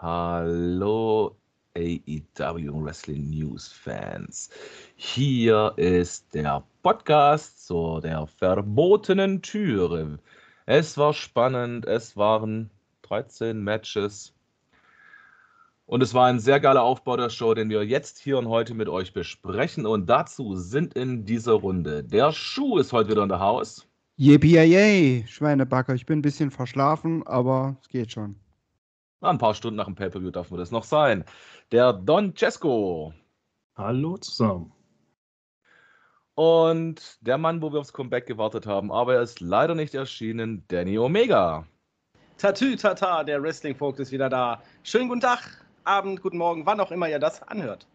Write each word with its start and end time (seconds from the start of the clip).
Hallo 0.00 1.34
AEW 1.74 2.84
Wrestling 2.84 3.30
News 3.30 3.66
Fans. 3.66 4.48
Hier 4.94 5.72
ist 5.74 6.32
der 6.32 6.62
Podcast 6.84 7.66
zu 7.66 7.98
der 8.00 8.28
verbotenen 8.28 9.42
Türe. 9.42 10.20
Es 10.66 10.96
war 10.96 11.12
spannend, 11.12 11.84
es 11.84 12.16
waren 12.16 12.70
13 13.02 13.60
Matches. 13.60 14.32
Und 15.86 16.00
es 16.00 16.14
war 16.14 16.26
ein 16.26 16.38
sehr 16.38 16.60
geiler 16.60 16.84
Aufbau 16.84 17.16
der 17.16 17.28
Show, 17.28 17.54
den 17.54 17.68
wir 17.68 17.84
jetzt 17.84 18.20
hier 18.20 18.38
und 18.38 18.46
heute 18.46 18.74
mit 18.74 18.88
euch 18.88 19.12
besprechen. 19.12 19.84
Und 19.84 20.08
dazu 20.08 20.54
sind 20.54 20.94
in 20.94 21.24
dieser 21.24 21.54
Runde 21.54 22.04
der 22.04 22.30
Schuh 22.30 22.78
ist 22.78 22.92
heute 22.92 23.10
wieder 23.10 23.24
in 23.24 23.30
der 23.30 23.40
Haus. 23.40 23.84
Yippie, 24.16 25.24
Schweinebacker. 25.26 25.96
Ich 25.96 26.06
bin 26.06 26.20
ein 26.20 26.22
bisschen 26.22 26.52
verschlafen, 26.52 27.26
aber 27.26 27.76
es 27.82 27.88
geht 27.88 28.12
schon. 28.12 28.36
Ein 29.20 29.38
paar 29.38 29.54
Stunden 29.54 29.76
nach 29.76 29.86
dem 29.86 29.96
Pay-Per-View 29.96 30.30
darf 30.30 30.50
man 30.50 30.60
das 30.60 30.70
noch 30.70 30.84
sein. 30.84 31.24
Der 31.72 31.92
Don 31.92 32.36
Cesco. 32.36 33.12
Hallo 33.76 34.16
zusammen. 34.16 34.72
Und 36.34 37.18
der 37.20 37.36
Mann, 37.36 37.60
wo 37.60 37.72
wir 37.72 37.80
aufs 37.80 37.92
Comeback 37.92 38.26
gewartet 38.26 38.66
haben, 38.66 38.92
aber 38.92 39.14
er 39.14 39.22
ist 39.22 39.40
leider 39.40 39.74
nicht 39.74 39.94
erschienen, 39.94 40.64
Danny 40.68 40.96
Omega. 40.98 41.66
Tatü 42.36 42.76
Tata, 42.76 43.24
der 43.24 43.42
Wrestling-Vogt 43.42 43.98
ist 43.98 44.12
wieder 44.12 44.28
da. 44.28 44.62
Schönen 44.84 45.08
guten 45.08 45.20
Tag, 45.20 45.66
Abend, 45.82 46.22
guten 46.22 46.38
Morgen, 46.38 46.64
wann 46.64 46.78
auch 46.78 46.92
immer 46.92 47.08
ihr 47.08 47.18
das 47.18 47.42
anhört. 47.42 47.88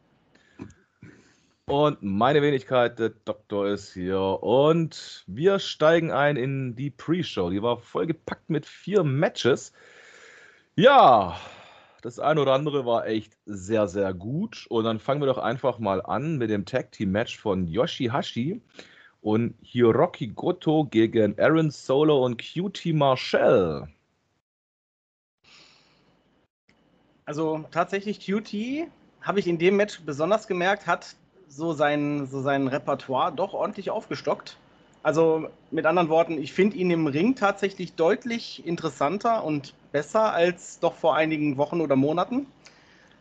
Und 1.68 2.04
meine 2.04 2.42
Wenigkeit, 2.42 3.00
der 3.00 3.10
Doktor 3.10 3.70
ist 3.70 3.94
hier. 3.94 4.20
Und 4.20 5.24
wir 5.28 5.60
steigen 5.60 6.12
ein 6.12 6.36
in 6.36 6.76
die 6.76 6.90
Pre-Show. 6.90 7.50
Die 7.50 7.62
war 7.62 7.78
vollgepackt 7.78 8.50
mit 8.50 8.66
vier 8.66 9.04
Matches. 9.04 9.72
Ja, 10.76 11.38
das 12.02 12.18
eine 12.18 12.42
oder 12.42 12.54
andere 12.54 12.84
war 12.84 13.06
echt 13.06 13.38
sehr, 13.46 13.88
sehr 13.88 14.12
gut. 14.14 14.66
Und 14.70 14.86
dann 14.86 15.00
fangen 15.00 15.22
wir 15.22 15.28
doch 15.28 15.38
einfach 15.38 15.78
mal 15.78 16.02
an 16.02 16.38
mit 16.38 16.50
dem 16.50 16.66
Tag 16.66 16.92
Team 16.92 17.12
Match 17.12 17.38
von 17.38 17.68
Yoshihashi 17.68 18.60
und 19.22 19.54
Hiroki 19.62 20.30
Goto 20.30 20.86
gegen 20.86 21.40
Aaron 21.40 21.70
Solo 21.70 22.26
und 22.26 22.42
QT 22.42 22.88
Marshall. 22.88 23.88
Also 27.26 27.64
tatsächlich 27.70 28.20
QT 28.20 28.88
habe 29.22 29.40
ich 29.40 29.48
in 29.48 29.60
dem 29.60 29.76
Match 29.78 30.02
besonders 30.02 30.48
gemerkt, 30.48 30.88
hat 30.88 31.16
so 31.48 31.74
sein, 31.74 32.26
so 32.26 32.42
sein 32.42 32.68
Repertoire 32.68 33.32
doch 33.32 33.54
ordentlich 33.54 33.92
aufgestockt. 33.92 34.58
Also 35.04 35.50
mit 35.70 35.86
anderen 35.86 36.08
Worten, 36.08 36.42
ich 36.42 36.54
finde 36.54 36.78
ihn 36.78 36.90
im 36.90 37.08
Ring 37.08 37.36
tatsächlich 37.36 37.94
deutlich 37.94 38.66
interessanter 38.66 39.44
und 39.44 39.74
besser 39.92 40.34
als 40.34 40.80
doch 40.80 40.96
vor 40.96 41.16
einigen 41.16 41.58
Wochen 41.58 41.82
oder 41.82 41.98
Monaten. 41.98 42.48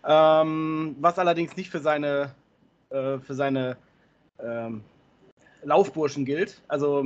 Ähm, 0.06 0.96
was 1.00 1.18
allerdings 1.18 1.56
nicht 1.56 1.70
für 1.70 1.80
seine, 1.80 2.34
äh, 2.90 3.18
für 3.18 3.34
seine 3.34 3.76
ähm, 4.40 4.82
Laufburschen 5.64 6.24
gilt. 6.24 6.60
Also 6.68 7.04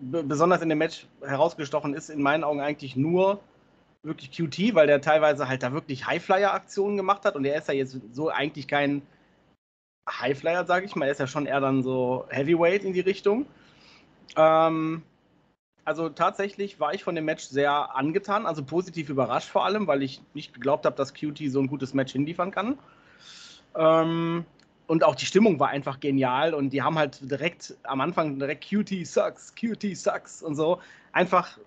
besonders 0.00 0.62
in 0.62 0.68
dem 0.68 0.78
Match 0.78 1.06
herausgestochen 1.22 1.94
ist 1.94 2.10
in 2.10 2.20
meinen 2.20 2.42
Augen 2.42 2.60
eigentlich 2.60 2.96
nur 2.96 3.40
wirklich 4.02 4.30
QT, 4.32 4.74
weil 4.74 4.86
der 4.86 5.00
teilweise 5.00 5.48
halt 5.48 5.62
da 5.62 5.72
wirklich 5.72 6.06
Highflyer-Aktionen 6.06 6.96
gemacht 6.96 7.24
hat 7.24 7.36
und 7.36 7.44
er 7.44 7.56
ist 7.56 7.68
ja 7.68 7.74
jetzt 7.74 7.98
so 8.12 8.30
eigentlich 8.30 8.66
kein 8.66 9.02
Highflyer, 10.08 10.64
sage 10.64 10.86
ich 10.86 10.96
mal. 10.96 11.06
Er 11.06 11.12
ist 11.12 11.20
ja 11.20 11.26
schon 11.26 11.46
eher 11.46 11.60
dann 11.60 11.82
so 11.82 12.24
Heavyweight 12.30 12.84
in 12.84 12.92
die 12.92 13.00
Richtung. 13.00 13.46
Ähm, 14.36 15.02
also 15.84 16.10
tatsächlich 16.10 16.80
war 16.80 16.92
ich 16.92 17.02
von 17.02 17.14
dem 17.14 17.24
Match 17.24 17.44
sehr 17.44 17.96
angetan, 17.96 18.44
also 18.44 18.62
positiv 18.62 19.08
überrascht 19.08 19.48
vor 19.48 19.64
allem, 19.64 19.86
weil 19.86 20.02
ich 20.02 20.20
nicht 20.34 20.52
geglaubt 20.52 20.84
habe, 20.84 20.96
dass 20.96 21.14
QT 21.14 21.38
so 21.48 21.60
ein 21.60 21.66
gutes 21.66 21.94
Match 21.94 22.12
hinliefern 22.12 22.50
kann. 22.50 22.78
Ähm, 23.74 24.44
und 24.86 25.04
auch 25.04 25.14
die 25.14 25.26
Stimmung 25.26 25.60
war 25.60 25.68
einfach 25.68 26.00
genial 26.00 26.54
und 26.54 26.70
die 26.70 26.82
haben 26.82 26.98
halt 26.98 27.30
direkt 27.30 27.76
am 27.84 28.00
Anfang 28.00 28.38
direkt 28.38 28.68
QT 28.68 29.06
sucks, 29.06 29.54
QT 29.54 29.96
sucks 29.96 30.42
und 30.42 30.56
so. 30.56 30.80
Einfach, 31.12 31.58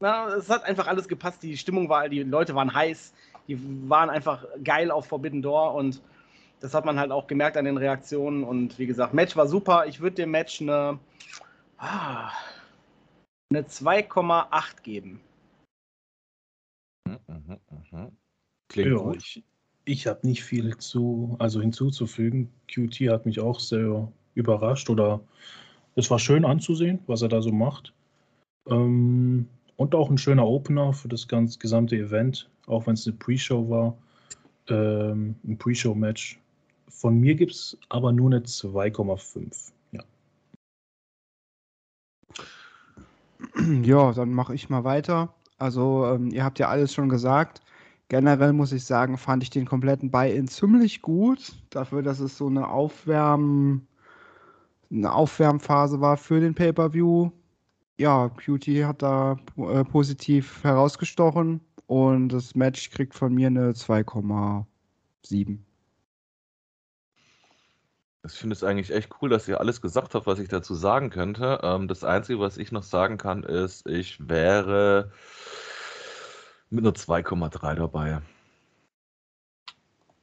na, 0.00 0.28
es 0.34 0.48
hat 0.48 0.64
einfach 0.64 0.86
alles 0.86 1.08
gepasst. 1.08 1.42
Die 1.42 1.56
Stimmung 1.56 1.88
war, 1.88 2.08
die 2.08 2.22
Leute 2.22 2.54
waren 2.54 2.72
heiß, 2.72 3.12
die 3.48 3.58
waren 3.88 4.10
einfach 4.10 4.44
geil 4.62 4.90
auf 4.90 5.06
Forbidden 5.06 5.42
Door 5.42 5.74
und 5.74 6.00
das 6.60 6.74
hat 6.74 6.84
man 6.84 6.98
halt 6.98 7.10
auch 7.10 7.26
gemerkt 7.26 7.56
an 7.56 7.64
den 7.64 7.76
Reaktionen. 7.76 8.44
Und 8.44 8.78
wie 8.78 8.86
gesagt, 8.86 9.14
Match 9.14 9.36
war 9.36 9.48
super. 9.48 9.86
Ich 9.86 10.00
würde 10.00 10.16
dem 10.16 10.30
Match 10.30 10.60
eine, 10.60 10.98
ah, 11.78 12.30
eine 13.50 13.62
2,8 13.62 14.82
geben. 14.82 15.20
Mhm, 17.08 17.18
mhm, 17.26 17.58
mhm. 17.90 18.12
Klingt 18.68 18.90
ja, 18.90 18.96
gut. 18.96 19.16
Ich, 19.16 19.44
ich 19.84 20.06
habe 20.06 20.26
nicht 20.26 20.44
viel 20.44 20.76
zu, 20.76 21.36
also 21.38 21.60
hinzuzufügen. 21.60 22.52
QT 22.68 22.94
hat 23.08 23.26
mich 23.26 23.40
auch 23.40 23.58
sehr 23.58 24.12
überrascht 24.34 24.90
oder 24.90 25.20
es 25.96 26.10
war 26.10 26.18
schön 26.18 26.44
anzusehen, 26.44 27.00
was 27.06 27.22
er 27.22 27.28
da 27.28 27.42
so 27.42 27.50
macht. 27.50 27.92
Ähm, 28.68 29.48
und 29.76 29.94
auch 29.94 30.10
ein 30.10 30.18
schöner 30.18 30.46
Opener 30.46 30.92
für 30.92 31.08
das 31.08 31.26
ganze 31.26 31.58
gesamte 31.58 31.96
Event, 31.96 32.50
auch 32.66 32.86
wenn 32.86 32.94
es 32.94 33.06
eine 33.06 33.16
Pre-Show 33.16 33.68
war. 33.70 33.96
Ähm, 34.68 35.34
ein 35.42 35.56
Pre-Show-Match 35.56 36.38
von 36.90 37.18
mir 37.18 37.34
gibt 37.34 37.52
es 37.52 37.78
aber 37.88 38.12
nur 38.12 38.30
eine 38.30 38.40
2,5. 38.40 39.72
Ja. 39.92 40.02
ja, 43.82 44.12
dann 44.12 44.32
mache 44.32 44.54
ich 44.54 44.68
mal 44.68 44.84
weiter. 44.84 45.34
Also, 45.58 46.06
ähm, 46.06 46.30
ihr 46.30 46.44
habt 46.44 46.58
ja 46.58 46.68
alles 46.68 46.92
schon 46.92 47.08
gesagt. 47.08 47.62
Generell 48.08 48.52
muss 48.52 48.72
ich 48.72 48.84
sagen, 48.84 49.16
fand 49.16 49.42
ich 49.42 49.50
den 49.50 49.66
kompletten 49.66 50.10
Buy-In 50.10 50.48
ziemlich 50.48 51.00
gut. 51.00 51.52
Dafür, 51.70 52.02
dass 52.02 52.18
es 52.18 52.36
so 52.36 52.48
eine 52.48 52.68
Aufwärm, 52.68 53.86
eine 54.90 55.12
Aufwärmphase 55.12 56.00
war 56.00 56.16
für 56.16 56.40
den 56.40 56.54
Pay-Per-View. 56.54 57.30
Ja, 57.98 58.30
Cutie 58.30 58.84
hat 58.84 59.02
da 59.02 59.36
äh, 59.56 59.84
positiv 59.84 60.64
herausgestochen 60.64 61.60
und 61.86 62.30
das 62.30 62.54
Match 62.54 62.90
kriegt 62.90 63.14
von 63.14 63.34
mir 63.34 63.48
eine 63.48 63.72
2,7. 63.72 65.58
Ich 68.26 68.32
finde 68.32 68.54
es 68.54 68.62
eigentlich 68.62 68.92
echt 68.92 69.10
cool, 69.20 69.30
dass 69.30 69.48
ihr 69.48 69.60
alles 69.60 69.80
gesagt 69.80 70.14
habt, 70.14 70.26
was 70.26 70.38
ich 70.38 70.48
dazu 70.48 70.74
sagen 70.74 71.10
könnte. 71.10 71.60
Ähm, 71.62 71.88
das 71.88 72.04
Einzige, 72.04 72.38
was 72.40 72.58
ich 72.58 72.70
noch 72.70 72.82
sagen 72.82 73.16
kann, 73.16 73.42
ist, 73.42 73.86
ich 73.88 74.28
wäre 74.28 75.10
mit 76.68 76.84
einer 76.84 76.94
2,3 76.94 77.74
dabei. 77.76 78.20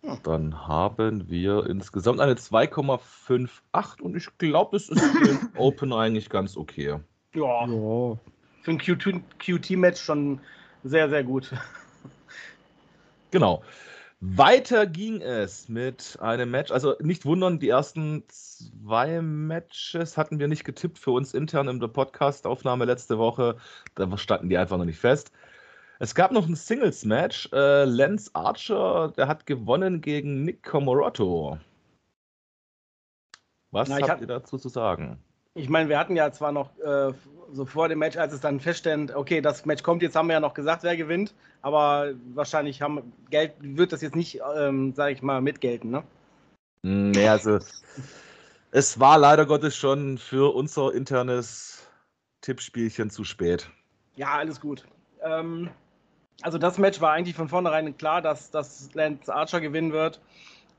Hm. 0.04 0.20
Dann 0.24 0.68
haben 0.68 1.30
wir 1.30 1.66
insgesamt 1.66 2.20
eine 2.20 2.36
2,58 2.36 4.02
und 4.02 4.16
ich 4.16 4.30
glaube, 4.38 4.78
das 4.78 4.90
ist 4.90 5.02
für 5.02 5.26
den 5.26 5.50
Open 5.58 5.92
eigentlich 5.92 6.30
ganz 6.30 6.56
okay. 6.56 7.00
Ja. 7.34 7.66
ja. 7.66 8.18
Für 8.62 8.72
ein 8.72 8.78
QT-Match 8.78 10.02
schon 10.02 10.40
sehr, 10.84 11.10
sehr 11.10 11.24
gut. 11.24 11.52
Genau. 13.32 13.64
Weiter 14.20 14.88
ging 14.88 15.22
es 15.22 15.70
mit 15.70 16.18
einem 16.20 16.50
Match. 16.50 16.72
Also 16.72 16.96
nicht 17.02 17.26
wundern, 17.26 17.60
die 17.60 17.70
ersten 17.70 18.24
zwei 18.28 19.22
Matches 19.22 20.18
hatten 20.18 20.40
wir 20.40 20.48
nicht 20.48 20.64
getippt 20.64 20.98
für 20.98 21.12
uns 21.12 21.36
intern 21.36 21.68
in 21.68 21.80
der 21.80 21.88
Podcast-Aufnahme 21.88 22.86
letzte 22.86 23.20
Woche. 23.20 23.58
Da 23.94 24.18
standen 24.18 24.50
die 24.50 24.58
einfach 24.58 24.78
noch 24.78 24.86
nicht 24.86 25.00
fest. 25.00 25.32
Es 26.00 26.16
gab 26.16 26.32
noch 26.32 26.48
ein 26.48 26.56
Singles-Match. 26.56 27.50
Äh, 27.54 27.86
Lance 27.86 28.32
Archer, 28.34 29.14
der 29.16 29.28
hat 29.28 29.46
gewonnen 29.46 30.02
gegen 30.02 30.44
Nick 30.44 30.64
Comorotto. 30.64 31.60
Was 33.70 33.90
Na, 33.90 33.98
habt 33.98 34.10
hab, 34.10 34.22
ihr 34.22 34.28
dazu 34.28 34.58
zu 34.58 34.70
sagen? 34.70 35.24
Ich 35.58 35.70
meine, 35.70 35.90
wir 35.90 35.98
hatten 35.98 36.16
ja 36.16 36.32
zwar 36.32 36.52
noch 36.52 36.70
äh, 36.80 37.12
so 37.52 37.66
vor 37.66 37.90
dem 37.90 38.00
Match, 38.00 38.16
als 38.16 38.34
es 38.34 38.42
dann 38.42 38.60
feststand, 38.60 39.16
okay, 39.16 39.42
das 39.42 39.66
Match 39.66 39.82
kommt, 39.82 40.02
jetzt 40.04 40.16
haben 40.16 40.28
wir 40.28 40.34
ja 40.34 40.40
noch 40.40 40.54
gesagt, 40.54 40.84
wer 40.84 40.96
gewinnt, 40.96 41.34
aber 41.62 42.14
wahrscheinlich 42.34 42.82
haben, 42.82 43.14
Geld, 43.30 43.54
wird 43.60 43.92
das 43.92 44.02
jetzt 44.02 44.16
nicht, 44.16 44.40
ähm, 44.58 44.94
sage 44.94 45.14
ich 45.14 45.22
mal, 45.22 45.42
mitgelten, 45.42 45.90
ne? 45.90 46.04
Nee, 46.84 47.24
hm, 47.24 47.30
also 47.30 47.60
es 48.72 49.00
war 49.00 49.18
leider 49.18 49.46
Gottes 49.46 49.76
schon 49.76 50.20
für 50.20 50.54
unser 50.54 50.94
internes 50.94 51.88
Tippspielchen 52.42 53.10
zu 53.10 53.24
spät. 53.24 53.70
Ja, 54.16 54.34
alles 54.34 54.62
gut. 54.62 54.86
Ähm, 55.24 55.70
also 56.44 56.58
das 56.58 56.78
Match 56.78 57.02
war 57.02 57.14
eigentlich 57.14 57.36
von 57.36 57.50
vornherein 57.50 57.98
klar, 57.98 58.22
dass, 58.22 58.52
dass 58.52 58.94
Lance 58.94 59.34
Archer 59.34 59.60
gewinnen 59.60 59.92
wird. 59.92 60.22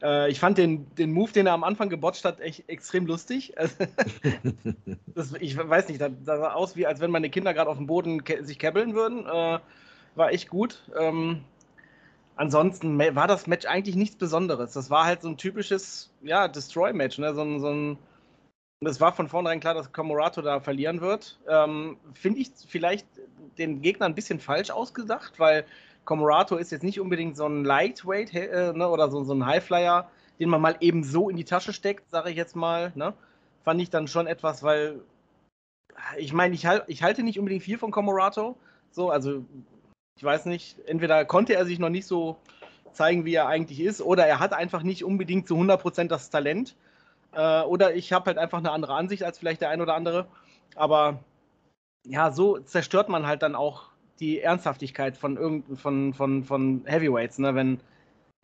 Äh, 0.03 0.31
ich 0.31 0.41
fand 0.41 0.59
den, 0.59 0.93
den 0.95 1.13
Move, 1.13 1.33
den 1.33 1.47
er 1.47 1.53
am 1.53 1.65
Anfang 1.65 1.89
gebotcht 1.89 2.25
hat, 2.25 2.41
echt 2.41 2.69
extrem 2.69 3.07
lustig. 3.07 3.55
das, 5.15 5.33
ich 5.41 5.57
weiß 5.57 5.89
nicht, 5.89 6.01
das 6.01 6.13
sah 6.23 6.53
aus, 6.53 6.77
wie 6.77 6.87
als 6.87 7.01
wenn 7.01 7.11
meine 7.11 7.31
Kinder 7.31 7.55
gerade 7.55 7.71
auf 7.71 7.79
dem 7.79 7.87
Boden 7.87 8.23
sich 8.43 8.59
käppeln 8.59 8.95
würden. 8.95 9.27
Äh, 9.27 9.59
war 10.15 10.33
echt 10.33 10.49
gut. 10.49 10.83
Ähm, 10.99 11.45
ansonsten 12.37 12.99
war 12.99 13.27
das 13.27 13.47
Match 13.47 13.67
eigentlich 13.67 13.97
nichts 13.97 14.17
Besonderes. 14.17 14.73
Das 14.73 14.91
war 14.91 15.05
halt 15.05 15.23
so 15.23 15.29
ein 15.29 15.37
typisches 15.37 16.13
ja, 16.23 16.49
Destroy-Match. 16.49 17.19
Ne? 17.19 17.35
So 17.35 17.59
so 17.59 17.69
ein, 17.69 17.99
es 18.81 19.01
war 19.01 19.13
von 19.13 19.29
vornherein 19.29 19.61
klar, 19.61 19.75
dass 19.75 19.93
Camorato 19.93 20.43
da 20.43 20.61
verlieren 20.61 21.01
wird. 21.01 21.39
Ähm, 21.49 21.97
Finde 22.15 22.41
ich 22.41 22.51
vielleicht 22.67 23.07
den 23.59 23.83
Gegner 23.83 24.07
ein 24.07 24.15
bisschen 24.15 24.39
falsch 24.39 24.71
ausgedacht, 24.71 25.39
weil 25.39 25.65
Commorato 26.09 26.57
ist 26.57 26.73
jetzt 26.73 26.85
nicht 26.85 27.01
unbedingt 27.01 27.37
so 27.37 27.45
ein 27.45 27.65
Lightweight 27.65 28.33
äh, 28.33 28.73
ne, 28.73 28.89
oder 28.89 29.11
so, 29.11 29.25
so 29.25 29.35
ein 29.35 29.45
Highflyer, 29.45 30.11
den 30.41 30.49
man 30.49 30.63
mal 30.63 30.75
eben 30.81 31.05
so 31.05 31.29
in 31.29 31.37
die 31.37 31.45
Tasche 31.45 31.75
steckt, 31.75 32.09
sage 32.11 32.31
ich 32.31 32.37
jetzt 32.37 32.57
mal. 32.57 32.93
Ne? 32.95 33.13
Fand 33.63 33.83
ich 33.83 33.91
dann 33.91 34.09
schon 34.09 34.27
etwas, 34.27 34.63
weil 34.63 35.03
ich 36.17 36.33
meine, 36.33 36.55
ich, 36.55 36.65
halt, 36.65 36.85
ich 36.87 37.03
halte 37.03 37.23
nicht 37.23 37.39
unbedingt 37.39 37.63
viel 37.63 37.77
von 37.77 37.91
Commorato. 37.91 38.57
So, 38.91 39.11
also 39.11 39.45
ich 40.17 40.25
weiß 40.25 40.47
nicht, 40.47 40.79
entweder 40.87 41.27
konnte 41.27 41.55
er 41.55 41.67
sich 41.67 41.79
noch 41.79 41.91
nicht 41.91 42.07
so 42.07 42.39
zeigen, 42.93 43.27
wie 43.27 43.35
er 43.35 43.47
eigentlich 43.47 43.81
ist, 43.81 44.01
oder 44.01 44.27
er 44.27 44.41
hat 44.41 44.55
einfach 44.55 44.83
nicht 44.83 45.05
unbedingt 45.05 45.47
zu 45.47 45.57
100% 45.57 46.09
das 46.09 46.31
Talent. 46.31 46.75
Äh, 47.33 47.61
oder 47.65 47.95
ich 47.95 48.15
habe 48.15 48.29
halt 48.29 48.39
einfach 48.39 48.61
eine 48.61 48.71
andere 48.71 48.95
Ansicht 48.95 49.25
als 49.25 49.39
vielleicht 49.39 49.61
der 49.61 49.69
ein 49.69 49.83
oder 49.83 49.95
andere. 49.95 50.27
Aber 50.75 51.19
ja, 52.07 52.31
so 52.31 52.59
zerstört 52.61 53.11
man 53.11 53.27
halt 53.27 53.43
dann 53.43 53.55
auch 53.55 53.91
die 54.21 54.41
Ernsthaftigkeit 54.41 55.17
von 55.17 55.37
irgend 55.37 55.79
von, 55.79 56.13
von, 56.15 56.45
von 56.45 56.83
Heavyweights, 56.87 57.39
ne? 57.39 57.55
wenn, 57.55 57.81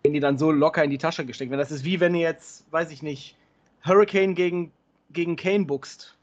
wenn 0.02 0.12
die 0.12 0.20
dann 0.20 0.38
so 0.38 0.50
locker 0.50 0.84
in 0.84 0.90
die 0.90 0.98
Tasche 0.98 1.26
gesteckt 1.26 1.50
werden. 1.50 1.60
Das 1.60 1.70
ist 1.70 1.84
wie 1.84 2.00
wenn 2.00 2.14
ihr 2.14 2.22
jetzt, 2.22 2.70
weiß 2.72 2.90
ich 2.90 3.02
nicht, 3.02 3.36
Hurricane 3.84 4.34
gegen, 4.34 4.72
gegen 5.10 5.36
Kane 5.36 5.64
buchst 5.64 6.16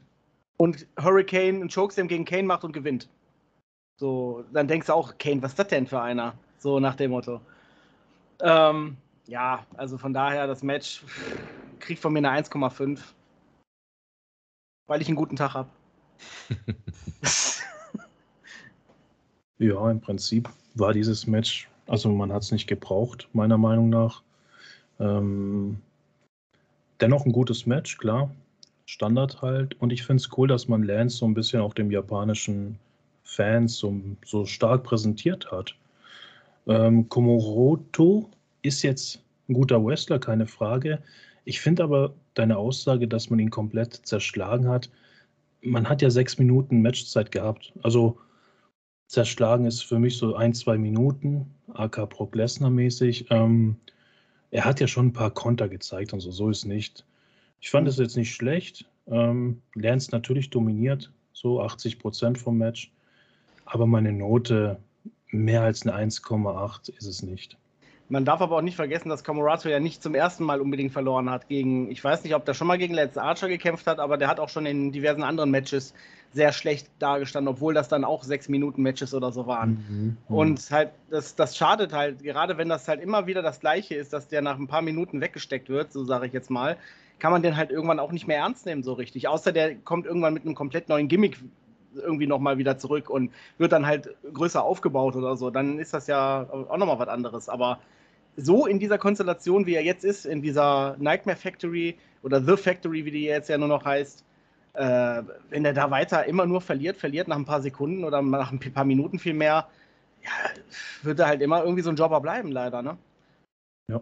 und 0.56 0.86
Hurricane 1.00 1.56
einen 1.56 1.68
Chokeslam 1.68 2.08
gegen 2.08 2.24
Kane 2.24 2.44
macht 2.44 2.64
und 2.64 2.72
gewinnt. 2.72 3.08
So, 3.98 4.44
dann 4.52 4.68
denkst 4.68 4.86
du 4.86 4.94
auch, 4.94 5.18
Kane, 5.18 5.42
was 5.42 5.52
ist 5.52 5.58
das 5.58 5.68
denn 5.68 5.86
für 5.86 6.00
einer? 6.00 6.34
So 6.58 6.80
nach 6.80 6.94
dem 6.94 7.10
Motto. 7.10 7.40
Ähm, 8.40 8.96
ja, 9.26 9.64
also 9.76 9.98
von 9.98 10.12
daher, 10.12 10.46
das 10.46 10.62
Match 10.62 11.04
kriegt 11.78 12.00
von 12.00 12.12
mir 12.12 12.18
eine 12.18 12.42
1,5. 12.42 13.00
Weil 14.88 15.00
ich 15.00 15.08
einen 15.08 15.16
guten 15.16 15.36
Tag 15.36 15.54
habe. 15.54 15.68
ja, 19.62 19.90
im 19.90 20.00
Prinzip 20.00 20.48
war 20.74 20.92
dieses 20.92 21.26
Match, 21.26 21.68
also 21.86 22.10
man 22.10 22.32
hat 22.32 22.42
es 22.42 22.52
nicht 22.52 22.66
gebraucht, 22.66 23.28
meiner 23.32 23.58
Meinung 23.58 23.88
nach. 23.88 24.22
Ähm, 24.98 25.78
dennoch 27.00 27.24
ein 27.24 27.32
gutes 27.32 27.66
Match, 27.66 27.98
klar. 27.98 28.30
Standard 28.86 29.40
halt. 29.42 29.80
Und 29.80 29.92
ich 29.92 30.02
finde 30.02 30.22
es 30.22 30.30
cool, 30.36 30.48
dass 30.48 30.68
man 30.68 30.82
Lance 30.82 31.18
so 31.18 31.26
ein 31.26 31.34
bisschen 31.34 31.60
auch 31.60 31.74
dem 31.74 31.90
japanischen 31.90 32.78
Fans 33.22 33.76
so, 33.76 33.94
so 34.24 34.44
stark 34.44 34.82
präsentiert 34.82 35.50
hat. 35.50 35.74
Ähm, 36.66 37.08
Komoroto 37.08 38.28
ist 38.62 38.82
jetzt 38.82 39.22
ein 39.48 39.54
guter 39.54 39.84
Wrestler, 39.84 40.18
keine 40.18 40.46
Frage. 40.46 41.00
Ich 41.44 41.60
finde 41.60 41.84
aber 41.84 42.14
deine 42.34 42.56
Aussage, 42.56 43.08
dass 43.08 43.30
man 43.30 43.38
ihn 43.38 43.50
komplett 43.50 43.94
zerschlagen 44.06 44.68
hat, 44.68 44.90
man 45.62 45.88
hat 45.88 46.02
ja 46.02 46.10
sechs 46.10 46.38
Minuten 46.38 46.82
Matchzeit 46.82 47.30
gehabt. 47.30 47.72
Also 47.82 48.18
zerschlagen 49.12 49.66
ist 49.66 49.84
für 49.84 49.98
mich 49.98 50.16
so 50.16 50.34
ein, 50.36 50.54
zwei 50.54 50.78
Minuten, 50.78 51.54
AK 51.74 52.08
Brock 52.08 52.34
Lesnar 52.34 52.70
mäßig. 52.70 53.26
Ähm, 53.28 53.76
er 54.50 54.64
hat 54.64 54.80
ja 54.80 54.86
schon 54.86 55.08
ein 55.08 55.12
paar 55.12 55.30
Konter 55.30 55.68
gezeigt 55.68 56.14
und 56.14 56.20
so, 56.20 56.30
so 56.30 56.48
ist 56.48 56.64
nicht. 56.64 57.04
Ich 57.60 57.68
fand 57.68 57.86
es 57.86 57.98
jetzt 57.98 58.16
nicht 58.16 58.34
schlecht. 58.34 58.86
Ähm, 59.06 59.60
Lance 59.74 60.10
natürlich 60.12 60.48
dominiert, 60.48 61.12
so 61.34 61.60
80 61.60 61.98
Prozent 61.98 62.38
vom 62.38 62.56
Match. 62.56 62.90
Aber 63.66 63.86
meine 63.86 64.12
Note 64.12 64.78
mehr 65.28 65.62
als 65.62 65.86
eine 65.86 66.10
1,8 66.10 66.96
ist 66.96 67.06
es 67.06 67.22
nicht. 67.22 67.58
Man 68.12 68.26
darf 68.26 68.42
aber 68.42 68.58
auch 68.58 68.62
nicht 68.62 68.76
vergessen, 68.76 69.08
dass 69.08 69.24
Camorato 69.24 69.70
ja 69.70 69.80
nicht 69.80 70.02
zum 70.02 70.14
ersten 70.14 70.44
Mal 70.44 70.60
unbedingt 70.60 70.92
verloren 70.92 71.30
hat 71.30 71.48
gegen, 71.48 71.90
ich 71.90 72.04
weiß 72.04 72.24
nicht, 72.24 72.34
ob 72.34 72.44
der 72.44 72.52
schon 72.52 72.66
mal 72.66 72.76
gegen 72.76 72.92
Let's 72.92 73.16
Archer 73.16 73.48
gekämpft 73.48 73.86
hat, 73.86 73.98
aber 73.98 74.18
der 74.18 74.28
hat 74.28 74.38
auch 74.38 74.50
schon 74.50 74.66
in 74.66 74.92
diversen 74.92 75.22
anderen 75.22 75.50
Matches 75.50 75.94
sehr 76.30 76.52
schlecht 76.52 76.90
dargestanden, 76.98 77.54
obwohl 77.54 77.72
das 77.72 77.88
dann 77.88 78.04
auch 78.04 78.22
sechs 78.22 78.50
Minuten 78.50 78.82
Matches 78.82 79.14
oder 79.14 79.32
so 79.32 79.46
waren. 79.46 80.18
Mhm. 80.28 80.36
Und 80.36 80.70
halt, 80.70 80.90
das, 81.08 81.36
das 81.36 81.56
schadet 81.56 81.94
halt, 81.94 82.22
gerade 82.22 82.58
wenn 82.58 82.68
das 82.68 82.86
halt 82.86 83.00
immer 83.00 83.26
wieder 83.26 83.40
das 83.40 83.60
Gleiche 83.60 83.94
ist, 83.94 84.12
dass 84.12 84.28
der 84.28 84.42
nach 84.42 84.58
ein 84.58 84.66
paar 84.68 84.82
Minuten 84.82 85.22
weggesteckt 85.22 85.70
wird, 85.70 85.90
so 85.90 86.04
sage 86.04 86.26
ich 86.26 86.34
jetzt 86.34 86.50
mal, 86.50 86.76
kann 87.18 87.32
man 87.32 87.42
den 87.42 87.56
halt 87.56 87.70
irgendwann 87.70 87.98
auch 87.98 88.12
nicht 88.12 88.26
mehr 88.26 88.36
ernst 88.36 88.66
nehmen, 88.66 88.82
so 88.82 88.92
richtig. 88.92 89.26
Außer 89.26 89.52
der 89.52 89.74
kommt 89.74 90.04
irgendwann 90.04 90.34
mit 90.34 90.44
einem 90.44 90.54
komplett 90.54 90.90
neuen 90.90 91.08
Gimmick 91.08 91.38
irgendwie 91.94 92.26
nochmal 92.26 92.58
wieder 92.58 92.76
zurück 92.76 93.08
und 93.08 93.32
wird 93.56 93.72
dann 93.72 93.86
halt 93.86 94.14
größer 94.34 94.62
aufgebaut 94.62 95.16
oder 95.16 95.34
so. 95.34 95.48
Dann 95.48 95.78
ist 95.78 95.94
das 95.94 96.08
ja 96.08 96.46
auch 96.50 96.76
nochmal 96.76 96.98
was 96.98 97.08
anderes. 97.08 97.48
Aber 97.48 97.78
so 98.36 98.66
in 98.66 98.78
dieser 98.78 98.98
Konstellation, 98.98 99.66
wie 99.66 99.74
er 99.74 99.84
jetzt 99.84 100.04
ist, 100.04 100.24
in 100.24 100.42
dieser 100.42 100.96
Nightmare 100.98 101.36
Factory 101.36 101.96
oder 102.22 102.42
The 102.42 102.56
Factory, 102.56 103.04
wie 103.04 103.10
die 103.10 103.24
jetzt 103.24 103.48
ja 103.48 103.58
nur 103.58 103.68
noch 103.68 103.84
heißt, 103.84 104.24
äh, 104.74 105.22
wenn 105.50 105.64
er 105.64 105.74
da 105.74 105.90
weiter 105.90 106.24
immer 106.24 106.46
nur 106.46 106.60
verliert, 106.60 106.96
verliert 106.96 107.28
nach 107.28 107.36
ein 107.36 107.44
paar 107.44 107.60
Sekunden 107.60 108.04
oder 108.04 108.22
nach 108.22 108.52
ein 108.52 108.58
paar 108.58 108.84
Minuten 108.84 109.18
viel 109.18 109.34
mehr, 109.34 109.66
ja, 110.22 110.30
wird 111.02 111.18
er 111.18 111.26
halt 111.26 111.42
immer 111.42 111.62
irgendwie 111.62 111.82
so 111.82 111.90
ein 111.90 111.96
Jobber 111.96 112.20
bleiben, 112.20 112.52
leider, 112.52 112.80
ne? 112.80 112.96
Ja. 113.88 114.00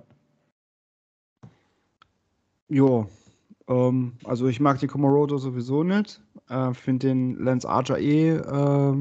Jo, 2.68 3.08
ähm, 3.68 4.12
also 4.24 4.46
ich 4.46 4.60
mag 4.60 4.78
den 4.78 4.88
Komorodo 4.88 5.38
sowieso 5.38 5.82
nicht. 5.82 6.20
Äh, 6.48 6.74
Finde 6.74 7.08
den 7.08 7.36
Lance 7.42 7.68
Archer 7.68 7.98
eh 7.98 8.30
äh, 8.30 8.96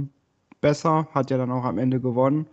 besser, 0.62 1.08
hat 1.14 1.30
ja 1.30 1.38
dann 1.38 1.52
auch 1.52 1.66
am 1.66 1.78
Ende 1.78 2.00
gewonnen. 2.00 2.48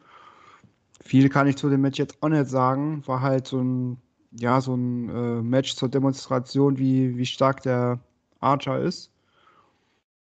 Viel 1.06 1.28
kann 1.28 1.46
ich 1.46 1.56
zu 1.56 1.70
dem 1.70 1.82
Match 1.82 2.00
jetzt 2.00 2.20
auch 2.20 2.28
nicht 2.28 2.48
sagen. 2.48 3.06
War 3.06 3.20
halt 3.20 3.46
so 3.46 3.60
ein, 3.60 3.98
ja, 4.32 4.60
so 4.60 4.74
ein 4.74 5.08
äh, 5.08 5.40
Match 5.40 5.76
zur 5.76 5.88
Demonstration, 5.88 6.78
wie, 6.78 7.16
wie 7.16 7.26
stark 7.26 7.62
der 7.62 8.00
Archer 8.40 8.80
ist. 8.80 9.12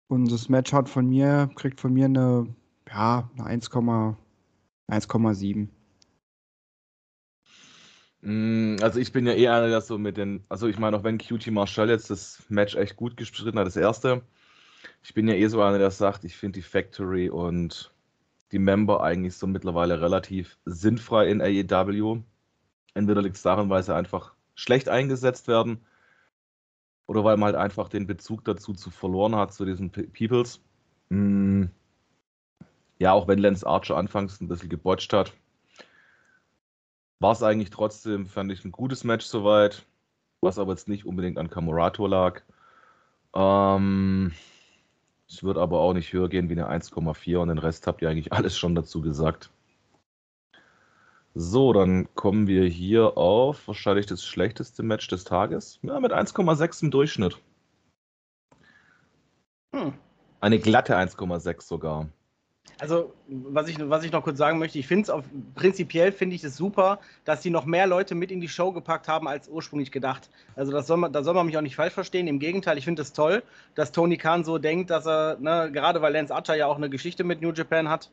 Und 0.09 0.33
das 0.33 0.49
Match 0.49 0.73
hat 0.73 0.89
von 0.89 1.11
mir, 1.11 1.51
kriegt 1.57 1.79
von 1.79 1.93
mir 1.93 2.07
eine, 2.07 2.47
ja, 2.89 3.31
eine 3.37 3.51
1,7. 3.51 5.69
Mm, 8.23 8.77
also 8.81 8.99
ich 8.99 9.13
bin 9.13 9.27
ja 9.27 9.35
eher 9.35 9.55
einer, 9.55 9.69
der 9.69 9.83
so 9.83 9.99
mit 9.99 10.17
den, 10.17 10.43
also 10.49 10.69
ich 10.69 10.79
meine, 10.79 10.97
auch 10.97 11.05
wenn 11.05 11.19
QT 11.19 11.51
Marshall 11.51 11.91
jetzt 11.91 12.09
das 12.09 12.43
Match 12.49 12.77
echt 12.77 12.97
gut 12.97 13.19
gestritten 13.19 13.59
hat, 13.59 13.67
das 13.67 13.77
erste, 13.77 14.23
ich 15.03 15.13
bin 15.13 15.29
ja 15.29 15.35
eh 15.35 15.49
so 15.49 15.61
einer, 15.61 15.79
der 15.79 15.91
sagt, 15.91 16.25
ich 16.25 16.35
finde 16.35 16.61
die 16.61 16.63
Factory 16.63 17.29
und 17.29 17.93
die 18.53 18.59
Member 18.59 19.03
eigentlich 19.03 19.37
so 19.37 19.47
mittlerweile 19.47 20.01
relativ 20.01 20.59
sinnfrei 20.65 21.29
in 21.29 21.41
AEW. 21.41 22.23
Entweder 22.95 23.23
liegt 23.23 23.37
es 23.37 23.43
daran, 23.43 23.71
weil 23.71 23.83
sie 23.83 23.95
einfach 23.95 24.35
schlecht 24.55 24.89
eingesetzt 24.89 25.49
werden 25.49 25.81
oder 27.07 27.25
weil 27.25 27.37
man 27.37 27.47
halt 27.47 27.57
einfach 27.57 27.89
den 27.89 28.07
Bezug 28.07 28.45
dazu 28.45 28.75
zu 28.75 28.91
verloren 28.91 29.35
hat, 29.35 29.53
zu 29.55 29.65
diesen 29.65 29.91
Peoples. 29.91 30.61
Hm. 31.11 31.71
Ja, 32.99 33.13
auch 33.13 33.27
wenn 33.27 33.39
Lance 33.39 33.67
Archer 33.67 33.97
anfangs 33.97 34.41
ein 34.41 34.49
bisschen 34.49 34.69
gebotcht 34.69 35.13
hat, 35.13 35.33
war 37.19 37.33
es 37.33 37.43
eigentlich 37.43 37.71
trotzdem, 37.71 38.27
fand 38.27 38.53
ich, 38.53 38.65
ein 38.65 38.73
gutes 38.73 39.05
Match 39.05 39.25
soweit, 39.25 39.87
was 40.41 40.59
aber 40.59 40.73
jetzt 40.73 40.89
nicht 40.89 41.07
unbedingt 41.07 41.39
an 41.39 41.51
Camorato 41.51 42.07
lag. 42.07 42.43
Ähm, 43.35 44.33
es 45.33 45.43
wird 45.43 45.57
aber 45.57 45.81
auch 45.81 45.95
nicht 45.95 46.13
höher 46.13 46.29
gehen 46.29 46.51
wie 46.51 46.53
eine 46.53 46.69
1,4 46.69 47.39
und 47.39 47.49
den 47.49 47.59
Rest 47.59 47.87
habt 47.87 48.03
ihr 48.03 48.11
eigentlich 48.11 48.33
alles 48.35 48.59
schon 48.59 48.75
dazu 48.75 49.01
gesagt. 49.01 49.51
So, 51.35 51.73
dann 51.73 52.15
kommen 52.15 52.47
wir 52.47 52.65
hier 52.67 53.17
auf 53.17 53.67
wahrscheinlich 53.67 54.05
das 54.05 54.23
schlechteste 54.23 54.83
Match 54.83 55.09
des 55.09 55.25
Tages. 55.25 55.79
Ja, 55.81 55.99
mit 55.99 56.13
1,6 56.13 56.83
im 56.83 56.91
Durchschnitt. 56.91 57.39
Hm. 59.75 59.95
Eine 60.41 60.59
glatte 60.59 60.99
1,6 60.99 61.63
sogar. 61.63 62.09
Also, 62.83 63.15
was 63.29 63.69
ich, 63.69 63.79
was 63.79 64.03
ich 64.03 64.11
noch 64.11 64.25
kurz 64.25 64.39
sagen 64.39 64.59
möchte, 64.59 64.77
ich 64.77 64.89
finde 64.89 65.13
es 65.13 65.25
prinzipiell 65.55 66.11
finde 66.11 66.35
ich 66.35 66.43
es 66.43 66.57
super, 66.57 66.99
dass 67.25 67.41
sie 67.41 67.51
noch 67.51 67.65
mehr 67.65 67.87
Leute 67.87 68.17
mit 68.17 68.33
in 68.33 68.41
die 68.41 68.49
Show 68.49 68.73
gepackt 68.73 69.07
haben 69.07 69.29
als 69.29 69.49
ursprünglich 69.49 69.93
gedacht. 69.93 70.29
Also, 70.57 70.73
das 70.73 70.89
soll 70.89 70.97
man, 70.97 71.13
da 71.13 71.23
soll 71.23 71.35
man 71.35 71.47
mich 71.47 71.57
auch 71.57 71.63
nicht 71.63 71.77
falsch 71.77 71.95
verstehen. 71.95 72.27
Im 72.27 72.41
Gegenteil, 72.41 72.79
ich 72.79 72.85
finde 72.85 73.03
es 73.03 73.13
toll, 73.13 73.45
dass 73.77 73.93
Tony 73.93 74.17
Khan 74.17 74.43
so 74.43 74.59
denkt, 74.59 74.91
dass 74.91 75.07
er, 75.07 75.37
ne, 75.39 75.71
gerade 75.73 76.03
weil 76.03 76.13
Lance 76.13 76.35
Archer 76.35 76.57
ja 76.57 76.67
auch 76.67 76.77
eine 76.77 76.91
Geschichte 76.91 77.23
mit 77.23 77.41
New 77.41 77.53
Japan 77.53 77.89
hat, 77.89 78.11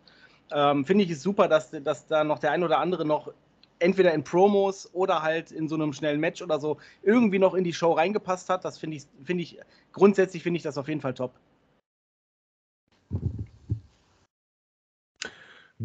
ähm, 0.52 0.86
finde 0.86 1.04
ich 1.04 1.10
es 1.10 1.24
super, 1.24 1.48
dass, 1.48 1.72
dass 1.72 2.06
da 2.06 2.24
noch 2.24 2.38
der 2.38 2.52
ein 2.52 2.62
oder 2.64 2.78
andere 2.78 3.06
noch 3.06 3.34
entweder 3.80 4.14
in 4.14 4.24
Promos 4.24 4.88
oder 4.94 5.24
halt 5.24 5.52
in 5.52 5.68
so 5.68 5.74
einem 5.74 5.94
schnellen 5.94 6.20
Match 6.20 6.44
oder 6.44 6.60
so 6.60 6.78
irgendwie 7.02 7.40
noch 7.40 7.56
in 7.56 7.64
die 7.64 7.74
Show 7.74 7.94
reingepasst 7.94 8.50
hat. 8.50 8.66
Das 8.66 8.78
finde 8.78 8.98
ich, 8.98 9.08
finde 9.24 9.42
ich, 9.42 9.58
grundsätzlich 9.94 10.44
finde 10.44 10.58
ich 10.58 10.64
das 10.64 10.78
auf 10.78 10.88
jeden 10.88 11.02
Fall 11.02 11.16
top. 11.16 11.32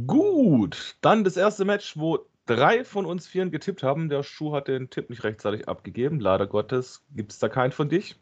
Gut, 0.06 0.96
dann 1.02 1.22
das 1.22 1.36
erste 1.36 1.64
Match, 1.64 1.96
wo 1.96 2.26
drei 2.46 2.84
von 2.84 3.06
uns 3.06 3.28
vieren 3.28 3.52
getippt 3.52 3.84
haben. 3.84 4.08
Der 4.08 4.24
Schuh 4.24 4.52
hat 4.52 4.66
den 4.66 4.90
Tipp 4.90 5.08
nicht 5.08 5.22
rechtzeitig 5.22 5.68
abgegeben. 5.68 6.18
Leider 6.18 6.48
Gottes 6.48 7.04
gibt 7.14 7.30
es 7.30 7.38
da 7.38 7.48
keinen 7.48 7.70
von 7.70 7.88
dich. 7.88 8.16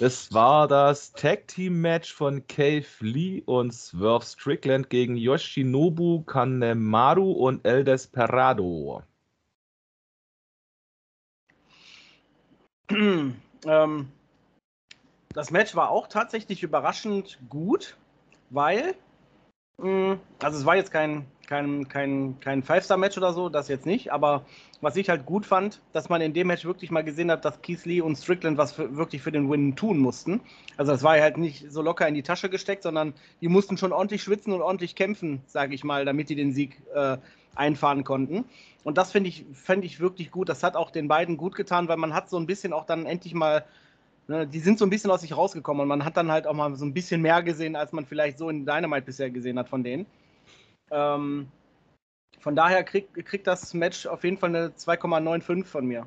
Es 0.00 0.34
war 0.34 0.68
das 0.68 1.12
Tag 1.12 1.48
Team 1.48 1.80
Match 1.80 2.12
von 2.12 2.46
Cave 2.46 2.84
Lee 3.00 3.42
und 3.46 3.72
Swerve 3.72 4.24
Strickland 4.24 4.90
gegen 4.90 5.16
Yoshinobu 5.16 6.24
Kanemaru 6.24 7.32
und 7.32 7.64
El 7.64 7.84
Desperado. 7.84 9.02
ähm, 12.90 14.08
das 15.32 15.50
Match 15.50 15.74
war 15.74 15.90
auch 15.90 16.06
tatsächlich 16.08 16.62
überraschend 16.62 17.38
gut, 17.48 17.96
weil 18.50 18.94
also 19.78 20.58
es 20.58 20.64
war 20.64 20.76
jetzt 20.76 20.92
kein, 20.92 21.26
kein, 21.46 21.88
kein, 21.88 22.38
kein 22.40 22.62
Five-Star-Match 22.62 23.18
oder 23.18 23.32
so, 23.32 23.48
das 23.48 23.68
jetzt 23.68 23.86
nicht. 23.86 24.12
Aber 24.12 24.44
was 24.80 24.96
ich 24.96 25.08
halt 25.08 25.26
gut 25.26 25.46
fand, 25.46 25.80
dass 25.92 26.08
man 26.08 26.20
in 26.20 26.34
dem 26.34 26.46
Match 26.46 26.64
wirklich 26.64 26.90
mal 26.90 27.04
gesehen 27.04 27.30
hat, 27.30 27.44
dass 27.44 27.62
Keith 27.62 27.84
Lee 27.84 28.00
und 28.00 28.16
Strickland 28.16 28.58
was 28.58 28.72
für, 28.72 28.96
wirklich 28.96 29.22
für 29.22 29.32
den 29.32 29.50
Win 29.50 29.76
tun 29.76 29.98
mussten. 29.98 30.40
Also 30.76 30.92
das 30.92 31.02
war 31.02 31.20
halt 31.20 31.36
nicht 31.36 31.70
so 31.70 31.82
locker 31.82 32.06
in 32.06 32.14
die 32.14 32.22
Tasche 32.22 32.48
gesteckt, 32.48 32.82
sondern 32.82 33.14
die 33.40 33.48
mussten 33.48 33.76
schon 33.76 33.92
ordentlich 33.92 34.22
schwitzen 34.22 34.52
und 34.52 34.62
ordentlich 34.62 34.94
kämpfen, 34.94 35.42
sage 35.46 35.74
ich 35.74 35.84
mal, 35.84 36.04
damit 36.04 36.28
die 36.28 36.36
den 36.36 36.52
Sieg 36.52 36.80
äh, 36.94 37.18
einfahren 37.54 38.04
konnten. 38.04 38.44
Und 38.84 38.98
das 38.98 39.12
finde 39.12 39.28
ich, 39.28 39.44
find 39.52 39.84
ich 39.84 40.00
wirklich 40.00 40.30
gut. 40.30 40.48
Das 40.48 40.62
hat 40.62 40.76
auch 40.76 40.90
den 40.90 41.08
beiden 41.08 41.36
gut 41.36 41.54
getan, 41.54 41.88
weil 41.88 41.96
man 41.96 42.14
hat 42.14 42.28
so 42.30 42.36
ein 42.36 42.46
bisschen 42.46 42.72
auch 42.72 42.84
dann 42.84 43.06
endlich 43.06 43.34
mal 43.34 43.64
Ne, 44.28 44.46
die 44.46 44.60
sind 44.60 44.78
so 44.78 44.86
ein 44.86 44.90
bisschen 44.90 45.10
aus 45.10 45.22
sich 45.22 45.36
rausgekommen 45.36 45.82
und 45.82 45.88
man 45.88 46.04
hat 46.04 46.16
dann 46.16 46.30
halt 46.30 46.46
auch 46.46 46.54
mal 46.54 46.74
so 46.76 46.84
ein 46.84 46.94
bisschen 46.94 47.20
mehr 47.22 47.42
gesehen, 47.42 47.74
als 47.74 47.92
man 47.92 48.06
vielleicht 48.06 48.38
so 48.38 48.48
in 48.48 48.64
Dynamite 48.64 49.06
bisher 49.06 49.30
gesehen 49.30 49.58
hat 49.58 49.68
von 49.68 49.82
denen. 49.82 50.06
Ähm, 50.90 51.48
von 52.38 52.54
daher 52.54 52.84
kriegt 52.84 53.14
krieg 53.24 53.44
das 53.44 53.74
Match 53.74 54.06
auf 54.06 54.22
jeden 54.24 54.38
Fall 54.38 54.50
eine 54.50 54.68
2,95 54.68 55.64
von 55.64 55.86
mir. 55.86 56.06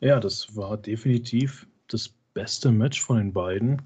Ja, 0.00 0.18
das 0.18 0.56
war 0.56 0.76
definitiv 0.76 1.66
das 1.88 2.08
beste 2.34 2.72
Match 2.72 3.00
von 3.00 3.18
den 3.18 3.32
beiden. 3.32 3.82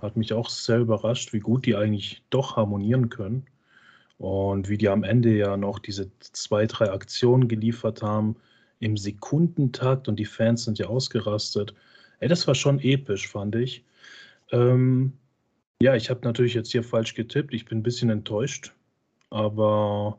Hat 0.00 0.16
mich 0.16 0.32
auch 0.32 0.48
sehr 0.48 0.78
überrascht, 0.78 1.32
wie 1.32 1.40
gut 1.40 1.66
die 1.66 1.76
eigentlich 1.76 2.22
doch 2.30 2.56
harmonieren 2.56 3.08
können. 3.08 3.46
Und 4.18 4.68
wie 4.68 4.78
die 4.78 4.88
am 4.88 5.02
Ende 5.02 5.36
ja 5.36 5.56
noch 5.56 5.78
diese 5.78 6.10
zwei, 6.20 6.66
drei 6.66 6.90
Aktionen 6.90 7.48
geliefert 7.48 8.02
haben, 8.02 8.36
im 8.80 8.96
Sekundentakt 8.96 10.08
und 10.08 10.16
die 10.16 10.24
Fans 10.24 10.64
sind 10.64 10.78
ja 10.78 10.86
ausgerastet. 10.86 11.74
Ey, 12.20 12.28
das 12.28 12.46
war 12.46 12.54
schon 12.54 12.80
episch, 12.80 13.28
fand 13.28 13.54
ich. 13.54 13.84
Ähm, 14.52 15.12
ja, 15.80 15.94
ich 15.94 16.08
habe 16.10 16.20
natürlich 16.24 16.54
jetzt 16.54 16.72
hier 16.72 16.82
falsch 16.82 17.14
getippt. 17.14 17.52
Ich 17.52 17.66
bin 17.66 17.78
ein 17.78 17.82
bisschen 17.82 18.10
enttäuscht. 18.10 18.72
Aber 19.30 20.18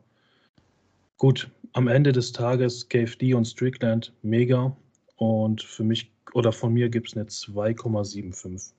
gut, 1.16 1.50
am 1.72 1.88
Ende 1.88 2.12
des 2.12 2.32
Tages 2.32 2.88
KFD 2.88 3.34
und 3.34 3.46
Strickland 3.46 4.12
mega. 4.22 4.76
Und 5.16 5.62
für 5.62 5.82
mich 5.82 6.10
oder 6.34 6.52
von 6.52 6.72
mir 6.72 6.88
gibt 6.88 7.08
es 7.08 7.16
eine 7.16 7.24
2,75. 7.26 8.72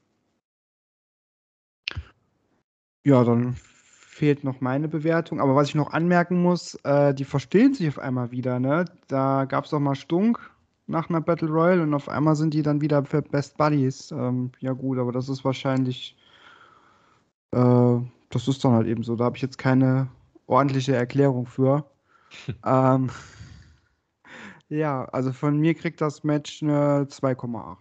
Ja, 3.06 3.24
dann 3.24 3.58
fehlt 4.20 4.44
noch 4.44 4.60
meine 4.60 4.90
Bewertung. 4.90 5.40
Aber 5.40 5.56
was 5.56 5.70
ich 5.70 5.76
noch 5.76 5.94
anmerken 5.94 6.42
muss, 6.44 6.76
äh, 6.84 7.14
die 7.14 7.24
verstehen 7.24 7.74
sich 7.74 7.88
auf 7.88 8.00
einmal 8.00 8.32
wieder. 8.32 8.60
Ne? 8.60 8.86
Da 9.08 9.46
gab 9.46 9.64
es 9.64 9.72
doch 9.72 9.80
mal 9.80 9.96
Stunk 9.96 10.38
nach 10.88 11.10
einer 11.10 11.22
Battle 11.22 11.48
Royale 11.48 11.82
und 11.82 11.94
auf 11.94 12.10
einmal 12.10 12.36
sind 12.36 12.54
die 12.54 12.62
dann 12.62 12.82
wieder 12.82 13.06
für 13.06 13.22
Best 13.22 13.58
Buddies. 13.58 14.12
Ähm, 14.12 14.52
ja 14.60 14.74
gut, 14.74 15.00
aber 15.00 15.14
das 15.14 15.30
ist 15.30 15.46
wahrscheinlich, 15.46 16.18
äh, 17.52 17.98
das 18.30 18.48
ist 18.48 18.64
dann 18.66 18.74
halt 18.74 18.88
eben 18.88 19.04
so. 19.04 19.16
Da 19.16 19.24
habe 19.24 19.38
ich 19.38 19.42
jetzt 19.42 19.58
keine 19.58 20.10
ordentliche 20.48 20.96
Erklärung 20.96 21.46
für. 21.46 21.86
ähm, 22.66 23.10
ja, 24.68 25.06
also 25.06 25.32
von 25.32 25.58
mir 25.58 25.76
kriegt 25.76 26.02
das 26.02 26.26
Match 26.26 26.62
eine 26.62 27.06
2,8. 27.06 27.78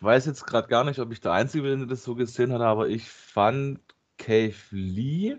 Weiß 0.00 0.26
jetzt 0.26 0.46
gerade 0.46 0.68
gar 0.68 0.84
nicht, 0.84 1.00
ob 1.00 1.12
ich 1.12 1.20
der 1.20 1.32
Einzige 1.32 1.64
bin, 1.64 1.80
der 1.80 1.88
das 1.88 2.04
so 2.04 2.14
gesehen 2.14 2.52
hat, 2.52 2.60
aber 2.60 2.88
ich 2.88 3.08
fand 3.10 3.80
Cave 4.16 4.54
Lee 4.70 5.36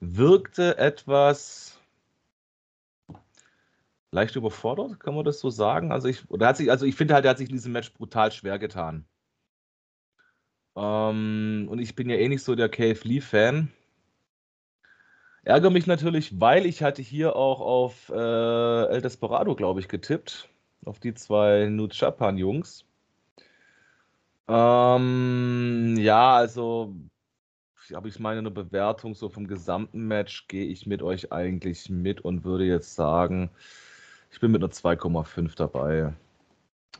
wirkte 0.00 0.78
etwas 0.78 1.80
leicht 4.10 4.36
überfordert, 4.36 5.00
kann 5.00 5.14
man 5.14 5.24
das 5.24 5.40
so 5.40 5.50
sagen? 5.50 5.92
Also 5.92 6.08
ich, 6.08 6.28
oder 6.30 6.48
hat 6.48 6.56
sich, 6.56 6.70
also 6.70 6.86
ich 6.86 6.94
finde 6.96 7.14
halt, 7.14 7.24
er 7.24 7.32
hat 7.32 7.38
sich 7.38 7.48
in 7.48 7.56
diesem 7.56 7.72
Match 7.72 7.92
brutal 7.92 8.32
schwer 8.32 8.58
getan. 8.58 9.04
Ähm, 10.76 11.66
und 11.70 11.78
ich 11.78 11.94
bin 11.94 12.08
ja 12.10 12.16
eh 12.16 12.28
nicht 12.28 12.42
so 12.42 12.54
der 12.54 12.68
Cave 12.68 13.00
Lee-Fan. 13.02 13.72
Ärgere 15.42 15.70
mich 15.70 15.86
natürlich, 15.86 16.40
weil 16.40 16.66
ich 16.66 16.82
hatte 16.82 17.02
hier 17.02 17.36
auch 17.36 17.60
auf 17.60 18.08
äh, 18.08 18.14
El 18.14 19.00
Desperado, 19.00 19.54
glaube 19.54 19.80
ich, 19.80 19.88
getippt. 19.88 20.48
Auf 20.84 20.98
die 20.98 21.14
zwei 21.14 21.68
New 21.68 21.88
Japan-Jungs. 21.90 22.84
Ähm, 24.48 25.96
ja, 25.98 26.36
also 26.36 26.94
habe 27.94 28.08
ich 28.08 28.18
meine 28.18 28.40
eine 28.40 28.50
Bewertung 28.50 29.14
so 29.14 29.28
vom 29.28 29.46
gesamten 29.46 30.06
Match, 30.06 30.48
gehe 30.48 30.66
ich 30.66 30.86
mit 30.86 31.02
euch 31.02 31.32
eigentlich 31.32 31.88
mit 31.88 32.20
und 32.20 32.44
würde 32.44 32.64
jetzt 32.64 32.94
sagen, 32.94 33.50
ich 34.30 34.40
bin 34.40 34.50
mit 34.50 34.62
einer 34.62 34.72
2,5 34.72 35.56
dabei. 35.56 36.12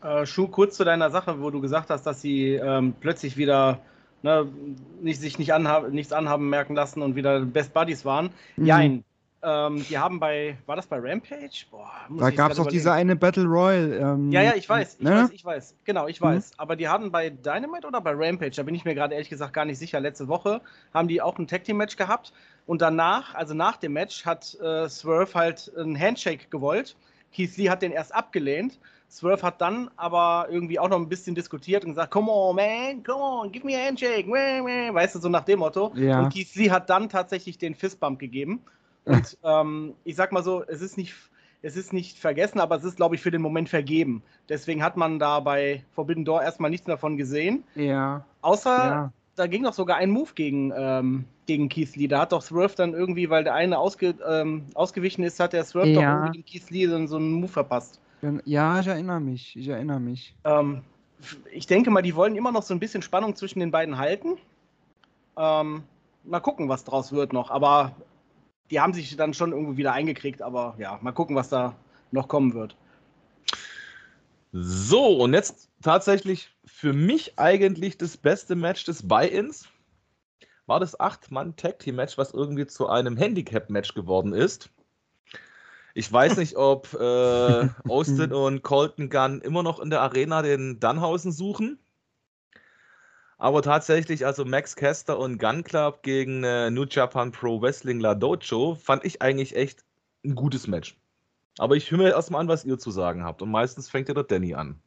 Äh, 0.02 0.26
Schuh, 0.26 0.48
kurz 0.48 0.76
zu 0.76 0.84
deiner 0.84 1.10
Sache, 1.10 1.40
wo 1.40 1.50
du 1.50 1.60
gesagt 1.60 1.90
hast, 1.90 2.04
dass 2.04 2.20
sie 2.20 2.54
ähm, 2.54 2.94
plötzlich 3.00 3.36
wieder 3.36 3.80
ne, 4.22 4.46
nicht, 5.00 5.20
sich 5.20 5.38
nicht 5.38 5.52
anhab, 5.52 5.90
nichts 5.90 6.12
anhaben 6.12 6.48
merken 6.48 6.74
lassen 6.74 7.02
und 7.02 7.16
wieder 7.16 7.40
Best 7.40 7.72
Buddies 7.72 8.04
waren. 8.04 8.30
Mhm. 8.56 8.66
Jein, 8.66 9.04
ähm, 9.42 9.84
die 9.88 9.98
haben 9.98 10.18
bei, 10.18 10.56
war 10.66 10.76
das 10.76 10.86
bei 10.86 10.98
Rampage? 10.98 11.66
Boah, 11.70 11.90
da 12.08 12.30
gab 12.30 12.52
es 12.52 12.58
auch 12.58 12.66
diese 12.66 12.92
eine 12.92 13.16
Battle 13.16 13.44
Royale. 13.44 13.96
Ähm, 13.98 14.32
ja, 14.32 14.42
ja, 14.42 14.54
ich 14.54 14.68
weiß, 14.68 14.96
ich 14.98 15.04
ne? 15.04 15.10
weiß, 15.10 15.30
ich 15.30 15.44
weiß. 15.44 15.74
Genau, 15.84 16.06
ich 16.08 16.20
weiß. 16.20 16.50
Mhm. 16.50 16.54
Aber 16.60 16.76
die 16.76 16.88
hatten 16.88 17.12
bei 17.12 17.30
Dynamite 17.30 17.86
oder 17.86 18.00
bei 18.00 18.12
Rampage, 18.14 18.56
da 18.56 18.62
bin 18.62 18.74
ich 18.74 18.84
mir 18.84 18.94
gerade 18.94 19.14
ehrlich 19.14 19.28
gesagt 19.28 19.52
gar 19.52 19.64
nicht 19.64 19.78
sicher. 19.78 20.00
Letzte 20.00 20.28
Woche 20.28 20.60
haben 20.94 21.08
die 21.08 21.20
auch 21.20 21.38
ein 21.38 21.46
Tag 21.46 21.64
Team 21.64 21.76
Match 21.76 21.96
gehabt. 21.96 22.32
Und 22.66 22.82
danach, 22.82 23.34
also 23.34 23.54
nach 23.54 23.76
dem 23.76 23.92
Match, 23.92 24.24
hat 24.24 24.54
äh, 24.60 24.88
Swerve 24.88 25.34
halt 25.34 25.70
einen 25.76 25.98
Handshake 25.98 26.48
gewollt. 26.50 26.96
Keith 27.32 27.56
Lee 27.56 27.68
hat 27.68 27.82
den 27.82 27.92
erst 27.92 28.14
abgelehnt. 28.14 28.78
Swerve 29.08 29.42
hat 29.42 29.60
dann 29.60 29.90
aber 29.96 30.48
irgendwie 30.50 30.78
auch 30.78 30.88
noch 30.88 30.96
ein 30.96 31.08
bisschen 31.08 31.34
diskutiert 31.34 31.84
und 31.84 31.90
gesagt, 31.90 32.10
come 32.10 32.30
on, 32.30 32.56
man, 32.56 33.04
come 33.04 33.22
on, 33.22 33.52
give 33.52 33.64
me 33.64 33.76
a 33.76 33.86
handshake, 33.86 34.26
weißt 34.26 35.14
du, 35.14 35.18
so 35.20 35.28
nach 35.28 35.44
dem 35.44 35.60
Motto. 35.60 35.92
Ja. 35.94 36.20
Und 36.20 36.32
Keith 36.32 36.54
Lee 36.56 36.70
hat 36.70 36.90
dann 36.90 37.08
tatsächlich 37.08 37.58
den 37.58 37.74
Fistbump 37.74 38.18
gegeben. 38.18 38.62
Und 39.06 39.38
ähm, 39.44 39.94
ich 40.04 40.16
sag 40.16 40.32
mal 40.32 40.42
so, 40.42 40.62
es 40.64 40.82
ist 40.82 40.96
nicht, 40.96 41.14
es 41.62 41.76
ist 41.76 41.92
nicht 41.92 42.18
vergessen, 42.18 42.60
aber 42.60 42.76
es 42.76 42.84
ist, 42.84 42.96
glaube 42.96 43.14
ich, 43.14 43.22
für 43.22 43.30
den 43.30 43.40
Moment 43.40 43.68
vergeben. 43.68 44.22
Deswegen 44.48 44.82
hat 44.82 44.96
man 44.96 45.18
da 45.18 45.40
bei 45.40 45.84
Forbidden 45.92 46.24
Door 46.24 46.42
erstmal 46.42 46.70
nichts 46.70 46.86
davon 46.86 47.16
gesehen. 47.16 47.64
Ja. 47.76 48.24
Außer, 48.42 48.76
ja. 48.76 49.12
da 49.36 49.46
ging 49.46 49.62
doch 49.62 49.72
sogar 49.72 49.96
ein 49.96 50.10
Move 50.10 50.30
gegen, 50.34 50.72
ähm, 50.76 51.24
gegen 51.46 51.68
Keith 51.68 51.94
Lee. 51.94 52.08
Da 52.08 52.20
hat 52.20 52.32
doch 52.32 52.42
Swerve 52.42 52.74
dann 52.76 52.94
irgendwie, 52.94 53.30
weil 53.30 53.44
der 53.44 53.54
eine 53.54 53.78
ausge, 53.78 54.16
ähm, 54.28 54.66
ausgewichen 54.74 55.24
ist, 55.24 55.38
hat 55.38 55.52
der 55.52 55.64
Swerve 55.64 55.88
ja. 55.88 55.94
doch 56.00 56.26
irgendwie 56.26 56.42
Keith 56.42 56.70
Lee 56.70 56.86
so, 56.86 57.06
so 57.06 57.16
einen 57.16 57.32
Move 57.32 57.48
verpasst. 57.48 58.00
Ja, 58.44 58.80
ich 58.80 58.86
erinnere 58.86 59.20
mich. 59.20 59.56
Ich 59.56 59.68
erinnere 59.68 60.00
mich. 60.00 60.34
Ähm, 60.44 60.82
ich 61.52 61.66
denke 61.66 61.90
mal, 61.90 62.02
die 62.02 62.16
wollen 62.16 62.34
immer 62.34 62.50
noch 62.50 62.62
so 62.62 62.74
ein 62.74 62.80
bisschen 62.80 63.02
Spannung 63.02 63.36
zwischen 63.36 63.60
den 63.60 63.70
beiden 63.70 63.98
halten. 63.98 64.36
Ähm, 65.36 65.84
mal 66.24 66.40
gucken, 66.40 66.68
was 66.68 66.84
draus 66.84 67.12
wird 67.12 67.32
noch. 67.32 67.50
Aber 67.50 67.94
die 68.70 68.80
haben 68.80 68.92
sich 68.92 69.16
dann 69.16 69.34
schon 69.34 69.52
irgendwo 69.52 69.76
wieder 69.76 69.92
eingekriegt, 69.92 70.42
aber 70.42 70.74
ja, 70.78 70.98
mal 71.02 71.12
gucken, 71.12 71.36
was 71.36 71.48
da 71.48 71.76
noch 72.10 72.28
kommen 72.28 72.54
wird. 72.54 72.76
So, 74.52 75.18
und 75.22 75.34
jetzt 75.34 75.70
tatsächlich 75.82 76.50
für 76.64 76.92
mich 76.92 77.38
eigentlich 77.38 77.98
das 77.98 78.16
beste 78.16 78.54
Match 78.54 78.84
des 78.84 79.06
Buy-Ins. 79.06 79.68
War 80.66 80.80
das 80.80 80.98
8-Mann-Tag-Team-Match, 80.98 82.18
was 82.18 82.32
irgendwie 82.32 82.66
zu 82.66 82.88
einem 82.88 83.16
Handicap-Match 83.16 83.94
geworden 83.94 84.32
ist. 84.32 84.70
Ich 85.94 86.12
weiß 86.12 86.38
nicht, 86.38 86.56
ob 86.56 86.92
äh, 86.94 87.68
Austin 87.88 88.32
und 88.32 88.62
Colton 88.62 89.08
Gunn 89.08 89.40
immer 89.42 89.62
noch 89.62 89.78
in 89.78 89.90
der 89.90 90.00
Arena 90.00 90.42
den 90.42 90.80
Dunhausen 90.80 91.32
suchen. 91.32 91.78
Aber 93.38 93.62
tatsächlich, 93.62 94.24
also 94.24 94.44
Max 94.44 94.76
Caster 94.76 95.18
und 95.18 95.38
Gun 95.38 95.62
Club 95.62 96.02
gegen 96.02 96.42
äh, 96.42 96.70
New 96.70 96.84
Japan 96.88 97.32
Pro 97.32 97.60
Wrestling 97.60 98.00
La 98.00 98.14
Dojo 98.14 98.74
fand 98.74 99.04
ich 99.04 99.20
eigentlich 99.20 99.54
echt 99.56 99.84
ein 100.24 100.34
gutes 100.34 100.66
Match. 100.66 100.96
Aber 101.58 101.76
ich 101.76 101.90
höre 101.90 101.98
mir 101.98 102.10
erstmal 102.10 102.40
an, 102.40 102.48
was 102.48 102.64
ihr 102.64 102.78
zu 102.78 102.90
sagen 102.90 103.24
habt. 103.24 103.42
Und 103.42 103.50
meistens 103.50 103.90
fängt 103.90 104.08
ja 104.08 104.14
der 104.14 104.24
Danny 104.24 104.54
an. 104.54 104.80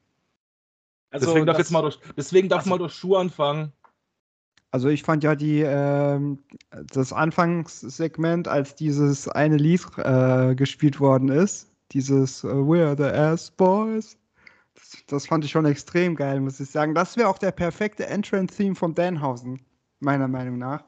Also 1.11 1.27
deswegen 1.27 1.45
darf, 1.45 1.57
jetzt 1.57 1.71
mal 1.71 1.81
durch, 1.81 1.99
deswegen 2.17 2.49
darf 2.49 2.59
also, 2.59 2.69
mal 2.69 2.77
durch 2.77 2.93
Schuh 2.93 3.15
anfangen. 3.15 3.71
Also 4.71 4.89
ich 4.89 5.01
fand 5.01 5.23
ja 5.23 5.35
die 5.35 5.61
ähm, 5.61 6.39
das 6.69 7.11
Anfangssegment, 7.11 8.47
als 8.47 8.75
dieses 8.75 9.27
eine 9.27 9.57
Lied 9.57 9.81
äh, 9.97 10.53
gespielt 10.53 10.99
worden 10.99 11.29
ist, 11.29 11.71
dieses 11.91 12.43
uh, 12.43 12.49
We're 12.49 12.95
the 12.95 13.11
Ass 13.11 13.49
Boys, 13.49 14.18
das 15.07 15.27
fand 15.27 15.45
ich 15.45 15.51
schon 15.51 15.65
extrem 15.65 16.15
geil, 16.15 16.39
muss 16.39 16.59
ich 16.59 16.69
sagen. 16.69 16.95
Das 16.95 17.17
wäre 17.17 17.27
auch 17.27 17.37
der 17.37 17.51
perfekte 17.51 18.05
Entrance-Theme 18.05 18.75
von 18.75 18.93
Danhausen, 18.93 19.61
meiner 19.99 20.27
Meinung 20.27 20.57
nach. 20.57 20.83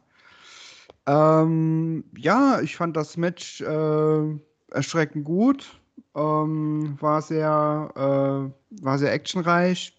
Ähm, 1.07 2.03
ja, 2.17 2.61
ich 2.61 2.75
fand 2.75 2.95
das 2.95 3.17
Match 3.17 3.61
äh, 3.61 4.39
erschreckend 4.71 5.25
gut. 5.25 5.79
Ähm, 6.15 6.97
war 6.99 7.21
sehr, 7.21 7.91
äh, 7.95 8.83
war 8.83 8.97
sehr 8.97 9.13
actionreich. 9.13 9.97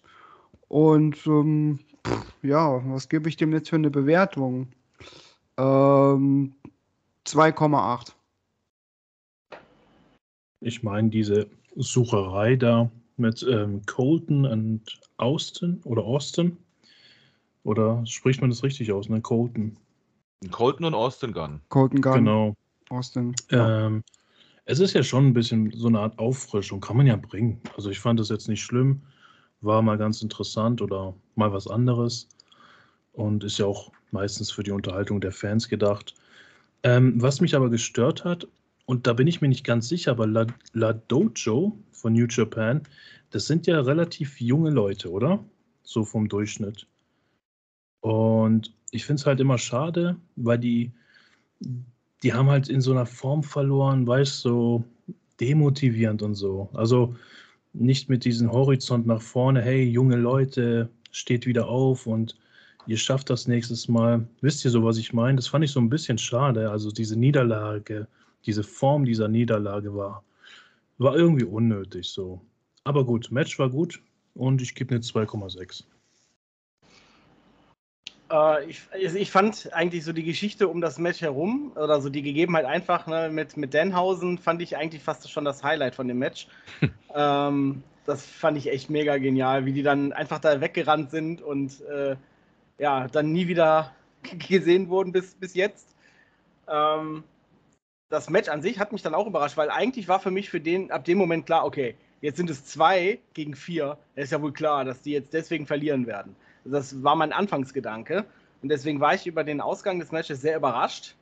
Und 0.67 1.25
ähm, 1.27 1.79
pff, 2.05 2.33
ja, 2.41 2.81
was 2.85 3.09
gebe 3.09 3.29
ich 3.29 3.37
dem 3.37 3.53
jetzt 3.53 3.69
für 3.69 3.75
eine 3.75 3.89
Bewertung? 3.89 4.67
2,8. 5.57 8.09
Ähm, 8.09 8.13
ich 10.61 10.81
meine, 10.81 11.09
diese 11.09 11.47
Sucherei 11.75 12.55
da 12.55 12.89
mit 13.17 13.45
ähm, 13.49 13.81
Colton 13.85 14.45
und 14.45 14.99
Austin 15.17 15.81
oder 15.83 16.03
Austin. 16.03 16.57
Oder 17.63 18.05
spricht 18.05 18.41
man 18.41 18.49
das 18.49 18.63
richtig 18.63 18.91
aus, 18.91 19.07
ne? 19.09 19.21
Colton. 19.21 19.77
Colton 20.51 20.85
und 20.85 20.93
Austin 20.93 21.31
Gunn. 21.31 21.61
Colton 21.69 22.01
Gunn. 22.01 22.13
Genau. 22.13 22.55
Austin. 22.89 23.33
Ähm, 23.49 24.03
es 24.65 24.79
ist 24.79 24.93
ja 24.93 25.03
schon 25.03 25.27
ein 25.27 25.33
bisschen 25.33 25.71
so 25.71 25.87
eine 25.87 25.99
Art 25.99 26.17
Auffrischung, 26.19 26.79
kann 26.79 26.97
man 26.97 27.07
ja 27.07 27.15
bringen. 27.15 27.59
Also 27.75 27.89
ich 27.89 27.99
fand 27.99 28.19
das 28.19 28.29
jetzt 28.29 28.47
nicht 28.47 28.61
schlimm, 28.61 29.01
war 29.61 29.81
mal 29.81 29.97
ganz 29.97 30.21
interessant 30.21 30.81
oder 30.81 31.13
mal 31.35 31.51
was 31.51 31.67
anderes 31.67 32.27
und 33.13 33.43
ist 33.43 33.57
ja 33.57 33.65
auch 33.65 33.91
meistens 34.11 34.51
für 34.51 34.63
die 34.63 34.71
Unterhaltung 34.71 35.21
der 35.21 35.31
Fans 35.31 35.67
gedacht. 35.67 36.13
Ähm, 36.83 37.21
was 37.21 37.41
mich 37.41 37.55
aber 37.55 37.69
gestört 37.69 38.25
hat, 38.25 38.47
und 38.85 39.07
da 39.07 39.13
bin 39.13 39.27
ich 39.27 39.41
mir 39.41 39.47
nicht 39.47 39.65
ganz 39.65 39.87
sicher, 39.87 40.11
aber 40.11 40.27
La, 40.27 40.45
La 40.73 40.93
Dojo 40.93 41.77
von 41.91 42.13
New 42.13 42.27
Japan, 42.29 42.83
das 43.29 43.47
sind 43.47 43.65
ja 43.67 43.79
relativ 43.79 44.39
junge 44.41 44.69
Leute, 44.69 45.09
oder? 45.09 45.43
So 45.83 46.03
vom 46.03 46.27
Durchschnitt. 46.27 46.87
Und 48.01 48.73
ich 48.91 49.05
finde 49.05 49.21
es 49.21 49.25
halt 49.25 49.39
immer 49.39 49.57
schade, 49.57 50.17
weil 50.35 50.59
die, 50.59 50.91
die 52.21 52.33
haben 52.33 52.49
halt 52.49 52.69
in 52.69 52.81
so 52.81 52.91
einer 52.91 53.05
Form 53.05 53.43
verloren, 53.43 54.05
weißt 54.05 54.45
du, 54.45 54.49
so 54.49 54.83
demotivierend 55.39 56.21
und 56.21 56.35
so. 56.35 56.69
Also 56.73 57.15
nicht 57.73 58.09
mit 58.09 58.25
diesem 58.25 58.51
Horizont 58.51 59.07
nach 59.07 59.21
vorne, 59.21 59.61
hey, 59.61 59.83
junge 59.83 60.17
Leute, 60.17 60.89
steht 61.11 61.45
wieder 61.45 61.67
auf 61.67 62.05
und 62.05 62.37
ihr 62.85 62.97
schafft 62.97 63.29
das 63.29 63.47
nächstes 63.47 63.87
Mal. 63.87 64.27
Wisst 64.41 64.65
ihr 64.65 64.71
so, 64.71 64.83
was 64.83 64.97
ich 64.97 65.13
meine? 65.13 65.37
Das 65.37 65.47
fand 65.47 65.63
ich 65.63 65.71
so 65.71 65.79
ein 65.79 65.89
bisschen 65.89 66.17
schade. 66.17 66.69
Also 66.69 66.91
diese 66.91 67.17
Niederlage, 67.17 68.07
diese 68.45 68.63
Form 68.63 69.05
dieser 69.05 69.27
Niederlage 69.27 69.95
war, 69.95 70.23
war 70.97 71.15
irgendwie 71.15 71.45
unnötig 71.45 72.09
so. 72.09 72.41
Aber 72.83 73.05
gut, 73.05 73.31
Match 73.31 73.57
war 73.59 73.69
gut 73.69 74.01
und 74.35 74.61
ich 74.61 74.75
gebe 74.75 74.93
eine 74.93 75.03
2,6. 75.03 75.85
Äh, 78.31 78.69
ich, 78.69 78.81
also 78.91 79.17
ich 79.17 79.31
fand 79.31 79.71
eigentlich 79.73 80.03
so 80.03 80.11
die 80.11 80.23
Geschichte 80.23 80.67
um 80.67 80.81
das 80.81 80.97
Match 80.97 81.21
herum 81.21 81.71
oder 81.75 82.01
so 82.01 82.09
die 82.09 82.21
Gegebenheit 82.21 82.65
einfach 82.65 83.07
ne, 83.07 83.29
mit, 83.29 83.57
mit 83.57 83.73
Denhausen 83.73 84.37
fand 84.37 84.61
ich 84.61 84.75
eigentlich 84.75 85.03
fast 85.03 85.29
schon 85.29 85.45
das 85.45 85.63
Highlight 85.63 85.95
von 85.95 86.07
dem 86.07 86.19
Match. 86.19 86.47
ähm, 87.15 87.83
das 88.05 88.25
fand 88.25 88.57
ich 88.57 88.69
echt 88.69 88.89
mega 88.89 89.17
genial, 89.17 89.65
wie 89.65 89.73
die 89.73 89.83
dann 89.83 90.11
einfach 90.11 90.39
da 90.39 90.59
weggerannt 90.59 91.11
sind 91.11 91.41
und 91.41 91.81
äh, 91.81 92.15
ja, 92.79 93.07
dann 93.07 93.31
nie 93.31 93.47
wieder 93.47 93.91
gesehen 94.49 94.89
wurden 94.89 95.11
bis, 95.11 95.35
bis 95.35 95.53
jetzt. 95.53 95.95
Ähm, 96.67 97.23
das 98.13 98.29
Match 98.29 98.47
an 98.47 98.61
sich 98.61 98.77
hat 98.79 98.91
mich 98.91 99.01
dann 99.01 99.15
auch 99.15 99.25
überrascht, 99.25 99.57
weil 99.57 99.71
eigentlich 99.71 100.07
war 100.07 100.19
für 100.19 100.29
mich 100.29 100.51
für 100.51 100.61
den 100.61 100.91
ab 100.91 101.03
dem 101.03 101.17
Moment 101.17 101.47
klar, 101.47 101.65
okay, 101.65 101.95
jetzt 102.21 102.37
sind 102.37 102.49
es 102.49 102.63
zwei 102.63 103.17
gegen 103.33 103.55
vier. 103.55 103.97
Es 104.15 104.25
ist 104.25 104.31
ja 104.31 104.41
wohl 104.41 104.53
klar, 104.53 104.85
dass 104.85 105.01
die 105.01 105.11
jetzt 105.13 105.33
deswegen 105.33 105.65
verlieren 105.65 106.05
werden. 106.05 106.35
Das 106.63 107.03
war 107.03 107.15
mein 107.15 107.33
Anfangsgedanke. 107.33 108.23
Und 108.61 108.69
deswegen 108.69 108.99
war 108.99 109.15
ich 109.15 109.25
über 109.25 109.43
den 109.43 109.59
Ausgang 109.59 109.99
des 109.99 110.11
Matches 110.11 110.41
sehr 110.41 110.55
überrascht 110.55 111.15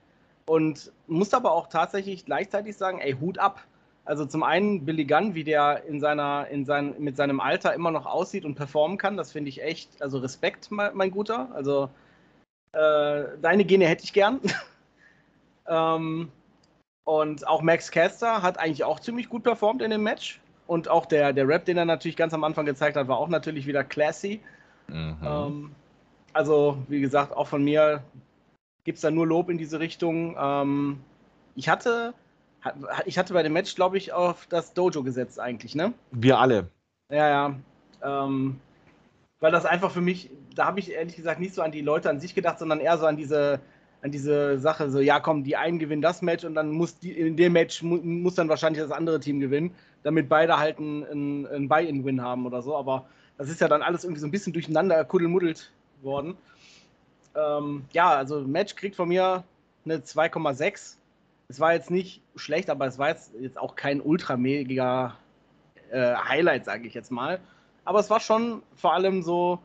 und 0.46 0.92
musste 1.08 1.38
aber 1.38 1.54
auch 1.54 1.68
tatsächlich 1.68 2.26
gleichzeitig 2.26 2.76
sagen, 2.76 3.00
ey, 3.00 3.14
Hut 3.14 3.38
ab. 3.40 3.64
Also 4.04 4.26
zum 4.26 4.44
einen 4.44 4.84
Billy 4.84 5.06
Gunn, 5.06 5.34
wie 5.34 5.46
der 5.46 5.86
in 5.86 6.02
seiner, 6.02 6.50
in 6.50 6.66
sein, 6.66 6.96
mit 7.00 7.16
seinem 7.16 7.40
Alter 7.40 7.74
immer 7.74 7.92
noch 7.92 8.06
aussieht 8.06 8.44
und 8.44 8.56
performen 8.56 8.98
kann, 8.98 9.16
das 9.16 9.32
finde 9.32 9.48
ich 9.48 9.64
echt, 9.64 10.02
also 10.02 10.18
Respekt, 10.18 10.72
mein, 10.72 10.94
mein 10.94 11.12
Guter. 11.12 11.50
Also 11.54 11.90
äh, 12.74 13.24
deine 13.42 13.64
Gene 13.64 13.88
hätte 13.88 14.04
ich 14.04 14.12
gern. 14.12 14.42
ähm, 15.68 16.30
und 17.04 17.48
auch 17.48 17.62
Max 17.62 17.92
Caster 17.92 18.42
hat 18.42 18.60
eigentlich 18.60 18.84
auch 18.84 19.00
ziemlich 19.00 19.30
gut 19.30 19.44
performt 19.44 19.82
in 19.82 19.92
dem 19.92 20.04
Match. 20.04 20.40
Und 20.68 20.88
auch 20.88 21.06
der, 21.06 21.34
der 21.34 21.48
Rap, 21.48 21.66
den 21.66 21.78
er 21.78 21.86
natürlich 21.86 22.16
ganz 22.16 22.34
am 22.34 22.44
Anfang 22.44 22.66
gezeigt 22.66 22.96
hat, 22.96 23.08
war 23.08 23.18
auch 23.18 23.28
natürlich 23.28 23.68
wieder 23.68 23.84
classy. 23.84 24.40
Mhm. 24.88 25.18
Ähm, 25.24 25.72
also, 26.34 26.78
wie 26.88 27.02
gesagt, 27.02 27.36
auch 27.36 27.48
von 27.48 27.64
mir 27.64 28.04
gibt 28.84 28.98
es 28.98 29.02
da 29.02 29.12
nur 29.12 29.28
Lob 29.28 29.50
in 29.50 29.58
diese 29.58 29.80
Richtung. 29.80 30.36
Ähm, 30.40 31.02
ich 31.56 31.68
hatte, 31.68 32.14
ich 33.06 33.18
hatte 33.18 33.34
bei 33.34 33.44
dem 33.44 33.54
Match, 33.54 33.76
glaube 33.76 33.98
ich, 33.98 34.14
auf 34.14 34.46
das 34.48 34.74
Dojo 34.74 35.04
gesetzt 35.04 35.40
eigentlich, 35.40 35.76
ne? 35.76 35.94
Wir 36.12 36.40
alle. 36.40 36.70
Ja, 37.10 37.28
ja. 37.28 37.56
Ähm, 38.04 38.60
weil 39.40 39.52
das 39.52 39.66
einfach 39.66 39.92
für 39.92 40.02
mich, 40.02 40.30
da 40.56 40.66
habe 40.66 40.80
ich 40.80 40.92
ehrlich 40.92 41.16
gesagt 41.16 41.40
nicht 41.40 41.54
so 41.54 41.62
an 41.62 41.72
die 41.72 41.82
Leute 41.82 42.10
an 42.10 42.20
sich 42.20 42.36
gedacht, 42.36 42.60
sondern 42.60 42.80
eher 42.80 42.98
so 42.98 43.08
an 43.08 43.18
diese, 43.18 43.60
an 44.02 44.12
diese 44.12 44.58
Sache, 44.58 44.90
so, 44.90 45.00
ja, 45.00 45.20
komm, 45.20 45.44
die 45.44 45.56
einen 45.56 45.80
gewinnen 45.80 46.02
das 46.02 46.22
Match 46.22 46.44
und 46.44 46.56
dann 46.56 46.72
muss 46.72 46.98
die, 46.98 47.12
in 47.12 47.38
dem 47.38 47.54
Match 47.54 47.84
mu 47.84 47.98
muss 47.98 48.36
dann 48.36 48.50
wahrscheinlich 48.50 48.82
das 48.82 48.92
andere 48.92 49.20
Team 49.20 49.40
gewinnen, 49.40 49.76
damit 50.04 50.28
beide 50.28 50.58
halt 50.58 50.80
einen, 50.80 51.46
einen 51.48 51.70
Buy-in-Win 51.70 52.22
haben 52.22 52.46
oder 52.46 52.62
so. 52.62 52.76
Aber 52.76 53.06
das 53.38 53.50
ist 53.50 53.62
ja 53.62 53.68
dann 53.68 53.82
alles 53.82 54.04
irgendwie 54.04 54.22
so 54.22 54.28
ein 54.28 54.32
bisschen 54.32 54.54
durcheinander 54.54 55.04
kuddelmuddelt 55.06 55.72
worden. 56.02 56.36
Ähm, 57.36 57.86
ja, 57.92 58.10
also 58.10 58.42
Match 58.42 58.76
kriegt 58.76 58.96
von 58.96 59.08
mir 59.08 59.44
eine 59.86 59.98
2,6. 59.98 60.96
Es 61.48 61.60
war 61.60 61.74
jetzt 61.74 61.92
nicht 61.92 62.22
schlecht, 62.36 62.70
aber 62.70 62.88
es 62.88 62.98
war 62.98 63.10
jetzt, 63.10 63.34
jetzt 63.40 63.58
auch 63.58 63.76
kein 63.76 64.02
ultra 64.02 64.36
mega 64.36 65.16
äh, 65.92 66.16
Highlight, 66.16 66.66
sage 66.66 66.88
ich 66.88 66.94
jetzt 66.94 67.12
mal. 67.12 67.40
Aber 67.86 68.00
es 68.00 68.10
war 68.10 68.20
schon 68.20 68.64
vor 68.76 68.94
allem 68.94 69.22
so 69.22 69.60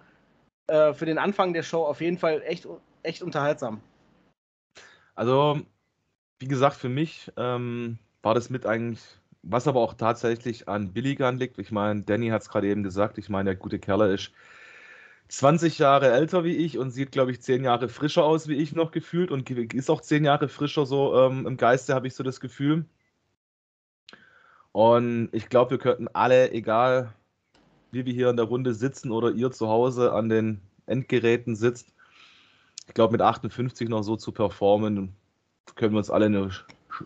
äh, 0.67 0.93
für 0.93 1.07
den 1.07 1.19
Anfang 1.19 1.53
der 1.53 1.63
Show 1.63 1.85
auf 1.85 2.01
jeden 2.01 2.19
Fall 2.19 2.43
echt, 2.45 2.69
echt 3.03 3.23
unterhaltsam. 3.23 3.81
Also, 5.17 5.61
wie 6.39 6.49
gesagt, 6.49 6.77
für 6.77 6.89
mich 6.89 7.33
ähm, 7.37 7.99
war 8.23 8.35
das 8.35 8.51
mit 8.51 8.67
eigentlich 8.67 9.03
was 9.49 9.69
aber 9.69 9.81
auch 9.81 9.95
tatsächlich 9.95 10.69
an 10.69 10.93
Billigan 10.93 11.39
liegt. 11.39 11.59
Ich 11.59 11.71
meine, 11.71 12.03
Danny 12.03 12.29
hat 12.29 12.43
es 12.43 12.49
gerade 12.49 12.69
eben 12.69 12.83
gesagt. 12.83 13.19
Ich 13.19 13.29
meine, 13.29 13.51
der 13.51 13.57
gute 13.57 13.79
Kerl 13.79 14.13
ist 14.13 14.33
20 15.29 15.79
Jahre 15.79 16.11
älter 16.13 16.45
wie 16.45 16.57
ich 16.57 16.79
und 16.79 16.91
sieht, 16.91 17.13
glaube 17.13 17.33
ich, 17.33 17.41
10 17.43 17.65
Jahre 17.65 17.89
frischer 17.89 18.25
aus 18.25 18.49
wie 18.49 18.57
ich 18.57 18.75
noch 18.75 18.91
gefühlt 18.93 19.31
und 19.31 19.49
ist 19.51 19.91
auch 19.91 20.01
10 20.01 20.25
Jahre 20.25 20.49
frischer 20.49 20.87
so 20.87 21.17
ähm, 21.17 21.47
im 21.47 21.57
Geiste, 21.57 21.95
habe 21.95 22.07
ich 22.07 22.15
so 22.15 22.23
das 22.23 22.41
Gefühl. 22.41 22.85
Und 24.73 25.31
ich 25.33 25.49
glaube, 25.49 25.73
wir 25.73 25.79
könnten 25.79 26.09
alle, 26.09 26.53
egal 26.53 27.13
wie 27.93 28.05
wir 28.05 28.13
hier 28.13 28.31
in 28.31 28.37
der 28.37 28.47
Runde 28.47 28.75
sitzen 28.75 29.11
oder 29.11 29.31
ihr 29.31 29.51
zu 29.51 29.69
Hause 29.69 30.13
an 30.13 30.29
den 30.29 30.61
Endgeräten 30.87 31.57
sitzt, 31.57 31.93
ich 32.87 32.95
glaube, 32.95 33.13
mit 33.13 33.23
58 33.23 33.89
noch 33.89 34.03
so 34.03 34.17
zu 34.17 34.33
performen, 34.33 35.15
können 35.75 35.93
wir 35.93 35.99
uns 35.99 36.11
alle 36.11 36.27
eine, 36.27 36.51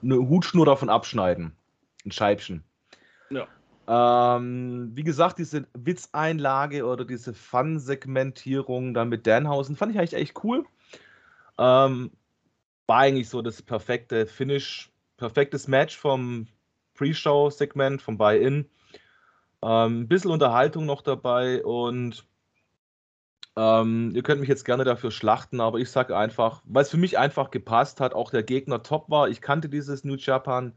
eine 0.03 0.17
Hutschnur 0.17 0.67
davon 0.67 0.89
abschneiden 0.89 1.57
ein 2.05 2.13
Scheibchen. 2.13 2.65
Ja. 3.31 3.47
Ähm, 3.89 4.91
wie 4.95 5.05
gesagt, 5.05 5.39
diese 5.39 5.67
Witzeinlage 5.75 6.85
oder 6.85 7.05
diese 7.05 7.35
Fun-Segmentierung 7.35 8.95
dann 8.95 9.09
mit 9.09 9.27
Danhausen 9.27 9.77
fand 9.77 9.93
ich 9.93 9.99
eigentlich 9.99 10.15
echt 10.15 10.45
cool. 10.45 10.65
Ähm, 11.59 12.11
war 12.87 12.99
eigentlich 12.99 13.29
so 13.29 13.43
das 13.43 13.63
perfekte 13.63 14.27
Finish, 14.27 14.91
perfektes 15.17 15.69
Match 15.69 15.97
vom 15.97 16.47
Pre-Show-Segment, 16.95 18.03
vom 18.03 18.19
Buy-In. 18.19 18.69
Ähm, 19.63 20.01
ein 20.01 20.09
bisschen 20.09 20.31
Unterhaltung 20.31 20.87
noch 20.87 21.03
dabei 21.03 21.65
und 21.65 22.27
ähm, 23.61 24.13
ihr 24.15 24.23
könnt 24.23 24.41
mich 24.41 24.49
jetzt 24.49 24.65
gerne 24.65 24.85
dafür 24.85 25.11
schlachten, 25.11 25.61
aber 25.61 25.79
ich 25.79 25.91
sage 25.91 26.17
einfach, 26.17 26.63
weil 26.65 26.83
es 26.83 26.91
für 26.91 26.97
mich 26.97 27.19
einfach 27.19 27.51
gepasst 27.51 28.01
hat, 28.01 28.15
auch 28.15 28.31
der 28.31 28.43
Gegner 28.43 28.83
top 28.83 29.11
war. 29.11 29.29
Ich 29.29 29.43
kannte 29.43 29.69
dieses 29.69 30.03
New 30.03 30.17
Japan 30.17 30.73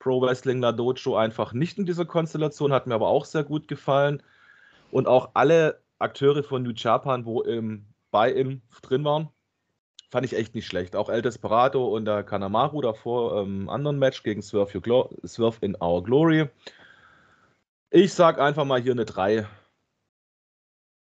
Pro 0.00 0.20
Wrestling 0.20 0.60
La 0.60 0.72
Dojo 0.72 1.16
einfach 1.16 1.52
nicht 1.52 1.78
in 1.78 1.86
dieser 1.86 2.06
Konstellation, 2.06 2.72
hat 2.72 2.88
mir 2.88 2.94
aber 2.94 3.06
auch 3.06 3.24
sehr 3.24 3.44
gut 3.44 3.68
gefallen. 3.68 4.20
Und 4.90 5.06
auch 5.06 5.30
alle 5.34 5.80
Akteure 6.00 6.42
von 6.42 6.64
New 6.64 6.72
Japan, 6.74 7.24
wo 7.24 7.42
im 7.42 7.86
Buy-In 8.10 8.62
drin 8.82 9.04
waren, 9.04 9.28
fand 10.10 10.26
ich 10.26 10.34
echt 10.34 10.56
nicht 10.56 10.66
schlecht. 10.66 10.96
Auch 10.96 11.10
El 11.10 11.22
Desperado 11.22 11.86
und 11.86 12.04
der 12.04 12.24
Kanamaru 12.24 12.80
davor 12.80 13.42
im 13.42 13.62
ähm, 13.62 13.68
anderen 13.68 13.98
Match 13.98 14.24
gegen 14.24 14.42
Swerve, 14.42 14.80
Swerve 15.24 15.58
in 15.60 15.76
Our 15.80 16.02
Glory. 16.02 16.48
Ich 17.90 18.12
sag 18.12 18.40
einfach 18.40 18.64
mal 18.64 18.80
hier 18.80 18.92
eine 18.92 19.04
3. 19.04 19.46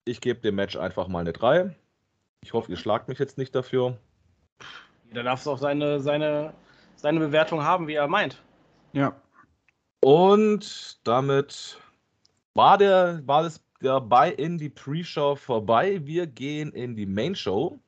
Ich 0.04 0.20
gebe 0.20 0.40
dem 0.40 0.56
Match 0.56 0.76
einfach 0.76 1.08
mal 1.08 1.20
eine 1.20 1.32
3. 1.32 1.74
Ich 2.42 2.52
hoffe, 2.52 2.70
ihr 2.70 2.76
schlagt 2.76 3.08
mich 3.08 3.18
jetzt 3.18 3.38
nicht 3.38 3.54
dafür. 3.54 3.98
Jeder 5.08 5.22
darf 5.22 5.46
auch 5.46 5.58
seine, 5.58 6.00
seine, 6.00 6.54
seine 6.96 7.20
Bewertung 7.20 7.62
haben, 7.62 7.86
wie 7.86 7.94
er 7.94 8.08
meint. 8.08 8.42
Ja. 8.92 9.14
Und 10.00 10.98
damit 11.04 11.78
war 12.54 12.78
der, 12.78 13.22
war 13.26 13.44
das 13.44 13.64
der 13.80 14.00
Buy-in 14.00 14.58
die 14.58 14.68
Pre-Show 14.68 15.36
vorbei. 15.36 16.00
Wir 16.04 16.26
gehen 16.26 16.72
in 16.72 16.96
die 16.96 17.06
Main-Show. 17.06 17.78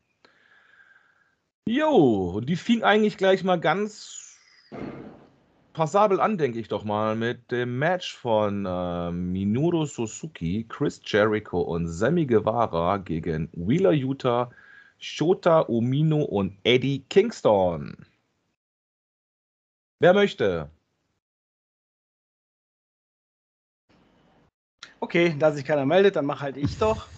Jo, 1.66 2.34
und 2.36 2.46
die 2.46 2.56
fing 2.56 2.82
eigentlich 2.82 3.16
gleich 3.16 3.42
mal 3.42 3.58
ganz 3.58 4.38
passabel 5.74 6.20
an, 6.20 6.38
denke 6.38 6.58
ich 6.58 6.68
doch 6.68 6.84
mal, 6.84 7.16
mit 7.16 7.50
dem 7.50 7.78
Match 7.78 8.16
von 8.16 8.64
äh, 8.64 9.10
Minoru 9.12 9.84
Suzuki, 9.84 10.64
Chris 10.68 11.00
Jericho 11.04 11.60
und 11.60 11.88
Sammy 11.88 12.24
Guevara 12.24 12.96
gegen 12.98 13.50
Wheeler 13.52 13.92
Utah, 13.92 14.50
Shota 14.98 15.60
Umino 15.60 16.22
und 16.22 16.56
Eddie 16.64 17.04
Kingston. 17.10 18.06
Wer 20.00 20.14
möchte? 20.14 20.70
Okay, 25.00 25.36
da 25.38 25.52
sich 25.52 25.64
keiner 25.64 25.84
meldet, 25.84 26.16
dann 26.16 26.24
mach 26.24 26.40
halt 26.40 26.56
ich 26.56 26.78
doch. 26.78 27.13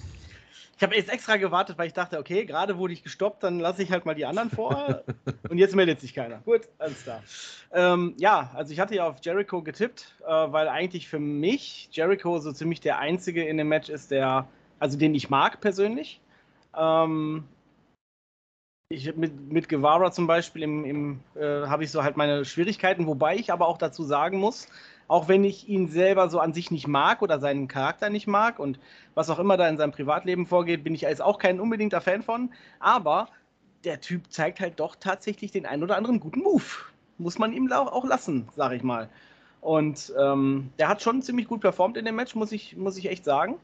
Ich 0.77 0.83
habe 0.83 0.95
jetzt 0.95 1.11
extra 1.11 1.37
gewartet, 1.37 1.79
weil 1.79 1.87
ich 1.87 1.95
dachte, 1.95 2.19
okay, 2.19 2.45
gerade 2.45 2.77
wurde 2.77 2.93
ich 2.93 3.03
gestoppt, 3.03 3.43
dann 3.43 3.61
lasse 3.61 3.83
ich 3.83 3.91
halt 3.91 4.05
mal 4.05 4.15
die 4.15 4.27
anderen 4.27 4.51
vor. 4.51 5.05
und 5.49 5.57
jetzt 5.57 5.75
meldet 5.75 6.01
sich 6.01 6.15
keiner. 6.15 6.39
Gut, 6.45 6.63
alles 6.79 7.03
klar. 7.03 7.23
Ähm, 7.73 8.15
ja, 8.19 8.51
also 8.55 8.73
ich 8.73 8.81
hatte 8.81 8.95
ja 8.95 9.07
auf 9.07 9.17
Jericho 9.23 9.63
getippt, 9.63 10.15
äh, 10.21 10.29
weil 10.29 10.69
eigentlich 10.69 11.09
für 11.09 11.19
mich 11.19 11.89
Jericho 11.93 12.39
so 12.39 12.53
ziemlich 12.53 12.81
der 12.81 12.99
einzige 12.99 13.45
in 13.45 13.57
dem 13.57 13.69
Match 13.69 13.89
ist, 13.89 14.11
der, 14.11 14.47
also 14.79 14.99
den 14.99 15.15
ich 15.15 15.31
mag 15.31 15.61
persönlich. 15.63 16.21
Ähm, 16.77 17.45
ich, 18.91 19.17
mit, 19.17 19.51
mit 19.51 19.69
Guevara 19.71 20.13
zum 20.13 20.27
Beispiel 20.27 20.63
im, 20.63 20.85
im, 20.85 21.21
äh, 21.35 21.67
habe 21.67 21.85
ich 21.85 21.91
so 21.91 22.05
halt 22.05 22.19
meine 22.19 22.45
Schwierigkeiten, 22.45 23.07
wobei 23.07 23.37
ich 23.37 23.51
aber 23.51 23.67
auch 23.67 23.79
dazu 23.79 24.05
sagen 24.05 24.39
muss, 24.39 24.69
auch 25.09 25.29
wenn 25.29 25.45
ich 25.45 25.69
ihn 25.69 25.89
selber 25.89 26.29
so 26.29 26.41
an 26.41 26.53
sich 26.53 26.71
nicht 26.71 26.89
mag 26.89 27.23
oder 27.23 27.39
seinen 27.39 27.69
Charakter 27.69 28.11
nicht 28.11 28.27
mag 28.27 28.59
und 28.59 28.79
was 29.15 29.31
auch 29.31 29.39
immer 29.39 29.57
da 29.57 29.69
in 29.69 29.79
seinem 29.79 29.93
Privatleben 29.93 30.47
vorgeht, 30.47 30.85
bin 30.85 30.95
ich 30.95 31.03
jetzt 31.03 31.23
auch 31.23 31.39
kein 31.39 31.61
unbedingter 31.61 32.01
Fan 32.01 32.23
von. 32.23 32.51
Aber 32.81 33.29
der 33.85 34.01
Typ 34.01 34.33
zeigt 34.33 34.61
halt 34.61 34.81
doch 34.81 34.97
tatsächlich 34.97 35.53
den 35.53 35.67
einen 35.67 35.83
oder 35.83 35.97
anderen 35.97 36.21
guten 36.21 36.41
Move. 36.41 36.65
Muss 37.19 37.39
man 37.39 37.53
ihm 37.53 37.71
auch 37.73 38.05
lassen, 38.05 38.49
sag 38.57 38.73
ich 38.73 38.83
mal. 38.83 39.09
Und 39.61 40.13
ähm, 40.19 40.71
der 40.79 40.89
hat 40.89 41.03
schon 41.03 41.23
ziemlich 41.23 41.49
gut 41.49 41.61
performt 41.61 41.97
in 41.97 42.05
dem 42.05 42.17
Match, 42.17 42.35
muss 42.35 42.53
ich, 42.53 42.77
muss 42.77 42.99
ich 42.99 43.09
echt 43.09 43.25
sagen. 43.25 43.57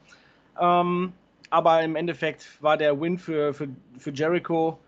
Ähm, 0.60 1.12
aber 1.50 1.82
im 1.82 1.96
Endeffekt 1.96 2.62
war 2.62 2.76
der 2.76 2.98
Win 3.00 3.18
für, 3.18 3.52
für, 3.52 3.68
für 3.98 4.10
Jericho 4.10 4.78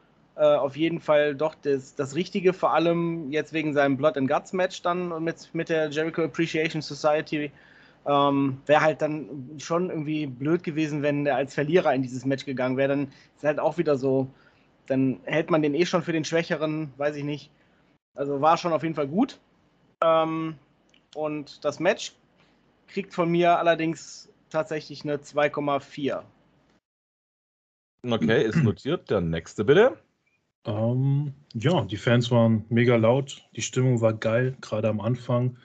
auf 0.42 0.76
jeden 0.76 1.00
Fall 1.00 1.34
doch 1.34 1.54
das, 1.54 1.94
das 1.94 2.14
Richtige, 2.14 2.52
vor 2.52 2.74
allem 2.74 3.30
jetzt 3.30 3.52
wegen 3.52 3.72
seinem 3.72 3.96
Blood 3.96 4.16
and 4.16 4.28
Guts 4.28 4.52
Match 4.52 4.82
dann 4.82 5.22
mit, 5.22 5.50
mit 5.54 5.68
der 5.68 5.90
Jericho 5.90 6.22
Appreciation 6.22 6.82
Society. 6.82 7.52
Ähm, 8.06 8.60
wäre 8.66 8.82
halt 8.82 9.00
dann 9.00 9.56
schon 9.58 9.88
irgendwie 9.88 10.26
blöd 10.26 10.62
gewesen, 10.62 11.02
wenn 11.02 11.24
er 11.24 11.36
als 11.36 11.54
Verlierer 11.54 11.94
in 11.94 12.02
dieses 12.02 12.24
Match 12.24 12.44
gegangen 12.44 12.76
wäre. 12.76 12.88
Dann 12.88 13.12
ist 13.36 13.44
halt 13.44 13.58
auch 13.58 13.78
wieder 13.78 13.96
so, 13.96 14.28
dann 14.86 15.20
hält 15.24 15.50
man 15.50 15.62
den 15.62 15.74
eh 15.74 15.86
schon 15.86 16.02
für 16.02 16.12
den 16.12 16.24
Schwächeren, 16.24 16.92
weiß 16.98 17.16
ich 17.16 17.24
nicht. 17.24 17.50
Also 18.14 18.40
war 18.40 18.56
schon 18.56 18.72
auf 18.72 18.82
jeden 18.82 18.94
Fall 18.94 19.08
gut. 19.08 19.38
Ähm, 20.02 20.56
und 21.14 21.64
das 21.64 21.80
Match 21.80 22.12
kriegt 22.88 23.14
von 23.14 23.30
mir 23.30 23.58
allerdings 23.58 24.28
tatsächlich 24.50 25.04
eine 25.04 25.16
2,4. 25.16 26.22
Okay, 28.06 28.44
ist 28.44 28.62
notiert. 28.62 29.08
Der 29.10 29.20
nächste 29.20 29.64
bitte. 29.64 29.96
Ähm, 30.66 31.32
ja, 31.54 31.84
die 31.84 31.96
Fans 31.96 32.30
waren 32.30 32.64
mega 32.68 32.96
laut, 32.96 33.42
die 33.54 33.62
Stimmung 33.62 34.00
war 34.00 34.14
geil, 34.14 34.56
gerade 34.60 34.88
am 34.88 35.00
Anfang. 35.00 35.58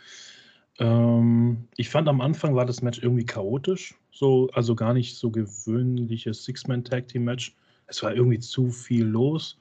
Ähm, 0.79 1.67
ich 1.77 1.89
fand 1.89 2.07
am 2.07 2.21
Anfang 2.21 2.55
war 2.55 2.65
das 2.65 2.81
Match 2.81 3.01
irgendwie 3.01 3.25
chaotisch, 3.25 3.95
so, 4.11 4.49
also 4.53 4.75
gar 4.75 4.93
nicht 4.93 5.15
so 5.15 5.29
gewöhnliches 5.29 6.43
Six-Man-Tag-Team-Match. 6.43 7.55
Es 7.87 8.03
war 8.03 8.13
irgendwie 8.13 8.39
zu 8.39 8.69
viel 8.69 9.05
los, 9.05 9.57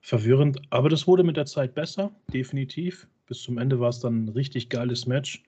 verwirrend, 0.00 0.60
aber 0.70 0.88
das 0.88 1.06
wurde 1.06 1.24
mit 1.24 1.36
der 1.36 1.46
Zeit 1.46 1.74
besser, 1.74 2.10
definitiv. 2.32 3.06
Bis 3.26 3.42
zum 3.42 3.58
Ende 3.58 3.80
war 3.80 3.90
es 3.90 4.00
dann 4.00 4.24
ein 4.24 4.28
richtig 4.30 4.68
geiles 4.68 5.06
Match. 5.06 5.42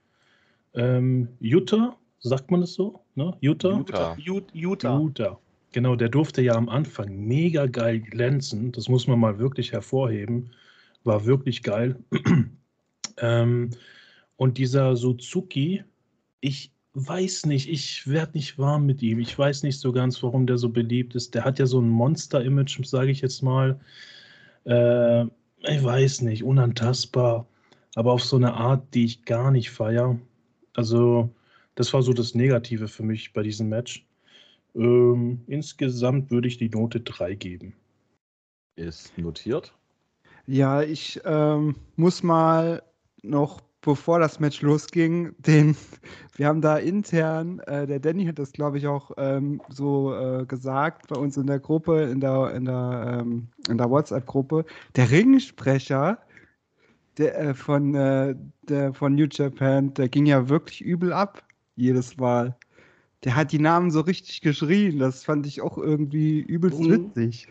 Ähm, 0.75 1.29
Utah, 1.40 1.97
sagt 2.20 2.51
man 2.51 2.62
es 2.62 2.75
so? 2.75 3.01
Ne? 3.14 3.37
Utah? 3.40 3.77
Utah. 3.79 4.16
Utah. 4.53 4.99
Utah. 5.01 5.38
Genau, 5.74 5.96
der 5.96 6.08
durfte 6.08 6.40
ja 6.40 6.54
am 6.54 6.68
Anfang 6.68 7.26
mega 7.26 7.66
geil 7.66 7.98
glänzen. 7.98 8.70
Das 8.70 8.88
muss 8.88 9.08
man 9.08 9.18
mal 9.18 9.40
wirklich 9.40 9.72
hervorheben. 9.72 10.52
War 11.02 11.26
wirklich 11.26 11.64
geil. 11.64 11.98
ähm, 13.18 13.70
und 14.37 14.56
dieser 14.56 14.94
Suzuki, 14.94 15.82
ich 16.40 16.72
weiß 16.92 17.46
nicht, 17.46 17.68
ich 17.68 18.06
werde 18.06 18.34
nicht 18.34 18.56
warm 18.56 18.87
mit 18.87 19.02
ihm. 19.02 19.18
Ich 19.18 19.37
weiß 19.37 19.64
nicht 19.64 19.80
so 19.80 19.90
ganz, 19.90 20.22
warum 20.22 20.46
der 20.46 20.58
so 20.58 20.68
beliebt 20.68 21.16
ist. 21.16 21.34
Der 21.34 21.44
hat 21.44 21.58
ja 21.58 21.66
so 21.66 21.80
ein 21.80 21.88
Monster-Image, 21.88 22.87
sage 22.87 23.10
ich 23.10 23.20
jetzt 23.20 23.42
mal. 23.42 23.80
Äh, 24.66 25.24
ich 25.24 25.82
weiß 25.82 26.20
nicht, 26.20 26.44
unantastbar, 26.44 27.48
aber 27.96 28.12
auf 28.12 28.22
so 28.22 28.37
eine 28.37 28.54
Art, 28.54 28.94
die 28.94 29.06
ich 29.06 29.24
gar 29.24 29.50
nicht 29.50 29.72
feiere. 29.72 30.20
Also, 30.76 31.34
das 31.74 31.92
war 31.92 32.02
so 32.02 32.12
das 32.12 32.37
Negative 32.37 32.87
für 32.87 33.02
mich 33.02 33.32
bei 33.32 33.42
diesem 33.42 33.68
Match. 33.70 34.06
Ähm, 34.74 35.40
insgesamt 35.46 36.30
würde 36.30 36.48
ich 36.48 36.58
die 36.58 36.68
Note 36.68 37.00
3 37.00 37.34
geben. 37.34 37.74
Ist 38.76 39.16
notiert. 39.16 39.72
Ja, 40.46 40.82
ich 40.82 41.20
ähm, 41.24 41.76
muss 41.96 42.22
mal 42.22 42.82
noch, 43.22 43.60
bevor 43.80 44.18
das 44.18 44.40
Match 44.40 44.62
losging, 44.62 45.34
den, 45.38 45.76
wir 46.37 46.48
haben 46.48 46.60
da 46.60 46.76
intern, 46.78 47.60
äh, 47.60 47.87
der 47.87 48.00
Danny 48.00 48.26
hat 48.26 48.38
das 48.38 48.52
glaube 48.52 48.78
ich 48.78 48.87
auch 48.87 49.12
ähm, 49.16 49.62
so 49.68 50.14
äh, 50.14 50.44
gesagt 50.44 51.08
bei 51.08 51.16
uns 51.16 51.37
in 51.37 51.46
der 51.46 51.60
Gruppe, 51.60 52.02
in 52.02 52.20
der, 52.20 52.52
in 52.54 52.64
der, 52.64 53.20
ähm, 53.20 53.48
in 53.68 53.78
der 53.78 53.88
WhatsApp-Gruppe, 53.88 54.64
der 54.96 55.10
Ringsprecher 55.10 56.18
der, 57.16 57.38
äh, 57.38 57.54
von, 57.54 57.94
äh, 57.94 58.34
der, 58.62 58.92
von 58.92 59.14
New 59.14 59.28
Japan, 59.30 59.94
der 59.94 60.08
ging 60.08 60.26
ja 60.26 60.48
wirklich 60.48 60.80
übel 60.82 61.12
ab, 61.12 61.42
jedes 61.76 62.16
Mal 62.16 62.56
der 63.24 63.34
hat 63.34 63.52
die 63.52 63.58
Namen 63.58 63.90
so 63.90 64.00
richtig 64.00 64.42
geschrien. 64.42 64.98
Das 64.98 65.24
fand 65.24 65.46
ich 65.46 65.62
auch 65.62 65.78
irgendwie 65.78 66.40
übelst 66.40 66.78
witzig. 66.80 67.48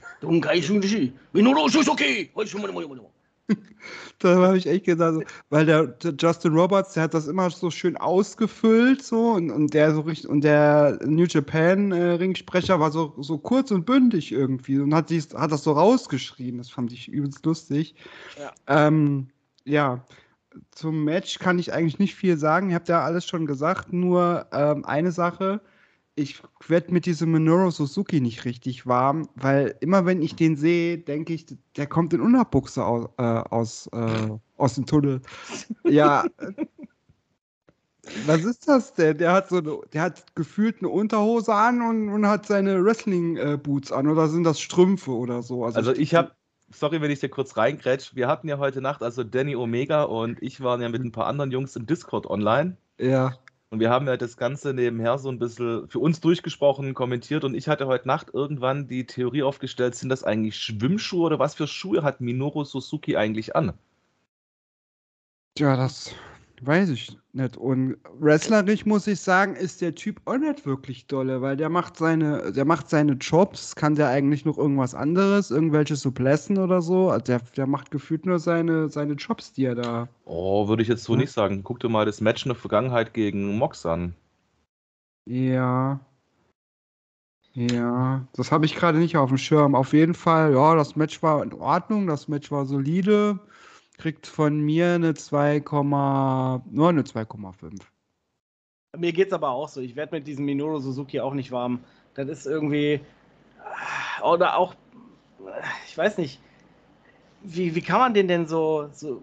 da 4.19 4.35
habe 4.35 4.57
ich 4.57 4.67
echt 4.67 4.85
gedacht, 4.85 5.25
weil 5.49 5.65
der, 5.65 5.87
der, 5.87 6.13
Justin 6.17 6.53
Roberts, 6.53 6.93
der 6.93 7.03
hat 7.03 7.13
das 7.13 7.27
immer 7.27 7.49
so 7.49 7.69
schön 7.69 7.97
ausgefüllt 7.97 9.03
so 9.03 9.31
und, 9.31 9.51
und 9.51 9.73
der 9.73 9.93
so 9.93 10.01
richtig 10.01 10.29
und 10.29 10.41
der 10.41 10.99
New 11.05 11.25
Japan 11.25 11.91
äh, 11.91 12.11
Ringsprecher 12.11 12.79
war 12.79 12.91
so, 12.91 13.13
so 13.19 13.37
kurz 13.37 13.71
und 13.71 13.85
bündig 13.85 14.31
irgendwie 14.31 14.79
und 14.79 14.93
hat, 14.93 15.09
dies, 15.09 15.33
hat 15.33 15.51
das 15.51 15.63
so 15.63 15.73
rausgeschrien. 15.73 16.57
Das 16.57 16.69
fand 16.69 16.93
ich 16.93 17.09
übelst 17.09 17.45
lustig. 17.45 17.95
Ja. 18.39 18.51
Ähm, 18.67 19.27
ja, 19.65 20.05
zum 20.71 21.03
Match 21.03 21.39
kann 21.39 21.59
ich 21.59 21.73
eigentlich 21.73 21.99
nicht 21.99 22.15
viel 22.15 22.37
sagen. 22.37 22.69
Ihr 22.69 22.75
habt 22.75 22.89
ja 22.89 23.03
alles 23.03 23.25
schon 23.25 23.45
gesagt. 23.45 23.93
Nur 23.93 24.47
ähm, 24.51 24.85
eine 24.85 25.11
Sache. 25.11 25.61
Ich 26.15 26.41
werde 26.67 26.93
mit 26.93 27.07
diesem 27.07 27.31
Minoru 27.31 27.71
Suzuki 27.71 28.21
nicht 28.21 28.45
richtig 28.45 28.85
warm, 28.85 29.27
weil 29.35 29.75
immer 29.79 30.05
wenn 30.05 30.21
ich 30.21 30.35
den 30.35 30.55
sehe, 30.55 30.99
denke 30.99 31.33
ich, 31.33 31.47
der 31.75 31.87
kommt 31.87 32.13
in 32.13 32.21
Unterbuchse 32.21 32.85
aus, 32.85 33.09
äh, 33.17 33.23
aus, 33.23 33.87
äh, 33.93 34.29
aus 34.57 34.75
dem 34.75 34.85
Tunnel. 34.85 35.21
ja. 35.85 36.23
Was 38.25 38.43
ist 38.43 38.67
das 38.67 38.93
denn? 38.93 39.17
Der 39.17 39.31
hat 39.31 39.49
so 39.49 39.57
eine, 39.57 39.79
der 39.93 40.01
hat 40.03 40.35
gefühlt 40.35 40.79
eine 40.79 40.89
Unterhose 40.89 41.53
an 41.53 41.81
und, 41.81 42.09
und 42.09 42.27
hat 42.27 42.45
seine 42.45 42.83
Wrestling-Boots 42.83 43.89
äh, 43.89 43.93
an 43.93 44.07
oder 44.07 44.27
sind 44.27 44.43
das 44.43 44.59
Strümpfe 44.59 45.11
oder 45.11 45.41
so? 45.41 45.63
Also, 45.63 45.77
also 45.79 45.93
ich 45.93 46.13
habe 46.13 46.31
sorry, 46.73 47.01
wenn 47.01 47.11
ich 47.11 47.19
dir 47.19 47.29
kurz 47.29 47.57
reingrätsch. 47.57 48.15
Wir 48.15 48.27
hatten 48.27 48.47
ja 48.47 48.57
heute 48.57 48.81
Nacht, 48.81 49.03
also 49.03 49.23
Danny 49.23 49.55
Omega 49.55 50.03
und 50.03 50.41
ich 50.41 50.61
waren 50.61 50.81
ja 50.81 50.89
mit 50.89 51.03
ein 51.03 51.11
paar 51.11 51.27
anderen 51.27 51.51
Jungs 51.51 51.75
im 51.75 51.85
Discord 51.85 52.25
online. 52.27 52.77
Ja. 52.97 53.37
Und 53.69 53.79
wir 53.79 53.89
haben 53.89 54.05
ja 54.05 54.17
das 54.17 54.37
Ganze 54.37 54.73
nebenher 54.73 55.17
so 55.17 55.29
ein 55.29 55.39
bisschen 55.39 55.87
für 55.89 55.97
uns 55.97 56.19
durchgesprochen, 56.21 56.93
kommentiert. 56.93 57.43
Und 57.43 57.55
ich 57.55 57.67
hatte 57.67 57.87
heute 57.87 58.07
Nacht 58.07 58.27
irgendwann 58.31 58.87
die 58.87 59.07
Theorie 59.07 59.41
aufgestellt, 59.41 59.95
sind 59.95 60.09
das 60.09 60.23
eigentlich 60.23 60.57
Schwimmschuhe 60.57 61.25
oder 61.25 61.39
was 61.39 61.55
für 61.55 61.65
Schuhe 61.65 62.03
hat 62.03 62.21
Minoru 62.21 62.65
Suzuki 62.65 63.17
eigentlich 63.17 63.55
an? 63.55 63.73
Ja, 65.57 65.75
das 65.75 66.13
Weiß 66.65 66.89
ich 66.89 67.17
nicht. 67.33 67.57
Und 67.57 67.97
wrestlerisch 68.19 68.85
muss 68.85 69.05
ich 69.07 69.19
sagen, 69.19 69.53
ist 69.55 69.81
der 69.81 69.95
Typ 69.95 70.21
auch 70.23 70.37
nicht 70.37 70.65
wirklich 70.65 71.07
dolle, 71.07 71.41
weil 71.41 71.57
der 71.57 71.67
macht 71.67 71.97
seine, 71.97 72.53
der 72.53 72.63
macht 72.63 72.89
seine 72.89 73.13
Jobs, 73.13 73.75
kann 73.75 73.95
der 73.95 74.07
eigentlich 74.07 74.45
noch 74.45 74.57
irgendwas 74.57 74.95
anderes, 74.95 75.51
irgendwelche 75.51 75.97
Suplessen 75.97 76.57
oder 76.57 76.81
so. 76.81 77.09
Also 77.09 77.25
der, 77.25 77.39
der 77.57 77.67
macht 77.67 77.91
gefühlt 77.91 78.25
nur 78.25 78.39
seine, 78.39 78.87
seine 78.87 79.13
Jobs, 79.15 79.51
die 79.51 79.65
er 79.65 79.75
da. 79.75 80.07
Oh, 80.23 80.69
würde 80.69 80.83
ich 80.83 80.87
jetzt 80.87 81.03
so 81.03 81.13
ja. 81.13 81.19
nicht 81.19 81.31
sagen. 81.31 81.63
Guck 81.63 81.81
dir 81.81 81.89
mal 81.89 82.05
das 82.05 82.21
Match 82.21 82.45
in 82.45 82.49
der 82.49 82.55
Vergangenheit 82.55 83.13
gegen 83.13 83.57
Mox 83.57 83.85
an. 83.85 84.15
Ja. 85.25 85.99
Ja, 87.55 88.25
das 88.33 88.53
habe 88.53 88.65
ich 88.65 88.75
gerade 88.75 88.99
nicht 88.99 89.17
auf 89.17 89.29
dem 89.29 89.37
Schirm. 89.37 89.75
Auf 89.75 89.91
jeden 89.91 90.13
Fall, 90.13 90.53
ja, 90.53 90.75
das 90.75 90.95
Match 90.95 91.21
war 91.21 91.43
in 91.43 91.53
Ordnung, 91.53 92.07
das 92.07 92.29
Match 92.29 92.51
war 92.51 92.65
solide 92.65 93.39
kriegt 93.97 94.27
von 94.27 94.59
mir 94.59 94.93
eine 94.93 95.13
2, 95.13 95.59
nur 95.59 96.89
eine 96.89 97.01
2,5. 97.03 97.81
Mir 98.97 99.11
geht 99.11 99.27
es 99.27 99.33
aber 99.33 99.49
auch 99.49 99.69
so. 99.69 99.81
Ich 99.81 99.95
werde 99.95 100.15
mit 100.15 100.27
diesem 100.27 100.45
Minoru 100.45 100.79
Suzuki 100.79 101.19
auch 101.19 101.33
nicht 101.33 101.51
warm. 101.51 101.83
Das 102.13 102.27
ist 102.27 102.45
irgendwie. 102.45 103.01
Oder 104.21 104.57
auch. 104.57 104.75
Ich 105.87 105.97
weiß 105.97 106.17
nicht. 106.17 106.39
Wie, 107.41 107.75
wie 107.75 107.81
kann 107.81 107.99
man 107.99 108.13
den 108.13 108.27
denn 108.27 108.47
so, 108.47 108.89
so. 108.93 109.21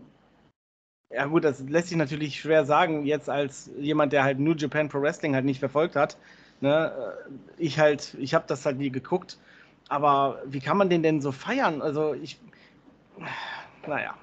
Ja, 1.13 1.27
gut, 1.27 1.45
das 1.45 1.61
lässt 1.61 1.89
sich 1.89 1.97
natürlich 1.97 2.41
schwer 2.41 2.65
sagen, 2.65 3.05
jetzt 3.05 3.29
als 3.29 3.71
jemand, 3.79 4.13
der 4.13 4.23
halt 4.23 4.39
New 4.39 4.55
Japan 4.55 4.89
Pro 4.89 5.01
Wrestling 5.01 5.35
halt 5.35 5.45
nicht 5.45 5.59
verfolgt 5.59 5.97
hat. 5.97 6.17
Ne? 6.61 7.17
Ich 7.57 7.79
halt, 7.79 8.15
ich 8.19 8.35
habe 8.35 8.45
das 8.47 8.67
halt 8.67 8.79
nie 8.79 8.91
geguckt. 8.91 9.39
Aber 9.89 10.43
wie 10.47 10.61
kann 10.61 10.77
man 10.77 10.91
den 10.91 11.03
denn 11.03 11.21
so 11.21 11.33
feiern? 11.33 11.81
Also, 11.83 12.15
ich. 12.15 12.41
Naja. 13.87 14.15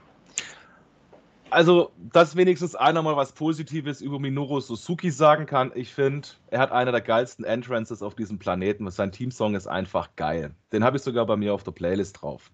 Also, 1.50 1.92
dass 1.98 2.36
wenigstens 2.36 2.76
einer 2.76 3.02
mal 3.02 3.16
was 3.16 3.32
Positives 3.32 4.02
über 4.02 4.20
Minoru 4.20 4.60
Suzuki 4.60 5.12
sagen 5.12 5.46
kann. 5.46 5.72
Ich 5.76 5.94
finde, 5.94 6.28
er 6.48 6.60
hat 6.60 6.72
einer 6.72 6.92
der 6.92 7.02
geilsten 7.02 7.46
Entrances 7.46 8.02
auf 8.02 8.16
diesem 8.16 8.38
Planeten. 8.38 8.90
Sein 8.92 9.12
Teamsong 9.12 9.56
ist 9.56 9.68
einfach 9.68 10.10
geil. 10.16 10.54
Den 10.74 10.84
habe 10.84 10.98
ich 10.98 11.04
sogar 11.04 11.26
bei 11.26 11.38
mir 11.38 11.54
auf 11.54 11.64
der 11.64 11.72
Playlist 11.72 12.22
drauf. 12.22 12.52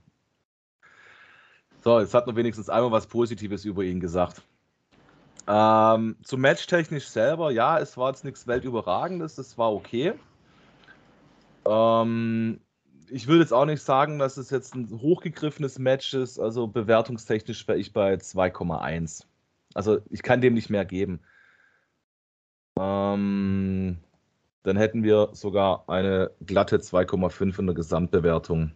So, 1.84 2.00
jetzt 2.00 2.14
hat 2.14 2.28
nur 2.28 2.36
wenigstens 2.36 2.70
einmal 2.70 2.92
was 2.92 3.08
Positives 3.08 3.66
über 3.66 3.84
ihn 3.84 4.00
gesagt. 4.00 4.42
Ähm, 5.48 6.16
zum 6.24 6.40
Match 6.40 6.66
technisch 6.68 7.08
selber, 7.08 7.52
ja, 7.52 7.78
es 7.80 7.98
war 7.98 8.10
jetzt 8.10 8.24
nichts 8.24 8.48
Weltüberragendes, 8.48 9.36
das 9.36 9.58
war 9.58 9.74
okay. 9.74 10.14
Ähm, 11.66 12.62
ich 13.10 13.28
würde 13.28 13.42
jetzt 13.42 13.54
auch 13.54 13.66
nicht 13.66 13.82
sagen, 13.82 14.20
dass 14.20 14.38
es 14.38 14.50
jetzt 14.50 14.76
ein 14.76 14.90
hochgegriffenes 15.02 15.80
Match 15.80 16.14
ist. 16.14 16.40
Also 16.40 16.68
bewertungstechnisch 16.68 17.68
wäre 17.68 17.78
ich 17.78 17.94
bei 17.94 18.14
2,1. 18.16 19.26
Also 19.74 20.00
ich 20.10 20.24
kann 20.24 20.42
dem 20.42 20.54
nicht 20.54 20.70
mehr 20.70 20.86
geben. 20.86 21.22
Ähm, 22.80 23.98
dann 24.64 24.78
hätten 24.78 25.04
wir 25.04 25.30
sogar 25.34 25.88
eine 25.88 26.32
glatte 26.46 26.78
2,5 26.78 27.60
in 27.60 27.66
der 27.68 27.76
Gesamtbewertung. 27.76 28.72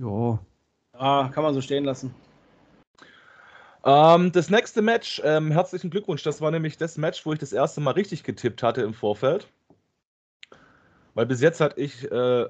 Ja. 0.00 0.38
Ah, 0.92 1.28
kann 1.28 1.44
man 1.44 1.54
so 1.54 1.60
stehen 1.60 1.84
lassen. 1.84 2.14
Ähm, 3.84 4.32
das 4.32 4.50
nächste 4.50 4.82
Match, 4.82 5.22
ähm, 5.24 5.52
herzlichen 5.52 5.90
Glückwunsch. 5.90 6.22
Das 6.22 6.40
war 6.40 6.50
nämlich 6.50 6.76
das 6.76 6.98
Match, 6.98 7.24
wo 7.24 7.32
ich 7.32 7.38
das 7.38 7.52
erste 7.52 7.80
Mal 7.80 7.92
richtig 7.92 8.24
getippt 8.24 8.62
hatte 8.62 8.82
im 8.82 8.94
Vorfeld. 8.94 9.48
Weil 11.14 11.26
bis 11.26 11.40
jetzt 11.40 11.60
hatte 11.60 11.80
ich 11.80 12.10
äh, 12.10 12.46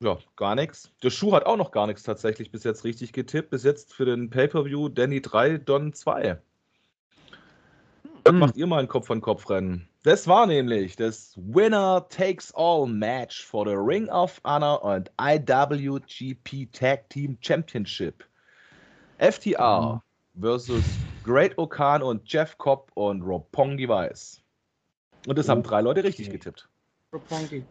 ja, 0.00 0.18
gar 0.36 0.54
nichts. 0.54 0.92
Der 1.02 1.10
Schuh 1.10 1.32
hat 1.32 1.46
auch 1.46 1.56
noch 1.56 1.70
gar 1.70 1.86
nichts 1.86 2.02
tatsächlich 2.02 2.50
bis 2.50 2.64
jetzt 2.64 2.84
richtig 2.84 3.12
getippt. 3.12 3.50
Bis 3.50 3.64
jetzt 3.64 3.94
für 3.94 4.04
den 4.04 4.28
Pay-Per-View 4.28 4.90
Danny 4.90 5.22
3, 5.22 5.58
Don 5.58 5.92
2. 5.92 6.38
Dann 8.24 8.38
macht 8.38 8.56
ihr 8.56 8.66
mal 8.66 8.80
ein 8.80 8.88
Kopf-an-Kopf-Rennen. 8.88 9.88
Das 10.02 10.28
war 10.28 10.46
nämlich 10.46 10.96
das 10.96 11.34
Winner 11.36 12.06
Takes 12.10 12.52
All 12.54 12.86
Match 12.86 13.44
for 13.44 13.66
the 13.66 13.74
Ring 13.74 14.08
of 14.08 14.40
Honor 14.44 14.82
und 14.82 15.10
IWGP 15.20 16.70
Tag 16.72 17.08
Team 17.08 17.38
Championship. 17.40 18.24
FTR 19.18 20.02
mhm. 20.34 20.42
versus 20.42 20.84
Great 21.24 21.56
Okan 21.56 22.02
und 22.02 22.30
Jeff 22.30 22.58
Cobb 22.58 22.90
und 22.94 23.22
Roppongi 23.22 23.88
Weiß. 23.88 24.42
Und 25.26 25.38
das 25.38 25.48
haben 25.48 25.62
drei 25.62 25.80
Leute 25.80 26.04
richtig 26.04 26.30
getippt. 26.30 26.68
Roppongi. 27.12 27.64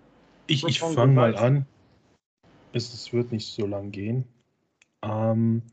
Ich, 0.47 0.63
ich 0.63 0.79
fange 0.79 1.13
mal 1.13 1.35
an 1.35 1.65
es, 2.75 2.93
es 2.93 3.13
wird 3.13 3.31
nicht 3.31 3.47
so 3.47 3.65
lang 3.65 3.91
gehen. 3.91 4.25
Ähm, 5.01 5.63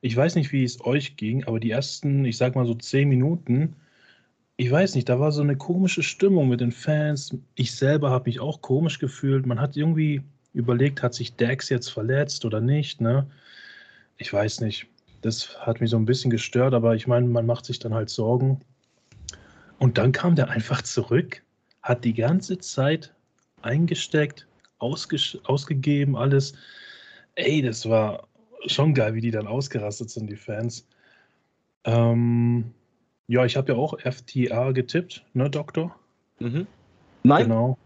ich 0.00 0.16
weiß 0.16 0.34
nicht, 0.36 0.52
wie 0.52 0.64
es 0.64 0.84
euch 0.84 1.16
ging, 1.16 1.44
aber 1.44 1.60
die 1.60 1.70
ersten, 1.70 2.24
ich 2.24 2.36
sag 2.36 2.54
mal 2.54 2.66
so 2.66 2.74
zehn 2.74 3.08
Minuten, 3.08 3.76
ich 4.56 4.70
weiß 4.70 4.94
nicht, 4.94 5.08
da 5.08 5.20
war 5.20 5.30
so 5.30 5.42
eine 5.42 5.56
komische 5.56 6.02
Stimmung 6.02 6.48
mit 6.48 6.60
den 6.60 6.72
Fans. 6.72 7.36
Ich 7.54 7.76
selber 7.76 8.10
habe 8.10 8.28
mich 8.28 8.40
auch 8.40 8.60
komisch 8.60 8.98
gefühlt. 8.98 9.46
Man 9.46 9.60
hat 9.60 9.76
irgendwie 9.76 10.22
überlegt, 10.52 11.02
hat 11.02 11.14
sich 11.14 11.36
Dax 11.36 11.68
jetzt 11.68 11.90
verletzt 11.90 12.44
oder 12.44 12.60
nicht, 12.60 13.00
ne? 13.00 13.30
Ich 14.16 14.32
weiß 14.32 14.60
nicht. 14.62 14.86
Das 15.20 15.64
hat 15.64 15.80
mich 15.80 15.90
so 15.90 15.96
ein 15.96 16.06
bisschen 16.06 16.30
gestört, 16.30 16.74
aber 16.74 16.96
ich 16.96 17.06
meine, 17.06 17.28
man 17.28 17.46
macht 17.46 17.66
sich 17.66 17.78
dann 17.78 17.94
halt 17.94 18.10
Sorgen. 18.10 18.60
Und 19.78 19.96
dann 19.96 20.10
kam 20.10 20.34
der 20.34 20.50
einfach 20.50 20.82
zurück, 20.82 21.42
hat 21.82 22.04
die 22.04 22.14
ganze 22.14 22.58
Zeit 22.58 23.14
eingesteckt, 23.62 24.47
ausgegeben, 24.78 26.16
alles. 26.16 26.54
Ey, 27.34 27.62
das 27.62 27.88
war 27.88 28.28
schon 28.66 28.94
geil, 28.94 29.14
wie 29.14 29.20
die 29.20 29.30
dann 29.30 29.46
ausgerastet 29.46 30.10
sind, 30.10 30.28
die 30.28 30.36
Fans. 30.36 30.86
Ähm, 31.84 32.72
ja, 33.28 33.44
ich 33.44 33.56
habe 33.56 33.72
ja 33.72 33.78
auch 33.78 33.98
FTA 34.00 34.72
getippt, 34.72 35.24
ne, 35.34 35.50
Doktor? 35.50 35.94
Mhm. 36.38 36.66
Nein. 37.22 37.44
Genau. 37.44 37.78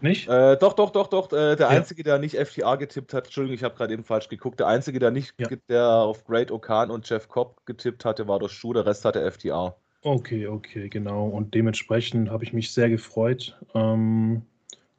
Nicht? 0.00 0.28
Äh, 0.28 0.58
doch, 0.58 0.74
doch, 0.74 0.90
doch, 0.90 1.06
doch. 1.06 1.32
Äh, 1.32 1.56
der 1.56 1.60
ja. 1.60 1.68
Einzige, 1.68 2.02
der 2.02 2.18
nicht 2.18 2.36
FTA 2.36 2.76
getippt 2.76 3.14
hat, 3.14 3.24
Entschuldigung, 3.24 3.54
ich 3.54 3.64
habe 3.64 3.74
gerade 3.74 3.94
eben 3.94 4.04
falsch 4.04 4.28
geguckt. 4.28 4.60
Der 4.60 4.66
Einzige, 4.66 4.98
der 4.98 5.10
nicht, 5.10 5.34
ja. 5.38 5.48
der 5.68 5.88
auf 5.88 6.24
Great 6.26 6.50
Okan 6.50 6.90
und 6.90 7.08
Jeff 7.08 7.26
Cobb 7.28 7.64
getippt 7.64 8.04
hatte, 8.04 8.28
war 8.28 8.38
der 8.38 8.48
Schuh. 8.48 8.74
Der 8.74 8.84
Rest 8.84 9.04
hatte 9.06 9.30
FTA. 9.30 9.74
Okay, 10.02 10.46
okay, 10.46 10.90
genau. 10.90 11.26
Und 11.26 11.54
dementsprechend 11.54 12.30
habe 12.30 12.44
ich 12.44 12.52
mich 12.52 12.72
sehr 12.72 12.90
gefreut. 12.90 13.58
Ähm, 13.74 14.42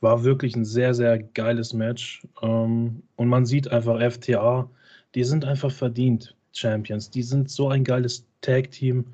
war 0.02 0.24
wirklich 0.24 0.56
ein 0.56 0.66
sehr, 0.66 0.94
sehr 0.94 1.20
geiles 1.20 1.74
Match. 1.74 2.28
Ähm, 2.42 3.04
und 3.16 3.28
man 3.28 3.46
sieht 3.46 3.72
einfach 3.72 4.00
FTA, 4.00 4.70
die 5.16 5.24
sind 5.24 5.46
einfach 5.46 5.72
verdient 5.72 6.36
Champions. 6.54 7.10
Die 7.10 7.24
sind 7.24 7.50
so 7.50 7.70
ein 7.70 7.84
geiles 7.84 8.26
Tag-Team, 8.42 9.06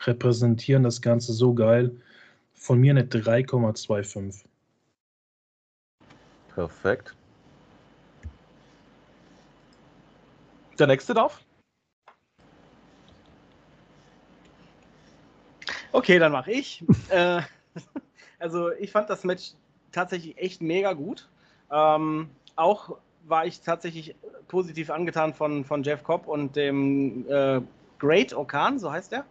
repräsentieren 0.00 0.82
das 0.82 1.00
Ganze 1.00 1.32
so 1.32 1.54
geil. 1.54 1.94
Von 2.54 2.78
mir 2.80 2.90
eine 2.90 3.04
3,25. 3.04 4.44
Perfekt. 6.54 7.14
Der 10.78 10.86
nächste 10.86 11.14
darf. 11.14 11.42
Okay, 15.92 16.18
dann 16.18 16.32
mache 16.32 16.52
ich. 16.52 16.84
äh, 17.08 17.40
also 18.38 18.70
ich 18.72 18.90
fand 18.90 19.08
das 19.08 19.24
Match 19.24 19.52
tatsächlich 19.92 20.38
echt 20.38 20.62
mega 20.62 20.92
gut. 20.92 21.28
Ähm, 21.70 22.28
auch 22.54 22.96
war 23.24 23.46
ich 23.46 23.60
tatsächlich 23.60 24.14
positiv 24.48 24.90
angetan 24.90 25.34
von, 25.34 25.64
von 25.64 25.82
Jeff 25.82 26.02
Cobb 26.04 26.26
und 26.26 26.56
dem 26.56 27.26
äh, 27.28 27.60
Great 27.98 28.34
Okan, 28.34 28.78
so 28.78 28.92
heißt 28.92 29.12
er. 29.12 29.24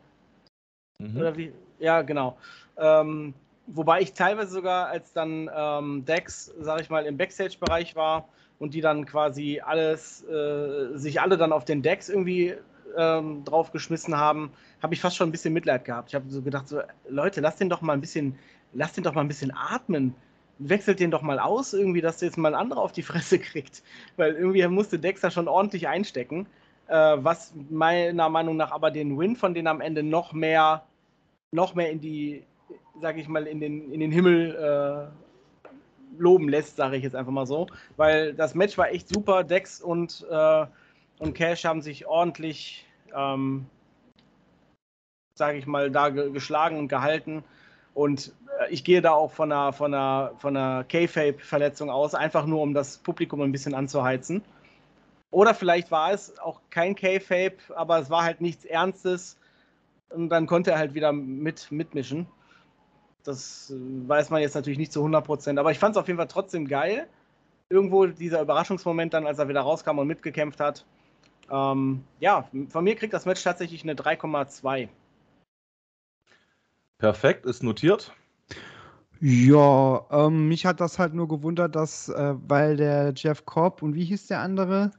Mhm. 1.00 1.18
Oder 1.18 1.38
wie? 1.38 1.52
Ja, 1.80 2.02
genau. 2.02 2.38
Ähm, 2.78 3.34
wobei 3.68 4.02
ich 4.02 4.14
teilweise 4.14 4.52
sogar, 4.52 4.88
als 4.88 5.14
dann 5.14 5.50
ähm, 5.56 6.06
Dex, 6.06 6.54
sag 6.60 6.82
ich 6.82 6.90
mal, 6.90 7.06
im 7.06 7.18
Backstage-Bereich 7.18 7.96
war 7.96 8.28
und 8.60 8.74
die 8.74 8.82
dann 8.82 9.06
quasi 9.06 9.62
alles, 9.64 10.24
äh, 10.28 10.98
sich 10.98 11.22
alle 11.22 11.38
dann 11.38 11.52
auf 11.52 11.66
den 11.66 11.82
Decks 11.82 12.10
irgendwie 12.10 12.56
ähm, 12.98 13.44
draufgeschmissen 13.44 14.18
haben, 14.18 14.52
habe 14.82 14.94
ich 14.94 15.02
fast 15.02 15.16
schon 15.16 15.30
ein 15.30 15.32
bisschen 15.32 15.54
Mitleid 15.54 15.86
gehabt. 15.86 16.10
Ich 16.10 16.16
habe 16.16 16.30
so 16.30 16.42
gedacht, 16.42 16.68
so, 16.68 16.82
Leute, 17.10 17.42
lasst 17.42 17.60
den 17.60 17.70
doch 17.70 17.82
mal 17.82 17.94
ein 17.94 18.02
bisschen, 18.02 18.38
lasst 18.74 18.98
den 18.98 19.04
doch 19.04 19.14
mal 19.14 19.22
ein 19.22 19.28
bisschen 19.28 19.52
atmen 19.56 20.16
wechselt 20.58 21.00
den 21.00 21.12
doch 21.12 21.22
mal 21.22 21.40
aus, 21.40 21.74
irgendwie, 21.74 22.02
dass 22.02 22.22
jetzt 22.22 22.38
mal 22.38 22.54
ein 22.54 22.60
anderer 22.60 22.82
auf 22.82 22.92
die 22.92 23.04
Fresse 23.04 23.40
kriegt. 23.40 23.84
Weil 24.18 24.34
irgendwie 24.34 24.66
musste 24.68 25.00
Dexter 25.00 25.32
schon 25.32 25.48
ordentlich 25.48 25.88
einstecken. 25.88 26.48
Äh, 26.88 27.18
was 27.18 27.54
meiner 27.70 28.30
Meinung 28.30 28.58
nach 28.58 28.72
aber 28.72 28.92
den 28.92 29.18
Win 29.18 29.36
von 29.36 29.54
denen 29.54 29.68
am 29.68 29.82
Ende 29.82 30.04
noch 30.04 30.34
mehr, 30.34 30.84
noch 31.52 31.74
mehr 31.74 31.90
in 31.90 32.00
die, 32.00 32.44
sag 33.02 33.18
ich 33.18 33.28
mal, 33.28 33.48
in 33.48 33.60
den, 33.60 33.92
in 33.92 34.00
den 34.00 34.12
Himmel 34.12 34.56
äh, 34.56 35.72
loben 36.18 36.48
lässt, 36.48 36.76
sage 36.76 36.98
ich 36.98 37.04
jetzt 37.04 37.16
einfach 37.16 37.32
mal 37.32 37.48
so. 37.48 37.68
Weil 37.98 38.34
das 38.34 38.56
Match 38.56 38.78
war 38.78 38.92
echt 38.92 39.10
super. 39.10 39.44
Dex 39.44 39.82
und, 39.82 40.26
äh, 40.30 40.66
und 41.20 41.34
Cash 41.34 41.66
haben 41.66 41.82
sich 41.82 42.06
ordentlich, 42.06 42.86
ähm, 43.16 43.66
sage 45.38 45.58
ich 45.58 45.66
mal, 45.66 45.90
da 45.90 46.10
ge 46.10 46.32
geschlagen 46.32 46.78
und 46.78 46.88
gehalten. 46.88 47.44
Und 47.96 48.34
ich 48.70 48.84
gehe 48.84 49.02
da 49.02 49.12
auch 49.12 49.32
von 49.32 49.52
einer, 49.52 49.74
von 49.74 49.94
einer, 49.94 50.32
von 50.38 50.56
einer 50.56 50.84
K-Fape-Verletzung 50.84 51.90
aus, 51.90 52.16
einfach 52.16 52.46
nur 52.46 52.62
um 52.62 52.74
das 52.74 52.98
Publikum 52.98 53.42
ein 53.42 53.52
bisschen 53.52 53.74
anzuheizen. 53.74 54.44
Oder 55.32 55.54
vielleicht 55.54 55.92
war 55.92 56.12
es 56.12 56.38
auch 56.40 56.62
kein 56.70 56.96
K-Fape, 56.96 57.58
aber 57.76 58.00
es 58.00 58.10
war 58.10 58.24
halt 58.24 58.42
nichts 58.42 58.66
Ernstes 58.66 59.38
und 60.10 60.30
dann 60.30 60.48
konnte 60.48 60.72
er 60.72 60.78
halt 60.78 60.94
wieder 60.94 61.12
mit, 61.12 61.72
mitmischen. 61.72 62.28
Das 63.24 63.72
äh, 63.72 63.76
weiß 64.08 64.30
man 64.30 64.42
jetzt 64.42 64.56
natürlich 64.56 64.78
nicht 64.78 64.94
zu 64.94 65.00
100 65.00 65.26
Prozent, 65.26 65.60
aber 65.60 65.72
ich 65.72 65.80
fand 65.80 65.96
es 65.96 66.00
auf 66.00 66.08
jeden 66.08 66.18
Fall 66.18 66.28
trotzdem 66.28 66.68
geil. 66.68 67.08
Irgendwo 67.70 68.06
dieser 68.06 68.42
Überraschungsmoment 68.42 69.14
dann, 69.14 69.26
als 69.26 69.40
er 69.40 69.50
wieder 69.50 69.62
rauskam 69.62 69.98
und 69.98 70.08
mitgekämpft 70.08 70.60
hat. 70.60 70.86
Ähm, 71.52 72.04
ja, 72.20 72.48
von 72.70 72.84
mir 72.84 72.96
kriegt 72.96 73.14
das 73.14 73.26
Match 73.26 73.44
tatsächlich 73.44 73.84
eine 73.84 73.96
3,2. 73.96 74.88
Perfekt, 76.98 77.46
ist 77.46 77.64
notiert. 77.64 78.14
Ja, 79.28 80.06
ähm, 80.12 80.50
mich 80.50 80.68
hat 80.68 80.80
das 80.80 81.00
halt 81.00 81.16
nur 81.16 81.28
gewundert, 81.28 81.76
dass, 81.76 82.10
äh, 82.10 82.36
weil 82.48 82.78
der 82.78 83.12
Jeff 83.16 83.44
Cobb 83.44 83.82
und 83.82 83.96
wie 83.96 84.06
hieß 84.06 84.28
der 84.28 84.42
andere? 84.42 84.92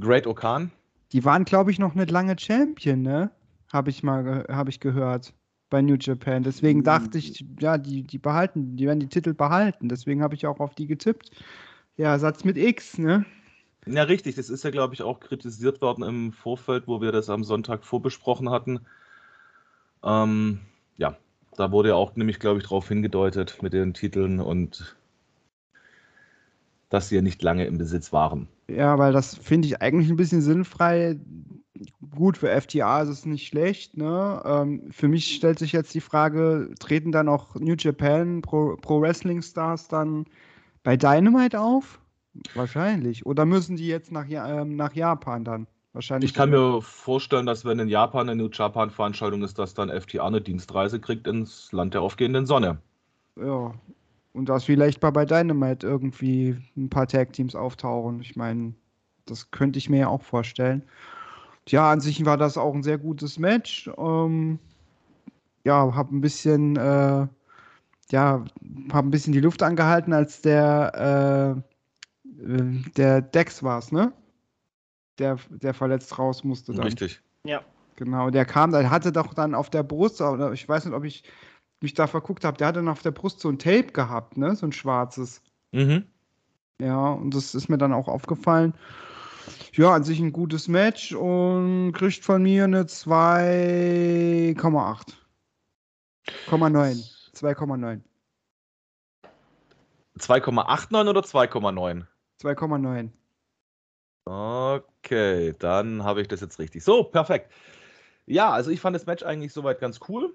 Great 0.00 0.26
Okan. 0.26 0.70
Die 1.12 1.22
waren, 1.26 1.44
glaube 1.44 1.70
ich, 1.70 1.78
noch 1.78 1.94
nicht 1.94 2.10
lange 2.10 2.34
Champion, 2.38 3.02
ne? 3.02 3.30
Habe 3.70 3.90
ich 3.90 4.02
mal 4.02 4.46
habe 4.48 4.70
ich 4.70 4.80
gehört 4.80 5.34
bei 5.68 5.82
New 5.82 5.96
Japan. 6.00 6.42
Deswegen 6.42 6.78
mhm. 6.78 6.84
dachte 6.84 7.18
ich, 7.18 7.44
ja, 7.60 7.76
die, 7.76 8.04
die 8.04 8.16
behalten, 8.16 8.74
die 8.74 8.86
werden 8.86 9.00
die 9.00 9.08
Titel 9.08 9.34
behalten. 9.34 9.90
Deswegen 9.90 10.22
habe 10.22 10.34
ich 10.34 10.46
auch 10.46 10.60
auf 10.60 10.74
die 10.74 10.86
getippt. 10.86 11.30
Ja, 11.98 12.18
Satz 12.18 12.42
mit 12.42 12.56
X, 12.56 12.96
ne? 12.96 13.26
Ja, 13.84 14.04
richtig. 14.04 14.36
Das 14.36 14.48
ist 14.48 14.64
ja, 14.64 14.70
glaube 14.70 14.94
ich, 14.94 15.02
auch 15.02 15.20
kritisiert 15.20 15.82
worden 15.82 16.04
im 16.04 16.32
Vorfeld, 16.32 16.88
wo 16.88 17.02
wir 17.02 17.12
das 17.12 17.28
am 17.28 17.44
Sonntag 17.44 17.84
vorbesprochen 17.84 18.48
hatten. 18.48 18.80
Ähm, 20.02 20.60
ja, 20.96 21.18
da 21.56 21.72
wurde 21.72 21.90
ja 21.90 21.94
auch 21.94 22.16
nämlich, 22.16 22.38
glaube 22.38 22.58
ich, 22.58 22.64
darauf 22.64 22.88
hingedeutet 22.88 23.62
mit 23.62 23.72
den 23.72 23.94
Titeln 23.94 24.40
und 24.40 24.96
dass 26.88 27.08
sie 27.08 27.16
ja 27.16 27.22
nicht 27.22 27.42
lange 27.42 27.66
im 27.66 27.78
Besitz 27.78 28.12
waren. 28.12 28.48
Ja, 28.68 28.98
weil 28.98 29.12
das 29.12 29.34
finde 29.36 29.68
ich 29.68 29.82
eigentlich 29.82 30.08
ein 30.10 30.16
bisschen 30.16 30.40
sinnfrei. 30.40 31.18
gut, 32.14 32.38
für 32.38 32.48
FTA 32.60 33.02
ist 33.02 33.08
es 33.08 33.26
nicht 33.26 33.48
schlecht. 33.48 33.96
Ne? 33.96 34.42
Ähm, 34.44 34.92
für 34.92 35.08
mich 35.08 35.34
stellt 35.34 35.58
sich 35.58 35.72
jetzt 35.72 35.92
die 35.94 36.00
Frage, 36.00 36.70
treten 36.78 37.12
dann 37.12 37.28
auch 37.28 37.56
New 37.56 37.74
Japan 37.76 38.42
Pro, 38.42 38.76
Pro 38.76 39.00
Wrestling 39.00 39.42
Stars 39.42 39.88
dann 39.88 40.26
bei 40.82 40.96
Dynamite 40.96 41.60
auf? 41.60 42.00
Wahrscheinlich. 42.54 43.26
Oder 43.26 43.44
müssen 43.44 43.76
die 43.76 43.88
jetzt 43.88 44.12
nach, 44.12 44.26
ähm, 44.28 44.76
nach 44.76 44.94
Japan 44.94 45.44
dann? 45.44 45.66
Wahrscheinlich. 45.94 46.30
Ich 46.30 46.34
kann 46.34 46.50
mir 46.50 46.82
vorstellen, 46.82 47.46
dass 47.46 47.64
wenn 47.64 47.78
in 47.78 47.88
Japan 47.88 48.28
eine 48.28 48.42
New 48.42 48.50
Japan 48.52 48.90
Veranstaltung 48.90 49.42
ist, 49.42 49.58
dass 49.60 49.74
dann 49.74 49.88
FTA 49.88 50.26
eine 50.26 50.40
Dienstreise 50.40 51.00
kriegt 51.00 51.28
ins 51.28 51.70
Land 51.70 51.94
der 51.94 52.02
aufgehenden 52.02 52.46
Sonne. 52.46 52.78
Ja. 53.36 53.72
Und 54.32 54.48
dass 54.48 54.64
vielleicht 54.64 54.98
bei, 54.98 55.12
bei 55.12 55.24
Dynamite 55.24 55.86
irgendwie 55.86 56.56
ein 56.76 56.90
paar 56.90 57.06
Tag 57.06 57.32
Teams 57.32 57.54
auftauchen. 57.54 58.20
Ich 58.20 58.34
meine, 58.34 58.74
das 59.26 59.52
könnte 59.52 59.78
ich 59.78 59.88
mir 59.88 60.00
ja 60.00 60.08
auch 60.08 60.22
vorstellen. 60.22 60.82
Tja, 61.66 61.92
an 61.92 62.00
sich 62.00 62.24
war 62.24 62.36
das 62.36 62.58
auch 62.58 62.74
ein 62.74 62.82
sehr 62.82 62.98
gutes 62.98 63.38
Match. 63.38 63.88
Ähm, 63.96 64.58
ja, 65.62 65.94
habe 65.94 66.16
ein 66.16 66.20
bisschen, 66.20 66.74
äh, 66.74 67.28
ja, 68.10 68.44
habe 68.92 69.08
ein 69.08 69.10
bisschen 69.10 69.32
die 69.32 69.40
Luft 69.40 69.62
angehalten, 69.62 70.12
als 70.12 70.42
der, 70.42 71.62
äh, 72.42 72.52
äh 72.52 72.82
der 72.96 73.22
Dex 73.22 73.62
war 73.62 73.78
es, 73.78 73.92
ne? 73.92 74.12
Der, 75.18 75.38
der 75.48 75.74
verletzt 75.74 76.18
raus 76.18 76.44
musste. 76.44 76.72
Dann. 76.72 76.84
Richtig. 76.84 77.20
Ja. 77.44 77.62
Genau, 77.96 78.30
der 78.30 78.44
kam, 78.44 78.72
der 78.72 78.90
hatte 78.90 79.12
doch 79.12 79.34
dann 79.34 79.54
auf 79.54 79.70
der 79.70 79.84
Brust, 79.84 80.20
oder 80.20 80.52
ich 80.52 80.68
weiß 80.68 80.84
nicht, 80.84 80.94
ob 80.94 81.04
ich 81.04 81.22
mich 81.80 81.94
da 81.94 82.08
verguckt 82.08 82.44
habe, 82.44 82.56
der 82.56 82.66
hatte 82.66 82.80
dann 82.80 82.88
auf 82.88 83.02
der 83.02 83.12
Brust 83.12 83.38
so 83.38 83.48
ein 83.48 83.58
Tape 83.58 83.92
gehabt, 83.92 84.36
ne? 84.36 84.56
So 84.56 84.66
ein 84.66 84.72
schwarzes. 84.72 85.42
Mhm. 85.70 86.04
Ja, 86.80 87.12
und 87.12 87.34
das 87.34 87.54
ist 87.54 87.68
mir 87.68 87.78
dann 87.78 87.92
auch 87.92 88.08
aufgefallen 88.08 88.74
ja, 89.72 89.94
an 89.94 90.04
sich 90.04 90.20
ein 90.20 90.32
gutes 90.32 90.68
Match 90.68 91.12
und 91.12 91.92
kriegt 91.92 92.24
von 92.24 92.42
mir 92.42 92.64
eine 92.64 92.84
2,8. 92.84 95.14
2,9. 96.48 97.10
2,9. 97.34 98.00
2,89 100.18 101.08
oder 101.08 101.20
2,9? 101.20 102.06
2,9. 102.40 103.10
Okay, 104.26 105.54
dann 105.58 106.02
habe 106.02 106.22
ich 106.22 106.28
das 106.28 106.40
jetzt 106.40 106.58
richtig. 106.58 106.82
So, 106.82 107.04
perfekt. 107.04 107.52
Ja, 108.26 108.50
also 108.50 108.70
ich 108.70 108.80
fand 108.80 108.96
das 108.96 109.06
Match 109.06 109.22
eigentlich 109.22 109.52
soweit 109.52 109.80
ganz 109.80 110.00
cool. 110.08 110.34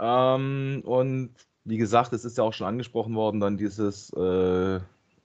Ähm, 0.00 0.82
und 0.84 1.34
wie 1.64 1.76
gesagt, 1.76 2.12
es 2.14 2.24
ist 2.24 2.38
ja 2.38 2.44
auch 2.44 2.54
schon 2.54 2.66
angesprochen 2.66 3.14
worden, 3.14 3.40
dann 3.40 3.58
dieses 3.58 4.10
äh, 4.14 4.80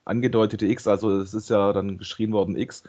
angedeutete 0.06 0.66
X, 0.66 0.88
also 0.88 1.20
es 1.20 1.34
ist 1.34 1.50
ja 1.50 1.72
dann 1.72 1.98
geschrien 1.98 2.34
worden 2.34 2.58
X. 2.58 2.84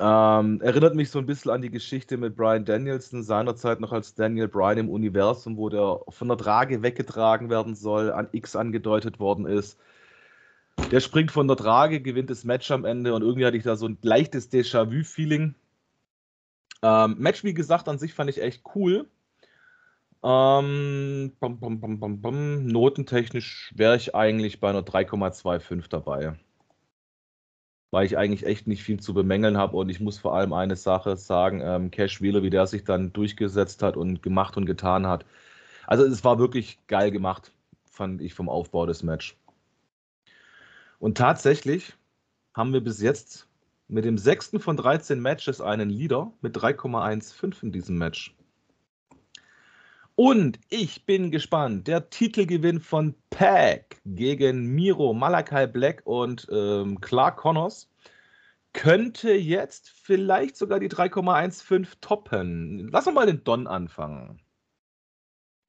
Ähm, 0.00 0.60
erinnert 0.62 0.94
mich 0.94 1.10
so 1.10 1.18
ein 1.18 1.26
bisschen 1.26 1.50
an 1.50 1.62
die 1.62 1.70
Geschichte 1.70 2.16
mit 2.16 2.36
Brian 2.36 2.64
Danielson, 2.64 3.22
seinerzeit 3.22 3.80
noch 3.80 3.92
als 3.92 4.14
Daniel 4.14 4.48
Bryan 4.48 4.78
im 4.78 4.90
Universum, 4.90 5.56
wo 5.56 5.68
der 5.68 6.00
von 6.08 6.28
der 6.28 6.38
Trage 6.38 6.82
weggetragen 6.82 7.50
werden 7.50 7.74
soll, 7.74 8.10
an 8.12 8.28
X 8.32 8.56
angedeutet 8.56 9.20
worden 9.20 9.46
ist. 9.46 9.78
Der 10.90 11.00
springt 11.00 11.30
von 11.30 11.48
der 11.48 11.56
Trage, 11.56 12.00
gewinnt 12.00 12.30
das 12.30 12.44
Match 12.44 12.70
am 12.70 12.84
Ende 12.84 13.14
und 13.14 13.22
irgendwie 13.22 13.46
hatte 13.46 13.56
ich 13.56 13.62
da 13.62 13.76
so 13.76 13.86
ein 13.86 13.98
leichtes 14.02 14.50
Déjà-vu-Feeling. 14.52 15.54
Ähm, 16.82 17.16
Match, 17.18 17.44
wie 17.44 17.54
gesagt, 17.54 17.88
an 17.88 17.98
sich 17.98 18.14
fand 18.14 18.30
ich 18.30 18.42
echt 18.42 18.62
cool. 18.74 19.08
Ähm, 20.22 21.32
bam, 21.40 21.58
bam, 21.58 22.20
bam, 22.20 22.66
Notentechnisch 22.66 23.72
wäre 23.74 23.96
ich 23.96 24.14
eigentlich 24.14 24.60
bei 24.60 24.70
einer 24.70 24.82
3,25 24.82 25.88
dabei 25.88 26.36
weil 27.92 28.06
ich 28.06 28.16
eigentlich 28.18 28.46
echt 28.46 28.66
nicht 28.66 28.82
viel 28.82 28.98
zu 28.98 29.14
bemängeln 29.14 29.58
habe 29.58 29.76
und 29.76 29.90
ich 29.90 30.00
muss 30.00 30.18
vor 30.18 30.34
allem 30.34 30.54
eine 30.54 30.76
Sache 30.76 31.16
sagen, 31.16 31.60
ähm, 31.62 31.90
Cash 31.90 32.22
Wheeler, 32.22 32.42
wie 32.42 32.50
der 32.50 32.66
sich 32.66 32.84
dann 32.84 33.12
durchgesetzt 33.12 33.82
hat 33.82 33.96
und 33.96 34.22
gemacht 34.22 34.56
und 34.56 34.66
getan 34.66 35.06
hat. 35.06 35.26
Also 35.86 36.04
es 36.04 36.24
war 36.24 36.38
wirklich 36.38 36.78
geil 36.86 37.10
gemacht, 37.10 37.52
fand 37.84 38.22
ich 38.22 38.32
vom 38.34 38.48
Aufbau 38.48 38.86
des 38.86 39.02
Match. 39.02 39.36
Und 41.02 41.18
tatsächlich 41.18 41.94
haben 42.54 42.72
wir 42.72 42.80
bis 42.80 43.02
jetzt 43.02 43.48
mit 43.88 44.04
dem 44.04 44.18
sechsten 44.18 44.60
von 44.60 44.76
13 44.76 45.18
Matches 45.18 45.60
einen 45.60 45.90
Leader 45.90 46.32
mit 46.42 46.56
3,15 46.56 47.64
in 47.64 47.72
diesem 47.72 47.98
Match. 47.98 48.36
Und 50.14 50.60
ich 50.68 51.04
bin 51.04 51.32
gespannt. 51.32 51.88
Der 51.88 52.08
Titelgewinn 52.08 52.78
von 52.78 53.16
Pack 53.30 54.00
gegen 54.04 54.66
Miro, 54.76 55.12
Malakai 55.12 55.66
Black 55.66 56.02
und 56.04 56.46
ähm, 56.52 57.00
Clark 57.00 57.36
Connors 57.38 57.90
könnte 58.72 59.32
jetzt 59.32 59.90
vielleicht 59.90 60.56
sogar 60.56 60.78
die 60.78 60.88
3,15 60.88 61.94
toppen. 62.00 62.90
Lass 62.92 63.08
uns 63.08 63.16
mal 63.16 63.26
den 63.26 63.42
Don 63.42 63.66
anfangen. 63.66 64.40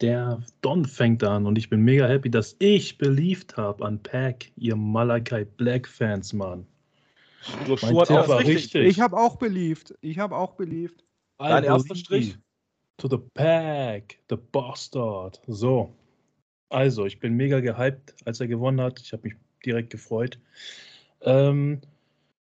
Der 0.03 0.43
Don 0.59 0.83
fängt 0.83 1.23
an 1.23 1.45
und 1.45 1.57
ich 1.57 1.69
bin 1.69 1.79
mega 1.79 2.05
happy, 2.05 2.29
dass 2.29 2.57
ich 2.59 2.97
beliebt 2.97 3.55
habe 3.55 3.85
an 3.85 4.03
Pack, 4.03 4.51
ihr 4.57 4.75
Malakai 4.75 5.45
Black 5.45 5.87
Fans, 5.87 6.33
Mann. 6.33 6.67
Du 7.65 7.81
war 7.81 8.39
richtig. 8.39 8.85
Ich 8.85 8.99
habe 8.99 9.15
auch 9.15 9.37
beliebt. 9.37 9.95
Ich 10.01 10.19
habe 10.19 10.35
auch 10.35 10.55
beliebt. 10.55 11.05
Dein 11.37 11.63
erster 11.63 11.95
Strich? 11.95 12.37
To 12.97 13.07
the 13.07 13.17
Pack, 13.33 14.19
the 14.29 14.35
Bastard. 14.35 15.41
So. 15.47 15.95
Also, 16.67 17.05
ich 17.05 17.21
bin 17.21 17.35
mega 17.35 17.61
gehypt, 17.61 18.13
als 18.25 18.41
er 18.41 18.47
gewonnen 18.47 18.81
hat. 18.81 18.99
Ich 18.99 19.13
habe 19.13 19.23
mich 19.29 19.35
direkt 19.65 19.89
gefreut. 19.89 20.37
Ähm, 21.21 21.79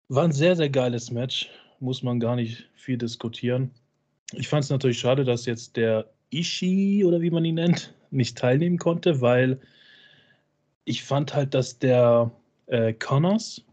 war 0.09 0.25
ein 0.25 0.33
sehr, 0.33 0.55
sehr 0.55 0.69
geiles 0.69 1.11
Match. 1.11 1.49
Muss 1.81 2.03
man 2.03 2.21
gar 2.21 2.37
nicht 2.37 2.69
viel 2.75 2.99
diskutieren. 2.99 3.71
Ich 4.35 4.49
fand 4.49 4.65
es 4.65 4.71
natürlich 4.71 4.99
schade, 4.99 5.25
dass 5.25 5.47
jetzt 5.47 5.79
der 5.79 6.13
Ishii 6.31 7.05
oder 7.05 7.21
wie 7.21 7.31
man 7.31 7.45
ihn 7.45 7.57
nennt, 7.57 7.95
nicht 8.11 8.39
teilnehmen 8.39 8.79
konnte, 8.79 9.21
weil 9.21 9.59
ich 10.85 11.03
fand 11.05 11.35
halt, 11.35 11.55
dass 11.55 11.79
der 11.79 12.31
äh, 12.67 12.93
Connors 12.95 13.65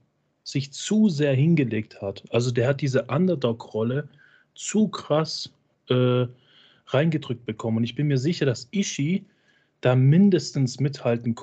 sich 0.43 0.71
zu 0.71 1.09
sehr 1.09 1.33
hingelegt 1.33 2.01
hat. 2.01 2.23
Also 2.31 2.51
der 2.51 2.67
hat 2.67 2.81
diese 2.81 3.03
Underdog-Rolle 3.05 4.07
zu 4.53 4.87
krass 4.87 5.51
äh, 5.89 6.25
reingedrückt 6.87 7.45
bekommen. 7.45 7.77
Und 7.77 7.83
ich 7.83 7.95
bin 7.95 8.07
mir 8.07 8.17
sicher, 8.17 8.45
dass 8.45 8.67
Ishii 8.71 9.25
da 9.81 9.95
mindestens 9.95 10.79
mithalten 10.79 11.35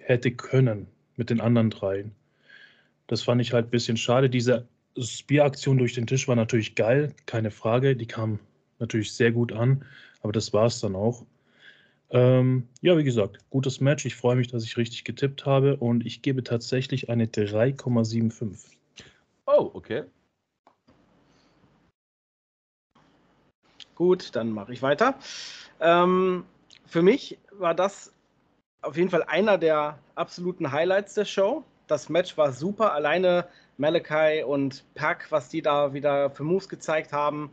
hätte 0.00 0.30
können 0.30 0.86
mit 1.16 1.30
den 1.30 1.40
anderen 1.40 1.70
dreien. 1.70 2.12
Das 3.06 3.22
fand 3.22 3.40
ich 3.40 3.52
halt 3.52 3.66
ein 3.66 3.70
bisschen 3.70 3.96
schade. 3.96 4.28
Diese 4.28 4.66
Spear-Aktion 4.98 5.78
durch 5.78 5.94
den 5.94 6.06
Tisch 6.06 6.26
war 6.28 6.36
natürlich 6.36 6.74
geil, 6.74 7.12
keine 7.26 7.50
Frage. 7.50 7.94
Die 7.94 8.06
kam 8.06 8.38
natürlich 8.78 9.12
sehr 9.12 9.32
gut 9.32 9.52
an, 9.52 9.84
aber 10.26 10.32
das 10.32 10.52
war 10.52 10.66
es 10.66 10.80
dann 10.80 10.96
auch. 10.96 11.24
Ähm, 12.10 12.66
ja, 12.80 12.98
wie 12.98 13.04
gesagt, 13.04 13.38
gutes 13.48 13.80
Match. 13.80 14.04
Ich 14.06 14.16
freue 14.16 14.34
mich, 14.34 14.48
dass 14.48 14.64
ich 14.64 14.76
richtig 14.76 15.04
getippt 15.04 15.46
habe 15.46 15.76
und 15.76 16.04
ich 16.04 16.20
gebe 16.20 16.42
tatsächlich 16.42 17.08
eine 17.10 17.26
3,75. 17.26 18.76
Oh, 19.46 19.70
okay. 19.72 20.02
Gut, 23.94 24.34
dann 24.34 24.50
mache 24.50 24.72
ich 24.72 24.82
weiter. 24.82 25.14
Ähm, 25.78 26.44
für 26.86 27.02
mich 27.02 27.38
war 27.52 27.72
das 27.72 28.12
auf 28.82 28.96
jeden 28.96 29.10
Fall 29.10 29.22
einer 29.22 29.58
der 29.58 30.00
absoluten 30.16 30.72
Highlights 30.72 31.14
der 31.14 31.24
Show. 31.24 31.62
Das 31.86 32.08
Match 32.08 32.36
war 32.36 32.52
super. 32.52 32.94
Alleine 32.94 33.46
Malachi 33.78 34.42
und 34.42 34.82
Pack, 34.96 35.28
was 35.30 35.50
die 35.50 35.62
da 35.62 35.92
wieder 35.92 36.30
für 36.30 36.42
Moves 36.42 36.68
gezeigt 36.68 37.12
haben. 37.12 37.50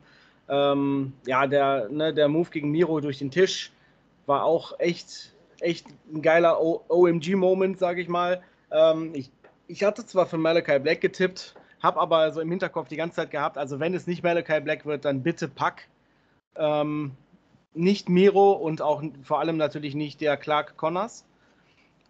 Ähm, 0.50 1.14
ja, 1.26 1.48
der, 1.48 1.90
ne, 1.90 2.14
der 2.14 2.28
Move 2.28 2.50
gegen 2.50 2.72
Miro 2.72 3.00
durch 3.00 3.20
den 3.20 3.32
Tisch 3.32 3.72
war 4.26 4.44
auch 4.44 4.80
echt, 4.80 5.34
echt 5.60 5.88
ein 6.14 6.22
geiler 6.22 6.60
OMG-Moment, 6.62 7.80
sage 7.80 8.02
ich 8.02 8.10
mal. 8.10 8.42
Ähm, 8.72 9.12
ich, 9.14 9.32
ich 9.68 9.84
hatte 9.84 10.06
zwar 10.06 10.26
für 10.26 10.38
Malachi 10.38 10.80
Black 10.80 11.02
getippt, 11.02 11.56
habe 11.82 12.00
aber 12.00 12.32
so 12.32 12.42
im 12.42 12.50
Hinterkopf 12.50 12.88
die 12.88 12.96
ganze 12.96 13.18
Zeit 13.18 13.32
gehabt, 13.32 13.58
also 13.58 13.80
wenn 13.80 13.94
es 13.94 14.08
nicht 14.08 14.24
Malachi 14.24 14.60
Black 14.62 14.86
wird, 14.86 15.06
dann 15.06 15.24
bitte 15.24 15.48
Pack. 15.48 15.88
Ähm, 16.56 17.12
nicht 17.74 18.08
Miro 18.10 18.52
und 18.52 18.82
auch 18.82 19.04
vor 19.24 19.40
allem 19.40 19.58
natürlich 19.58 19.96
nicht 19.96 20.22
der 20.22 20.38
Clark 20.38 20.78
Connors. 20.78 21.26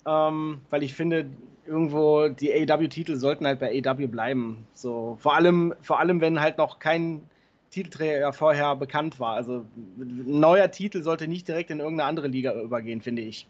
Ähm, 0.05 0.61
weil 0.69 0.83
ich 0.83 0.93
finde, 0.93 1.29
irgendwo 1.65 2.27
die 2.27 2.51
AEW-Titel 2.51 3.15
sollten 3.15 3.45
halt 3.45 3.59
bei 3.59 3.81
AEW 3.81 4.07
bleiben. 4.07 4.67
So, 4.73 5.17
vor 5.21 5.35
allem, 5.35 5.73
vor 5.81 5.99
allem, 5.99 6.19
wenn 6.21 6.41
halt 6.41 6.57
noch 6.57 6.79
kein 6.79 7.23
Titelträger 7.73 8.31
vorher 8.33 8.75
bekannt 8.75 9.19
war. 9.19 9.35
Also 9.35 9.65
ein 9.97 10.39
neuer 10.39 10.69
Titel 10.69 11.01
sollte 11.01 11.27
nicht 11.27 11.47
direkt 11.47 11.71
in 11.71 11.79
irgendeine 11.79 12.07
andere 12.07 12.27
Liga 12.27 12.53
übergehen, 12.53 13.01
finde 13.01 13.23
ich. 13.23 13.47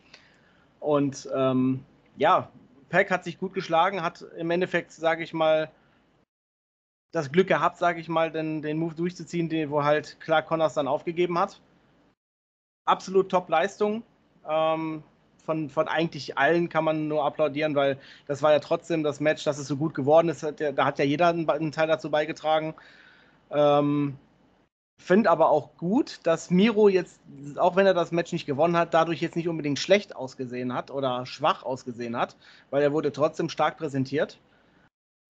Und 0.80 1.30
ähm, 1.36 1.84
ja, 2.18 2.50
Pack 2.90 3.12
hat 3.12 3.24
sich 3.24 3.38
gut 3.38 3.54
geschlagen, 3.54 4.02
hat 4.02 4.26
im 4.38 4.50
Endeffekt, 4.50 4.92
sage 4.92 5.24
ich 5.24 5.34
mal, 5.34 5.70
das 7.12 7.32
Glück 7.32 7.48
gehabt, 7.48 7.78
sage 7.78 8.00
ich 8.00 8.08
mal, 8.08 8.32
den, 8.32 8.62
den 8.62 8.78
Move 8.78 8.96
durchzuziehen, 8.96 9.50
den, 9.50 9.70
wo 9.70 9.84
halt 9.84 10.20
Clark 10.20 10.48
Connors 10.48 10.74
dann 10.74 10.88
aufgegeben 10.88 11.38
hat. 11.38 11.60
Absolut 12.86 13.30
Top-Leistung. 13.30 14.04
Ähm, 14.50 15.04
von, 15.46 15.70
von 15.70 15.88
eigentlich 15.90 16.38
allen 16.38 16.70
kann 16.70 16.86
man 16.86 17.10
nur 17.10 17.26
applaudieren, 17.26 17.76
weil 17.76 17.98
das 18.28 18.42
war 18.42 18.54
ja 18.54 18.60
trotzdem 18.60 19.04
das 19.04 19.20
Match, 19.20 19.44
dass 19.44 19.60
es 19.60 19.68
so 19.68 19.76
gut 19.76 19.94
geworden 19.94 20.30
ist. 20.30 20.44
Da 20.44 20.86
hat 20.86 21.00
ja 21.00 21.06
jeder 21.06 21.28
einen, 21.28 21.72
Teil 21.72 21.88
dazu 21.88 22.10
beigetragen. 22.10 22.74
Ähm, 23.54 24.18
finde 24.98 25.30
aber 25.30 25.50
auch 25.50 25.76
gut, 25.78 26.20
dass 26.24 26.50
Miro 26.50 26.90
jetzt, 26.90 27.20
auch 27.58 27.76
wenn 27.76 27.86
er 27.86 27.94
das 27.94 28.12
Match 28.12 28.32
nicht 28.32 28.46
gewonnen 28.46 28.78
hat, 28.78 28.94
dadurch 28.94 29.22
jetzt 29.22 29.36
nicht 29.36 29.48
unbedingt 29.48 29.80
schlecht 29.80 30.16
ausgesehen 30.16 30.74
hat 30.74 30.92
oder 30.92 31.26
schwach 31.26 31.64
ausgesehen 31.64 32.18
hat, 32.18 32.36
weil 32.70 32.82
er 32.82 32.94
wurde 32.94 33.12
trotzdem 33.12 33.50
stark 33.50 33.78
präsentiert. 33.78 34.40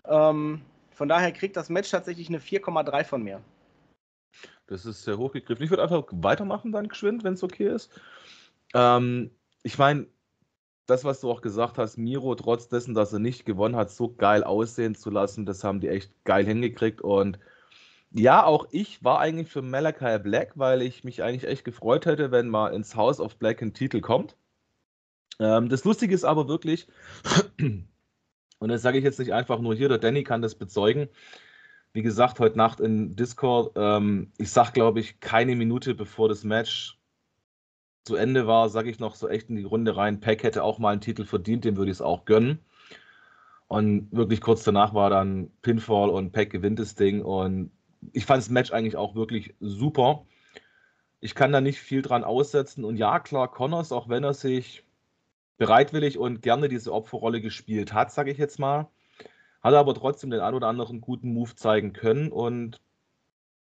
Ähm, 0.06 0.62
von 0.92 1.10
daher 1.10 1.32
kriegt 1.32 1.58
das 1.58 1.70
Match 1.70 1.90
tatsächlich 1.90 2.30
eine 2.30 2.40
4,3 2.40 3.04
von 3.04 3.24
mir. 3.24 3.42
Das 4.68 4.86
ist 4.86 5.04
sehr 5.04 5.18
hochgegriffen. 5.18 5.64
Ich 5.64 5.70
würde 5.70 5.84
einfach 5.84 6.04
weitermachen 6.12 6.72
dann 6.72 6.88
geschwind, 6.88 7.24
wenn 7.24 7.34
es 7.34 7.44
okay 7.44 7.68
ist. 7.68 7.92
Ähm, 8.74 9.32
ich 9.64 9.78
meine, 9.78 10.08
das, 10.86 11.04
was 11.04 11.22
du 11.22 11.32
auch 11.32 11.42
gesagt 11.42 11.78
hast, 11.78 11.98
Miro, 11.98 12.36
trotz 12.36 12.68
dessen, 12.68 12.94
dass 12.94 13.14
er 13.14 13.20
nicht 13.20 13.46
gewonnen 13.46 13.76
hat, 13.76 13.92
so 13.92 14.14
geil 14.14 14.44
aussehen 14.44 14.96
zu 14.96 15.10
lassen, 15.10 15.46
das 15.46 15.64
haben 15.64 15.80
die 15.80 15.90
echt 15.90 16.12
geil 16.26 16.46
hingekriegt. 16.46 17.02
Und 17.02 17.40
ja, 18.14 18.46
auch 18.46 18.68
ich 18.72 19.04
war 19.04 19.20
eigentlich 19.20 19.50
für 19.50 19.62
Malachi 19.62 20.20
Black, 20.20 20.54
weil 20.56 20.82
ich 20.82 21.04
mich 21.04 21.24
eigentlich 21.24 21.48
echt 21.48 21.66
gefreut 21.66 22.06
hätte, 22.06 22.32
wenn 22.32 22.48
mal 22.48 22.74
ins 22.74 22.96
House 22.96 23.20
of 23.20 23.38
Black 23.38 23.62
ein 23.62 23.74
Titel 23.74 24.02
kommt. 24.02 24.38
Ähm, 25.40 25.70
das 25.70 25.84
Lustige 25.84 26.14
ist 26.14 26.24
aber 26.24 26.48
wirklich, 26.48 26.88
und 28.60 28.70
das 28.70 28.84
sage 28.84 29.00
ich 29.00 29.04
jetzt 29.04 29.20
nicht 29.20 29.34
einfach 29.34 29.60
nur 29.60 29.76
hier, 29.76 29.90
der 29.90 29.98
Danny 29.98 30.24
kann 30.24 30.42
das 30.44 30.56
bezeugen. 30.56 31.10
Wie 31.94 32.04
gesagt, 32.04 32.40
heute 32.40 32.58
Nacht 32.58 32.80
in 32.80 33.16
Discord, 33.16 33.74
ähm, 33.76 34.32
ich 34.38 34.52
sag, 34.52 34.74
glaube 34.74 35.00
ich, 35.00 35.20
keine 35.20 35.56
Minute 35.56 35.96
bevor 35.96 36.30
das 36.30 36.44
Match 36.44 37.00
zu 38.04 38.16
Ende 38.16 38.48
war, 38.48 38.70
sage 38.70 38.90
ich 38.90 39.00
noch 39.00 39.16
so 39.16 39.28
echt 39.30 39.50
in 39.50 39.56
die 39.56 39.64
Runde 39.64 39.96
rein, 39.96 40.20
Pack 40.20 40.44
hätte 40.44 40.64
auch 40.64 40.78
mal 40.80 40.92
einen 40.92 41.02
Titel 41.02 41.26
verdient, 41.26 41.66
dem 41.66 41.78
würde 41.78 41.92
ich 41.92 41.98
es 41.98 42.02
auch 42.02 42.26
gönnen. 42.26 42.60
Und 43.68 44.12
wirklich 44.12 44.42
kurz 44.42 44.64
danach 44.64 44.94
war 44.94 45.10
dann 45.10 45.50
Pinfall 45.64 46.10
und 46.10 46.32
Pack 46.32 46.52
gewinnt 46.52 46.80
das 46.80 46.96
Ding. 46.96 47.24
Und 47.24 47.72
ich 48.12 48.26
fand 48.26 48.42
das 48.42 48.50
Match 48.50 48.72
eigentlich 48.72 48.98
auch 48.98 49.16
wirklich 49.16 49.56
super. 49.60 50.26
Ich 51.20 51.36
kann 51.36 51.52
da 51.52 51.62
nicht 51.62 51.80
viel 51.80 52.02
dran 52.02 52.24
aussetzen. 52.24 52.84
Und 52.84 52.98
ja, 52.98 53.20
klar, 53.20 53.50
Connors, 53.50 53.92
auch 53.92 54.10
wenn 54.10 54.24
er 54.24 54.34
sich 54.34 54.84
bereitwillig 55.58 56.18
und 56.18 56.42
gerne 56.42 56.68
diese 56.68 56.92
Opferrolle 56.94 57.40
gespielt 57.42 57.94
hat, 57.94 58.12
sage 58.12 58.32
ich 58.32 58.38
jetzt 58.38 58.60
mal, 58.60 58.90
hat 59.62 59.74
er 59.74 59.80
aber 59.80 59.94
trotzdem 59.96 60.30
den 60.30 60.42
ein 60.42 60.54
oder 60.54 60.68
anderen 60.68 61.00
guten 61.00 61.34
Move 61.34 61.56
zeigen 61.56 61.94
können. 61.94 62.32
Und 62.32 62.82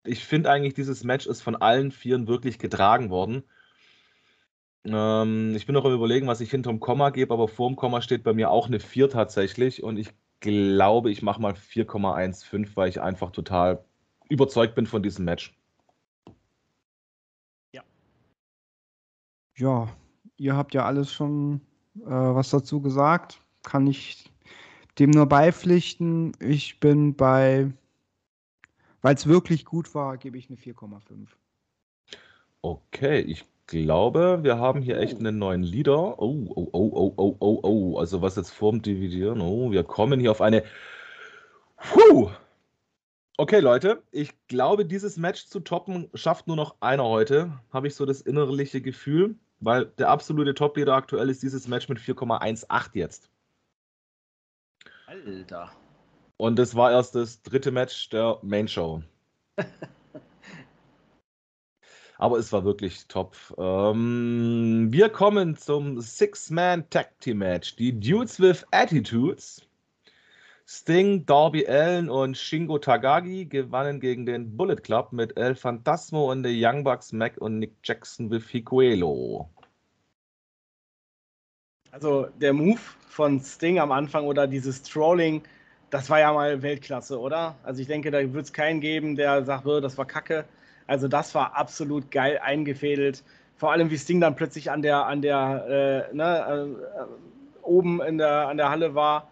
ich 0.04 0.24
finde 0.24 0.50
eigentlich, 0.50 0.74
dieses 0.74 1.04
Match 1.04 1.26
ist 1.26 1.42
von 1.42 1.56
allen 1.56 1.92
Vieren 1.92 2.26
wirklich 2.26 2.58
getragen 2.58 3.10
worden. 3.10 3.44
Ähm, 4.84 5.54
ich 5.56 5.66
bin 5.66 5.74
noch 5.74 5.84
am 5.84 5.92
überlegen, 5.94 6.26
was 6.26 6.40
ich 6.40 6.50
hinterm 6.50 6.80
Komma 6.80 7.10
gebe, 7.10 7.32
aber 7.32 7.48
vorm 7.48 7.76
Komma 7.76 8.02
steht 8.02 8.22
bei 8.22 8.32
mir 8.32 8.50
auch 8.50 8.66
eine 8.66 8.80
4 8.80 9.08
tatsächlich 9.08 9.82
und 9.82 9.96
ich 9.98 10.10
glaube, 10.40 11.10
ich 11.10 11.22
mache 11.22 11.40
mal 11.40 11.54
4,15, 11.54 12.70
weil 12.74 12.88
ich 12.88 13.00
einfach 13.00 13.30
total 13.30 13.84
überzeugt 14.28 14.74
bin 14.74 14.86
von 14.86 15.02
diesem 15.02 15.24
Match. 15.24 15.54
Ja. 17.72 17.82
Ja, 19.56 19.88
ihr 20.36 20.56
habt 20.56 20.74
ja 20.74 20.84
alles 20.84 21.12
schon 21.12 21.60
äh, 22.00 22.10
was 22.10 22.50
dazu 22.50 22.80
gesagt. 22.80 23.40
Kann 23.62 23.86
ich 23.86 24.30
dem 24.98 25.10
nur 25.10 25.26
beipflichten. 25.26 26.32
Ich 26.40 26.80
bin 26.80 27.14
bei, 27.14 27.72
weil 29.02 29.14
es 29.14 29.26
wirklich 29.26 29.64
gut 29.64 29.94
war, 29.94 30.16
gebe 30.16 30.38
ich 30.38 30.48
eine 30.48 30.58
4,5. 30.58 31.28
Okay, 32.62 33.20
ich 33.20 33.44
glaube, 33.66 34.40
wir 34.42 34.58
haben 34.58 34.82
hier 34.82 34.98
echt 34.98 35.18
einen 35.18 35.38
neuen 35.38 35.62
Leader. 35.62 36.18
Oh, 36.18 36.46
oh, 36.54 36.68
oh, 36.72 36.90
oh, 36.94 37.14
oh, 37.16 37.36
oh, 37.40 37.60
oh. 37.62 37.98
Also 37.98 38.22
was 38.22 38.36
jetzt 38.36 38.50
vorm 38.50 38.82
Dividieren? 38.82 39.40
Oh, 39.40 39.70
wir 39.70 39.84
kommen 39.84 40.20
hier 40.20 40.30
auf 40.30 40.40
eine. 40.40 40.64
Puh. 41.76 42.30
Okay, 43.36 43.58
Leute, 43.58 44.00
ich 44.12 44.32
glaube, 44.46 44.86
dieses 44.86 45.16
Match 45.16 45.46
zu 45.46 45.58
toppen 45.58 46.08
schafft 46.14 46.46
nur 46.46 46.54
noch 46.54 46.76
einer 46.80 47.02
heute. 47.02 47.52
Habe 47.72 47.88
ich 47.88 47.96
so 47.96 48.06
das 48.06 48.20
innerliche 48.20 48.80
Gefühl, 48.80 49.34
weil 49.58 49.86
der 49.86 50.08
absolute 50.10 50.54
Top-Leader 50.54 50.94
aktuell 50.94 51.28
ist 51.28 51.42
dieses 51.42 51.66
Match 51.66 51.88
mit 51.88 51.98
4,18 51.98 52.90
jetzt. 52.92 53.28
Alter. 55.06 55.72
Und 56.36 56.60
das 56.60 56.76
war 56.76 56.92
erst 56.92 57.16
das 57.16 57.42
dritte 57.42 57.72
Match 57.72 58.08
der 58.10 58.38
Main 58.42 58.68
Show. 58.68 59.02
Aber 62.18 62.38
es 62.38 62.52
war 62.52 62.64
wirklich 62.64 63.08
top. 63.08 63.36
Ähm, 63.58 64.86
wir 64.92 65.08
kommen 65.08 65.56
zum 65.56 66.00
Six-Man-Tag-Team-Match. 66.00 67.74
Die 67.74 67.98
Dudes 67.98 68.38
with 68.38 68.64
Attitudes. 68.70 69.66
Sting, 70.66 71.26
Darby 71.26 71.66
Allen 71.66 72.08
und 72.08 72.38
Shingo 72.38 72.78
Tagagi 72.78 73.44
gewannen 73.44 74.00
gegen 74.00 74.24
den 74.24 74.56
Bullet 74.56 74.76
Club 74.76 75.12
mit 75.12 75.36
El 75.36 75.54
Fantasmo 75.54 76.32
und 76.32 76.42
the 76.42 76.52
Young 76.54 76.84
Bucks, 76.84 77.12
Mac 77.12 77.36
und 77.38 77.58
Nick 77.58 77.74
Jackson 77.82 78.30
with 78.30 78.48
Higuelo. 78.48 79.50
Also 81.90 82.28
der 82.40 82.54
Move 82.54 82.80
von 83.08 83.40
Sting 83.40 83.78
am 83.78 83.92
Anfang 83.92 84.24
oder 84.24 84.46
dieses 84.46 84.82
Trolling, 84.82 85.42
das 85.90 86.08
war 86.08 86.20
ja 86.20 86.32
mal 86.32 86.62
Weltklasse, 86.62 87.20
oder? 87.20 87.56
Also 87.62 87.82
ich 87.82 87.86
denke, 87.86 88.10
da 88.10 88.32
wird 88.32 88.46
es 88.46 88.52
keinen 88.52 88.80
geben, 88.80 89.16
der 89.16 89.44
sagt, 89.44 89.66
oh, 89.66 89.80
das 89.80 89.98
war 89.98 90.06
Kacke. 90.06 90.46
Also 90.86 91.08
das 91.08 91.34
war 91.34 91.54
absolut 91.56 92.10
geil 92.10 92.40
eingefädelt. 92.42 93.22
Vor 93.56 93.70
allem 93.70 93.90
wie 93.90 93.98
Sting 93.98 94.20
dann 94.20 94.34
plötzlich 94.34 94.70
an 94.70 94.80
der, 94.80 95.06
an 95.06 95.20
der, 95.20 96.08
äh, 96.10 96.14
ne, 96.16 96.74
äh, 96.74 97.62
oben 97.62 98.00
in 98.00 98.16
der, 98.16 98.48
an 98.48 98.56
der 98.56 98.70
Halle 98.70 98.94
war, 98.94 99.30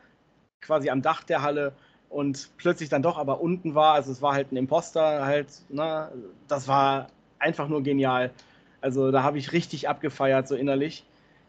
quasi 0.62 0.88
am 0.88 1.02
Dach 1.02 1.22
der 1.24 1.42
Halle 1.42 1.72
und 2.08 2.50
plötzlich 2.56 2.88
dann 2.88 3.02
doch 3.02 3.18
aber 3.18 3.40
unten 3.40 3.74
war. 3.74 3.94
Also 3.94 4.12
es 4.12 4.22
war 4.22 4.32
halt 4.32 4.52
ein 4.52 4.56
Imposter 4.56 5.24
halt, 5.26 5.48
ne? 5.68 6.10
Das 6.48 6.68
war 6.68 7.08
einfach 7.38 7.68
nur 7.68 7.82
genial. 7.82 8.30
Also 8.80 9.10
da 9.10 9.22
habe 9.22 9.38
ich 9.38 9.52
richtig 9.52 9.88
abgefeiert, 9.88 10.48
so 10.48 10.54
innerlich. 10.54 11.04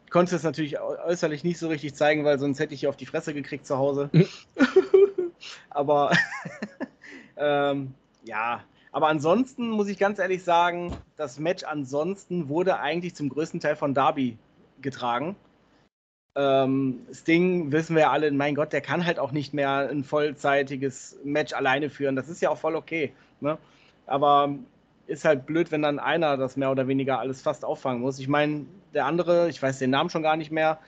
Ich 0.05 0.11
konnte 0.11 0.36
es 0.36 0.43
natürlich 0.43 0.80
äußerlich 0.80 1.43
nicht 1.43 1.57
so 1.57 1.68
richtig 1.68 1.95
zeigen, 1.95 2.24
weil 2.26 2.39
sonst 2.39 2.59
hätte 2.59 2.74
ich 2.74 2.82
hier 2.82 2.89
auf 2.89 2.97
die 2.97 3.05
Fresse 3.05 3.34
gekriegt 3.34 3.66
zu 3.66 3.78
Hause. 3.78 4.09
aber 5.70 6.11
ähm, 7.38 7.93
ja, 8.24 8.64
aber 8.91 9.07
ansonsten 9.07 9.70
muss 9.72 9.88
ich 9.88 9.97
ganz 9.97 10.20
ehrlich 10.20 10.43
sagen, 10.43 10.95
das 11.18 11.39
Match 11.39 11.64
ansonsten 11.64 12.47
wurde 12.47 12.80
eigentlich 12.80 13.16
zum 13.16 13.30
größten 13.30 13.59
Teil 13.59 13.76
von 13.76 13.95
Darby 13.95 14.38
getragen. 14.82 15.36
Ähm, 16.36 17.06
Sting 17.14 17.72
wissen 17.72 17.96
wir 17.96 18.10
alle, 18.12 18.32
mein 18.32 18.56
Gott, 18.56 18.74
der 18.74 18.82
kann 18.82 19.06
halt 19.06 19.20
auch 19.20 19.32
nicht 19.32 19.54
mehr 19.54 19.90
ein 19.90 20.04
vollzeitiges 20.04 21.18
Match 21.24 21.54
alleine 21.54 21.90
führen. 21.90 22.16
Das 22.16 22.28
ist 22.28 22.42
ja 22.42 22.50
auch 22.50 22.58
voll 22.58 22.76
okay. 22.76 23.14
Ne? 23.40 23.58
Aber 24.08 24.56
ist 25.06 25.26
halt 25.26 25.46
blöd, 25.46 25.72
wenn 25.72 25.82
dann 25.82 26.00
einer 26.00 26.38
das 26.38 26.58
mehr 26.58 26.72
oder 26.72 26.88
weniger 26.88 27.20
alles 27.20 27.42
fast 27.42 27.66
auffangen 27.66 28.02
muss. 28.02 28.20
Ich 28.20 28.28
meine, 28.28 28.66
der 28.94 29.06
andere, 29.06 29.50
ich 29.50 29.62
weiß 29.62 29.80
den 29.80 29.90
Namen 29.90 30.10
schon 30.10 30.24
gar 30.24 30.38
nicht 30.38 30.52
mehr, 30.52 30.80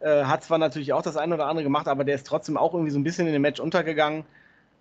äh, 0.00 0.24
hat 0.24 0.44
zwar 0.44 0.58
natürlich 0.58 0.92
auch 0.92 1.02
das 1.02 1.16
eine 1.16 1.34
oder 1.34 1.46
andere 1.46 1.64
gemacht, 1.64 1.88
aber 1.88 2.04
der 2.04 2.14
ist 2.14 2.26
trotzdem 2.26 2.56
auch 2.56 2.72
irgendwie 2.72 2.92
so 2.92 2.98
ein 2.98 3.04
bisschen 3.04 3.26
in 3.26 3.32
dem 3.32 3.42
Match 3.42 3.60
untergegangen. 3.60 4.24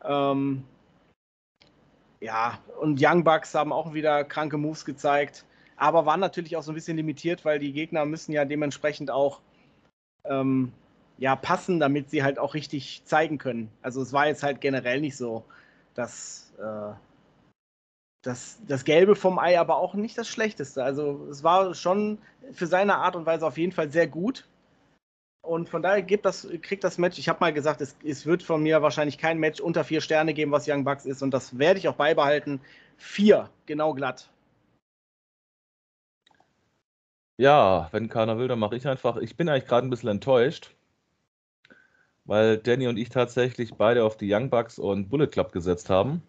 Ähm, 0.04 0.64
ja, 2.22 2.60
und 2.80 3.00
Young 3.02 3.24
Bucks 3.24 3.54
haben 3.56 3.74
auch 3.74 3.94
wieder 3.94 4.24
kranke 4.24 4.58
Moves 4.58 4.86
gezeigt, 4.86 5.44
aber 5.76 6.06
waren 6.06 6.20
natürlich 6.20 6.56
auch 6.56 6.64
so 6.64 6.72
ein 6.72 6.76
bisschen 6.76 6.98
limitiert, 6.98 7.44
weil 7.46 7.60
die 7.60 7.74
Gegner 7.74 8.06
müssen 8.06 8.32
ja 8.32 8.46
dementsprechend 8.46 9.12
auch 9.12 9.42
ähm, 10.26 10.72
ja, 11.18 11.36
passen, 11.36 11.80
damit 11.80 12.10
sie 12.10 12.24
halt 12.24 12.40
auch 12.40 12.54
richtig 12.54 13.04
zeigen 13.06 13.38
können. 13.38 13.70
Also 13.82 14.02
es 14.02 14.14
war 14.14 14.28
jetzt 14.28 14.44
halt 14.44 14.62
generell 14.62 15.00
nicht 15.02 15.18
so, 15.18 15.44
dass 15.94 16.54
äh, 16.60 16.94
das, 18.24 18.60
das 18.68 18.86
Gelbe 18.86 19.16
vom 19.16 19.38
Ei 19.38 19.60
aber 19.60 19.78
auch 19.78 19.94
nicht 19.94 20.18
das 20.18 20.28
Schlechteste. 20.28 20.84
Also 20.84 21.28
es 21.30 21.44
war 21.44 21.76
schon 21.76 22.18
für 22.52 22.68
seine 22.68 22.96
Art 22.96 23.16
und 23.16 23.26
Weise 23.26 23.46
auf 23.46 23.58
jeden 23.58 23.74
Fall 23.74 23.92
sehr 23.92 24.08
gut. 24.08 24.48
Und 25.42 25.68
von 25.68 25.82
daher 25.82 26.02
gibt 26.02 26.26
das, 26.26 26.48
kriegt 26.62 26.86
das 26.86 26.98
Match, 26.98 27.20
ich 27.20 27.28
habe 27.28 27.42
mal 27.42 27.52
gesagt, 27.52 27.82
es, 27.82 27.98
es, 28.02 28.26
wird 28.26 28.44
von 28.44 28.64
mir 28.64 28.82
wahrscheinlich 28.82 29.18
kein 29.18 29.40
Match 29.40 29.60
unter 29.60 29.84
vier 29.84 30.00
Sterne 30.00 30.34
geben, 30.34 30.54
was 30.54 30.70
Young 30.70 30.86
Bucks 30.86 31.06
ist. 31.06 31.22
Und 31.22 31.34
das 31.34 31.58
werde 31.60 31.80
ich 31.80 31.90
auch 31.90 31.96
beibehalten. 31.96 32.62
Vier, 32.98 33.50
genau 33.66 33.94
glatt. 33.94 34.30
Ja, 37.38 37.90
wenn 37.92 38.10
keiner 38.10 38.38
will, 38.38 38.48
dann 38.48 38.60
mache 38.60 38.76
ich 38.76 38.88
einfach. 38.88 39.18
Ich 39.18 39.36
bin 39.36 39.50
eigentlich 39.50 39.66
gerade 39.66 39.88
ein 39.88 39.90
bisschen 39.90 40.10
enttäuscht, 40.10 40.76
weil 42.26 42.58
Danny 42.58 42.88
und 42.88 42.98
ich 42.98 43.10
tatsächlich 43.10 43.74
beide 43.74 44.04
auf 44.04 44.18
die 44.18 44.32
Young 44.32 44.50
Bucks 44.50 44.78
und 44.78 45.10
Bullet 45.10 45.28
Club 45.28 45.52
gesetzt 45.52 45.90
haben. 45.90 46.22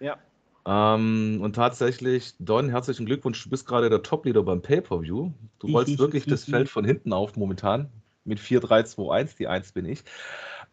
Ja. 0.00 0.18
Ähm, 0.66 1.40
und 1.42 1.54
tatsächlich, 1.56 2.34
Don, 2.38 2.68
herzlichen 2.68 3.06
Glückwunsch, 3.06 3.42
du 3.42 3.48
bist 3.48 3.66
gerade 3.66 3.88
der 3.88 4.02
Top-Leader 4.02 4.42
beim 4.42 4.60
Pay-Per-View. 4.60 5.32
Du 5.58 5.66
rollst 5.68 5.98
wirklich 5.98 6.26
das 6.26 6.44
Feld 6.44 6.68
von 6.68 6.84
hinten 6.84 7.12
auf 7.14 7.36
momentan 7.36 7.88
mit 8.24 8.38
4-3-2-1, 8.38 9.36
die 9.38 9.48
1 9.48 9.72
bin 9.72 9.86
ich. 9.86 10.04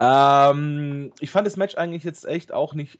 Ähm, 0.01 1.13
ich 1.21 1.31
fand 1.31 1.47
das 1.47 1.55
Match 1.55 1.75
eigentlich 1.75 2.03
jetzt 2.03 2.25
echt 2.25 2.51
auch 2.51 2.73
nicht 2.73 2.99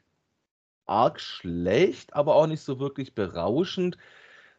arg 0.86 1.20
schlecht, 1.20 2.16
aber 2.16 2.36
auch 2.36 2.47
nicht 2.47 2.61
so 2.61 2.80
wirklich 2.80 3.13
berauschend, 3.13 3.97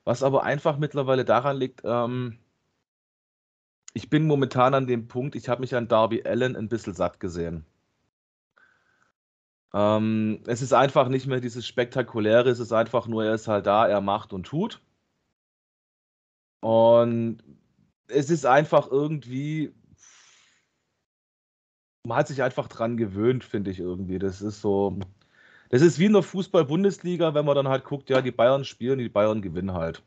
was 0.07 0.23
aber 0.23 0.45
einfach 0.45 0.79
mittlerweile 0.79 1.25
daran 1.25 1.59
liegt, 1.59 1.83
ähm, 1.85 2.39
ich 3.93 4.09
bin 4.09 4.27
momentan 4.27 4.75
an 4.75 4.87
dem 4.87 5.09
Punkt, 5.09 5.35
ich 5.35 5.49
habe 5.49 5.61
mich 5.63 5.75
an 5.75 5.89
Darby 5.89 6.23
Allen 6.25 6.55
ein 6.57 6.69
bisschen 6.69 6.95
satt 6.95 7.19
gesehen. 7.19 7.67
Ähm, 9.75 10.43
es 10.47 10.63
ist 10.63 10.73
einfach 10.73 11.09
nicht 11.09 11.27
mehr 11.27 11.41
dieses 11.41 11.67
Spektakuläre, 11.67 12.49
es 12.51 12.61
ist 12.61 12.73
einfach 12.73 13.09
nur, 13.09 13.25
er 13.25 13.35
ist 13.35 13.49
halt 13.49 13.67
da, 13.67 13.87
er 13.89 14.01
macht 14.01 14.33
und 14.33 14.45
tut. 14.47 14.81
Und 16.61 17.43
es 18.09 18.31
ist 18.31 18.47
einfach 18.47 18.91
irgendwie, 18.91 19.75
man 22.05 22.19
hat 22.19 22.29
sich 22.29 22.43
einfach 22.43 22.69
dran 22.69 22.97
gewöhnt, 22.97 23.43
finde 23.45 23.73
ich 23.73 23.81
irgendwie. 23.81 24.19
Das 24.21 24.41
ist 24.41 24.61
so, 24.61 24.99
das 25.71 25.83
ist 25.83 25.99
wie 25.99 26.07
in 26.07 26.13
der 26.13 26.23
Fußball-Bundesliga, 26.23 27.35
wenn 27.35 27.45
man 27.45 27.57
dann 27.57 27.69
halt 27.69 27.85
guckt, 27.85 28.11
ja, 28.11 28.23
die 28.23 28.31
Bayern 28.31 28.65
spielen, 28.65 28.99
die 28.99 29.09
Bayern 29.09 29.43
gewinnen 29.43 29.73
halt. 29.73 30.03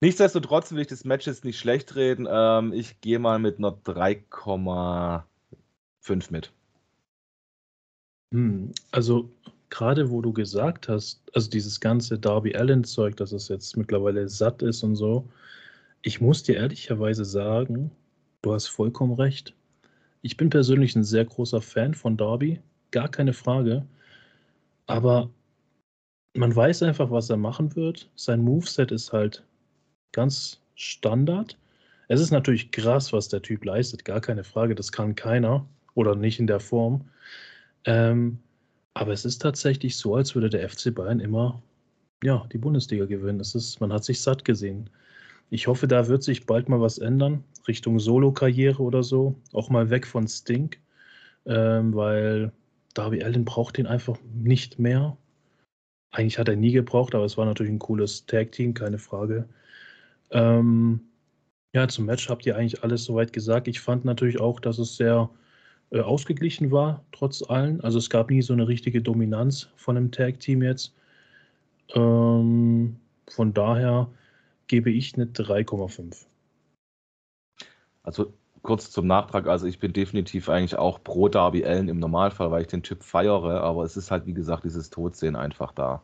Nichtsdestotrotz 0.00 0.72
will 0.72 0.80
ich 0.80 0.88
das 0.88 1.04
Match 1.04 1.26
jetzt 1.26 1.44
nicht 1.44 1.58
schlecht 1.58 1.94
reden. 1.96 2.26
Ähm, 2.30 2.72
ich 2.72 3.00
gehe 3.00 3.18
mal 3.18 3.38
mit 3.38 3.58
einer 3.58 3.70
3,5 3.70 6.30
mit. 6.30 6.52
Hm, 8.32 8.72
also 8.90 9.30
gerade 9.70 10.10
wo 10.10 10.20
du 10.20 10.32
gesagt 10.32 10.88
hast, 10.88 11.22
also 11.32 11.48
dieses 11.48 11.80
ganze 11.80 12.18
Darby 12.18 12.54
Allen-Zeug, 12.54 13.16
dass 13.16 13.32
es 13.32 13.48
jetzt 13.48 13.76
mittlerweile 13.76 14.28
satt 14.28 14.62
ist 14.62 14.82
und 14.82 14.96
so, 14.96 15.28
ich 16.02 16.20
muss 16.20 16.42
dir 16.42 16.56
ehrlicherweise 16.56 17.24
sagen, 17.24 17.90
du 18.42 18.52
hast 18.52 18.68
vollkommen 18.68 19.14
recht. 19.14 19.54
Ich 20.22 20.36
bin 20.36 20.50
persönlich 20.50 20.96
ein 20.96 21.04
sehr 21.04 21.24
großer 21.24 21.62
Fan 21.62 21.94
von 21.94 22.16
Darby, 22.16 22.60
gar 22.94 23.08
keine 23.08 23.34
Frage. 23.34 23.84
Aber 24.86 25.28
man 26.34 26.54
weiß 26.54 26.82
einfach, 26.84 27.10
was 27.10 27.28
er 27.28 27.36
machen 27.36 27.76
wird. 27.76 28.08
Sein 28.14 28.40
Moveset 28.40 28.92
ist 28.92 29.12
halt 29.12 29.44
ganz 30.12 30.60
Standard. 30.76 31.58
Es 32.08 32.20
ist 32.20 32.30
natürlich 32.30 32.70
krass, 32.70 33.12
was 33.12 33.28
der 33.28 33.42
Typ 33.42 33.64
leistet, 33.64 34.04
gar 34.04 34.20
keine 34.20 34.44
Frage. 34.44 34.74
Das 34.74 34.92
kann 34.92 35.14
keiner 35.14 35.66
oder 35.94 36.14
nicht 36.14 36.38
in 36.38 36.46
der 36.46 36.60
Form. 36.60 37.04
Ähm, 37.84 38.38
aber 38.94 39.12
es 39.12 39.24
ist 39.24 39.40
tatsächlich 39.40 39.96
so, 39.96 40.14
als 40.14 40.34
würde 40.34 40.48
der 40.48 40.68
FC 40.68 40.94
Bayern 40.94 41.20
immer 41.20 41.60
ja, 42.22 42.46
die 42.52 42.58
Bundesliga 42.58 43.06
gewinnen. 43.06 43.40
Es 43.40 43.54
ist, 43.54 43.80
man 43.80 43.92
hat 43.92 44.04
sich 44.04 44.20
satt 44.20 44.44
gesehen. 44.44 44.88
Ich 45.50 45.66
hoffe, 45.66 45.88
da 45.88 46.06
wird 46.08 46.22
sich 46.22 46.46
bald 46.46 46.68
mal 46.68 46.80
was 46.80 46.98
ändern, 46.98 47.44
Richtung 47.66 47.98
Solo-Karriere 47.98 48.82
oder 48.82 49.02
so. 49.02 49.34
Auch 49.52 49.68
mal 49.68 49.90
weg 49.90 50.06
von 50.06 50.26
Stink, 50.28 50.78
ähm, 51.46 51.94
weil 51.94 52.52
Darby 52.94 53.22
Allen 53.22 53.44
braucht 53.44 53.78
ihn 53.78 53.86
einfach 53.86 54.18
nicht 54.32 54.78
mehr. 54.78 55.16
Eigentlich 56.12 56.38
hat 56.38 56.48
er 56.48 56.56
nie 56.56 56.72
gebraucht, 56.72 57.14
aber 57.14 57.24
es 57.24 57.36
war 57.36 57.44
natürlich 57.44 57.72
ein 57.72 57.80
cooles 57.80 58.24
Tag-Team, 58.26 58.72
keine 58.74 58.98
Frage. 58.98 59.48
Ähm, 60.30 61.00
ja, 61.74 61.88
zum 61.88 62.06
Match 62.06 62.28
habt 62.28 62.46
ihr 62.46 62.56
eigentlich 62.56 62.82
alles 62.84 63.04
soweit 63.04 63.32
gesagt. 63.32 63.66
Ich 63.66 63.80
fand 63.80 64.04
natürlich 64.04 64.40
auch, 64.40 64.60
dass 64.60 64.78
es 64.78 64.96
sehr 64.96 65.28
äh, 65.90 66.00
ausgeglichen 66.00 66.70
war, 66.70 67.04
trotz 67.10 67.42
allem. 67.42 67.80
Also 67.82 67.98
es 67.98 68.08
gab 68.08 68.30
nie 68.30 68.42
so 68.42 68.52
eine 68.52 68.68
richtige 68.68 69.02
Dominanz 69.02 69.68
von 69.76 69.96
einem 69.96 70.12
Tag-Team 70.12 70.62
jetzt. 70.62 70.94
Ähm, 71.94 72.96
von 73.28 73.52
daher 73.52 74.08
gebe 74.68 74.90
ich 74.90 75.14
eine 75.14 75.26
3,5. 75.26 76.26
Also 78.04 78.32
kurz 78.64 78.90
zum 78.90 79.06
Nachtrag, 79.06 79.46
also 79.46 79.66
ich 79.66 79.78
bin 79.78 79.92
definitiv 79.92 80.48
eigentlich 80.48 80.76
auch 80.76 81.04
pro 81.04 81.28
Darby 81.28 81.64
Allen 81.64 81.88
im 81.88 82.00
Normalfall, 82.00 82.50
weil 82.50 82.62
ich 82.62 82.68
den 82.68 82.82
Typ 82.82 83.04
feiere, 83.04 83.62
aber 83.62 83.84
es 83.84 83.96
ist 83.96 84.10
halt, 84.10 84.26
wie 84.26 84.34
gesagt, 84.34 84.64
dieses 84.64 84.90
Todsehen 84.90 85.36
einfach 85.36 85.70
da. 85.70 86.02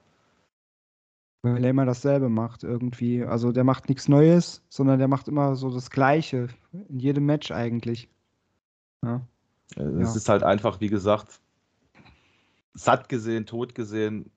Weil 1.42 1.64
er 1.64 1.70
immer 1.70 1.86
dasselbe 1.86 2.28
macht 2.28 2.64
irgendwie. 2.64 3.24
Also 3.24 3.50
der 3.50 3.64
macht 3.64 3.88
nichts 3.88 4.08
Neues, 4.08 4.62
sondern 4.68 4.98
der 4.98 5.08
macht 5.08 5.26
immer 5.26 5.56
so 5.56 5.70
das 5.70 5.90
Gleiche. 5.90 6.48
In 6.72 6.98
jedem 6.98 7.24
Match 7.24 7.50
eigentlich. 7.50 8.10
Ja. 9.02 9.22
Es 9.70 10.10
ja. 10.10 10.16
ist 10.16 10.28
halt 10.28 10.42
einfach, 10.42 10.82
wie 10.82 10.88
gesagt, 10.88 11.40
satt 12.74 13.08
gesehen, 13.08 13.46
tot 13.46 13.74
gesehen. 13.74 14.30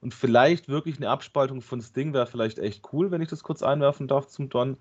Und 0.00 0.12
vielleicht 0.12 0.68
wirklich 0.68 0.96
eine 0.96 1.10
Abspaltung 1.10 1.60
von 1.60 1.80
Sting 1.80 2.12
wäre 2.12 2.26
vielleicht 2.26 2.58
echt 2.58 2.92
cool, 2.92 3.12
wenn 3.12 3.22
ich 3.22 3.28
das 3.28 3.44
kurz 3.44 3.62
einwerfen 3.62 4.08
darf 4.08 4.26
zum 4.26 4.48
Don. 4.48 4.76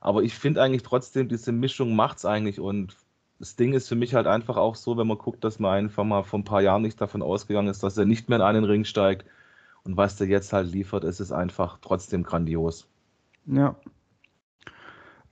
Aber 0.00 0.22
ich 0.22 0.34
finde 0.34 0.62
eigentlich 0.62 0.82
trotzdem, 0.82 1.28
diese 1.28 1.52
Mischung 1.52 1.96
macht 1.96 2.18
es 2.18 2.24
eigentlich. 2.24 2.60
Und 2.60 2.96
Sting 3.40 3.72
ist 3.72 3.88
für 3.88 3.96
mich 3.96 4.14
halt 4.14 4.26
einfach 4.26 4.56
auch 4.56 4.74
so, 4.74 4.96
wenn 4.96 5.06
man 5.06 5.18
guckt, 5.18 5.44
dass 5.44 5.58
man 5.58 5.72
einfach 5.72 6.04
mal 6.04 6.22
vor 6.22 6.38
ein 6.38 6.44
paar 6.44 6.62
Jahren 6.62 6.82
nicht 6.82 7.00
davon 7.00 7.22
ausgegangen 7.22 7.68
ist, 7.68 7.82
dass 7.82 7.98
er 7.98 8.04
nicht 8.04 8.28
mehr 8.28 8.36
in 8.36 8.42
einen 8.42 8.64
Ring 8.64 8.84
steigt. 8.84 9.26
Und 9.84 9.96
was 9.96 10.16
der 10.16 10.26
jetzt 10.26 10.52
halt 10.52 10.70
liefert, 10.70 11.04
ist 11.04 11.20
es 11.20 11.32
einfach 11.32 11.78
trotzdem 11.80 12.22
grandios. 12.22 12.86
Ja. 13.46 13.76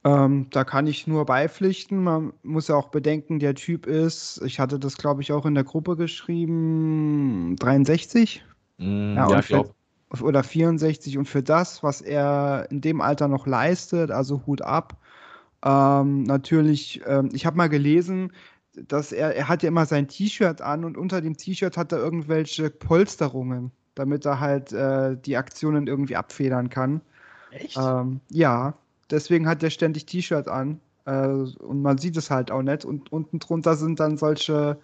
Ähm, 0.04 0.46
da 0.50 0.62
kann 0.62 0.86
ich 0.86 1.08
nur 1.08 1.26
beipflichten. 1.26 2.02
Man 2.02 2.32
muss 2.44 2.68
ja 2.68 2.76
auch 2.76 2.88
bedenken, 2.88 3.40
der 3.40 3.56
Typ 3.56 3.86
ist, 3.86 4.40
ich 4.46 4.60
hatte 4.60 4.78
das 4.78 4.96
glaube 4.96 5.20
ich 5.20 5.32
auch 5.32 5.46
in 5.46 5.54
der 5.54 5.64
Gruppe 5.64 5.96
geschrieben, 5.96 7.56
63. 7.58 8.44
Mm, 8.78 9.16
ja, 9.16 9.30
ja 9.30 9.38
ich 9.40 9.46
glaube. 9.48 9.74
Oder 10.20 10.42
64 10.44 11.18
und 11.18 11.26
für 11.26 11.42
das, 11.42 11.82
was 11.82 12.00
er 12.00 12.68
in 12.70 12.80
dem 12.80 13.00
Alter 13.00 13.28
noch 13.28 13.46
leistet, 13.46 14.10
also 14.10 14.46
Hut 14.46 14.62
ab. 14.62 14.96
Ähm, 15.64 16.22
natürlich, 16.22 17.02
ähm, 17.06 17.30
ich 17.32 17.44
habe 17.44 17.56
mal 17.56 17.68
gelesen, 17.68 18.32
dass 18.88 19.10
er, 19.10 19.34
er 19.34 19.48
hat 19.48 19.62
ja 19.62 19.68
immer 19.68 19.86
sein 19.86 20.06
T-Shirt 20.06 20.60
an 20.60 20.84
und 20.84 20.96
unter 20.96 21.20
dem 21.20 21.36
T-Shirt 21.36 21.76
hat 21.76 21.92
er 21.92 21.98
irgendwelche 21.98 22.70
Polsterungen, 22.70 23.72
damit 23.94 24.26
er 24.26 24.38
halt 24.38 24.72
äh, 24.72 25.16
die 25.16 25.36
Aktionen 25.36 25.86
irgendwie 25.86 26.16
abfedern 26.16 26.68
kann. 26.68 27.00
Echt? 27.50 27.76
Ähm, 27.76 28.20
ja, 28.30 28.74
deswegen 29.10 29.48
hat 29.48 29.62
er 29.62 29.70
ständig 29.70 30.06
T-Shirt 30.06 30.48
an. 30.48 30.80
Äh, 31.06 31.26
und 31.26 31.82
man 31.82 31.98
sieht 31.98 32.16
es 32.16 32.30
halt 32.30 32.50
auch 32.50 32.62
nicht. 32.62 32.84
Und 32.84 33.10
unten 33.12 33.38
drunter 33.38 33.76
sind 33.76 33.98
dann 34.00 34.18
solche, 34.18 34.78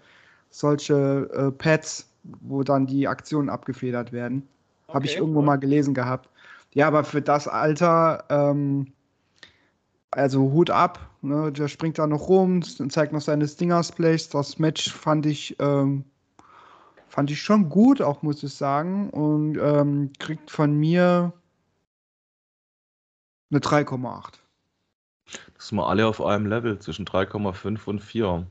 solche 0.51 1.29
äh, 1.33 1.51
Pads, 1.51 2.09
wo 2.41 2.63
dann 2.63 2.87
die 2.87 3.09
Aktionen 3.09 3.51
abgefedert 3.51 4.13
werden. 4.13 4.49
Okay, 4.93 4.97
Habe 4.97 5.07
ich 5.07 5.17
irgendwo 5.17 5.41
cool. 5.41 5.47
mal 5.47 5.57
gelesen 5.57 5.95
gehabt. 5.95 6.29
Ja, 6.75 6.87
aber 6.87 7.03
für 7.03 7.23
das 7.23 7.49
Alter, 7.49 8.25
ähm, 8.29 8.93
also 10.11 10.53
Hut 10.53 10.69
ab, 10.69 11.11
ne? 11.23 11.51
der 11.51 11.69
springt 11.69 11.99
da 11.99 12.07
noch 12.07 12.29
rum, 12.29 12.63
zeigt 12.63 13.15
noch 13.15 13.23
seine 13.23 13.49
Stingers-Plays. 13.49 14.29
Das 14.29 14.59
Match 14.59 14.93
fand 14.93 15.25
ich, 15.25 15.57
ähm, 15.61 16.05
fand 17.09 17.31
ich 17.31 17.41
schon 17.41 17.71
gut, 17.71 18.03
auch 18.03 18.21
muss 18.23 18.43
ich 18.43 18.53
sagen. 18.53 19.09
Und 19.09 19.57
ähm, 19.57 20.11
kriegt 20.19 20.51
von 20.51 20.79
mir 20.79 21.33
eine 23.51 23.61
3,8. 23.61 24.35
Das 25.55 25.69
sind 25.69 25.79
wir 25.79 25.87
alle 25.87 26.07
auf 26.07 26.21
einem 26.21 26.45
Level 26.45 26.79
zwischen 26.81 27.07
3,5 27.07 27.87
und 27.87 28.01
4. 28.01 28.47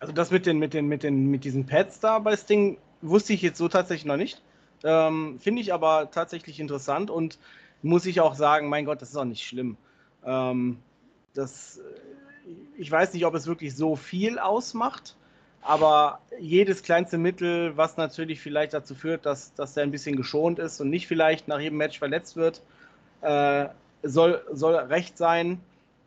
Also 0.00 0.12
das 0.12 0.32
mit 0.32 0.44
den, 0.44 0.58
mit 0.58 0.74
den, 0.74 0.88
mit 0.88 1.04
den, 1.04 1.30
mit 1.30 1.44
diesen 1.44 1.66
Pads 1.66 2.00
da 2.00 2.18
bei 2.18 2.36
Sting 2.36 2.78
wusste 3.00 3.32
ich 3.32 3.42
jetzt 3.42 3.58
so 3.58 3.68
tatsächlich 3.68 4.04
noch 4.04 4.16
nicht. 4.16 4.42
Ähm, 4.84 5.38
Finde 5.40 5.62
ich 5.62 5.72
aber 5.72 6.10
tatsächlich 6.10 6.60
interessant 6.60 7.10
und 7.10 7.38
muss 7.82 8.06
ich 8.06 8.20
auch 8.20 8.34
sagen, 8.34 8.68
mein 8.68 8.84
Gott, 8.84 9.02
das 9.02 9.10
ist 9.10 9.16
auch 9.16 9.24
nicht 9.24 9.46
schlimm. 9.46 9.76
Ähm, 10.24 10.78
das, 11.34 11.80
ich 12.76 12.90
weiß 12.90 13.12
nicht, 13.14 13.26
ob 13.26 13.34
es 13.34 13.46
wirklich 13.46 13.74
so 13.76 13.96
viel 13.96 14.38
ausmacht, 14.38 15.16
aber 15.62 16.20
jedes 16.40 16.82
kleinste 16.82 17.18
Mittel, 17.18 17.76
was 17.76 17.96
natürlich 17.96 18.40
vielleicht 18.40 18.74
dazu 18.74 18.94
führt, 18.94 19.26
dass, 19.26 19.54
dass 19.54 19.76
er 19.76 19.82
ein 19.82 19.90
bisschen 19.90 20.16
geschont 20.16 20.58
ist 20.58 20.80
und 20.80 20.90
nicht 20.90 21.06
vielleicht 21.06 21.48
nach 21.48 21.60
jedem 21.60 21.78
Match 21.78 21.98
verletzt 21.98 22.36
wird, 22.36 22.62
äh, 23.20 23.66
soll, 24.02 24.42
soll 24.52 24.74
recht 24.76 25.18
sein, 25.18 25.60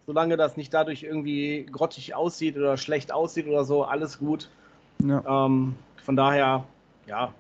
solange 0.08 0.38
das 0.38 0.58
nicht 0.58 0.74
dadurch 0.74 1.04
irgendwie 1.04 1.66
grottig 1.72 2.16
aussieht 2.16 2.58
oder 2.58 2.78
schlecht 2.78 3.12
aussieht 3.12 3.48
oder 3.48 3.66
so, 3.66 3.84
alles 3.84 4.20
gut. 4.20 4.50
Ja. 5.04 5.46
Ähm, 5.46 5.76
von 6.04 6.16
daher, 6.16 6.64
ja, 7.06 7.34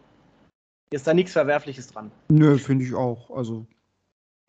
ist 0.91 1.07
da 1.07 1.13
nichts 1.13 1.31
Verwerfliches 1.33 1.87
dran. 1.87 2.11
Nö, 2.29 2.57
finde 2.57 2.85
ich 2.85 2.93
auch. 2.93 3.31
Also, 3.31 3.65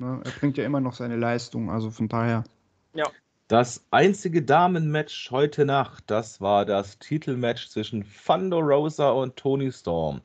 ne, 0.00 0.20
er 0.24 0.30
bringt 0.32 0.58
ja 0.58 0.64
immer 0.64 0.80
noch 0.80 0.94
seine 0.94 1.16
Leistung, 1.16 1.70
also 1.70 1.90
von 1.90 2.08
daher. 2.08 2.44
Ja. 2.94 3.06
Das 3.48 3.84
einzige 3.90 4.42
Damenmatch 4.42 5.30
heute 5.30 5.64
Nacht, 5.64 6.04
das 6.08 6.40
war 6.40 6.64
das 6.64 6.98
Titelmatch 6.98 7.68
zwischen 7.68 8.04
Thunder 8.26 8.58
Rosa 8.58 9.10
und 9.10 9.36
Tony 9.36 9.70
Storm. 9.70 10.20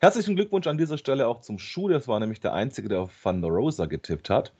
Herzlichen 0.00 0.34
Glückwunsch 0.34 0.66
an 0.66 0.78
dieser 0.78 0.98
Stelle 0.98 1.28
auch 1.28 1.42
zum 1.42 1.58
Schuh. 1.58 1.88
Das 1.88 2.08
war 2.08 2.18
nämlich 2.18 2.40
der 2.40 2.54
Einzige, 2.54 2.88
der 2.88 3.02
auf 3.02 3.12
Thunder 3.22 3.48
Rosa 3.48 3.86
getippt 3.86 4.30
hat. 4.30 4.52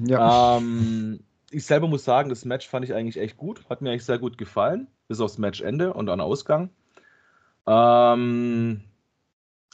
Ja. 0.00 0.58
Ähm, 0.58 1.20
ich 1.50 1.66
selber 1.66 1.88
muss 1.88 2.04
sagen, 2.04 2.28
das 2.28 2.44
Match 2.44 2.68
fand 2.68 2.84
ich 2.84 2.94
eigentlich 2.94 3.18
echt 3.18 3.36
gut. 3.36 3.68
Hat 3.68 3.82
mir 3.82 3.90
eigentlich 3.90 4.04
sehr 4.04 4.18
gut 4.18 4.38
gefallen. 4.38 4.86
Bis 5.08 5.20
aufs 5.20 5.38
Matchende 5.38 5.92
und 5.92 6.08
an 6.08 6.20
Ausgang. 6.20 6.70
Ähm, 7.66 8.82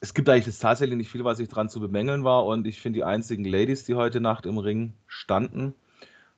es 0.00 0.14
gibt 0.14 0.28
eigentlich 0.28 0.58
tatsächlich 0.58 0.96
nicht 0.96 1.10
viel, 1.10 1.24
was 1.24 1.40
ich 1.40 1.48
dran 1.48 1.68
zu 1.68 1.80
bemängeln 1.80 2.24
war. 2.24 2.46
Und 2.46 2.66
ich 2.66 2.80
finde, 2.80 2.98
die 2.98 3.04
einzigen 3.04 3.44
Ladies, 3.44 3.84
die 3.84 3.94
heute 3.94 4.20
Nacht 4.20 4.46
im 4.46 4.58
Ring 4.58 4.94
standen, 5.06 5.74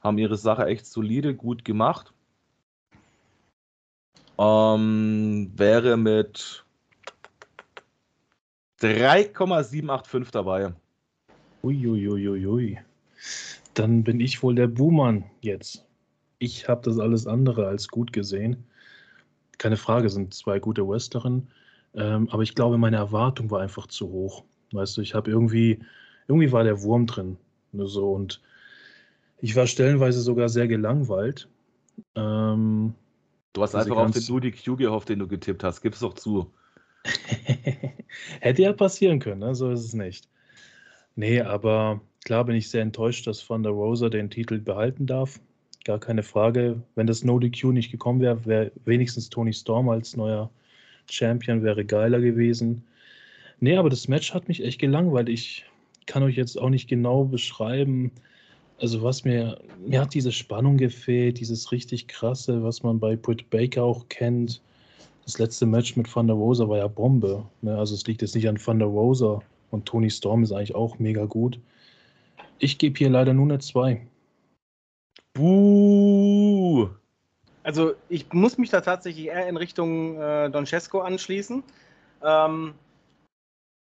haben 0.00 0.18
ihre 0.18 0.36
Sache 0.36 0.66
echt 0.66 0.86
solide, 0.86 1.34
gut 1.34 1.64
gemacht. 1.64 2.12
Ähm, 4.38 5.52
wäre 5.54 5.98
mit 5.98 6.64
3,785 8.78 10.30
dabei. 10.30 10.72
Uiuiuiui. 11.62 12.78
Dann 13.74 14.02
bin 14.02 14.20
ich 14.20 14.42
wohl 14.42 14.54
der 14.54 14.68
Buhmann 14.68 15.24
jetzt. 15.42 15.84
Ich 16.38 16.66
habe 16.66 16.80
das 16.82 16.98
alles 16.98 17.26
andere 17.26 17.66
als 17.66 17.88
gut 17.88 18.14
gesehen. 18.14 18.64
keine 19.58 19.76
Frage, 19.76 20.08
sind 20.08 20.32
zwei 20.32 20.58
gute 20.58 20.88
Wrestlerinnen. 20.88 21.50
Ähm, 21.95 22.28
aber 22.30 22.43
ich 22.43 22.55
glaube, 22.55 22.78
meine 22.78 22.97
Erwartung 22.97 23.51
war 23.51 23.61
einfach 23.61 23.86
zu 23.86 24.09
hoch. 24.09 24.45
Weißt 24.72 24.97
du, 24.97 25.01
ich 25.01 25.14
habe 25.14 25.30
irgendwie, 25.30 25.80
irgendwie 26.28 26.53
war 26.53 26.64
der 26.64 26.82
Wurm 26.82 27.07
drin. 27.07 27.36
Ne, 27.72 27.86
so 27.86 28.12
und 28.12 28.41
ich 29.38 29.57
war 29.57 29.66
stellenweise 29.66 30.20
sogar 30.20 30.49
sehr 30.49 30.68
gelangweilt. 30.68 31.49
Ähm, 32.14 32.95
du 33.53 33.62
hast 33.62 33.74
einfach 33.74 33.97
auf 33.97 34.11
den 34.11 34.24
Nudi 34.28 34.53
Q 34.53 34.76
gehofft, 34.76 35.09
den 35.09 35.18
du 35.18 35.26
getippt 35.26 35.64
hast. 35.64 35.80
Gib's 35.80 36.01
doch 36.01 36.14
zu. 36.14 36.53
Hätte 38.41 38.62
ja 38.62 38.72
passieren 38.72 39.18
können, 39.18 39.41
ne? 39.41 39.55
so 39.55 39.70
ist 39.70 39.84
es 39.84 39.95
nicht. 39.95 40.28
Nee, 41.16 41.41
aber 41.41 42.01
klar 42.24 42.45
bin 42.45 42.57
ich 42.57 42.68
sehr 42.68 42.82
enttäuscht, 42.82 43.26
dass 43.26 43.49
Van 43.49 43.62
der 43.62 43.72
Rosa 43.72 44.09
den 44.09 44.30
Titel 44.30 44.59
behalten 44.59 45.07
darf. 45.07 45.41
Gar 45.84 45.99
keine 45.99 46.22
Frage. 46.22 46.82
Wenn 46.95 47.07
das 47.07 47.24
No 47.24 47.38
DQ 47.38 47.72
nicht 47.72 47.91
gekommen 47.91 48.20
wäre, 48.20 48.45
wäre 48.45 48.72
wenigstens 48.84 49.30
Tony 49.30 49.53
Storm 49.53 49.88
als 49.88 50.16
neuer 50.16 50.51
Champion 51.12 51.62
wäre 51.62 51.84
geiler 51.84 52.20
gewesen. 52.20 52.82
Nee, 53.61 53.76
aber 53.76 53.90
das 53.90 54.08
Match 54.08 54.32
hat 54.32 54.48
mich 54.48 54.64
echt 54.64 54.80
gelangweilt. 54.80 55.28
Ich 55.28 55.64
kann 56.06 56.22
euch 56.22 56.36
jetzt 56.36 56.58
auch 56.58 56.70
nicht 56.70 56.88
genau 56.88 57.24
beschreiben, 57.24 58.11
also 58.80 59.02
was 59.02 59.24
mir, 59.24 59.61
mir 59.86 60.00
hat 60.00 60.14
diese 60.14 60.32
Spannung 60.32 60.78
gefehlt, 60.78 61.38
dieses 61.38 61.70
richtig 61.70 62.08
krasse, 62.08 62.62
was 62.62 62.82
man 62.82 62.98
bei 62.98 63.14
Britt 63.14 63.50
Baker 63.50 63.84
auch 63.84 64.08
kennt. 64.08 64.62
Das 65.24 65.38
letzte 65.38 65.66
Match 65.66 65.96
mit 65.96 66.11
Thunder 66.11 66.34
Rosa 66.34 66.66
war 66.66 66.78
ja 66.78 66.88
Bombe. 66.88 67.44
Ne? 67.61 67.76
Also 67.76 67.94
es 67.94 68.06
liegt 68.06 68.22
jetzt 68.22 68.34
nicht 68.34 68.48
an 68.48 68.56
Thunder 68.56 68.86
Rosa 68.86 69.42
und 69.70 69.84
Tony 69.84 70.08
Storm 70.08 70.42
ist 70.42 70.52
eigentlich 70.52 70.74
auch 70.74 70.98
mega 70.98 71.26
gut. 71.26 71.61
Ich 72.58 72.78
gebe 72.78 72.98
hier 72.98 73.11
leider 73.11 73.34
nur 73.34 73.44
eine 73.44 73.58
2. 73.58 74.00
Buh! 75.34 75.99
Also 77.70 77.94
ich 78.08 78.32
muss 78.32 78.58
mich 78.58 78.70
da 78.70 78.80
tatsächlich 78.80 79.26
eher 79.26 79.46
in 79.46 79.56
Richtung 79.56 80.20
äh, 80.20 80.50
Don 80.50 80.66
Cesco 80.66 81.02
anschließen. 81.02 81.62
Ähm, 82.20 82.74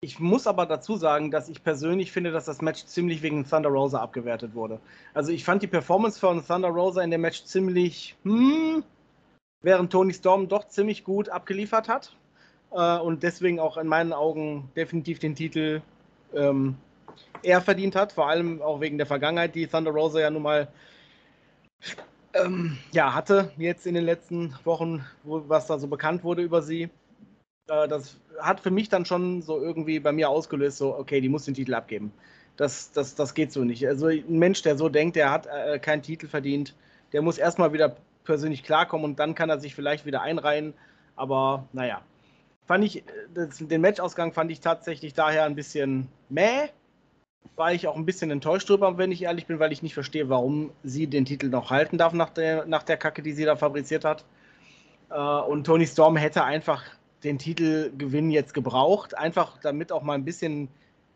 ich 0.02 0.20
muss 0.20 0.48
aber 0.48 0.66
dazu 0.66 0.98
sagen, 0.98 1.32
dass 1.32 1.48
ich 1.48 1.64
persönlich 1.64 2.12
finde, 2.12 2.34
dass 2.34 2.44
das 2.44 2.62
Match 2.62 2.84
ziemlich 2.84 3.22
wegen 3.22 3.48
Thunder 3.48 3.70
Rosa 3.70 4.02
abgewertet 4.02 4.54
wurde. 4.54 4.82
Also 5.14 5.32
ich 5.32 5.46
fand 5.46 5.64
die 5.64 5.68
Performance 5.68 6.20
von 6.20 6.46
Thunder 6.46 6.68
Rosa 6.68 7.02
in 7.02 7.10
dem 7.10 7.22
Match 7.22 7.46
ziemlich, 7.46 8.18
hm, 8.24 8.84
während 9.62 9.94
Tony 9.94 10.14
Storm 10.14 10.50
doch 10.50 10.68
ziemlich 10.68 11.06
gut 11.06 11.30
abgeliefert 11.30 11.88
hat 11.88 12.18
äh, 12.72 12.98
und 12.98 13.24
deswegen 13.24 13.62
auch 13.62 13.78
in 13.78 13.88
meinen 13.88 14.12
Augen 14.12 14.70
definitiv 14.76 15.20
den 15.20 15.36
Titel 15.36 15.82
ähm, 16.34 16.76
eher 17.44 17.62
verdient 17.62 17.96
hat, 17.96 18.12
vor 18.12 18.28
allem 18.28 18.62
auch 18.62 18.82
wegen 18.82 18.98
der 18.98 19.08
Vergangenheit, 19.08 19.56
die 19.56 19.68
Thunder 19.68 19.92
Rosa 19.92 20.20
ja 20.20 20.30
nun 20.30 20.44
mal 20.44 20.68
ähm, 22.34 22.78
ja, 22.92 23.14
hatte 23.14 23.52
jetzt 23.58 23.88
in 23.88 23.96
den 23.96 24.06
letzten 24.06 24.56
Wochen, 24.64 25.06
wo, 25.24 25.44
was 25.48 25.68
da 25.68 25.80
so 25.80 25.88
bekannt 25.88 26.24
wurde 26.24 26.42
über 26.42 26.62
sie. 26.62 26.90
Äh, 27.68 27.88
das 27.88 28.20
hat 28.40 28.60
für 28.60 28.72
mich 28.72 28.90
dann 28.90 29.06
schon 29.06 29.42
so 29.42 29.60
irgendwie 29.60 30.00
bei 30.00 30.12
mir 30.12 30.30
ausgelöst, 30.30 30.78
so, 30.78 30.96
okay, 30.96 31.22
die 31.22 31.30
muss 31.30 31.46
den 31.46 31.54
Titel 31.54 31.74
abgeben. 31.74 32.12
Das, 32.58 32.92
das, 32.92 33.16
das 33.16 33.34
geht 33.34 33.52
so 33.52 33.64
nicht. 33.64 33.88
Also 33.88 34.08
ein 34.08 34.38
Mensch, 34.38 34.62
der 34.62 34.78
so 34.78 34.90
denkt, 34.90 35.16
der 35.16 35.32
hat 35.32 35.48
äh, 35.48 35.80
keinen 35.80 36.02
Titel 36.02 36.28
verdient, 36.28 36.76
der 37.14 37.22
muss 37.22 37.38
erstmal 37.38 37.74
wieder 37.74 37.96
persönlich 38.26 38.64
klarkommen 38.64 39.06
und 39.06 39.20
dann 39.20 39.34
kann 39.34 39.50
er 39.50 39.60
sich 39.60 39.76
vielleicht 39.76 40.06
wieder 40.06 40.22
einreihen. 40.22 40.74
Aber 41.16 41.68
naja, 41.74 42.02
fand 42.66 42.84
ich, 42.84 43.04
das, 43.34 43.58
den 43.58 43.82
Matchausgang 43.82 44.34
fand 44.34 44.52
ich 44.52 44.60
tatsächlich 44.60 45.14
daher 45.14 45.46
ein 45.46 45.56
bisschen 45.56 46.10
mäh 46.30 46.70
war 47.60 47.74
ich 47.74 47.88
auch 47.88 47.98
ein 47.98 48.06
bisschen 48.06 48.32
enttäuscht 48.32 48.70
drüber, 48.70 48.98
wenn 48.98 49.12
ich 49.12 49.24
ehrlich 49.24 49.46
bin, 49.46 49.60
weil 49.60 49.74
ich 49.74 49.84
nicht 49.84 49.94
verstehe, 49.94 50.30
warum 50.30 50.72
sie 50.84 51.08
den 51.08 51.26
Titel 51.26 51.50
noch 51.50 51.70
halten 51.70 51.98
darf 51.98 52.14
nach 52.14 52.30
der, 52.30 52.66
nach 52.66 52.84
der 52.84 52.98
Kacke, 52.98 53.22
die 53.22 53.34
sie 53.34 53.44
da 53.44 53.58
fabriziert 53.58 54.06
hat. 54.06 54.24
Äh, 55.10 55.20
und 55.20 55.66
Tony 55.66 55.86
Storm 55.86 56.16
hätte 56.16 56.44
einfach 56.46 56.84
den 57.24 57.38
Titelgewinn 57.38 58.32
jetzt 58.32 58.54
gebraucht, 58.54 59.18
einfach 59.18 59.58
damit 59.62 59.92
auch 59.92 60.04
mal 60.04 60.14
ein 60.14 60.24
bisschen, 60.24 60.70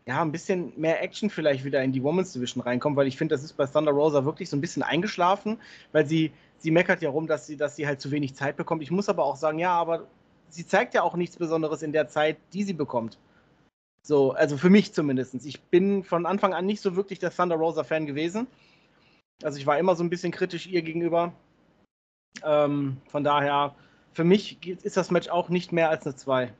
ja, 0.06 0.20
ein 0.20 0.32
bisschen 0.32 0.72
mehr 0.76 1.02
Action 1.02 1.30
vielleicht 1.30 1.64
wieder 1.64 1.82
in 1.82 1.92
die 1.92 2.02
Women's 2.02 2.34
Division 2.34 2.62
reinkommt, 2.62 2.96
weil 2.96 3.06
ich 3.06 3.16
finde, 3.16 3.34
das 3.34 3.42
ist 3.42 3.54
bei 3.54 3.66
Thunder 3.66 3.92
Rosa 3.92 4.26
wirklich 4.26 4.50
so 4.50 4.56
ein 4.56 4.60
bisschen 4.60 4.82
eingeschlafen, 4.82 5.58
weil 5.92 6.06
sie, 6.06 6.32
sie 6.58 6.70
meckert 6.70 7.00
ja 7.00 7.08
rum, 7.08 7.26
dass 7.26 7.46
sie, 7.46 7.56
dass 7.56 7.74
sie 7.76 7.86
halt 7.86 8.02
zu 8.02 8.10
wenig 8.10 8.34
Zeit 8.34 8.56
bekommt. 8.56 8.82
Ich 8.82 8.90
muss 8.90 9.08
aber 9.08 9.24
auch 9.24 9.36
sagen, 9.36 9.58
ja, 9.58 9.72
aber 9.72 10.06
sie 10.50 10.66
zeigt 10.66 10.92
ja 10.92 11.02
auch 11.02 11.16
nichts 11.16 11.38
Besonderes 11.38 11.82
in 11.82 11.92
der 11.92 12.06
Zeit, 12.08 12.36
die 12.52 12.64
sie 12.64 12.74
bekommt. 12.74 13.18
So, 14.06 14.32
also 14.32 14.58
für 14.58 14.68
mich 14.68 14.92
zumindest. 14.92 15.34
Ich 15.46 15.62
bin 15.62 16.04
von 16.04 16.26
Anfang 16.26 16.52
an 16.52 16.66
nicht 16.66 16.82
so 16.82 16.94
wirklich 16.94 17.18
der 17.18 17.34
Thunder 17.34 17.56
Rosa-Fan 17.56 18.06
gewesen. 18.06 18.46
Also 19.42 19.58
ich 19.58 19.66
war 19.66 19.78
immer 19.78 19.96
so 19.96 20.04
ein 20.04 20.10
bisschen 20.10 20.30
kritisch 20.30 20.66
ihr 20.66 20.82
gegenüber. 20.82 21.32
Ähm, 22.42 22.98
von 23.08 23.24
daher, 23.24 23.74
für 24.12 24.24
mich 24.24 24.64
ist 24.84 24.96
das 24.96 25.10
Match 25.10 25.28
auch 25.28 25.48
nicht 25.48 25.72
mehr 25.72 25.88
als 25.88 26.04
eine 26.04 26.16
2. 26.16 26.52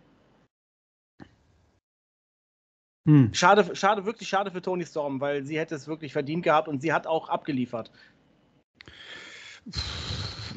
Hm. 3.07 3.35
Schade, 3.35 3.77
schade, 3.77 4.07
wirklich 4.07 4.31
schade 4.31 4.51
für 4.51 4.63
Tony 4.63 4.87
Storm, 4.87 5.21
weil 5.21 5.45
sie 5.45 5.59
hätte 5.59 5.75
es 5.75 5.87
wirklich 5.87 6.15
verdient 6.15 6.45
gehabt 6.45 6.69
und 6.69 6.81
sie 6.81 6.95
hat 6.95 7.07
auch 7.07 7.29
abgeliefert 7.29 7.91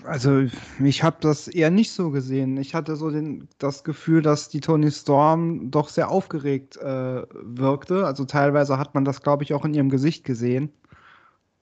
also 0.08 0.45
ich 0.84 1.03
habe 1.03 1.18
das 1.20 1.47
eher 1.47 1.70
nicht 1.70 1.91
so 1.91 2.12
gesehen. 2.12 2.58
Ich 2.58 2.74
hatte 2.74 2.95
so 2.95 3.12
den, 3.12 3.47
das 3.60 3.84
Gefühl, 3.84 4.22
dass 4.22 4.49
die 4.49 4.62
Tony 4.62 4.89
Storm 4.89 5.70
doch 5.70 5.89
sehr 5.89 6.10
aufgeregt 6.10 6.78
äh, 6.78 7.24
wirkte. 7.34 8.05
Also 8.05 8.26
teilweise 8.26 8.78
hat 8.78 8.95
man 8.95 9.05
das, 9.05 9.22
glaube 9.22 9.43
ich, 9.43 9.53
auch 9.53 9.66
in 9.66 9.74
ihrem 9.74 9.89
Gesicht 9.89 10.24
gesehen. 10.24 10.72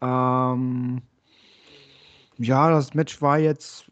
Ähm, 0.01 1.01
ja, 2.37 2.69
das 2.69 2.93
Match 2.93 3.21
war 3.21 3.39
jetzt, 3.39 3.85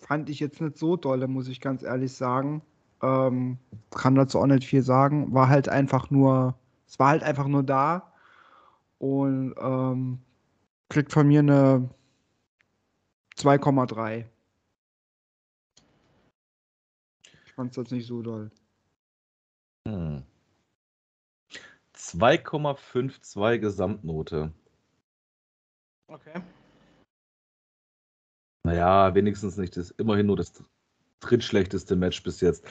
fand 0.00 0.28
ich 0.28 0.40
jetzt 0.40 0.60
nicht 0.60 0.78
so 0.78 0.96
dolle, 0.96 1.28
muss 1.28 1.48
ich 1.48 1.60
ganz 1.60 1.82
ehrlich 1.82 2.12
sagen. 2.12 2.62
Ähm, 3.02 3.58
kann 3.90 4.14
dazu 4.14 4.38
auch 4.40 4.46
nicht 4.46 4.66
viel 4.66 4.82
sagen. 4.82 5.32
War 5.32 5.48
halt 5.48 5.68
einfach 5.68 6.10
nur, 6.10 6.54
es 6.88 6.98
war 6.98 7.10
halt 7.10 7.22
einfach 7.22 7.46
nur 7.46 7.62
da 7.62 8.12
und 8.98 9.54
ähm, 9.60 10.18
kriegt 10.88 11.12
von 11.12 11.26
mir 11.26 11.40
eine 11.40 11.88
2,3. 13.36 14.26
Ich 17.44 17.52
fand 17.52 17.70
es 17.70 17.76
jetzt 17.76 17.92
nicht 17.92 18.06
so 18.06 18.22
doll. 18.22 18.50
Hm. 19.86 20.22
2,52 21.94 23.58
Gesamtnote. 23.58 24.52
Okay. 26.08 26.42
Naja, 28.64 29.14
wenigstens 29.14 29.56
nicht 29.56 29.76
das, 29.76 29.90
immerhin 29.92 30.26
nur 30.26 30.36
das 30.36 30.62
drittschlechteste 31.20 31.96
Match 31.96 32.22
bis 32.22 32.40
jetzt. 32.40 32.64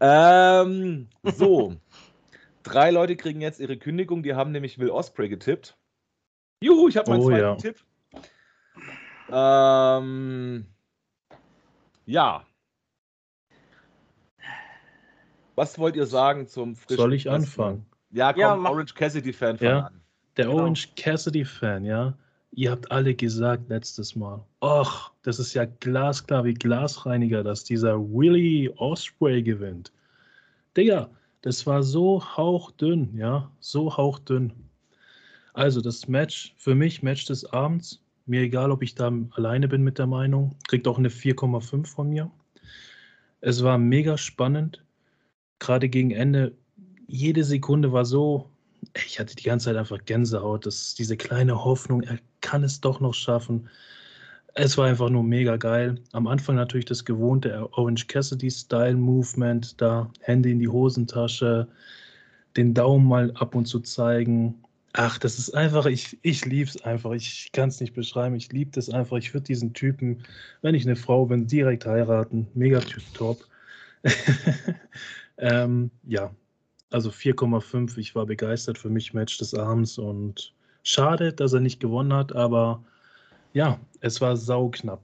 Ähm, 0.00 1.08
so. 1.22 1.76
Drei 2.64 2.90
Leute 2.90 3.16
kriegen 3.16 3.40
jetzt 3.40 3.60
ihre 3.60 3.78
Kündigung, 3.78 4.22
die 4.22 4.34
haben 4.34 4.52
nämlich 4.52 4.78
Will 4.78 4.90
Osprey 4.90 5.28
getippt. 5.28 5.78
Juhu, 6.62 6.88
ich 6.88 6.96
habe 6.96 7.10
meinen 7.10 7.22
oh, 7.22 7.28
zweiten 7.28 7.40
ja. 7.40 7.54
Tipp. 7.56 7.84
Ähm, 9.30 10.66
ja. 12.06 12.44
Was 15.54 15.78
wollt 15.78 15.96
ihr 15.96 16.06
sagen 16.06 16.46
zum 16.46 16.76
frischen 16.76 16.96
Soll 16.96 17.14
ich 17.14 17.28
anfangen? 17.30 17.84
Ja, 18.10 18.32
komm, 18.32 18.40
ja, 18.40 18.54
Orange 18.54 18.94
Cassidy-Fan 18.94 19.58
ja, 19.60 19.86
an. 19.86 20.00
Der 20.36 20.46
genau. 20.46 20.58
Orange 20.58 20.88
Cassidy-Fan, 20.96 21.84
ja. 21.84 22.14
Ihr 22.52 22.70
habt 22.70 22.90
alle 22.90 23.14
gesagt 23.14 23.68
letztes 23.68 24.16
Mal, 24.16 24.42
ach, 24.60 25.12
das 25.22 25.38
ist 25.38 25.52
ja 25.52 25.66
glasklar 25.66 26.44
wie 26.44 26.54
Glasreiniger, 26.54 27.44
dass 27.44 27.64
dieser 27.64 28.00
Willie 28.00 28.72
Osprey 28.78 29.42
gewinnt. 29.42 29.92
Digga, 30.76 31.10
das 31.42 31.66
war 31.66 31.82
so 31.82 32.22
hauchdünn, 32.36 33.14
ja, 33.16 33.50
so 33.60 33.96
hauchdünn. 33.96 34.52
Also 35.52 35.80
das 35.80 36.08
Match, 36.08 36.54
für 36.56 36.74
mich 36.74 37.02
Match 37.02 37.26
des 37.26 37.44
Abends, 37.52 38.00
mir 38.28 38.42
egal, 38.42 38.70
ob 38.70 38.82
ich 38.82 38.94
da 38.94 39.12
alleine 39.32 39.68
bin 39.68 39.82
mit 39.82 39.98
der 39.98 40.06
Meinung. 40.06 40.56
Kriegt 40.68 40.86
auch 40.86 40.98
eine 40.98 41.08
4,5 41.08 41.86
von 41.86 42.08
mir. 42.08 42.30
Es 43.40 43.62
war 43.62 43.78
mega 43.78 44.18
spannend. 44.18 44.84
Gerade 45.58 45.88
gegen 45.88 46.10
Ende, 46.10 46.52
jede 47.06 47.44
Sekunde 47.44 47.92
war 47.92 48.04
so, 48.04 48.50
ich 49.06 49.18
hatte 49.18 49.36
die 49.36 49.44
ganze 49.44 49.66
Zeit 49.66 49.76
einfach 49.76 50.04
Gänsehaut. 50.04 50.66
Das, 50.66 50.94
diese 50.94 51.16
kleine 51.16 51.64
Hoffnung, 51.64 52.02
er 52.02 52.18
kann 52.40 52.64
es 52.64 52.80
doch 52.80 53.00
noch 53.00 53.14
schaffen. 53.14 53.68
Es 54.54 54.76
war 54.76 54.86
einfach 54.86 55.08
nur 55.08 55.22
mega 55.22 55.56
geil. 55.56 55.96
Am 56.12 56.26
Anfang 56.26 56.56
natürlich 56.56 56.86
das 56.86 57.04
gewohnte 57.04 57.68
Orange 57.72 58.06
Cassidy 58.08 58.50
Style 58.50 58.96
Movement, 58.96 59.80
da 59.80 60.10
Hände 60.20 60.50
in 60.50 60.58
die 60.58 60.68
Hosentasche, 60.68 61.68
den 62.56 62.74
Daumen 62.74 63.06
mal 63.06 63.30
ab 63.36 63.54
und 63.54 63.66
zu 63.66 63.80
zeigen, 63.80 64.56
Ach, 64.94 65.18
das 65.18 65.38
ist 65.38 65.54
einfach, 65.54 65.86
ich, 65.86 66.18
ich 66.22 66.44
liebe 66.44 66.68
es 66.68 66.82
einfach. 66.82 67.12
Ich 67.12 67.50
kann 67.52 67.68
es 67.68 67.80
nicht 67.80 67.94
beschreiben. 67.94 68.34
Ich 68.36 68.52
liebe 68.52 68.70
das 68.70 68.88
einfach. 68.88 69.18
Ich 69.18 69.34
würde 69.34 69.44
diesen 69.44 69.74
Typen, 69.74 70.24
wenn 70.62 70.74
ich 70.74 70.86
eine 70.86 70.96
Frau 70.96 71.26
bin, 71.26 71.46
direkt 71.46 71.86
heiraten. 71.86 72.48
Mega 72.54 72.80
top. 73.12 73.44
ähm, 75.38 75.90
ja, 76.04 76.34
also 76.90 77.10
4,5. 77.10 77.98
Ich 77.98 78.14
war 78.14 78.26
begeistert 78.26 78.78
für 78.78 78.88
mich 78.88 79.12
Match 79.12 79.38
des 79.38 79.54
Abends 79.54 79.98
und 79.98 80.54
schade, 80.82 81.32
dass 81.32 81.52
er 81.52 81.60
nicht 81.60 81.80
gewonnen 81.80 82.14
hat, 82.14 82.34
aber 82.34 82.82
ja, 83.52 83.78
es 84.00 84.20
war 84.20 84.36
sauknapp. 84.36 85.02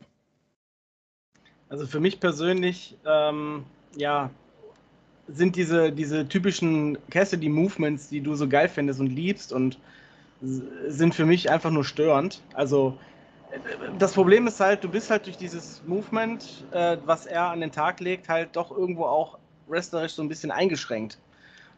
Also 1.68 1.86
für 1.86 2.00
mich 2.00 2.20
persönlich, 2.20 2.96
ähm, 3.04 3.64
ja, 3.96 4.30
sind 5.28 5.56
diese, 5.56 5.90
diese 5.90 6.28
typischen 6.28 6.98
Cassidy-Movements, 7.10 8.08
die 8.08 8.20
du 8.20 8.34
so 8.34 8.48
geil 8.48 8.68
findest 8.68 9.00
und 9.00 9.08
liebst 9.08 9.52
und 9.52 9.78
sind 10.40 11.14
für 11.14 11.24
mich 11.24 11.50
einfach 11.50 11.70
nur 11.70 11.84
störend. 11.84 12.42
Also 12.52 12.98
das 13.98 14.12
Problem 14.12 14.46
ist 14.46 14.60
halt, 14.60 14.82
du 14.84 14.88
bist 14.88 15.10
halt 15.10 15.26
durch 15.26 15.36
dieses 15.36 15.82
Movement, 15.86 16.64
äh, 16.72 16.98
was 17.04 17.26
er 17.26 17.50
an 17.50 17.60
den 17.60 17.72
Tag 17.72 18.00
legt, 18.00 18.28
halt 18.28 18.56
doch 18.56 18.70
irgendwo 18.70 19.04
auch 19.04 19.38
wrestlerisch 19.68 20.12
so 20.12 20.22
ein 20.22 20.28
bisschen 20.28 20.50
eingeschränkt. 20.50 21.18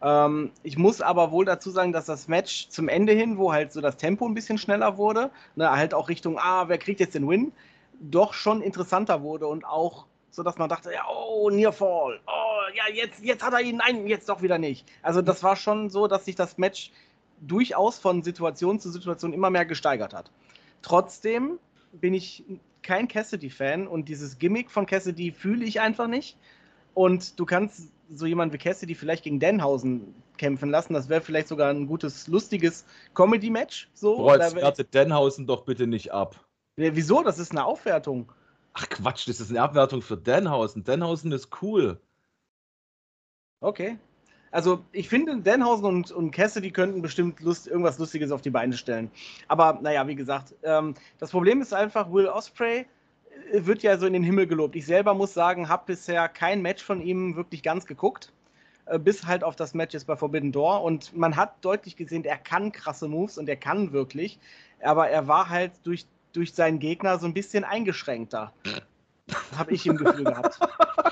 Ähm, 0.03 0.51
ich 0.63 0.79
muss 0.79 1.01
aber 1.01 1.31
wohl 1.31 1.45
dazu 1.45 1.71
sagen, 1.71 1.93
dass 1.93 2.07
das 2.07 2.29
Match 2.29 2.69
zum 2.69 2.89
Ende 2.89 3.13
hin, 3.13 3.39
wo 3.39 3.53
halt 3.53 3.73
so 3.73 3.81
das 3.81 3.97
Tempo 3.97 4.27
ein 4.27 4.35
bisschen 4.35 4.59
schneller 4.59 4.97
wurde, 4.97 5.31
ne, 5.55 5.71
halt 5.71 5.95
auch 5.95 6.09
Richtung, 6.09 6.39
ah, 6.39 6.69
wer 6.69 6.79
kriegt 6.79 7.01
jetzt 7.01 7.15
den 7.15 7.29
Win, 7.29 7.53
doch 8.01 8.35
schon 8.35 8.63
interessanter 8.63 9.23
wurde 9.23 9.47
und 9.47 9.65
auch 9.65 10.07
so, 10.37 10.43
dass 10.43 10.59
man 10.59 10.69
dachte, 10.69 10.93
ja, 10.93 11.07
oh, 11.09 11.51
Near 11.51 11.73
Fall, 11.73 12.21
oh, 12.27 12.75
ja, 12.75 12.95
jetzt, 12.95 13.25
jetzt 13.25 13.43
hat 13.43 13.55
er 13.55 13.63
ihn, 13.63 13.79
nein, 13.79 14.07
jetzt 14.07 14.29
doch 14.29 14.43
wieder 14.43 14.59
nicht. 14.59 14.87
Also 15.03 15.23
das 15.23 15.43
war 15.43 15.57
schon 15.57 15.89
so, 15.89 16.07
dass 16.07 16.27
sich 16.27 16.35
das 16.37 16.59
Match 16.59 16.93
durchaus 17.41 17.99
von 17.99 18.23
Situation 18.23 18.79
zu 18.79 18.91
Situation 18.91 19.33
immer 19.33 19.51
mehr 19.51 19.65
gesteigert 19.65 20.15
hat. 20.15 20.31
Trotzdem 20.83 21.59
bin 21.93 22.15
ich 22.15 22.45
kein 22.83 23.09
Cassidy-Fan 23.09 23.89
und 23.89 24.09
dieses 24.09 24.39
Gimmick 24.39 24.71
von 24.71 24.87
Cassidy 24.87 25.33
fühle 25.33 25.65
ich 25.65 25.81
einfach 25.81 26.07
nicht. 26.07 26.37
Und 26.95 27.41
du 27.41 27.47
kannst 27.47 27.91
so 28.11 28.27
jemanden 28.27 28.55
wie 28.55 28.59
Cassidy 28.59 28.95
vielleicht 28.95 29.25
gegen 29.25 29.41
Denhausen 29.41 30.15
kämpfen 30.37 30.71
lassen. 30.71 30.93
Das 30.93 31.09
wäre 31.09 31.23
vielleicht 31.23 31.49
sogar 31.49 31.71
ein 31.71 31.87
gutes, 31.87 32.29
lustiges 32.29 32.85
Comedy-Match. 33.15 33.89
So. 33.95 34.19
Boah, 34.19 34.39
jetzt 34.39 34.55
wertet 34.55 34.95
Denhausen 34.95 35.47
doch 35.47 35.65
bitte 35.65 35.87
nicht 35.87 36.13
ab. 36.13 36.39
Ja, 36.77 36.95
wieso? 36.95 37.23
Das 37.23 37.39
ist 37.39 37.53
eine 37.53 37.65
Aufwertung. 37.65 38.31
Ach 38.79 38.89
Quatsch, 38.91 39.27
das 39.27 39.41
ist 39.41 39.49
eine 39.49 39.63
Abwertung 39.63 40.03
für 40.03 40.19
Denhausen. 40.19 40.85
Denhausen 40.85 41.33
ist 41.33 41.63
cool. 41.63 41.99
Okay. 43.61 43.99
Also 44.51 44.85
ich 44.93 45.09
finde, 45.09 45.39
Denhausen 45.39 45.87
und, 45.87 46.11
und 46.13 46.31
Cassidy 46.31 46.71
könnten 46.71 47.01
bestimmt 47.01 47.41
Lust, 47.41 47.67
irgendwas 47.67 47.99
Lustiges 47.99 48.31
auf 48.31 48.43
die 48.43 48.51
Beine 48.51 48.77
stellen. 48.77 49.11
Aber 49.49 49.79
naja, 49.81 50.07
wie 50.09 50.15
gesagt, 50.15 50.55
ähm, 50.63 50.95
das 51.19 51.31
Problem 51.31 51.63
ist 51.63 51.73
einfach, 51.73 52.13
Will 52.13 52.27
Osprey 52.27 52.85
äh, 53.51 53.65
wird 53.65 53.83
ja 53.83 53.97
so 53.97 54.07
in 54.07 54.13
den 54.13 54.23
Himmel 54.23 54.47
gelobt. 54.47 54.77
Ich 54.77 54.85
selber 54.85 55.15
muss 55.15 55.33
sagen, 55.33 55.71
habe 55.71 55.85
bisher 55.87 56.29
kein 56.29 56.61
Match 56.61 56.85
von 56.85 57.01
ihm 57.01 57.35
wirklich 57.35 57.63
ganz 57.63 57.87
geguckt. 57.87 58.31
Äh, 58.85 58.99
bis 58.99 59.25
halt 59.27 59.43
auf 59.43 59.57
das 59.57 59.73
Match 59.73 59.95
jetzt 59.95 60.07
bei 60.07 60.17
Forbidden 60.17 60.53
Door. 60.53 60.83
Und 60.83 61.17
man 61.17 61.35
hat 61.37 61.65
deutlich 61.65 61.97
gesehen, 61.97 62.25
er 62.25 62.39
kann 62.39 62.73
krasse 62.73 63.09
Moves 63.09 63.39
und 63.39 63.49
er 63.49 63.57
kann 63.57 63.93
wirklich. 63.93 64.39
Aber 64.83 65.09
er 65.09 65.29
war 65.29 65.49
halt 65.49 65.73
durch, 65.83 66.05
durch 66.37 66.55
seinen 66.55 66.79
Gegner 66.79 67.19
so 67.19 67.27
ein 67.27 67.35
bisschen 67.35 67.65
eingeschränkter. 67.65 68.53
Habe 69.57 69.73
ich 69.73 69.87
im 69.87 69.97
Gefühl 69.97 70.25
gehabt. 70.25 70.61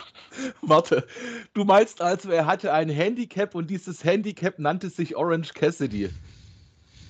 Warte, 0.62 1.06
du 1.52 1.64
meinst 1.64 2.00
also, 2.00 2.30
er 2.30 2.46
hatte 2.46 2.72
ein 2.72 2.88
Handicap 2.88 3.54
und 3.54 3.68
dieses 3.70 4.04
Handicap 4.04 4.58
nannte 4.58 4.90
sich 4.90 5.16
Orange 5.16 5.52
Cassidy. 5.54 6.10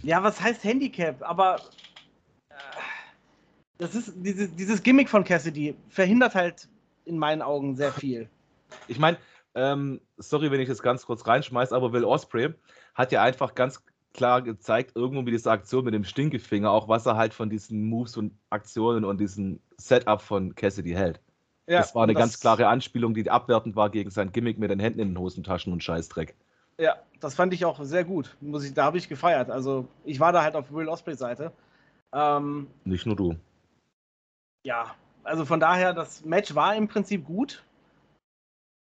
Ja, 0.03 0.23
was 0.23 0.41
heißt 0.41 0.63
Handicap? 0.65 1.23
Aber 1.23 1.57
äh, 2.51 2.55
das 3.79 3.95
ist 3.95 4.13
dieses, 4.17 4.55
dieses 4.55 4.83
Gimmick 4.83 5.09
von 5.09 5.25
Cassidy 5.25 5.75
verhindert 5.89 6.35
halt 6.35 6.69
in 7.05 7.19
meinen 7.19 7.43
Augen 7.43 7.77
sehr 7.77 7.93
viel. 7.93 8.29
Ich 8.89 8.99
meine, 8.99 9.19
ähm, 9.55 10.01
sorry, 10.17 10.51
wenn 10.51 10.61
ich 10.61 10.69
das 10.69 10.83
ganz 10.83 11.07
kurz 11.07 11.27
reinschmeiße, 11.27 11.75
aber 11.75 11.93
Will 11.93 12.05
Osprey 12.05 12.55
hat 12.95 13.13
ja 13.13 13.23
einfach 13.23 13.55
ganz 13.55 13.83
klar 14.15 14.41
gezeigt, 14.41 14.93
irgendwo 14.95 15.23
mit 15.23 15.35
dieser 15.35 15.51
Aktion 15.51 15.85
mit 15.85 15.93
dem 15.93 16.05
Stinkefinger, 16.05 16.71
auch 16.71 16.89
was 16.89 17.05
er 17.05 17.17
halt 17.17 17.35
von 17.35 17.51
diesen 17.51 17.85
Moves 17.89 18.17
und 18.17 18.33
Aktionen 18.49 19.05
und 19.05 19.21
diesem 19.21 19.61
Setup 19.77 20.23
von 20.23 20.55
Cassidy 20.55 20.93
hält. 20.93 21.21
Ja, 21.67 21.79
das 21.79 21.95
war 21.95 22.05
eine 22.05 22.15
das, 22.15 22.21
ganz 22.21 22.41
klare 22.41 22.69
Anspielung, 22.69 23.15
die 23.15 23.31
abwertend 23.31 23.77
war 23.77 23.91
gegen 23.91 24.11
sein 24.11 24.33
Gimmick 24.33 24.59
mit 24.59 24.71
den 24.71 24.81
Händen 24.81 25.01
in 25.01 25.09
den 25.11 25.19
Hosentaschen 25.19 25.73
und 25.73 25.83
Scheißdreck. 25.83 26.35
Ja, 26.79 26.97
das 27.21 27.35
fand 27.35 27.55
ich 27.55 27.65
auch 27.65 27.83
sehr 27.83 28.05
gut. 28.05 28.37
Muss 28.41 28.65
ich, 28.65 28.75
da 28.75 28.85
habe 28.85 28.99
ich 28.99 29.09
gefeiert. 29.09 29.51
Also 29.51 29.87
ich 30.05 30.21
war 30.21 30.33
da 30.33 30.43
halt 30.43 30.57
auf 30.57 30.73
Will 30.73 30.89
Osprey 30.89 31.15
Seite. 31.15 31.53
Ähm, 32.13 32.69
Nicht 32.85 33.07
nur 33.07 33.17
du. 33.17 33.37
Ja, 34.67 34.95
also 35.23 35.45
von 35.45 35.61
daher, 35.61 35.93
das 35.93 36.25
Match 36.25 36.55
war 36.55 36.75
im 36.75 36.89
Prinzip 36.89 37.25
gut. 37.25 37.65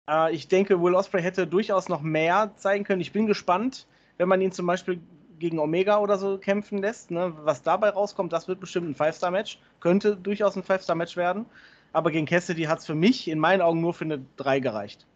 Äh, 0.10 0.34
ich 0.34 0.48
denke, 0.48 0.82
Will 0.82 0.96
Osprey 0.96 1.22
hätte 1.22 1.48
durchaus 1.48 1.88
noch 1.88 2.02
mehr 2.02 2.52
zeigen 2.58 2.84
können. 2.84 3.02
Ich 3.02 3.12
bin 3.12 3.28
gespannt, 3.28 3.88
wenn 4.18 4.30
man 4.30 4.42
ihn 4.42 4.52
zum 4.52 4.66
Beispiel 4.66 5.00
gegen 5.40 5.60
Omega 5.60 6.00
oder 6.00 6.18
so 6.18 6.38
kämpfen 6.38 6.80
lässt. 6.80 7.12
Ne? 7.12 7.34
Was 7.44 7.62
dabei 7.62 7.90
rauskommt, 7.90 8.34
das 8.34 8.48
wird 8.48 8.60
bestimmt 8.60 8.90
ein 8.90 8.96
Five-Star-Match. 8.96 9.60
Könnte 9.80 10.16
durchaus 10.16 10.56
ein 10.56 10.64
Five-Star-Match 10.64 11.16
werden 11.16 11.46
aber 11.94 12.12
gegen 12.12 12.26
Cassidy 12.28 12.64
hat 12.64 12.80
es 12.80 12.86
für 12.86 12.96
mich 12.96 13.28
in 13.28 13.40
meinen 13.40 13.62
Augen 13.62 13.82
nur 13.82 13.94
für 13.94 14.06
eine 14.06 14.24
3 14.38 14.60
gereicht. 14.60 15.08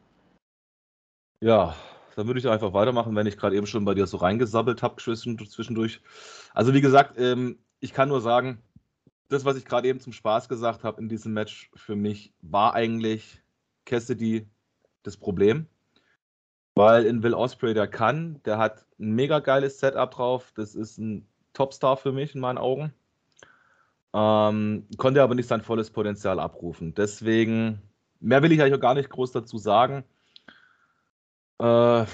Ja, 1.40 1.76
dann 2.16 2.28
würde 2.28 2.40
ich 2.40 2.48
einfach 2.48 2.74
weitermachen, 2.74 3.16
wenn 3.16 3.28
ich 3.28 3.38
gerade 3.38 3.56
eben 3.56 3.68
schon 3.68 3.86
bei 3.86 3.94
dir 3.94 4.08
so 4.08 4.18
reingesabbelt 4.18 4.82
habe 4.82 4.96
zwischendurch. 5.02 6.02
Also 6.54 6.74
wie 6.74 6.82
gesagt, 6.82 7.20
ähm, 7.20 7.60
ich 7.80 7.94
kann 7.94 8.10
nur 8.10 8.22
sagen, 8.22 8.62
das, 9.30 9.46
was 9.46 9.58
ich 9.58 9.66
gerade 9.66 9.88
eben 9.88 10.00
zum 10.00 10.14
Spaß 10.14 10.50
gesagt 10.50 10.84
habe 10.84 11.00
in 11.02 11.08
diesem 11.08 11.34
Match, 11.34 11.70
für 11.76 11.96
mich 11.96 12.34
war 12.42 12.74
eigentlich 12.74 13.42
Cassidy 13.86 14.48
das 15.04 15.18
Problem. 15.18 15.68
Weil 16.82 17.06
in 17.06 17.22
Will 17.22 17.36
Osprey, 17.36 17.76
der 17.76 17.88
kann, 17.88 18.42
der 18.44 18.58
hat 18.58 18.88
ein 19.00 19.12
mega 19.12 19.38
geiles 19.38 19.80
Setup 19.80 20.10
drauf. 20.10 20.52
Das 20.56 20.74
ist 20.74 20.98
ein 20.98 21.28
Topstar 21.54 21.96
für 21.96 22.12
mich 22.12 22.34
in 22.34 22.42
meinen 22.42 22.58
Augen. 22.58 22.92
Ähm, 24.16 24.88
konnte 24.98 25.22
aber 25.22 25.36
nicht 25.36 25.48
sein 25.48 25.62
volles 25.62 25.92
Potenzial 25.92 26.40
abrufen. 26.40 26.96
Deswegen, 26.96 27.84
mehr 28.20 28.42
will 28.42 28.52
ich 28.52 28.60
eigentlich 28.64 28.74
auch 28.74 28.80
gar 28.80 28.96
nicht 28.96 29.12
groß 29.12 29.32
dazu 29.32 29.60
sagen. 29.60 30.04
Äh, 31.60 32.06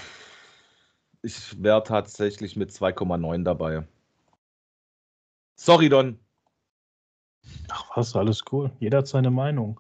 ich 1.22 1.64
wäre 1.64 1.82
tatsächlich 1.86 2.58
mit 2.58 2.70
2,9 2.72 3.46
dabei. 3.46 3.88
Sorry, 5.56 5.88
Don. 5.88 6.20
Ach 7.70 7.96
was, 7.96 8.14
alles 8.18 8.44
cool. 8.52 8.70
Jeder 8.82 8.98
hat 8.98 9.08
seine 9.08 9.32
Meinung. 9.32 9.80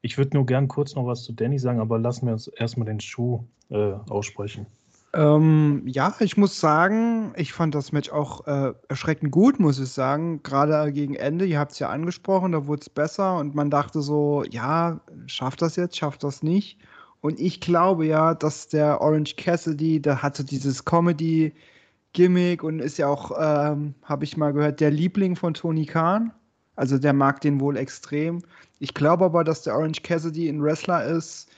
Ich 0.00 0.18
würde 0.18 0.36
nur 0.36 0.46
gern 0.46 0.68
kurz 0.68 0.94
noch 0.94 1.06
was 1.06 1.24
zu 1.24 1.32
Danny 1.32 1.58
sagen, 1.58 1.80
aber 1.80 1.98
lassen 1.98 2.26
wir 2.26 2.32
uns 2.32 2.48
erstmal 2.48 2.86
den 2.86 3.00
Schuh 3.00 3.44
äh, 3.70 3.94
aussprechen. 4.08 4.66
Ähm, 5.14 5.82
ja, 5.86 6.14
ich 6.20 6.36
muss 6.36 6.60
sagen, 6.60 7.32
ich 7.36 7.52
fand 7.52 7.74
das 7.74 7.92
Match 7.92 8.10
auch 8.10 8.46
äh, 8.46 8.74
erschreckend 8.88 9.32
gut, 9.32 9.58
muss 9.58 9.78
ich 9.78 9.88
sagen. 9.88 10.42
Gerade 10.42 10.92
gegen 10.92 11.14
Ende, 11.14 11.46
ihr 11.46 11.58
habt 11.58 11.72
es 11.72 11.78
ja 11.78 11.88
angesprochen, 11.88 12.52
da 12.52 12.66
wurde 12.66 12.82
es 12.82 12.90
besser 12.90 13.38
und 13.38 13.54
man 13.54 13.70
dachte 13.70 14.02
so, 14.02 14.44
ja, 14.50 15.00
schafft 15.26 15.62
das 15.62 15.76
jetzt, 15.76 15.96
schafft 15.96 16.22
das 16.24 16.42
nicht. 16.42 16.78
Und 17.20 17.40
ich 17.40 17.60
glaube 17.60 18.06
ja, 18.06 18.34
dass 18.34 18.68
der 18.68 19.00
Orange 19.00 19.36
Cassidy, 19.36 20.00
der 20.00 20.22
hatte 20.22 20.44
dieses 20.44 20.84
Comedy-Gimmick 20.84 22.62
und 22.62 22.80
ist 22.80 22.98
ja 22.98 23.08
auch, 23.08 23.32
ähm, 23.38 23.94
habe 24.02 24.24
ich 24.24 24.36
mal 24.36 24.52
gehört, 24.52 24.80
der 24.80 24.90
Liebling 24.90 25.36
von 25.36 25.54
Tony 25.54 25.86
Khan. 25.86 26.32
Also 26.78 26.98
der 26.98 27.12
mag 27.12 27.40
den 27.40 27.60
wohl 27.60 27.76
extrem. 27.76 28.42
Ich 28.78 28.94
glaube 28.94 29.24
aber, 29.24 29.44
dass 29.44 29.62
der 29.62 29.74
Orange 29.74 30.02
Cassidy 30.02 30.48
ein 30.48 30.62
Wrestler 30.62 31.04
ist, 31.04 31.50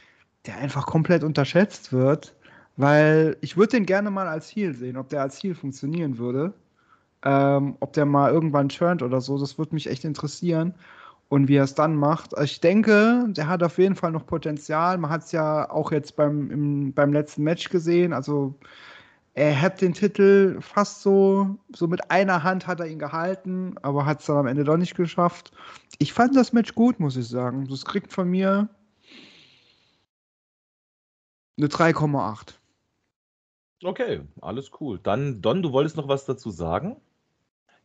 der 0.47 0.57
einfach 0.57 0.87
komplett 0.87 1.23
unterschätzt 1.23 1.93
wird 1.93 2.35
weil 2.81 3.37
ich 3.43 3.57
würde 3.57 3.73
den 3.73 3.87
gerne 3.87 4.11
mal 4.11 4.27
als 4.27 4.55
Heal 4.55 4.75
sehen, 4.75 4.97
ob 4.97 5.09
der 5.11 5.23
als 5.23 5.43
Heal 5.43 5.55
funktionieren 5.55 6.19
würde. 6.19 6.55
Ähm, 7.23 7.77
ob 7.81 7.93
der 7.93 8.07
mal 8.07 8.33
irgendwann 8.33 8.71
turnt 8.71 9.03
oder 9.03 9.21
so, 9.21 9.39
das 9.39 9.59
würde 9.59 9.75
mich 9.75 9.89
echt 9.89 10.05
interessieren. 10.05 10.75
Und 11.29 11.49
wie 11.49 11.57
er 11.57 11.65
es 11.65 11.75
dann 11.75 11.95
macht. 11.95 12.33
Ich 12.43 12.61
denke, 12.61 13.27
der 13.29 13.47
hat 13.49 13.63
auf 13.63 13.79
jeden 13.79 13.95
Fall 13.95 14.11
noch 14.13 14.27
Potenzial. 14.27 14.99
Man 14.99 15.11
hat 15.11 15.23
es 15.25 15.33
ja 15.33 15.71
auch 15.71 15.93
jetzt 15.93 16.17
beim, 16.17 16.51
im, 16.51 16.93
beim 16.93 17.13
letzten 17.13 17.45
Match 17.45 17.69
gesehen. 17.69 18.13
Also 18.13 18.55
er 19.35 19.61
hat 19.61 19.81
den 19.81 19.95
Titel 19.95 20.61
fast 20.61 21.03
so, 21.03 21.57
so 21.75 21.87
mit 21.87 22.11
einer 22.11 22.43
Hand 22.43 22.67
hat 22.67 22.81
er 22.81 22.87
ihn 22.87 22.99
gehalten, 22.99 23.77
aber 23.83 24.05
hat 24.05 24.21
es 24.21 24.27
dann 24.27 24.37
am 24.37 24.47
Ende 24.47 24.65
doch 24.65 24.77
nicht 24.77 24.97
geschafft. 24.97 25.53
Ich 25.99 26.13
fand 26.13 26.35
das 26.37 26.53
Match 26.53 26.75
gut, 26.75 26.99
muss 26.99 27.17
ich 27.17 27.29
sagen. 27.29 27.67
Das 27.69 27.85
kriegt 27.85 28.13
von 28.13 28.29
mir 28.29 28.69
eine 31.57 31.69
3,8. 31.69 32.55
Okay, 33.83 34.21
alles 34.41 34.71
cool. 34.81 34.99
Dann, 35.03 35.41
Don, 35.41 35.63
du 35.63 35.73
wolltest 35.73 35.97
noch 35.97 36.09
was 36.09 36.27
dazu 36.27 36.51
sagen? 36.51 36.97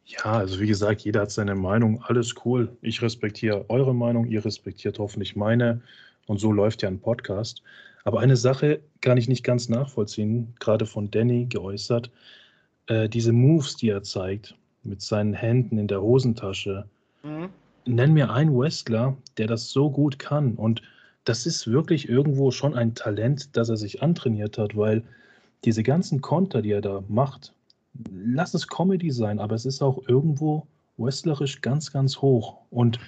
Ja, 0.05 0.23
also 0.23 0.59
wie 0.59 0.67
gesagt, 0.67 1.01
jeder 1.01 1.21
hat 1.21 1.31
seine 1.31 1.55
Meinung, 1.55 2.03
alles 2.03 2.35
cool. 2.43 2.75
Ich 2.81 3.01
respektiere 3.01 3.65
eure 3.69 3.95
Meinung, 3.95 4.27
ihr 4.27 4.43
respektiert 4.43 4.99
hoffentlich 4.99 5.35
meine 5.35 5.81
und 6.27 6.39
so 6.39 6.51
läuft 6.51 6.81
ja 6.81 6.89
ein 6.89 6.99
Podcast. 6.99 7.63
Aber 8.05 8.19
eine 8.19 8.37
Sache 8.37 8.81
kann 9.01 9.17
ich 9.17 9.27
nicht 9.27 9.43
ganz 9.43 9.67
nachvollziehen, 9.67 10.53
gerade 10.59 10.85
von 10.85 11.09
Danny 11.09 11.45
geäußert. 11.45 12.11
Äh, 12.87 13.09
diese 13.09 13.33
Moves, 13.33 13.75
die 13.75 13.89
er 13.89 14.03
zeigt, 14.03 14.55
mit 14.83 15.01
seinen 15.01 15.33
Händen 15.33 15.79
in 15.79 15.87
der 15.87 16.01
Hosentasche. 16.01 16.85
Mhm. 17.23 17.49
Nenn 17.85 18.13
mir 18.13 18.31
einen 18.31 18.55
Wrestler, 18.55 19.17
der 19.37 19.47
das 19.47 19.71
so 19.71 19.89
gut 19.89 20.19
kann. 20.19 20.53
Und 20.53 20.83
das 21.23 21.47
ist 21.47 21.67
wirklich 21.67 22.07
irgendwo 22.07 22.51
schon 22.51 22.75
ein 22.75 22.93
Talent, 22.93 23.57
das 23.57 23.69
er 23.69 23.77
sich 23.77 24.03
antrainiert 24.03 24.59
hat, 24.59 24.77
weil 24.77 25.03
diese 25.63 25.81
ganzen 25.81 26.21
Konter, 26.21 26.61
die 26.61 26.71
er 26.71 26.81
da 26.81 27.03
macht, 27.07 27.53
lass 28.11 28.53
es 28.53 28.67
Comedy 28.67 29.09
sein, 29.09 29.39
aber 29.39 29.55
es 29.55 29.65
ist 29.65 29.81
auch 29.81 30.07
irgendwo 30.07 30.67
wrestlerisch 30.97 31.61
ganz, 31.61 31.91
ganz 31.91 32.21
hoch. 32.21 32.57
Und 32.69 32.99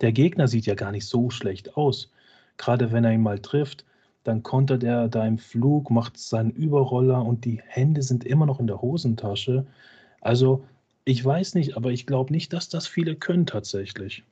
der 0.00 0.12
Gegner 0.12 0.48
sieht 0.48 0.64
ja 0.64 0.74
gar 0.74 0.92
nicht 0.92 1.06
so 1.06 1.28
schlecht 1.28 1.76
aus. 1.76 2.10
gerade 2.56 2.90
wenn 2.90 3.04
er 3.04 3.12
ihn 3.12 3.20
mal 3.20 3.38
trifft, 3.38 3.84
dann 4.26 4.42
kontert 4.42 4.82
er 4.82 5.08
da 5.08 5.26
im 5.26 5.38
Flug, 5.38 5.90
macht 5.90 6.18
seinen 6.18 6.50
Überroller 6.50 7.24
und 7.24 7.44
die 7.44 7.60
Hände 7.66 8.02
sind 8.02 8.24
immer 8.24 8.46
noch 8.46 8.60
in 8.60 8.66
der 8.66 8.82
Hosentasche. 8.82 9.66
Also 10.20 10.64
ich 11.04 11.24
weiß 11.24 11.54
nicht, 11.54 11.76
aber 11.76 11.90
ich 11.90 12.06
glaube 12.06 12.32
nicht, 12.32 12.52
dass 12.52 12.68
das 12.68 12.86
viele 12.86 13.14
können 13.14 13.46
tatsächlich. 13.46 14.24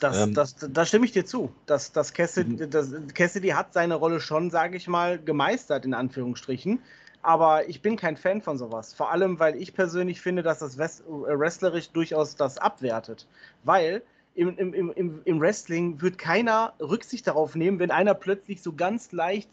Das, 0.00 0.18
ähm, 0.18 0.34
das, 0.34 0.56
da 0.56 0.84
stimme 0.84 1.04
ich 1.04 1.12
dir 1.12 1.24
zu. 1.24 1.52
Das, 1.66 1.92
das 1.92 2.12
Cassidy, 2.12 2.64
mhm. 2.64 2.70
das, 2.70 2.92
Cassidy 3.14 3.50
hat 3.50 3.72
seine 3.72 3.94
Rolle 3.94 4.20
schon, 4.20 4.50
sage 4.50 4.76
ich 4.76 4.88
mal, 4.88 5.18
gemeistert, 5.18 5.84
in 5.84 5.94
Anführungsstrichen. 5.94 6.80
Aber 7.22 7.68
ich 7.68 7.82
bin 7.82 7.96
kein 7.96 8.16
Fan 8.16 8.42
von 8.42 8.58
sowas. 8.58 8.94
Vor 8.94 9.12
allem, 9.12 9.38
weil 9.38 9.54
ich 9.54 9.74
persönlich 9.74 10.20
finde, 10.20 10.42
dass 10.42 10.58
das 10.58 10.76
äh, 10.76 11.02
wrestlerisch 11.08 11.90
durchaus 11.90 12.34
das 12.34 12.58
abwertet. 12.58 13.28
Weil 13.62 14.02
im, 14.34 14.56
im, 14.56 14.92
im, 14.92 15.20
im 15.24 15.40
Wrestling 15.40 16.00
wird 16.00 16.18
keiner 16.18 16.74
Rücksicht 16.80 17.26
darauf 17.26 17.54
nehmen, 17.54 17.78
wenn 17.78 17.90
einer 17.90 18.14
plötzlich 18.14 18.62
so 18.62 18.72
ganz 18.72 19.12
leicht 19.12 19.50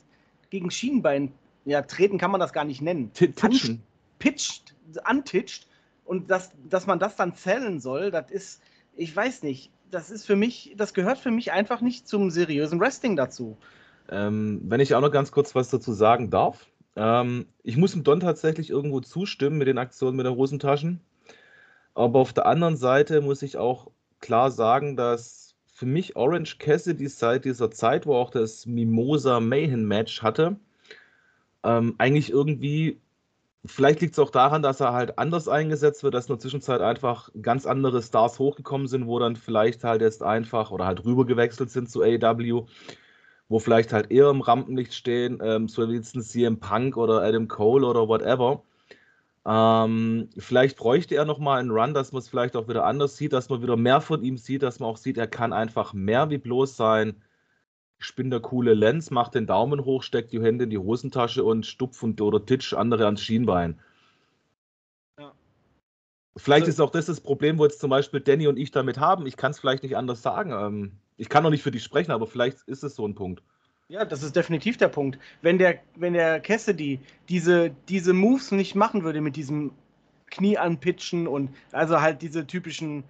gegen 0.49 0.71
Schienenbein, 0.71 1.31
ja, 1.65 1.81
treten 1.81 2.17
kann 2.17 2.31
man 2.31 2.39
das 2.39 2.53
gar 2.53 2.63
nicht 2.63 2.81
nennen. 2.81 3.11
Titschen. 3.13 3.83
Pitcht, 4.19 4.75
antitscht. 5.03 5.67
Und 6.05 6.31
das, 6.31 6.51
dass 6.67 6.87
man 6.87 6.99
das 6.99 7.15
dann 7.15 7.35
zählen 7.35 7.79
soll, 7.79 8.11
das 8.11 8.31
ist, 8.31 8.61
ich 8.95 9.15
weiß 9.15 9.43
nicht, 9.43 9.71
das 9.91 10.09
ist 10.09 10.25
für 10.25 10.35
mich, 10.35 10.73
das 10.77 10.93
gehört 10.93 11.19
für 11.19 11.31
mich 11.31 11.51
einfach 11.51 11.81
nicht 11.81 12.07
zum 12.07 12.31
seriösen 12.31 12.79
Wrestling 12.79 13.15
dazu. 13.15 13.57
Ähm, 14.09 14.61
wenn 14.65 14.79
ich 14.79 14.95
auch 14.95 15.01
noch 15.01 15.11
ganz 15.11 15.31
kurz 15.31 15.53
was 15.55 15.69
dazu 15.69 15.93
sagen 15.93 16.29
darf. 16.29 16.65
Ähm, 16.95 17.45
ich 17.63 17.77
muss 17.77 17.91
dem 17.91 18.03
Don 18.03 18.19
tatsächlich 18.19 18.69
irgendwo 18.69 19.01
zustimmen 19.01 19.57
mit 19.57 19.67
den 19.67 19.77
Aktionen 19.77 20.17
mit 20.17 20.25
den 20.25 20.35
Hosentaschen. 20.35 21.01
Aber 21.93 22.19
auf 22.19 22.33
der 22.33 22.45
anderen 22.45 22.77
Seite 22.77 23.21
muss 23.21 23.41
ich 23.41 23.57
auch 23.57 23.91
klar 24.19 24.51
sagen, 24.51 24.95
dass 24.95 25.55
für 25.73 25.85
mich 25.85 26.15
Orange 26.15 26.57
Cassidy 26.59 27.07
seit 27.07 27.45
dieser 27.45 27.71
Zeit, 27.71 28.05
wo 28.05 28.15
auch 28.15 28.31
das 28.31 28.65
Mimosa 28.65 29.39
Mayhem 29.39 29.87
Match 29.87 30.21
hatte, 30.21 30.57
ähm, 31.63 31.95
eigentlich 31.97 32.31
irgendwie, 32.31 32.99
vielleicht 33.65 34.01
liegt 34.01 34.13
es 34.13 34.19
auch 34.19 34.31
daran, 34.31 34.61
dass 34.61 34.79
er 34.81 34.93
halt 34.93 35.17
anders 35.19 35.47
eingesetzt 35.47 36.03
wird, 36.03 36.13
dass 36.13 36.27
in 36.27 36.33
der 36.33 36.39
Zwischenzeit 36.39 36.81
einfach 36.81 37.29
ganz 37.41 37.65
andere 37.65 38.01
Stars 38.01 38.39
hochgekommen 38.39 38.87
sind, 38.87 39.07
wo 39.07 39.19
dann 39.19 39.35
vielleicht 39.35 39.83
halt 39.83 40.01
jetzt 40.01 40.23
einfach 40.23 40.71
oder 40.71 40.85
halt 40.85 41.03
rübergewechselt 41.05 41.71
sind 41.71 41.89
zu 41.89 42.01
AEW 42.01 42.65
wo 43.49 43.59
vielleicht 43.59 43.91
halt 43.91 44.11
eher 44.11 44.29
im 44.29 44.41
Rampenlicht 44.41 44.93
stehen, 44.93 45.39
ähm, 45.43 45.67
so 45.67 45.89
wie 45.89 45.95
jetzt 45.95 46.15
ein 46.15 46.21
CM 46.21 46.59
Punk 46.59 46.95
oder 46.95 47.21
Adam 47.23 47.47
Cole 47.47 47.85
oder 47.85 48.07
whatever. 48.07 48.63
Ähm, 49.51 50.29
vielleicht 50.37 50.77
bräuchte 50.77 51.15
er 51.15 51.25
nochmal 51.25 51.59
einen 51.59 51.71
Run, 51.71 51.95
dass 51.95 52.11
man 52.11 52.19
es 52.19 52.29
vielleicht 52.29 52.55
auch 52.55 52.67
wieder 52.67 52.85
anders 52.85 53.17
sieht, 53.17 53.33
dass 53.33 53.49
man 53.49 53.63
wieder 53.63 53.77
mehr 53.77 53.99
von 53.99 54.23
ihm 54.23 54.37
sieht, 54.37 54.61
dass 54.61 54.79
man 54.79 54.87
auch 54.87 54.97
sieht, 54.97 55.17
er 55.17 55.25
kann 55.25 55.53
einfach 55.53 55.91
mehr 55.91 56.29
wie 56.29 56.37
bloß 56.37 56.77
sein. 56.77 57.15
Ich 57.99 58.15
bin 58.15 58.29
der 58.29 58.41
coole 58.41 58.75
Lenz, 58.75 59.09
macht 59.09 59.33
den 59.33 59.47
Daumen 59.47 59.85
hoch, 59.85 60.03
steckt 60.03 60.33
die 60.33 60.41
Hände 60.41 60.65
in 60.65 60.69
die 60.69 60.77
Hosentasche 60.77 61.43
und 61.43 61.65
stupf 61.65 62.03
und 62.03 62.21
oder 62.21 62.45
titsch 62.45 62.75
andere 62.75 63.05
ans 63.05 63.23
Schienbein. 63.23 63.79
Ja. 65.17 65.33
Vielleicht 66.37 66.67
also, 66.67 66.83
ist 66.83 66.87
auch 66.87 66.91
das 66.91 67.07
das 67.07 67.19
Problem, 67.19 67.57
wo 67.57 67.63
jetzt 67.63 67.79
zum 67.79 67.89
Beispiel 67.89 68.19
Danny 68.19 68.47
und 68.47 68.57
ich 68.57 68.69
damit 68.69 68.99
haben. 68.99 69.25
Ich 69.25 69.35
kann 69.35 69.49
es 69.49 69.59
vielleicht 69.59 69.81
nicht 69.81 69.97
anders 69.97 70.21
sagen. 70.21 70.51
Ähm, 70.51 70.91
ich 71.17 71.27
kann 71.27 71.41
noch 71.41 71.49
nicht 71.49 71.63
für 71.63 71.71
dich 71.71 71.83
sprechen, 71.83 72.11
aber 72.11 72.27
vielleicht 72.27 72.61
ist 72.67 72.83
es 72.83 72.93
so 72.93 73.07
ein 73.07 73.15
Punkt. 73.15 73.41
Ja, 73.89 74.05
das 74.05 74.21
ist 74.21 74.35
definitiv 74.35 74.77
der 74.77 74.87
Punkt. 74.87 75.17
Wenn 75.41 75.57
der, 75.57 75.79
wenn 75.95 76.13
der 76.13 76.39
Cassidy 76.39 76.99
diese, 77.27 77.71
diese 77.87 78.13
Moves 78.13 78.51
nicht 78.51 78.75
machen 78.75 79.03
würde 79.03 79.19
mit 79.19 79.35
diesem 79.35 79.71
Knie 80.29 80.59
anpitchen 80.59 81.27
und 81.27 81.49
also 81.71 81.99
halt 81.99 82.21
diese 82.21 82.45
typischen 82.45 83.03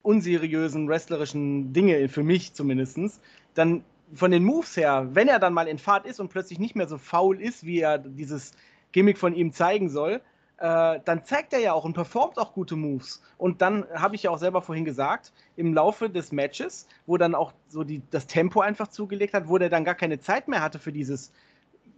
unseriösen 0.00 0.88
wrestlerischen 0.88 1.74
Dinge, 1.74 2.08
für 2.08 2.22
mich 2.22 2.54
zumindest, 2.54 3.20
dann 3.52 3.84
von 4.14 4.30
den 4.30 4.42
Moves 4.42 4.74
her, 4.78 5.06
wenn 5.12 5.28
er 5.28 5.38
dann 5.38 5.52
mal 5.52 5.68
in 5.68 5.78
Fahrt 5.78 6.06
ist 6.06 6.18
und 6.18 6.30
plötzlich 6.30 6.58
nicht 6.58 6.76
mehr 6.76 6.88
so 6.88 6.96
faul 6.96 7.38
ist, 7.38 7.66
wie 7.66 7.80
er 7.80 7.98
dieses 7.98 8.52
Gimmick 8.92 9.18
von 9.18 9.34
ihm 9.34 9.52
zeigen 9.52 9.90
soll, 9.90 10.22
äh, 10.58 11.00
dann 11.04 11.24
zeigt 11.24 11.52
er 11.52 11.58
ja 11.58 11.72
auch 11.74 11.84
und 11.84 11.92
performt 11.92 12.38
auch 12.38 12.52
gute 12.54 12.76
Moves. 12.76 13.22
Und 13.36 13.60
dann 13.60 13.86
habe 13.94 14.14
ich 14.14 14.22
ja 14.22 14.30
auch 14.30 14.38
selber 14.38 14.62
vorhin 14.62 14.84
gesagt, 14.84 15.32
im 15.56 15.74
Laufe 15.74 16.08
des 16.08 16.32
Matches, 16.32 16.86
wo 17.06 17.16
dann 17.18 17.34
auch 17.34 17.52
so 17.68 17.84
die, 17.84 18.02
das 18.10 18.26
Tempo 18.26 18.60
einfach 18.60 18.88
zugelegt 18.88 19.34
hat, 19.34 19.48
wo 19.48 19.58
der 19.58 19.68
dann 19.68 19.84
gar 19.84 19.94
keine 19.94 20.18
Zeit 20.18 20.48
mehr 20.48 20.62
hatte 20.62 20.78
für 20.78 20.92
dieses 20.92 21.30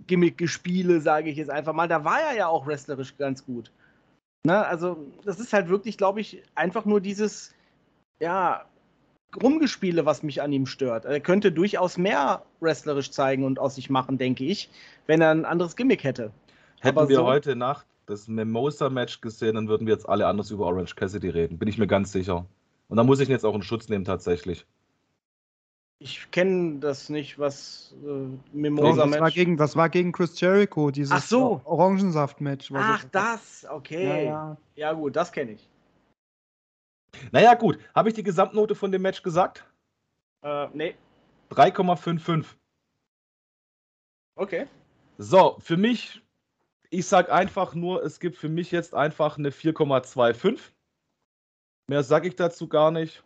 Gimmick-Gespiele, 0.06 1.00
sage 1.00 1.30
ich 1.30 1.36
jetzt 1.36 1.50
einfach 1.50 1.72
mal, 1.72 1.86
da 1.86 2.04
war 2.04 2.20
er 2.20 2.34
ja 2.36 2.48
auch 2.48 2.66
wrestlerisch 2.66 3.16
ganz 3.16 3.44
gut. 3.44 3.70
Ne? 4.44 4.66
Also, 4.66 5.06
das 5.24 5.38
ist 5.38 5.52
halt 5.52 5.68
wirklich, 5.68 5.96
glaube 5.96 6.20
ich, 6.20 6.42
einfach 6.54 6.84
nur 6.84 7.00
dieses, 7.00 7.54
ja, 8.18 8.64
Rumgespiele, 9.40 10.06
was 10.06 10.22
mich 10.22 10.40
an 10.40 10.52
ihm 10.52 10.66
stört. 10.66 11.04
Er 11.04 11.20
könnte 11.20 11.52
durchaus 11.52 11.98
mehr 11.98 12.42
wrestlerisch 12.60 13.10
zeigen 13.10 13.44
und 13.44 13.58
aus 13.58 13.74
sich 13.74 13.90
machen, 13.90 14.16
denke 14.16 14.44
ich, 14.44 14.70
wenn 15.06 15.20
er 15.20 15.30
ein 15.30 15.44
anderes 15.44 15.76
Gimmick 15.76 16.02
hätte. 16.02 16.32
Hätten 16.80 16.98
Aber 16.98 17.08
wir 17.10 17.16
so, 17.16 17.24
heute 17.24 17.54
Nacht 17.54 17.86
das 18.08 18.28
Mimosa-Match 18.28 19.20
gesehen, 19.20 19.54
dann 19.54 19.68
würden 19.68 19.86
wir 19.86 19.94
jetzt 19.94 20.08
alle 20.08 20.26
anders 20.26 20.50
über 20.50 20.66
Orange 20.66 20.94
Cassidy 20.94 21.28
reden. 21.28 21.58
Bin 21.58 21.68
ich 21.68 21.78
mir 21.78 21.86
ganz 21.86 22.12
sicher. 22.12 22.46
Und 22.88 22.96
da 22.96 23.04
muss 23.04 23.20
ich 23.20 23.28
ihn 23.28 23.32
jetzt 23.32 23.44
auch 23.44 23.54
in 23.54 23.62
Schutz 23.62 23.88
nehmen, 23.88 24.04
tatsächlich. 24.04 24.66
Ich 26.00 26.30
kenne 26.30 26.78
das 26.78 27.08
nicht, 27.08 27.38
was 27.38 27.94
äh, 28.04 28.56
Mimosa 28.56 29.04
Match. 29.04 29.12
Das 29.12 29.20
war, 29.20 29.30
gegen, 29.30 29.56
das 29.56 29.76
war 29.76 29.88
gegen 29.88 30.12
Chris 30.12 30.40
Jericho, 30.40 30.90
dieses 30.90 31.12
Ach 31.12 31.22
so. 31.22 31.60
Orangensaft-Match. 31.64 32.70
Ach, 32.74 33.04
das, 33.10 33.66
okay. 33.68 34.06
Ja, 34.06 34.16
ja. 34.16 34.56
ja 34.76 34.92
gut, 34.92 35.16
das 35.16 35.32
kenne 35.32 35.52
ich. 35.52 35.68
Naja, 37.32 37.54
gut. 37.54 37.78
Habe 37.94 38.08
ich 38.08 38.14
die 38.14 38.22
Gesamtnote 38.22 38.74
von 38.74 38.92
dem 38.92 39.02
Match 39.02 39.22
gesagt? 39.22 39.64
Äh, 40.42 40.68
nee. 40.72 40.94
3,55. 41.50 42.44
Okay. 44.36 44.66
So, 45.18 45.56
für 45.58 45.76
mich 45.76 46.22
ich 46.90 47.06
sage 47.06 47.32
einfach 47.32 47.74
nur, 47.74 48.02
es 48.02 48.20
gibt 48.20 48.36
für 48.36 48.48
mich 48.48 48.70
jetzt 48.70 48.94
einfach 48.94 49.38
eine 49.38 49.50
4,25. 49.50 50.58
Mehr 51.88 52.02
sage 52.02 52.28
ich 52.28 52.36
dazu 52.36 52.68
gar 52.68 52.90
nicht. 52.90 53.24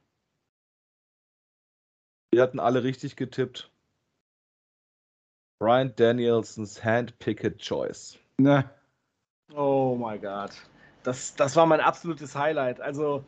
Wir 2.33 2.43
hatten 2.43 2.61
alle 2.61 2.83
richtig 2.83 3.17
getippt. 3.17 3.71
Brian 5.61 5.95
Danielsons 5.95 6.83
Handpicked 6.83 7.59
Choice. 7.59 8.19
Ne. 8.39 8.69
Oh 9.55 9.97
mein 9.99 10.21
Gott. 10.21 10.53
Das, 11.03 11.35
das 11.35 11.55
war 11.57 11.67
mein 11.67 11.81
absolutes 11.81 12.35
Highlight. 12.35 12.81
Also 12.81 13.25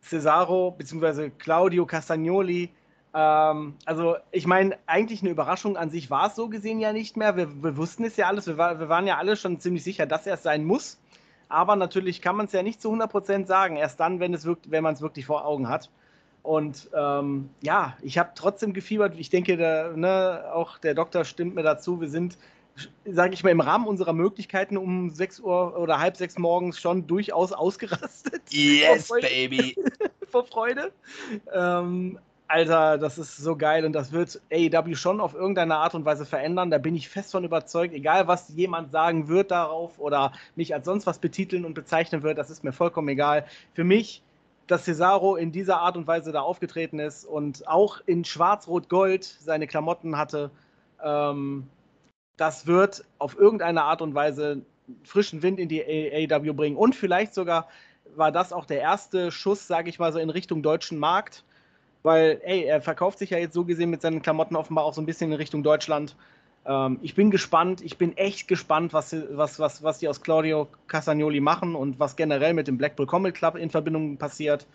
Cesaro 0.00 0.72
bzw. 0.72 1.30
Claudio 1.30 1.86
Castagnoli 1.86 2.70
ähm, 3.18 3.74
also, 3.84 4.16
ich 4.30 4.46
meine, 4.46 4.78
eigentlich 4.86 5.22
eine 5.22 5.30
Überraschung 5.30 5.76
an 5.76 5.90
sich 5.90 6.08
war 6.08 6.28
es 6.28 6.36
so 6.36 6.48
gesehen 6.48 6.78
ja 6.78 6.92
nicht 6.92 7.16
mehr. 7.16 7.36
Wir, 7.36 7.64
wir 7.64 7.76
wussten 7.76 8.04
es 8.04 8.16
ja 8.16 8.28
alles. 8.28 8.46
Wir, 8.46 8.58
war, 8.58 8.78
wir, 8.78 8.88
waren 8.88 9.08
ja 9.08 9.16
alle 9.16 9.34
schon 9.34 9.58
ziemlich 9.58 9.82
sicher, 9.82 10.06
dass 10.06 10.24
er 10.28 10.34
es 10.34 10.44
sein 10.44 10.64
muss. 10.64 11.00
Aber 11.48 11.74
natürlich 11.74 12.22
kann 12.22 12.36
man 12.36 12.46
es 12.46 12.52
ja 12.52 12.62
nicht 12.62 12.80
zu 12.80 12.92
100% 12.92 13.46
sagen. 13.46 13.74
Erst 13.74 13.98
dann, 13.98 14.20
wenn, 14.20 14.34
es 14.34 14.44
wirkt, 14.44 14.70
wenn 14.70 14.84
man 14.84 14.94
es 14.94 15.02
wirklich 15.02 15.26
vor 15.26 15.44
Augen 15.44 15.68
hat. 15.68 15.90
Und 16.44 16.90
ähm, 16.94 17.50
ja, 17.60 17.96
ich 18.02 18.18
habe 18.18 18.30
trotzdem 18.36 18.72
gefiebert. 18.72 19.14
Ich 19.18 19.30
denke, 19.30 19.56
der, 19.56 19.96
ne, 19.96 20.44
auch 20.52 20.78
der 20.78 20.94
Doktor 20.94 21.24
stimmt 21.24 21.56
mir 21.56 21.64
dazu. 21.64 22.00
Wir 22.00 22.08
sind, 22.08 22.38
sage 23.04 23.34
ich 23.34 23.42
mal, 23.42 23.50
im 23.50 23.60
Rahmen 23.60 23.88
unserer 23.88 24.12
Möglichkeiten 24.12 24.76
um 24.76 25.10
6 25.10 25.40
Uhr 25.40 25.76
oder 25.76 25.98
halb 25.98 26.16
sechs 26.16 26.38
morgens 26.38 26.78
schon 26.78 27.08
durchaus 27.08 27.52
ausgerastet. 27.52 28.42
Yes, 28.50 29.08
baby! 29.08 29.74
vor 30.28 30.44
Freude. 30.46 30.92
Ähm, 31.52 32.18
Alter, 32.48 32.96
das 32.96 33.18
ist 33.18 33.36
so 33.36 33.56
geil 33.56 33.84
und 33.84 33.92
das 33.92 34.10
wird 34.10 34.40
AEW 34.50 34.94
schon 34.94 35.20
auf 35.20 35.34
irgendeine 35.34 35.76
Art 35.76 35.94
und 35.94 36.06
Weise 36.06 36.24
verändern. 36.24 36.70
Da 36.70 36.78
bin 36.78 36.96
ich 36.96 37.10
fest 37.10 37.32
von 37.32 37.44
überzeugt. 37.44 37.92
Egal, 37.92 38.26
was 38.26 38.48
jemand 38.48 38.90
sagen 38.90 39.28
wird 39.28 39.50
darauf 39.50 39.98
oder 39.98 40.32
mich 40.56 40.72
als 40.72 40.86
sonst 40.86 41.06
was 41.06 41.18
betiteln 41.18 41.66
und 41.66 41.74
bezeichnen 41.74 42.22
wird, 42.22 42.38
das 42.38 42.48
ist 42.48 42.64
mir 42.64 42.72
vollkommen 42.72 43.08
egal. 43.08 43.44
Für 43.74 43.84
mich, 43.84 44.22
dass 44.66 44.86
Cesaro 44.86 45.36
in 45.36 45.52
dieser 45.52 45.80
Art 45.80 45.98
und 45.98 46.06
Weise 46.06 46.32
da 46.32 46.40
aufgetreten 46.40 46.98
ist 46.98 47.26
und 47.26 47.68
auch 47.68 48.00
in 48.06 48.24
Schwarz-Rot-Gold 48.24 49.24
seine 49.24 49.66
Klamotten 49.66 50.16
hatte, 50.16 50.50
ähm, 51.04 51.68
das 52.38 52.66
wird 52.66 53.04
auf 53.18 53.38
irgendeine 53.38 53.82
Art 53.82 54.00
und 54.00 54.14
Weise 54.14 54.62
frischen 55.04 55.42
Wind 55.42 55.60
in 55.60 55.68
die 55.68 55.82
AEW 55.82 56.54
bringen. 56.54 56.76
Und 56.78 56.94
vielleicht 56.96 57.34
sogar 57.34 57.68
war 58.16 58.32
das 58.32 58.54
auch 58.54 58.64
der 58.64 58.80
erste 58.80 59.30
Schuss, 59.30 59.66
sage 59.66 59.90
ich 59.90 59.98
mal 59.98 60.14
so, 60.14 60.18
in 60.18 60.30
Richtung 60.30 60.62
deutschen 60.62 60.98
Markt 60.98 61.44
weil, 62.02 62.40
ey, 62.44 62.64
er 62.64 62.80
verkauft 62.80 63.18
sich 63.18 63.30
ja 63.30 63.38
jetzt 63.38 63.54
so 63.54 63.64
gesehen 63.64 63.90
mit 63.90 64.02
seinen 64.02 64.22
Klamotten 64.22 64.56
offenbar 64.56 64.84
auch 64.84 64.94
so 64.94 65.00
ein 65.00 65.06
bisschen 65.06 65.32
in 65.32 65.36
Richtung 65.36 65.62
Deutschland. 65.62 66.16
Ähm, 66.66 66.98
ich 67.02 67.14
bin 67.14 67.30
gespannt, 67.30 67.80
ich 67.80 67.96
bin 67.96 68.16
echt 68.16 68.48
gespannt, 68.48 68.92
was, 68.92 69.14
was, 69.30 69.58
was, 69.58 69.82
was 69.82 69.98
die 69.98 70.08
aus 70.08 70.20
Claudio 70.20 70.68
Castagnoli 70.86 71.40
machen 71.40 71.74
und 71.74 71.98
was 71.98 72.16
generell 72.16 72.54
mit 72.54 72.68
dem 72.68 72.78
Blackpool 72.78 73.06
Comic 73.06 73.34
Club 73.34 73.56
in 73.56 73.70
Verbindung 73.70 74.16
passiert. 74.16 74.66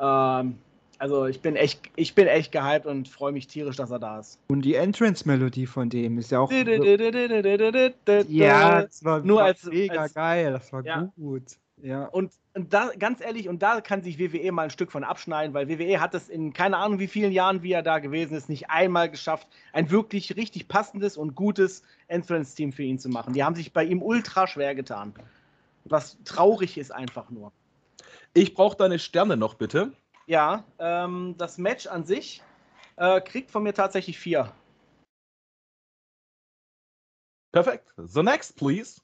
Ähm, 0.00 0.58
also 0.98 1.26
ich 1.26 1.42
bin 1.42 1.56
echt, 1.56 1.80
ich 1.96 2.14
bin 2.14 2.26
echt 2.26 2.52
gehypt 2.52 2.86
und 2.86 3.08
freue 3.08 3.32
mich 3.32 3.46
tierisch, 3.46 3.76
dass 3.76 3.90
er 3.90 3.98
da 3.98 4.20
ist. 4.20 4.38
Und 4.48 4.62
die 4.62 4.74
Entrance-Melodie 4.74 5.66
von 5.66 5.90
dem 5.90 6.18
ist 6.18 6.30
ja 6.30 6.40
auch. 6.40 6.50
ja, 8.28 8.82
das 8.82 9.04
war, 9.04 9.20
Nur 9.20 9.42
als, 9.42 9.64
mega 9.64 10.02
als, 10.02 10.14
geil, 10.14 10.52
das 10.52 10.72
war 10.72 10.84
ja. 10.84 11.12
gut. 11.16 11.42
Ja. 11.82 12.06
Und, 12.06 12.32
und 12.54 12.72
da, 12.72 12.90
ganz 12.98 13.20
ehrlich, 13.20 13.48
und 13.48 13.62
da 13.62 13.80
kann 13.80 14.02
sich 14.02 14.18
WWE 14.18 14.50
mal 14.50 14.64
ein 14.64 14.70
Stück 14.70 14.90
von 14.90 15.04
abschneiden, 15.04 15.52
weil 15.52 15.68
WWE 15.68 16.00
hat 16.00 16.14
es 16.14 16.28
in 16.28 16.52
keine 16.52 16.78
Ahnung 16.78 16.98
wie 16.98 17.06
vielen 17.06 17.32
Jahren, 17.32 17.62
wie 17.62 17.72
er 17.72 17.82
da 17.82 17.98
gewesen 17.98 18.34
ist, 18.34 18.48
nicht 18.48 18.70
einmal 18.70 19.10
geschafft, 19.10 19.46
ein 19.72 19.90
wirklich 19.90 20.36
richtig 20.36 20.68
passendes 20.68 21.16
und 21.16 21.34
gutes 21.34 21.82
Entrance-Team 22.08 22.72
für 22.72 22.82
ihn 22.82 22.98
zu 22.98 23.10
machen. 23.10 23.34
Die 23.34 23.44
haben 23.44 23.54
sich 23.54 23.72
bei 23.72 23.84
ihm 23.84 24.02
ultra 24.02 24.46
schwer 24.46 24.74
getan. 24.74 25.12
Was 25.84 26.16
traurig 26.24 26.78
ist 26.78 26.90
einfach 26.90 27.30
nur. 27.30 27.52
Ich 28.32 28.54
brauche 28.54 28.76
deine 28.76 28.98
Sterne 28.98 29.36
noch, 29.36 29.54
bitte. 29.54 29.92
Ja, 30.26 30.64
ähm, 30.78 31.34
das 31.38 31.58
Match 31.58 31.86
an 31.86 32.04
sich 32.04 32.42
äh, 32.96 33.20
kriegt 33.20 33.50
von 33.50 33.62
mir 33.62 33.74
tatsächlich 33.74 34.18
vier. 34.18 34.52
Perfekt. 37.52 37.92
The 37.96 38.22
next, 38.22 38.56
please. 38.56 39.00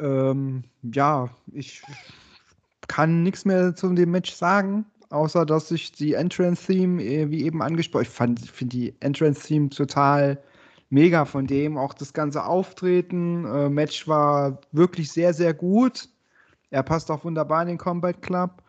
Ähm, 0.00 0.64
ja, 0.82 1.28
ich 1.52 1.82
kann 2.88 3.22
nichts 3.22 3.44
mehr 3.44 3.74
zu 3.74 3.92
dem 3.92 4.10
Match 4.10 4.32
sagen, 4.32 4.84
außer 5.10 5.46
dass 5.46 5.70
ich 5.70 5.92
die 5.92 6.14
Entrance-Theme, 6.14 7.02
äh, 7.02 7.30
wie 7.30 7.44
eben 7.44 7.62
angesprochen, 7.62 8.36
ich 8.42 8.50
finde 8.50 8.76
die 8.76 8.94
Entrance-Theme 9.00 9.70
total 9.70 10.42
mega 10.88 11.24
von 11.24 11.46
dem. 11.46 11.78
Auch 11.78 11.94
das 11.94 12.12
ganze 12.12 12.44
Auftreten, 12.44 13.44
äh, 13.46 13.68
Match 13.68 14.06
war 14.08 14.58
wirklich 14.72 15.10
sehr, 15.10 15.32
sehr 15.32 15.54
gut. 15.54 16.08
Er 16.70 16.82
passt 16.82 17.10
auch 17.10 17.24
wunderbar 17.24 17.62
in 17.62 17.68
den 17.68 17.78
Combat 17.78 18.20
Club. 18.22 18.62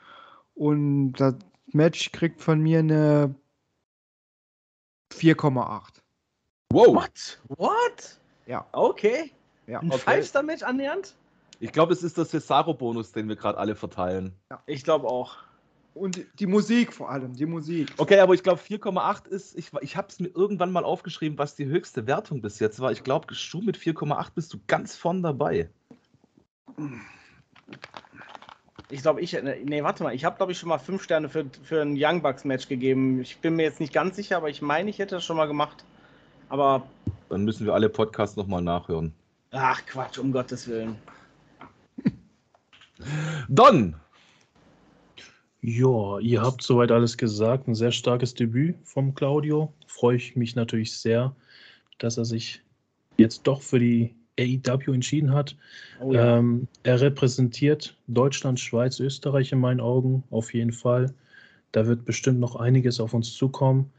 Und 0.56 1.14
das 1.14 1.36
Match 1.68 2.12
kriegt 2.12 2.42
von 2.42 2.60
mir 2.60 2.80
eine 2.80 3.34
4,8. 5.14 6.02
Wow. 6.70 6.96
What? 6.96 7.40
What? 7.58 8.20
Ja. 8.46 8.66
Okay. 8.72 9.32
Ja. 9.68 9.80
Ein 9.80 9.92
okay. 9.92 10.00
Five-Star-Match 10.00 10.64
annähernd? 10.64 11.16
Ich 11.62 11.72
glaube, 11.72 11.94
es 11.94 12.02
ist 12.02 12.18
der 12.18 12.26
Cesaro-Bonus, 12.26 13.12
den 13.12 13.30
wir 13.30 13.36
gerade 13.36 13.60
alle 13.60 13.76
verteilen. 13.76 14.34
Ja. 14.50 14.64
Ich 14.66 14.84
glaube 14.84 15.08
auch. 15.08 15.38
Und 15.94 16.26
die 16.40 16.48
Musik 16.48 16.92
vor 16.92 17.12
allem, 17.12 17.36
die 17.36 17.46
Musik. 17.46 17.94
Okay, 17.98 18.20
aber 18.20 18.34
ich 18.34 18.42
glaube 18.42 18.60
4,8 18.60 19.28
ist, 19.28 19.56
ich, 19.56 19.70
ich 19.82 19.96
habe 19.96 20.08
es 20.10 20.20
mir 20.20 20.30
irgendwann 20.30 20.72
mal 20.72 20.84
aufgeschrieben, 20.84 21.38
was 21.38 21.56
die 21.56 21.66
höchste 21.66 22.08
Wertung 22.08 22.42
bis 22.42 22.58
jetzt 22.58 22.80
war. 22.80 22.92
Ich 22.92 23.04
glaube, 23.04 23.28
du 23.28 23.62
mit 23.62 23.78
4,8 23.78 24.30
bist 24.34 24.52
du 24.54 24.58
ganz 24.66 24.96
vorn 24.96 25.22
dabei. 25.22 25.70
Ich 28.90 29.04
glaube, 29.04 29.22
ich, 29.22 29.38
nee, 29.44 29.84
warte 29.84 30.04
mal, 30.04 30.16
ich 30.16 30.26
habe 30.26 30.38
glaube 30.38 30.54
ich 30.54 30.58
schon 30.58 30.70
mal 30.70 30.80
5 30.80 31.04
Sterne 31.04 31.30
für, 31.30 31.46
für 31.62 31.84
ein 31.84 31.96
Young 31.96 32.24
Bucks 32.24 32.44
Match 32.44 32.70
gegeben. 32.70 33.22
Ich 33.22 33.38
bin 33.38 33.56
mir 33.56 33.64
jetzt 33.64 33.80
nicht 33.80 33.94
ganz 33.94 34.16
sicher, 34.16 34.38
aber 34.38 34.50
ich 34.50 34.64
meine, 34.64 34.90
ich 34.90 34.98
hätte 34.98 35.16
das 35.16 35.26
schon 35.26 35.38
mal 35.38 35.48
gemacht. 35.48 35.86
Aber. 36.50 36.88
Dann 37.30 37.46
müssen 37.46 37.68
wir 37.68 37.76
alle 37.76 37.90
Podcasts 37.90 38.36
nochmal 38.36 38.64
nachhören. 38.64 39.14
Ach 39.52 39.86
Quatsch, 39.86 40.18
um 40.18 40.32
Gottes 40.32 40.68
Willen. 40.68 40.98
Don! 43.50 43.96
Ja, 45.62 46.18
ihr 46.20 46.42
habt 46.42 46.64
soweit 46.64 46.92
alles 46.92 47.18
gesagt. 47.18 47.68
Ein 47.68 47.76
sehr 47.76 47.92
starkes 47.92 48.34
Debüt 48.34 48.76
vom 48.84 49.14
Claudio. 49.14 49.72
Freue 49.86 50.16
ich 50.16 50.36
mich 50.36 50.56
natürlich 50.56 50.98
sehr, 50.98 51.36
dass 52.00 52.18
er 52.18 52.26
sich 52.26 52.64
jetzt 53.18 53.44
doch 53.44 53.62
für 53.62 53.80
die 53.80 54.16
AEW 54.40 54.94
entschieden 54.94 55.34
hat. 55.34 55.56
Oh 56.00 56.12
ja. 56.12 56.38
ähm, 56.38 56.68
er 56.84 57.00
repräsentiert 57.00 57.96
Deutschland, 58.08 58.60
Schweiz, 58.60 59.00
Österreich 59.00 59.52
in 59.52 59.60
meinen 59.60 59.82
Augen 59.82 60.24
auf 60.32 60.54
jeden 60.54 60.72
Fall. 60.72 61.14
Da 61.72 61.86
wird 61.86 62.06
bestimmt 62.06 62.40
noch 62.40 62.56
einiges 62.56 63.00
auf 63.00 63.14
uns 63.14 63.34
zukommen. 63.34 63.92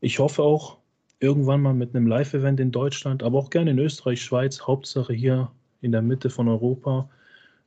Ich 0.00 0.18
hoffe 0.18 0.42
auch 0.42 0.78
irgendwann 1.20 1.62
mal 1.62 1.74
mit 1.74 1.94
einem 1.94 2.06
Live-Event 2.06 2.58
in 2.58 2.72
Deutschland, 2.72 3.22
aber 3.22 3.38
auch 3.38 3.50
gerne 3.50 3.70
in 3.70 3.78
Österreich, 3.78 4.22
Schweiz, 4.22 4.62
Hauptsache 4.62 5.12
hier 5.12 5.50
in 5.82 5.92
der 5.92 6.02
Mitte 6.02 6.30
von 6.30 6.48
Europa. 6.48 7.08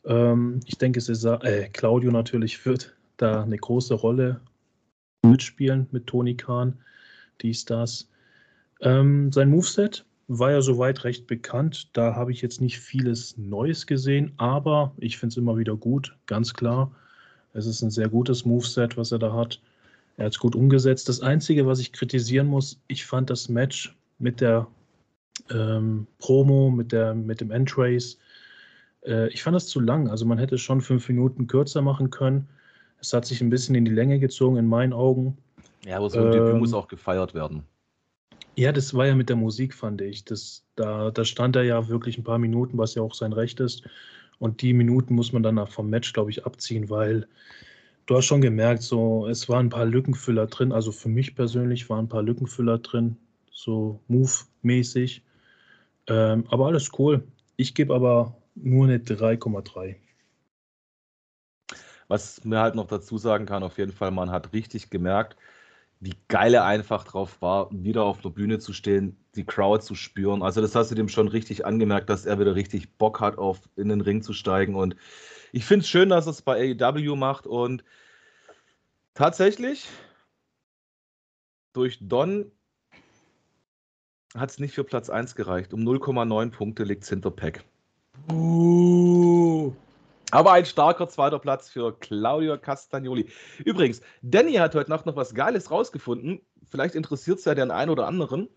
Ähm, 0.05 0.59
ich 0.65 0.77
denke, 0.77 1.01
Cesar, 1.01 1.43
äh, 1.43 1.69
Claudio 1.69 2.11
natürlich 2.11 2.65
wird 2.65 2.95
da 3.17 3.43
eine 3.43 3.57
große 3.57 3.93
Rolle 3.93 4.41
mitspielen 5.23 5.87
mit 5.91 6.07
Toni 6.07 6.35
Kahn, 6.35 6.79
dies, 7.41 7.65
das. 7.65 8.09
Ähm, 8.81 9.31
sein 9.31 9.49
Moveset 9.49 10.05
war 10.27 10.51
ja 10.51 10.61
soweit 10.61 11.03
recht 11.03 11.27
bekannt. 11.27 11.89
Da 11.93 12.15
habe 12.15 12.31
ich 12.31 12.41
jetzt 12.41 12.61
nicht 12.61 12.79
vieles 12.79 13.37
Neues 13.37 13.87
gesehen, 13.87 14.33
aber 14.37 14.93
ich 14.97 15.17
finde 15.17 15.33
es 15.33 15.37
immer 15.37 15.57
wieder 15.57 15.75
gut, 15.75 16.15
ganz 16.25 16.53
klar. 16.53 16.91
Es 17.53 17.65
ist 17.65 17.81
ein 17.81 17.91
sehr 17.91 18.09
gutes 18.09 18.45
Moveset, 18.45 18.97
was 18.97 19.11
er 19.11 19.19
da 19.19 19.33
hat. 19.33 19.61
Er 20.17 20.25
hat 20.25 20.33
es 20.33 20.39
gut 20.39 20.55
umgesetzt. 20.55 21.09
Das 21.09 21.21
Einzige, 21.21 21.65
was 21.65 21.79
ich 21.79 21.93
kritisieren 21.93 22.47
muss, 22.47 22.79
ich 22.87 23.05
fand 23.05 23.29
das 23.29 23.49
Match 23.49 23.95
mit 24.19 24.41
der 24.41 24.67
ähm, 25.49 26.07
Promo, 26.19 26.69
mit, 26.69 26.91
der, 26.91 27.13
mit 27.13 27.41
dem 27.41 27.51
Entrace, 27.51 28.17
äh, 29.05 29.27
ich 29.29 29.43
fand 29.43 29.55
das 29.55 29.67
zu 29.67 29.79
lang. 29.79 30.09
Also 30.09 30.25
man 30.25 30.37
hätte 30.37 30.55
es 30.55 30.61
schon 30.61 30.81
fünf 30.81 31.07
Minuten 31.07 31.47
kürzer 31.47 31.81
machen 31.81 32.09
können. 32.09 32.47
Es 32.99 33.13
hat 33.13 33.25
sich 33.25 33.41
ein 33.41 33.49
bisschen 33.49 33.75
in 33.75 33.85
die 33.85 33.91
Länge 33.91 34.19
gezogen, 34.19 34.57
in 34.57 34.67
meinen 34.67 34.93
Augen. 34.93 35.37
Ja, 35.85 35.97
aber 35.97 36.09
so 36.09 36.19
ein 36.19 36.25
ähm, 36.25 36.31
Debüt 36.31 36.57
muss 36.57 36.73
auch 36.73 36.87
gefeiert 36.87 37.33
werden. 37.33 37.63
Ja, 38.55 38.71
das 38.71 38.93
war 38.93 39.07
ja 39.07 39.15
mit 39.15 39.29
der 39.29 39.35
Musik, 39.35 39.73
fand 39.73 40.01
ich. 40.01 40.25
Das, 40.25 40.63
da, 40.75 41.11
da 41.11 41.25
stand 41.25 41.55
er 41.55 41.63
ja 41.63 41.87
wirklich 41.89 42.17
ein 42.17 42.23
paar 42.23 42.37
Minuten, 42.37 42.77
was 42.77 42.95
ja 42.95 43.01
auch 43.01 43.13
sein 43.13 43.33
Recht 43.33 43.59
ist. 43.59 43.83
Und 44.39 44.61
die 44.61 44.73
Minuten 44.73 45.15
muss 45.15 45.33
man 45.33 45.43
dann 45.43 45.65
vom 45.67 45.89
Match, 45.89 46.13
glaube 46.13 46.29
ich, 46.29 46.45
abziehen, 46.45 46.89
weil 46.89 47.27
du 48.05 48.15
hast 48.15 48.25
schon 48.25 48.41
gemerkt, 48.41 48.83
so 48.83 49.27
es 49.27 49.49
waren 49.49 49.67
ein 49.67 49.69
paar 49.69 49.85
Lückenfüller 49.85 50.47
drin. 50.47 50.71
Also 50.71 50.91
für 50.91 51.09
mich 51.09 51.35
persönlich 51.35 51.89
waren 51.89 52.05
ein 52.05 52.09
paar 52.09 52.23
Lückenfüller 52.23 52.77
drin, 52.77 53.17
so 53.51 53.99
Move-mäßig. 54.07 55.21
Ähm, 56.07 56.45
aber 56.49 56.67
alles 56.67 56.91
cool. 56.99 57.23
Ich 57.55 57.73
gebe 57.73 57.93
aber 57.93 58.35
nur 58.55 58.85
eine 58.85 58.97
3,3. 58.97 59.95
Was 62.07 62.43
mir 62.43 62.59
halt 62.59 62.75
noch 62.75 62.87
dazu 62.87 63.17
sagen 63.17 63.45
kann, 63.45 63.63
auf 63.63 63.77
jeden 63.77 63.91
Fall, 63.91 64.11
man 64.11 64.29
hat 64.29 64.53
richtig 64.53 64.89
gemerkt, 64.89 65.37
wie 65.99 66.15
geil 66.27 66.53
er 66.53 66.65
einfach 66.65 67.05
drauf 67.05 67.41
war, 67.41 67.69
wieder 67.71 68.03
auf 68.03 68.19
der 68.21 68.29
Bühne 68.29 68.59
zu 68.59 68.73
stehen, 68.73 69.17
die 69.35 69.45
Crowd 69.45 69.83
zu 69.83 69.95
spüren. 69.95 70.43
Also 70.43 70.59
das 70.59 70.75
hast 70.75 70.91
du 70.91 70.95
dem 70.95 71.07
schon 71.07 71.29
richtig 71.29 71.65
angemerkt, 71.65 72.09
dass 72.09 72.25
er 72.25 72.39
wieder 72.39 72.55
richtig 72.55 72.97
Bock 72.97 73.21
hat, 73.21 73.37
auf 73.37 73.61
in 73.77 73.87
den 73.87 74.01
Ring 74.01 74.21
zu 74.21 74.33
steigen. 74.33 74.75
Und 74.75 74.97
ich 75.53 75.65
finde 75.65 75.83
es 75.83 75.89
schön, 75.89 76.09
dass 76.09 76.27
er 76.27 76.31
es 76.31 76.41
bei 76.41 76.75
AEW 76.77 77.15
macht. 77.15 77.47
Und 77.47 77.85
tatsächlich, 79.13 79.87
durch 81.71 81.99
Don 82.01 82.51
hat 84.35 84.49
es 84.49 84.59
nicht 84.59 84.73
für 84.73 84.83
Platz 84.83 85.09
1 85.09 85.35
gereicht. 85.35 85.73
Um 85.73 85.81
0,9 85.81 86.51
Punkte 86.51 86.83
liegt 86.83 87.03
es 87.03 87.09
hinter 87.09 87.31
Pack. 87.31 87.63
Uh. 88.31 89.73
Aber 90.31 90.53
ein 90.53 90.65
starker 90.65 91.07
zweiter 91.07 91.37
Platz 91.37 91.69
für 91.69 91.93
Claudio 91.99 92.57
Castagnoli. 92.57 93.27
Übrigens, 93.65 94.01
Danny 94.23 94.53
hat 94.53 94.73
heute 94.73 94.89
Nacht 94.89 95.05
noch 95.05 95.15
was 95.15 95.35
Geiles 95.35 95.69
rausgefunden. 95.69 96.41
Vielleicht 96.69 96.95
interessiert 96.95 97.37
es 97.37 97.45
ja 97.45 97.53
den 97.53 97.69
einen 97.69 97.91
oder 97.91 98.07
anderen. 98.07 98.49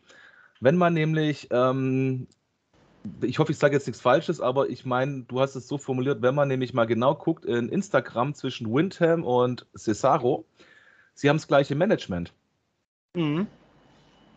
Wenn 0.61 0.77
man 0.77 0.95
nämlich, 0.95 1.49
ähm, 1.51 2.29
ich 3.21 3.39
hoffe, 3.39 3.53
ich 3.53 3.59
sage 3.59 3.75
jetzt 3.75 3.87
nichts 3.87 4.01
Falsches, 4.01 4.41
aber 4.41 4.71
ich 4.71 4.87
meine, 4.87 5.25
du 5.25 5.41
hast 5.41 5.55
es 5.55 5.69
so 5.69 5.77
formuliert, 5.77 6.23
wenn 6.23 6.35
man 6.35 6.49
nämlich 6.49 6.73
mal 6.73 6.87
genau 6.87 7.15
guckt 7.15 7.45
in 7.45 7.69
Instagram 7.69 8.35
zwischen 8.35 8.73
Windham 8.73 9.23
und 9.23 9.67
Cesaro, 9.77 10.47
sie 11.13 11.29
haben 11.29 11.37
das 11.37 11.47
gleiche 11.47 11.75
Management. 11.75 12.33
Mhm. 13.15 13.49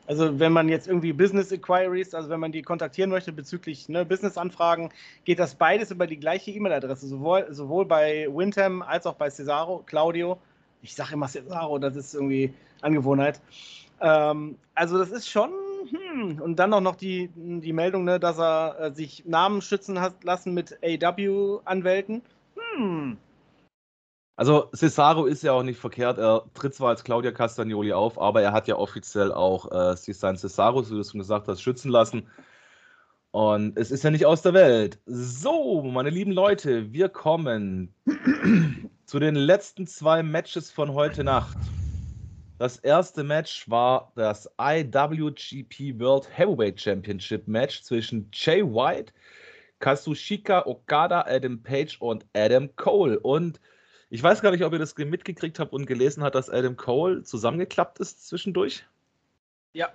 Also 0.09 0.39
wenn 0.39 0.51
man 0.51 0.69
jetzt 0.69 0.87
irgendwie 0.87 1.13
Business 1.13 1.51
Inquiries, 1.51 2.15
also 2.15 2.29
wenn 2.29 2.39
man 2.39 2.51
die 2.51 2.63
kontaktieren 2.63 3.11
möchte 3.11 3.31
bezüglich 3.31 3.89
ne, 3.89 4.03
Business-Anfragen, 4.03 4.89
geht 5.23 5.37
das 5.37 5.53
beides 5.53 5.91
über 5.91 6.07
die 6.07 6.17
gleiche 6.17 6.49
E-Mail-Adresse, 6.49 7.07
sowohl, 7.07 7.45
sowohl 7.51 7.85
bei 7.85 8.27
Windham 8.27 8.81
als 8.81 9.05
auch 9.05 9.13
bei 9.13 9.29
Cesaro, 9.29 9.83
Claudio. 9.85 10.39
Ich 10.81 10.95
sage 10.95 11.13
immer 11.13 11.27
Cesaro, 11.27 11.77
das 11.77 11.95
ist 11.95 12.15
irgendwie 12.15 12.51
Angewohnheit. 12.81 13.39
Ähm, 14.01 14.57
also 14.73 14.97
das 14.97 15.11
ist 15.11 15.29
schon, 15.29 15.51
hm. 15.91 16.41
und 16.41 16.55
dann 16.57 16.73
auch 16.73 16.81
noch 16.81 16.95
die, 16.95 17.29
die 17.35 17.73
Meldung, 17.73 18.03
ne, 18.03 18.19
dass 18.19 18.39
er 18.39 18.79
äh, 18.79 18.91
sich 18.91 19.25
Namen 19.27 19.61
schützen 19.61 20.01
hat 20.01 20.23
lassen 20.23 20.55
mit 20.55 20.79
AW-Anwälten. 20.83 22.23
Hm. 22.55 23.17
Also 24.39 24.69
Cesaro 24.73 25.25
ist 25.25 25.43
ja 25.43 25.51
auch 25.51 25.63
nicht 25.63 25.77
verkehrt. 25.77 26.17
Er 26.17 26.45
tritt 26.53 26.73
zwar 26.73 26.91
als 26.91 27.03
Claudia 27.03 27.33
Castagnoli 27.33 27.91
auf, 27.91 28.17
aber 28.17 28.41
er 28.41 28.53
hat 28.53 28.69
ja 28.69 28.77
offiziell 28.77 29.33
auch 29.33 29.69
äh, 29.69 29.97
sein 29.97 30.37
Cesaro, 30.37 30.85
wie 30.85 30.93
du 30.93 31.01
es 31.01 31.11
schon 31.11 31.19
gesagt 31.19 31.49
hast, 31.49 31.61
schützen 31.61 31.91
lassen. 31.91 32.25
Und 33.31 33.77
es 33.77 33.91
ist 33.91 34.05
ja 34.05 34.11
nicht 34.11 34.25
aus 34.25 34.41
der 34.41 34.53
Welt. 34.53 34.97
So, 35.05 35.81
meine 35.83 36.09
lieben 36.09 36.31
Leute, 36.31 36.93
wir 36.93 37.09
kommen 37.09 37.93
zu 39.05 39.19
den 39.19 39.35
letzten 39.35 39.85
zwei 39.85 40.23
Matches 40.23 40.71
von 40.71 40.93
heute 40.93 41.25
Nacht. 41.25 41.57
Das 42.59 42.77
erste 42.77 43.25
Match 43.25 43.69
war 43.69 44.13
das 44.15 44.49
IWGP 44.57 45.99
World 45.99 46.29
Heavyweight 46.33 46.79
Championship 46.79 47.45
Match 47.45 47.83
zwischen 47.83 48.29
Jay 48.31 48.63
White, 48.63 49.11
Kazushika 49.79 50.65
Okada, 50.65 51.25
Adam 51.27 51.61
Page 51.61 51.97
und 51.99 52.25
Adam 52.33 52.73
Cole. 52.77 53.19
Und 53.19 53.59
ich 54.09 54.23
weiß 54.23 54.41
gar 54.41 54.51
nicht, 54.51 54.63
ob 54.63 54.73
ihr 54.73 54.79
das 54.79 54.97
mitgekriegt 54.97 55.59
habt 55.59 55.73
und 55.73 55.85
gelesen 55.85 56.23
habt, 56.23 56.35
dass 56.35 56.49
Adam 56.49 56.77
Cole 56.77 57.23
zusammengeklappt 57.23 57.99
ist 57.99 58.27
zwischendurch. 58.27 58.85
Ja, 59.73 59.89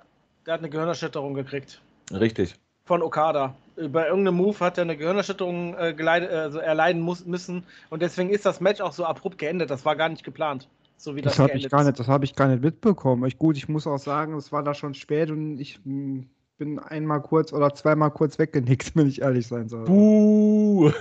der 0.46 0.54
hat 0.54 0.60
eine 0.60 0.70
Gehirnerschütterung 0.70 1.34
gekriegt. 1.34 1.80
Richtig. 2.12 2.54
von 2.84 3.02
Okada. 3.02 3.54
Bei 3.76 4.06
irgendeinem 4.06 4.36
Move 4.36 4.60
hat 4.60 4.78
er 4.78 4.82
eine 4.82 4.96
Gehirnerschütterung 4.96 5.76
äh, 5.76 5.94
geleidet, 5.94 6.30
also 6.30 6.58
erleiden 6.58 7.02
muss, 7.02 7.24
müssen 7.24 7.64
und 7.90 8.02
deswegen 8.02 8.30
ist 8.30 8.46
das 8.46 8.60
Match 8.60 8.80
auch 8.80 8.92
so 8.92 9.04
abrupt 9.04 9.38
geendet. 9.38 9.70
Das 9.70 9.84
war 9.84 9.96
gar 9.96 10.08
nicht 10.08 10.22
geplant. 10.22 10.68
So 10.96 11.16
wie 11.16 11.22
das, 11.22 11.36
das 11.36 11.40
habe 11.40 11.58
ich 11.58 11.68
gar 11.68 11.82
nicht, 11.82 11.98
das 11.98 12.06
habe 12.06 12.24
ich 12.24 12.36
gar 12.36 12.48
nicht 12.48 12.62
mitbekommen. 12.62 13.26
Ich, 13.26 13.38
gut, 13.38 13.56
ich 13.56 13.68
muss 13.68 13.86
auch 13.86 13.98
sagen, 13.98 14.34
es 14.34 14.52
war 14.52 14.62
da 14.62 14.74
schon 14.74 14.94
spät 14.94 15.30
und 15.30 15.58
ich 15.58 15.80
hm, 15.84 16.28
bin 16.56 16.78
einmal 16.78 17.20
kurz 17.20 17.52
oder 17.52 17.74
zweimal 17.74 18.10
kurz 18.10 18.38
weggenickt, 18.38 18.92
wenn 18.94 19.08
ich 19.08 19.22
ehrlich 19.22 19.46
sein 19.46 19.68
soll. 19.68 19.84
Buh! 19.84 20.92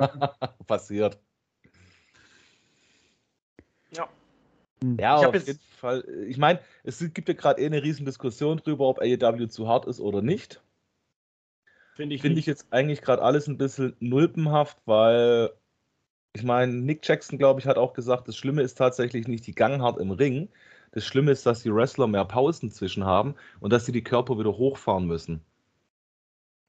Passiert. 0.66 1.18
Ja. 3.92 4.04
Hm. 4.04 4.10
Ja, 4.82 5.20
ich 5.20 5.26
auf 5.26 5.46
jeden 5.46 5.60
Fall. 5.76 6.04
Ich 6.26 6.38
meine, 6.38 6.60
es 6.84 6.98
gibt 7.12 7.28
ja 7.28 7.34
gerade 7.34 7.60
eh 7.60 7.66
eine 7.66 7.82
riesen 7.82 8.06
Diskussion 8.06 8.58
drüber, 8.58 8.88
ob 8.88 9.00
AEW 9.00 9.46
zu 9.48 9.68
hart 9.68 9.86
ist 9.86 10.00
oder 10.00 10.22
nicht. 10.22 10.62
Finde 11.94 12.14
ich, 12.14 12.22
Find 12.22 12.38
ich 12.38 12.46
jetzt 12.46 12.72
eigentlich 12.72 13.02
gerade 13.02 13.22
alles 13.22 13.46
ein 13.46 13.58
bisschen 13.58 13.94
nulpenhaft, 14.00 14.78
weil 14.86 15.50
ich 16.32 16.44
meine, 16.44 16.72
Nick 16.72 17.06
Jackson, 17.06 17.38
glaube 17.38 17.60
ich, 17.60 17.66
hat 17.66 17.76
auch 17.76 17.92
gesagt, 17.92 18.28
das 18.28 18.36
Schlimme 18.36 18.62
ist 18.62 18.76
tatsächlich 18.78 19.26
nicht 19.28 19.46
die 19.46 19.54
Gangart 19.54 19.98
im 19.98 20.12
Ring. 20.12 20.48
Das 20.92 21.04
Schlimme 21.04 21.32
ist, 21.32 21.44
dass 21.44 21.62
die 21.62 21.74
Wrestler 21.74 22.06
mehr 22.06 22.24
Pausen 22.24 22.70
zwischen 22.70 23.04
haben 23.04 23.34
und 23.60 23.72
dass 23.72 23.84
sie 23.84 23.92
die 23.92 24.04
Körper 24.04 24.38
wieder 24.38 24.56
hochfahren 24.56 25.06
müssen. 25.06 25.44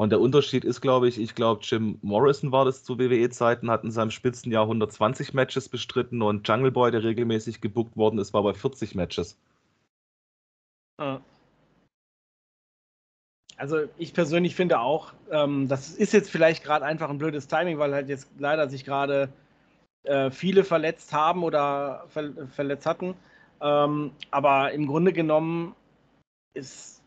Und 0.02 0.10
der 0.10 0.20
Unterschied 0.20 0.66
ist, 0.66 0.82
glaube 0.82 1.08
ich, 1.08 1.22
ich 1.22 1.36
glaube, 1.36 1.62
Jim 1.62 2.00
Morrison 2.02 2.52
war 2.52 2.66
das 2.66 2.84
zu 2.84 2.98
WWE-Zeiten, 2.98 3.70
hat 3.70 3.84
in 3.84 3.92
seinem 3.92 4.10
Spitzenjahr 4.10 4.64
120 4.64 5.36
Matches 5.36 5.70
bestritten 5.70 6.24
und 6.24 6.48
Jungle 6.48 6.72
Boy, 6.72 6.90
der 6.90 7.04
regelmäßig 7.04 7.62
gebuckt 7.62 7.96
worden 7.96 8.18
ist, 8.18 8.34
war 8.34 8.42
bei 8.42 8.56
40 8.56 8.96
Matches. 8.96 9.38
Also 13.58 13.84
ich 14.00 14.16
persönlich 14.16 14.56
finde 14.56 14.80
auch, 14.80 15.14
ähm, 15.30 15.68
das 15.68 15.92
ist 15.92 16.14
jetzt 16.14 16.32
vielleicht 16.32 16.64
gerade 16.64 16.84
einfach 16.84 17.12
ein 17.12 17.20
blödes 17.20 17.48
Timing, 17.48 17.78
weil 17.78 17.94
halt 17.94 18.10
jetzt 18.10 18.28
leider 18.40 18.68
sich 18.70 18.84
gerade 18.84 19.30
äh, 20.02 20.32
viele 20.32 20.64
verletzt 20.64 21.14
haben 21.14 21.44
oder 21.44 22.06
ver 22.10 22.48
verletzt 22.48 22.88
hatten. 22.88 23.14
Ähm, 23.62 24.14
aber 24.32 24.72
im 24.72 24.88
Grunde 24.88 25.14
genommen 25.14 25.76
ist, 26.56 26.92
ist, 26.92 27.01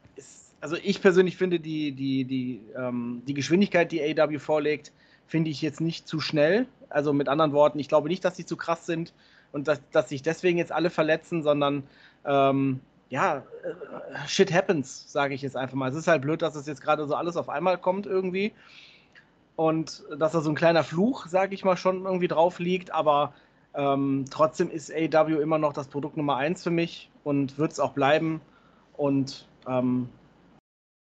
also 0.65 0.77
ich 0.83 1.03
persönlich 1.03 1.37
finde 1.37 1.61
die, 1.61 1.93
die, 1.93 2.25
die, 2.25 2.63
ähm, 2.75 3.21
die 3.29 3.35
Geschwindigkeit, 3.35 3.93
die 3.93 4.01
AW 4.01 4.39
vorlegt, 4.39 4.93
finde 5.27 5.51
ich 5.51 5.61
jetzt 5.61 5.83
nicht 5.83 6.09
zu 6.09 6.21
schnell. 6.21 6.67
Also 6.89 7.13
mit 7.13 7.29
anderen 7.29 7.53
Worten, 7.53 7.79
ich 7.79 7.89
glaube 7.89 8.09
nicht, 8.09 8.25
dass 8.25 8.35
sie 8.35 8.47
zu 8.47 8.57
krass 8.57 8.87
sind 8.87 9.13
und 9.53 9.69
dass, 9.69 9.83
dass 9.91 10.09
sich 10.09 10.23
deswegen 10.23 10.57
jetzt 10.57 10.73
alle 10.73 10.89
verletzen, 10.89 11.43
sondern 11.43 11.83
ähm, 12.25 12.81
ja, 13.11 13.43
äh, 13.63 14.27
shit 14.27 14.55
happens, 14.55 15.13
sage 15.13 15.35
ich 15.35 15.43
jetzt 15.43 15.55
einfach 15.55 15.75
mal. 15.75 15.91
Es 15.91 15.97
ist 15.97 16.09
halt 16.09 16.23
blöd, 16.23 16.41
dass 16.41 16.55
es 16.55 16.67
jetzt 16.67 16.81
gerade 16.81 17.07
so 17.07 17.15
alles 17.15 17.37
auf 17.37 17.51
einmal 17.51 17.77
kommt 17.77 18.07
irgendwie 18.07 18.55
und 19.57 20.03
dass 20.17 20.33
da 20.33 20.41
so 20.41 20.49
ein 20.49 20.57
kleiner 20.57 20.83
Fluch, 20.83 21.27
sage 21.27 21.55
ich 21.55 21.63
mal, 21.67 21.77
schon 21.77 22.07
irgendwie 22.07 22.29
drauf 22.29 22.59
liegt, 22.59 22.91
aber 22.91 23.35
ähm, 23.75 24.25
trotzdem 24.31 24.71
ist 24.71 24.91
AW 24.91 25.43
immer 25.43 25.59
noch 25.59 25.75
das 25.75 25.89
Produkt 25.89 26.17
Nummer 26.17 26.39
eins 26.39 26.63
für 26.63 26.71
mich 26.71 27.11
und 27.23 27.59
wird 27.59 27.73
es 27.73 27.81
auch 27.81 27.93
bleiben. 27.93 28.41
Und 28.97 29.47
ähm, 29.69 30.09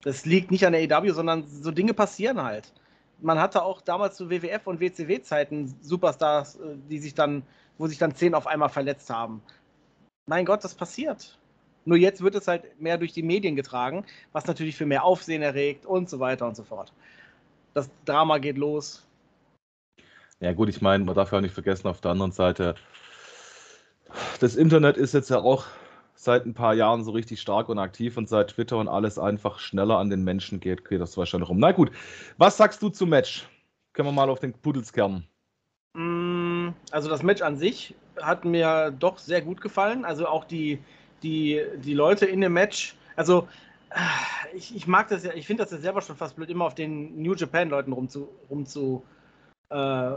das 0.02 0.24
liegt 0.24 0.50
nicht 0.50 0.66
an 0.66 0.72
der 0.72 0.98
AW, 0.98 1.10
sondern 1.10 1.46
so 1.46 1.70
Dinge 1.70 1.94
passieren 1.94 2.42
halt. 2.42 2.72
Man 3.20 3.38
hatte 3.38 3.62
auch 3.62 3.80
damals 3.80 4.16
zu 4.16 4.30
WWF 4.30 4.66
und 4.66 4.80
WCW-Zeiten 4.80 5.74
Superstars, 5.80 6.56
äh, 6.56 6.76
die 6.88 6.98
sich 6.98 7.14
dann, 7.14 7.42
wo 7.76 7.86
sich 7.86 7.98
dann 7.98 8.14
zehn 8.14 8.34
auf 8.34 8.46
einmal 8.46 8.68
verletzt 8.68 9.10
haben. 9.10 9.42
Mein 10.26 10.44
Gott, 10.44 10.62
das 10.62 10.74
passiert. 10.74 11.38
Nur 11.84 11.96
jetzt 11.96 12.22
wird 12.22 12.34
es 12.34 12.46
halt 12.46 12.80
mehr 12.80 12.98
durch 12.98 13.12
die 13.12 13.22
Medien 13.22 13.56
getragen, 13.56 14.04
was 14.32 14.46
natürlich 14.46 14.76
für 14.76 14.86
mehr 14.86 15.04
Aufsehen 15.04 15.42
erregt 15.42 15.86
und 15.86 16.08
so 16.08 16.20
weiter 16.20 16.46
und 16.46 16.54
so 16.54 16.62
fort 16.62 16.92
das 17.78 17.90
Drama 18.04 18.38
geht 18.38 18.58
los. 18.58 19.06
Ja, 20.40 20.52
gut, 20.52 20.68
ich 20.68 20.80
meine, 20.80 21.04
man 21.04 21.14
darf 21.14 21.32
ja 21.32 21.38
auch 21.38 21.42
nicht 21.42 21.54
vergessen, 21.54 21.88
auf 21.88 22.00
der 22.00 22.12
anderen 22.12 22.32
Seite, 22.32 22.74
das 24.40 24.56
Internet 24.56 24.96
ist 24.96 25.14
jetzt 25.14 25.30
ja 25.30 25.38
auch 25.38 25.66
seit 26.18 26.46
ein 26.46 26.54
paar 26.54 26.74
Jahren 26.74 27.04
so 27.04 27.12
richtig 27.12 27.40
stark 27.40 27.68
und 27.68 27.78
aktiv 27.78 28.16
und 28.16 28.28
seit 28.28 28.48
Twitter 28.48 28.76
und 28.78 28.88
alles 28.88 29.18
einfach 29.18 29.60
schneller 29.60 29.98
an 29.98 30.10
den 30.10 30.24
Menschen 30.24 30.58
geht, 30.58 30.84
geht 30.84 31.00
das 31.00 31.16
wahrscheinlich 31.16 31.48
rum. 31.48 31.58
Na 31.60 31.70
gut, 31.70 31.92
was 32.38 32.56
sagst 32.56 32.82
du 32.82 32.88
zum 32.88 33.10
Match? 33.10 33.48
Können 33.92 34.08
wir 34.08 34.12
mal 34.12 34.28
auf 34.28 34.40
den 34.40 34.52
Pudelskern. 34.52 35.24
Mm, 35.94 36.70
also 36.90 37.08
das 37.08 37.22
Match 37.22 37.40
an 37.40 37.56
sich 37.56 37.94
hat 38.20 38.44
mir 38.44 38.90
doch 38.98 39.18
sehr 39.18 39.40
gut 39.42 39.60
gefallen. 39.60 40.04
Also 40.04 40.26
auch 40.26 40.44
die, 40.44 40.80
die, 41.22 41.62
die 41.76 41.94
Leute 41.94 42.26
in 42.26 42.40
dem 42.40 42.52
Match. 42.52 42.96
Also 43.14 43.46
ich, 44.54 44.74
ich 44.74 44.88
mag 44.88 45.08
das 45.08 45.24
ja, 45.24 45.32
ich 45.34 45.46
finde 45.46 45.62
das 45.62 45.70
ja 45.70 45.78
selber 45.78 46.02
schon 46.02 46.16
fast 46.16 46.34
blöd, 46.34 46.50
immer 46.50 46.64
auf 46.64 46.74
den 46.74 47.22
New 47.22 47.34
Japan-Leuten 47.34 47.92
rumzu, 47.92 48.28
rumzu 48.50 49.04
äh, 49.70 50.14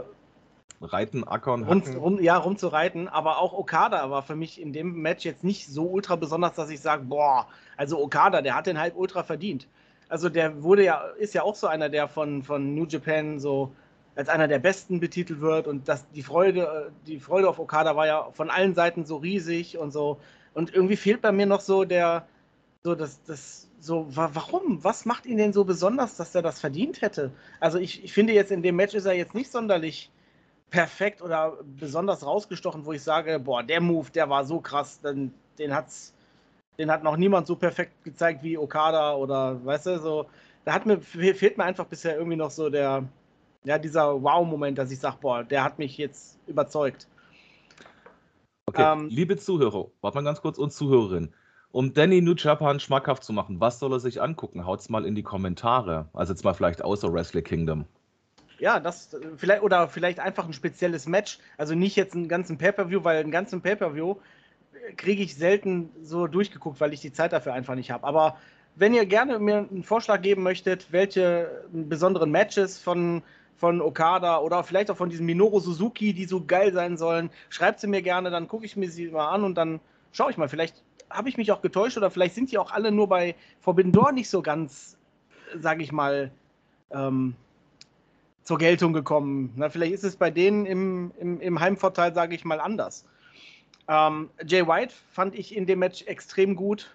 reiten, 0.82 1.26
ackern, 1.26 1.64
rum, 1.64 1.82
rum, 1.96 2.22
ja, 2.22 2.36
rumzureiten. 2.36 3.08
Aber 3.08 3.38
auch 3.38 3.52
Okada 3.52 4.10
war 4.10 4.22
für 4.22 4.36
mich 4.36 4.60
in 4.60 4.72
dem 4.72 5.00
Match 5.00 5.24
jetzt 5.24 5.44
nicht 5.44 5.68
so 5.68 5.84
ultra 5.86 6.16
besonders, 6.16 6.54
dass 6.54 6.70
ich 6.70 6.80
sage, 6.80 7.04
boah, 7.04 7.46
also 7.76 8.02
Okada, 8.02 8.42
der 8.42 8.54
hat 8.54 8.66
den 8.66 8.78
halb 8.78 8.96
ultra 8.96 9.22
verdient. 9.22 9.66
Also 10.08 10.28
der 10.28 10.62
wurde 10.62 10.84
ja, 10.84 11.04
ist 11.18 11.34
ja 11.34 11.42
auch 11.42 11.54
so 11.54 11.66
einer, 11.66 11.88
der 11.88 12.08
von, 12.08 12.42
von 12.42 12.74
New 12.74 12.86
Japan 12.86 13.38
so 13.38 13.72
als 14.14 14.28
einer 14.28 14.46
der 14.46 14.58
besten 14.58 15.00
betitelt 15.00 15.40
wird 15.40 15.66
und 15.66 15.88
das, 15.88 16.06
die 16.10 16.22
Freude, 16.22 16.92
die 17.06 17.18
Freude 17.18 17.48
auf 17.48 17.58
Okada 17.58 17.96
war 17.96 18.06
ja 18.06 18.28
von 18.32 18.50
allen 18.50 18.74
Seiten 18.74 19.06
so 19.06 19.16
riesig 19.16 19.78
und 19.78 19.90
so. 19.90 20.18
Und 20.52 20.74
irgendwie 20.74 20.96
fehlt 20.96 21.22
bei 21.22 21.32
mir 21.32 21.46
noch 21.46 21.60
so 21.60 21.84
der, 21.84 22.26
so 22.84 22.94
das, 22.94 23.22
das, 23.22 23.70
so, 23.80 24.06
warum? 24.10 24.84
Was 24.84 25.06
macht 25.06 25.26
ihn 25.26 25.38
denn 25.38 25.52
so 25.52 25.64
besonders, 25.64 26.16
dass 26.16 26.34
er 26.34 26.42
das 26.42 26.60
verdient 26.60 27.00
hätte? 27.00 27.32
Also 27.58 27.78
ich, 27.78 28.04
ich 28.04 28.12
finde 28.12 28.32
jetzt 28.32 28.52
in 28.52 28.62
dem 28.62 28.76
Match 28.76 28.94
ist 28.94 29.06
er 29.06 29.14
jetzt 29.14 29.34
nicht 29.34 29.50
sonderlich 29.50 30.11
perfekt 30.72 31.22
oder 31.22 31.58
besonders 31.78 32.26
rausgestochen, 32.26 32.84
wo 32.84 32.92
ich 32.92 33.02
sage, 33.02 33.38
boah, 33.38 33.62
der 33.62 33.80
Move, 33.80 34.10
der 34.10 34.28
war 34.28 34.44
so 34.44 34.58
krass, 34.58 35.00
den, 35.00 35.32
den 35.58 35.72
hat's, 35.72 36.12
den 36.78 36.90
hat 36.90 37.04
noch 37.04 37.16
niemand 37.16 37.46
so 37.46 37.54
perfekt 37.54 38.02
gezeigt 38.02 38.42
wie 38.42 38.58
Okada 38.58 39.14
oder 39.14 39.64
weißt 39.64 39.86
du, 39.86 39.98
so, 40.00 40.26
da 40.64 40.72
hat 40.72 40.86
mir, 40.86 41.00
fehlt 41.00 41.58
mir 41.58 41.64
einfach 41.64 41.84
bisher 41.84 42.16
irgendwie 42.16 42.38
noch 42.38 42.50
so 42.50 42.70
der, 42.70 43.04
ja, 43.64 43.78
dieser 43.78 44.20
Wow-Moment, 44.20 44.78
dass 44.78 44.90
ich 44.90 44.98
sage, 44.98 45.18
boah, 45.20 45.44
der 45.44 45.62
hat 45.62 45.78
mich 45.78 45.98
jetzt 45.98 46.38
überzeugt. 46.46 47.06
Okay, 48.66 48.82
ähm, 48.82 49.08
liebe 49.08 49.36
Zuhörer, 49.36 49.90
warte 50.00 50.16
mal 50.16 50.24
ganz 50.24 50.40
kurz 50.40 50.58
und 50.58 50.72
Zuhörerinnen 50.72 51.34
um 51.72 51.94
Danny 51.94 52.20
New 52.20 52.34
Japan 52.34 52.78
schmackhaft 52.80 53.24
zu 53.24 53.32
machen, 53.32 53.58
was 53.58 53.78
soll 53.78 53.92
er 53.94 54.00
sich 54.00 54.20
angucken? 54.20 54.66
Haut's 54.66 54.90
mal 54.90 55.06
in 55.06 55.14
die 55.14 55.22
Kommentare. 55.22 56.06
Also 56.12 56.34
jetzt 56.34 56.44
mal 56.44 56.52
vielleicht 56.52 56.84
außer 56.84 57.10
Wrestle 57.10 57.40
Kingdom. 57.42 57.86
Ja, 58.62 58.78
das 58.78 59.10
vielleicht 59.38 59.64
oder 59.64 59.88
vielleicht 59.88 60.20
einfach 60.20 60.46
ein 60.46 60.52
spezielles 60.52 61.08
Match. 61.08 61.40
Also 61.58 61.74
nicht 61.74 61.96
jetzt 61.96 62.14
einen 62.14 62.28
ganzen 62.28 62.58
Pay-per-View, 62.58 63.02
weil 63.02 63.18
einen 63.18 63.32
ganzen 63.32 63.60
Pay-per-View 63.60 64.18
kriege 64.96 65.20
ich 65.20 65.34
selten 65.34 65.90
so 66.00 66.28
durchgeguckt, 66.28 66.80
weil 66.80 66.92
ich 66.92 67.00
die 67.00 67.12
Zeit 67.12 67.32
dafür 67.32 67.54
einfach 67.54 67.74
nicht 67.74 67.90
habe. 67.90 68.06
Aber 68.06 68.36
wenn 68.76 68.94
ihr 68.94 69.04
gerne 69.04 69.40
mir 69.40 69.66
einen 69.68 69.82
Vorschlag 69.82 70.22
geben 70.22 70.44
möchtet, 70.44 70.92
welche 70.92 71.64
besonderen 71.72 72.30
Matches 72.30 72.78
von 72.78 73.24
von 73.56 73.80
Okada 73.80 74.38
oder 74.38 74.62
vielleicht 74.62 74.92
auch 74.92 74.96
von 74.96 75.10
diesem 75.10 75.26
Minoru 75.26 75.58
Suzuki, 75.58 76.12
die 76.12 76.26
so 76.26 76.44
geil 76.44 76.72
sein 76.72 76.96
sollen, 76.96 77.30
schreibt 77.48 77.80
sie 77.80 77.88
mir 77.88 78.02
gerne, 78.02 78.30
dann 78.30 78.46
gucke 78.46 78.64
ich 78.64 78.76
mir 78.76 78.88
sie 78.88 79.08
mal 79.08 79.30
an 79.30 79.42
und 79.42 79.56
dann 79.56 79.80
schaue 80.12 80.30
ich 80.30 80.36
mal. 80.36 80.48
Vielleicht 80.48 80.84
habe 81.10 81.28
ich 81.28 81.36
mich 81.36 81.50
auch 81.50 81.62
getäuscht 81.62 81.96
oder 81.96 82.12
vielleicht 82.12 82.36
sind 82.36 82.52
die 82.52 82.58
auch 82.58 82.70
alle 82.70 82.92
nur 82.92 83.08
bei 83.08 83.34
Forbidden 83.58 83.90
Door 83.90 84.12
nicht 84.12 84.30
so 84.30 84.40
ganz, 84.40 84.96
sage 85.58 85.82
ich 85.82 85.90
mal, 85.90 86.30
ähm, 86.92 87.34
zur 88.44 88.58
Geltung 88.58 88.92
gekommen. 88.92 89.52
Na, 89.56 89.68
vielleicht 89.68 89.92
ist 89.92 90.04
es 90.04 90.16
bei 90.16 90.30
denen 90.30 90.66
im, 90.66 91.12
im, 91.18 91.40
im 91.40 91.60
Heimvorteil, 91.60 92.14
sage 92.14 92.34
ich 92.34 92.44
mal, 92.44 92.60
anders. 92.60 93.04
Ähm, 93.88 94.30
Jay 94.46 94.66
White 94.66 94.94
fand 95.10 95.34
ich 95.34 95.56
in 95.56 95.66
dem 95.66 95.80
Match 95.80 96.02
extrem 96.04 96.56
gut. 96.56 96.94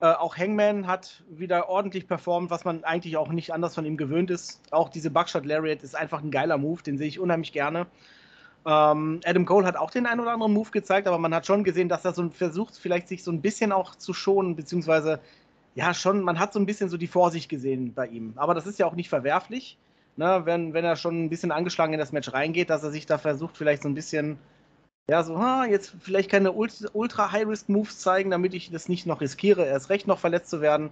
Äh, 0.00 0.06
auch 0.06 0.36
Hangman 0.36 0.86
hat 0.86 1.22
wieder 1.28 1.68
ordentlich 1.68 2.06
performt, 2.06 2.50
was 2.50 2.64
man 2.64 2.84
eigentlich 2.84 3.16
auch 3.16 3.28
nicht 3.28 3.52
anders 3.52 3.74
von 3.74 3.84
ihm 3.84 3.96
gewöhnt 3.96 4.30
ist. 4.30 4.60
Auch 4.70 4.88
diese 4.88 5.10
Buckshot 5.10 5.44
Lariat 5.44 5.82
ist 5.82 5.94
einfach 5.94 6.22
ein 6.22 6.30
geiler 6.30 6.58
Move, 6.58 6.82
den 6.82 6.96
sehe 6.96 7.08
ich 7.08 7.20
unheimlich 7.20 7.52
gerne. 7.52 7.86
Ähm, 8.66 9.20
Adam 9.24 9.46
Cole 9.46 9.66
hat 9.66 9.76
auch 9.76 9.90
den 9.90 10.06
einen 10.06 10.20
oder 10.20 10.32
anderen 10.32 10.52
Move 10.52 10.70
gezeigt, 10.70 11.06
aber 11.06 11.18
man 11.18 11.34
hat 11.34 11.46
schon 11.46 11.64
gesehen, 11.64 11.88
dass 11.88 12.04
er 12.04 12.12
so 12.12 12.28
versucht, 12.30 12.76
vielleicht 12.76 13.08
sich 13.08 13.22
so 13.22 13.30
ein 13.30 13.40
bisschen 13.40 13.72
auch 13.72 13.94
zu 13.94 14.12
schonen, 14.12 14.56
beziehungsweise 14.56 15.20
ja, 15.74 15.94
schon, 15.94 16.22
man 16.22 16.38
hat 16.38 16.52
so 16.52 16.58
ein 16.58 16.66
bisschen 16.66 16.88
so 16.88 16.96
die 16.96 17.06
Vorsicht 17.06 17.48
gesehen 17.48 17.94
bei 17.94 18.06
ihm. 18.06 18.32
Aber 18.36 18.54
das 18.54 18.66
ist 18.66 18.78
ja 18.78 18.86
auch 18.86 18.94
nicht 18.94 19.08
verwerflich, 19.08 19.78
ne, 20.16 20.42
wenn, 20.44 20.72
wenn 20.74 20.84
er 20.84 20.96
schon 20.96 21.24
ein 21.24 21.30
bisschen 21.30 21.52
angeschlagen 21.52 21.92
in 21.92 21.98
das 21.98 22.12
Match 22.12 22.32
reingeht, 22.32 22.70
dass 22.70 22.82
er 22.82 22.90
sich 22.90 23.06
da 23.06 23.18
versucht, 23.18 23.56
vielleicht 23.56 23.82
so 23.82 23.88
ein 23.88 23.94
bisschen, 23.94 24.38
ja, 25.08 25.22
so, 25.22 25.38
ha, 25.38 25.64
jetzt 25.66 25.94
vielleicht 26.00 26.30
keine 26.30 26.52
ultra 26.52 27.32
High-Risk-Moves 27.32 27.98
zeigen, 27.98 28.30
damit 28.30 28.54
ich 28.54 28.70
das 28.70 28.88
nicht 28.88 29.06
noch 29.06 29.20
riskiere, 29.20 29.66
erst 29.66 29.90
recht 29.90 30.06
noch 30.06 30.18
verletzt 30.18 30.50
zu 30.50 30.60
werden. 30.60 30.90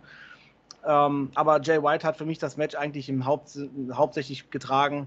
Ähm, 0.84 1.30
aber 1.34 1.60
Jay 1.60 1.82
White 1.82 2.06
hat 2.06 2.16
für 2.16 2.24
mich 2.24 2.38
das 2.38 2.56
Match 2.56 2.74
eigentlich 2.74 3.08
im 3.08 3.26
Haupt, 3.26 3.58
hauptsächlich 3.92 4.50
getragen. 4.50 5.06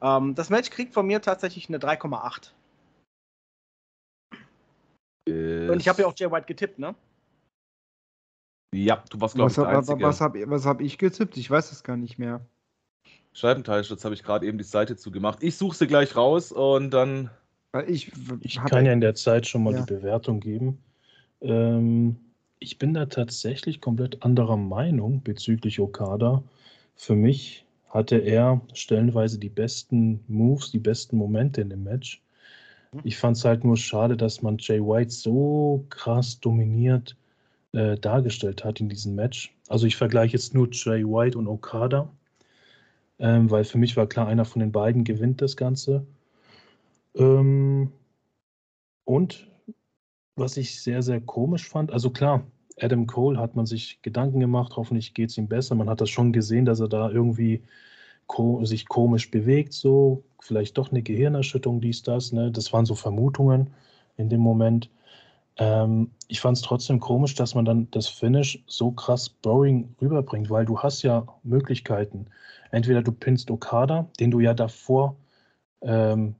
Ähm, 0.00 0.34
das 0.34 0.50
Match 0.50 0.70
kriegt 0.70 0.94
von 0.94 1.06
mir 1.06 1.20
tatsächlich 1.20 1.68
eine 1.68 1.78
3,8. 1.78 2.52
Und 5.28 5.80
ich 5.80 5.88
habe 5.88 6.02
ja 6.02 6.08
auch 6.08 6.14
Jay 6.16 6.30
White 6.30 6.46
getippt, 6.46 6.78
ne? 6.78 6.94
Ja, 8.74 9.02
du 9.10 9.20
warst, 9.20 9.34
glaube 9.34 9.50
ich, 9.50 9.56
der 9.56 9.66
Einzige. 9.66 10.04
Was 10.04 10.20
habe 10.20 10.48
was 10.48 10.66
hab 10.66 10.80
ich 10.80 10.98
getippt? 10.98 11.36
Ich 11.36 11.50
weiß 11.50 11.72
es 11.72 11.82
gar 11.82 11.96
nicht 11.96 12.18
mehr. 12.18 12.46
Scheibenteilschutz 13.36 14.02
habe 14.02 14.14
ich 14.14 14.22
gerade 14.22 14.46
eben 14.46 14.56
die 14.56 14.64
Seite 14.64 14.96
zugemacht. 14.96 15.42
Ich 15.42 15.56
suche 15.56 15.76
sie 15.76 15.86
gleich 15.86 16.16
raus 16.16 16.52
und 16.52 16.90
dann. 16.90 17.28
Ich, 17.86 18.10
ich 18.40 18.58
kann 18.64 18.86
ja 18.86 18.92
in 18.92 19.02
der 19.02 19.14
Zeit 19.14 19.46
schon 19.46 19.62
mal 19.62 19.74
ja. 19.74 19.80
die 19.84 19.92
Bewertung 19.92 20.40
geben. 20.40 20.78
Ähm, 21.42 22.16
ich 22.58 22.78
bin 22.78 22.94
da 22.94 23.04
tatsächlich 23.04 23.82
komplett 23.82 24.22
anderer 24.22 24.56
Meinung 24.56 25.22
bezüglich 25.22 25.78
Okada. 25.80 26.42
Für 26.94 27.14
mich 27.14 27.66
hatte 27.90 28.16
er 28.16 28.62
stellenweise 28.72 29.38
die 29.38 29.50
besten 29.50 30.24
Moves, 30.28 30.70
die 30.70 30.78
besten 30.78 31.18
Momente 31.18 31.60
in 31.60 31.68
dem 31.68 31.84
Match. 31.84 32.22
Mhm. 32.92 33.00
Ich 33.04 33.18
fand 33.18 33.36
es 33.36 33.44
halt 33.44 33.64
nur 33.64 33.76
schade, 33.76 34.16
dass 34.16 34.40
man 34.40 34.56
Jay 34.58 34.80
White 34.80 35.10
so 35.10 35.84
krass 35.90 36.40
dominiert 36.40 37.14
äh, 37.72 37.98
dargestellt 37.98 38.64
hat 38.64 38.80
in 38.80 38.88
diesem 38.88 39.14
Match. 39.14 39.54
Also 39.68 39.86
ich 39.86 39.96
vergleiche 39.96 40.32
jetzt 40.32 40.54
nur 40.54 40.68
Jay 40.72 41.04
White 41.04 41.36
und 41.36 41.48
Okada 41.48 42.08
ähm, 43.18 43.50
weil 43.50 43.64
für 43.64 43.78
mich 43.78 43.96
war 43.96 44.06
klar, 44.06 44.26
einer 44.28 44.44
von 44.44 44.60
den 44.60 44.72
beiden 44.72 45.04
gewinnt 45.04 45.40
das 45.42 45.56
Ganze. 45.56 46.06
Ähm, 47.14 47.92
und 49.04 49.48
was 50.36 50.56
ich 50.56 50.82
sehr, 50.82 51.02
sehr 51.02 51.20
komisch 51.20 51.68
fand, 51.68 51.92
also 51.92 52.10
klar, 52.10 52.46
Adam 52.78 53.06
Cole 53.06 53.38
hat 53.38 53.56
man 53.56 53.66
sich 53.66 54.00
Gedanken 54.02 54.40
gemacht, 54.40 54.76
hoffentlich 54.76 55.14
geht 55.14 55.30
es 55.30 55.38
ihm 55.38 55.48
besser. 55.48 55.74
Man 55.74 55.88
hat 55.88 56.00
das 56.00 56.10
schon 56.10 56.32
gesehen, 56.32 56.66
dass 56.66 56.80
er 56.80 56.88
da 56.88 57.10
irgendwie 57.10 57.62
ko 58.26 58.64
sich 58.64 58.86
komisch 58.88 59.30
bewegt, 59.30 59.72
so 59.72 60.24
vielleicht 60.40 60.76
doch 60.76 60.90
eine 60.90 61.02
Gehirnerschütterung, 61.02 61.80
dies, 61.80 62.02
das. 62.02 62.32
Ne? 62.32 62.50
Das 62.50 62.72
waren 62.72 62.84
so 62.84 62.94
Vermutungen 62.94 63.70
in 64.16 64.28
dem 64.28 64.40
Moment. 64.40 64.90
Ähm, 65.58 66.10
ich 66.28 66.40
fand 66.40 66.56
es 66.56 66.62
trotzdem 66.62 67.00
komisch, 67.00 67.34
dass 67.34 67.54
man 67.54 67.64
dann 67.64 67.90
das 67.90 68.08
Finish 68.08 68.62
so 68.66 68.90
krass 68.90 69.28
boring 69.28 69.94
rüberbringt, 70.00 70.50
weil 70.50 70.64
du 70.64 70.78
hast 70.78 71.02
ja 71.02 71.26
Möglichkeiten. 71.42 72.26
Entweder 72.70 73.02
du 73.02 73.12
pinnst 73.12 73.50
Okada, 73.50 74.08
den 74.20 74.30
du 74.30 74.40
ja 74.40 74.54
davor 74.54 75.16
ähm, 75.82 76.34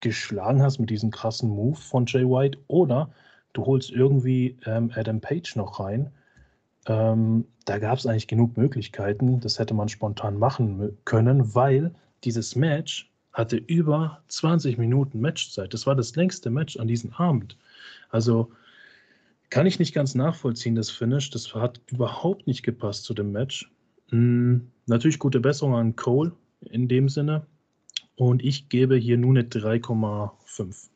geschlagen 0.00 0.62
hast 0.62 0.78
mit 0.78 0.90
diesem 0.90 1.10
krassen 1.10 1.50
Move 1.50 1.76
von 1.76 2.06
Jay 2.06 2.24
White, 2.24 2.58
oder 2.68 3.10
du 3.52 3.64
holst 3.66 3.90
irgendwie 3.90 4.56
ähm, 4.66 4.90
Adam 4.94 5.20
Page 5.20 5.56
noch 5.56 5.80
rein. 5.80 6.10
Ähm, 6.86 7.46
da 7.64 7.78
gab 7.78 7.98
es 7.98 8.06
eigentlich 8.06 8.28
genug 8.28 8.56
Möglichkeiten. 8.56 9.40
Das 9.40 9.58
hätte 9.58 9.74
man 9.74 9.88
spontan 9.88 10.38
machen 10.38 10.96
können, 11.04 11.54
weil 11.54 11.92
dieses 12.24 12.56
Match 12.56 13.10
hatte 13.32 13.56
über 13.56 14.22
20 14.28 14.78
Minuten 14.78 15.20
Matchzeit. 15.20 15.74
Das 15.74 15.86
war 15.86 15.94
das 15.94 16.16
längste 16.16 16.50
Match 16.50 16.78
an 16.78 16.88
diesem 16.88 17.12
Abend. 17.12 17.56
Also 18.10 18.52
kann 19.50 19.66
ich 19.66 19.78
nicht 19.78 19.94
ganz 19.94 20.14
nachvollziehen, 20.14 20.74
das 20.74 20.90
Finish. 20.90 21.30
Das 21.30 21.54
hat 21.54 21.80
überhaupt 21.86 22.46
nicht 22.46 22.62
gepasst 22.62 23.04
zu 23.04 23.14
dem 23.14 23.32
Match. 23.32 23.70
Hm, 24.08 24.70
natürlich 24.86 25.18
gute 25.18 25.40
Besserung 25.40 25.74
an 25.74 25.96
Cole 25.96 26.32
in 26.60 26.88
dem 26.88 27.08
Sinne. 27.08 27.46
Und 28.16 28.42
ich 28.42 28.68
gebe 28.68 28.96
hier 28.96 29.18
nur 29.18 29.30
eine 29.30 29.42
3,5. 29.42 30.88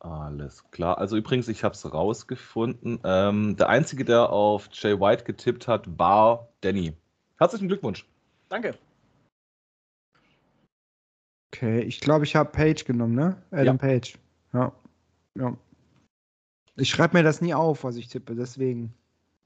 Alles 0.00 0.62
klar. 0.70 0.98
Also 0.98 1.16
übrigens, 1.16 1.48
ich 1.48 1.64
habe 1.64 1.74
es 1.74 1.92
rausgefunden. 1.92 3.00
Ähm, 3.04 3.56
der 3.56 3.70
Einzige, 3.70 4.04
der 4.04 4.30
auf 4.30 4.68
Jay 4.72 5.00
White 5.00 5.24
getippt 5.24 5.66
hat, 5.66 5.98
war 5.98 6.48
Danny. 6.60 6.92
Herzlichen 7.38 7.68
Glückwunsch. 7.68 8.06
Danke. 8.50 8.74
Okay, 11.54 11.80
ich 11.80 12.00
glaube, 12.00 12.24
ich 12.24 12.36
habe 12.36 12.50
Page 12.50 12.84
genommen, 12.84 13.14
ne? 13.14 13.42
Adam 13.50 13.66
ja. 13.66 13.74
Page. 13.76 14.18
Ja. 14.52 14.72
Ja. 15.36 15.56
Ich 16.76 16.90
schreibe 16.90 17.16
mir 17.16 17.22
das 17.22 17.40
nie 17.40 17.54
auf, 17.54 17.84
was 17.84 17.96
ich 17.96 18.08
tippe, 18.08 18.34
deswegen. 18.34 18.92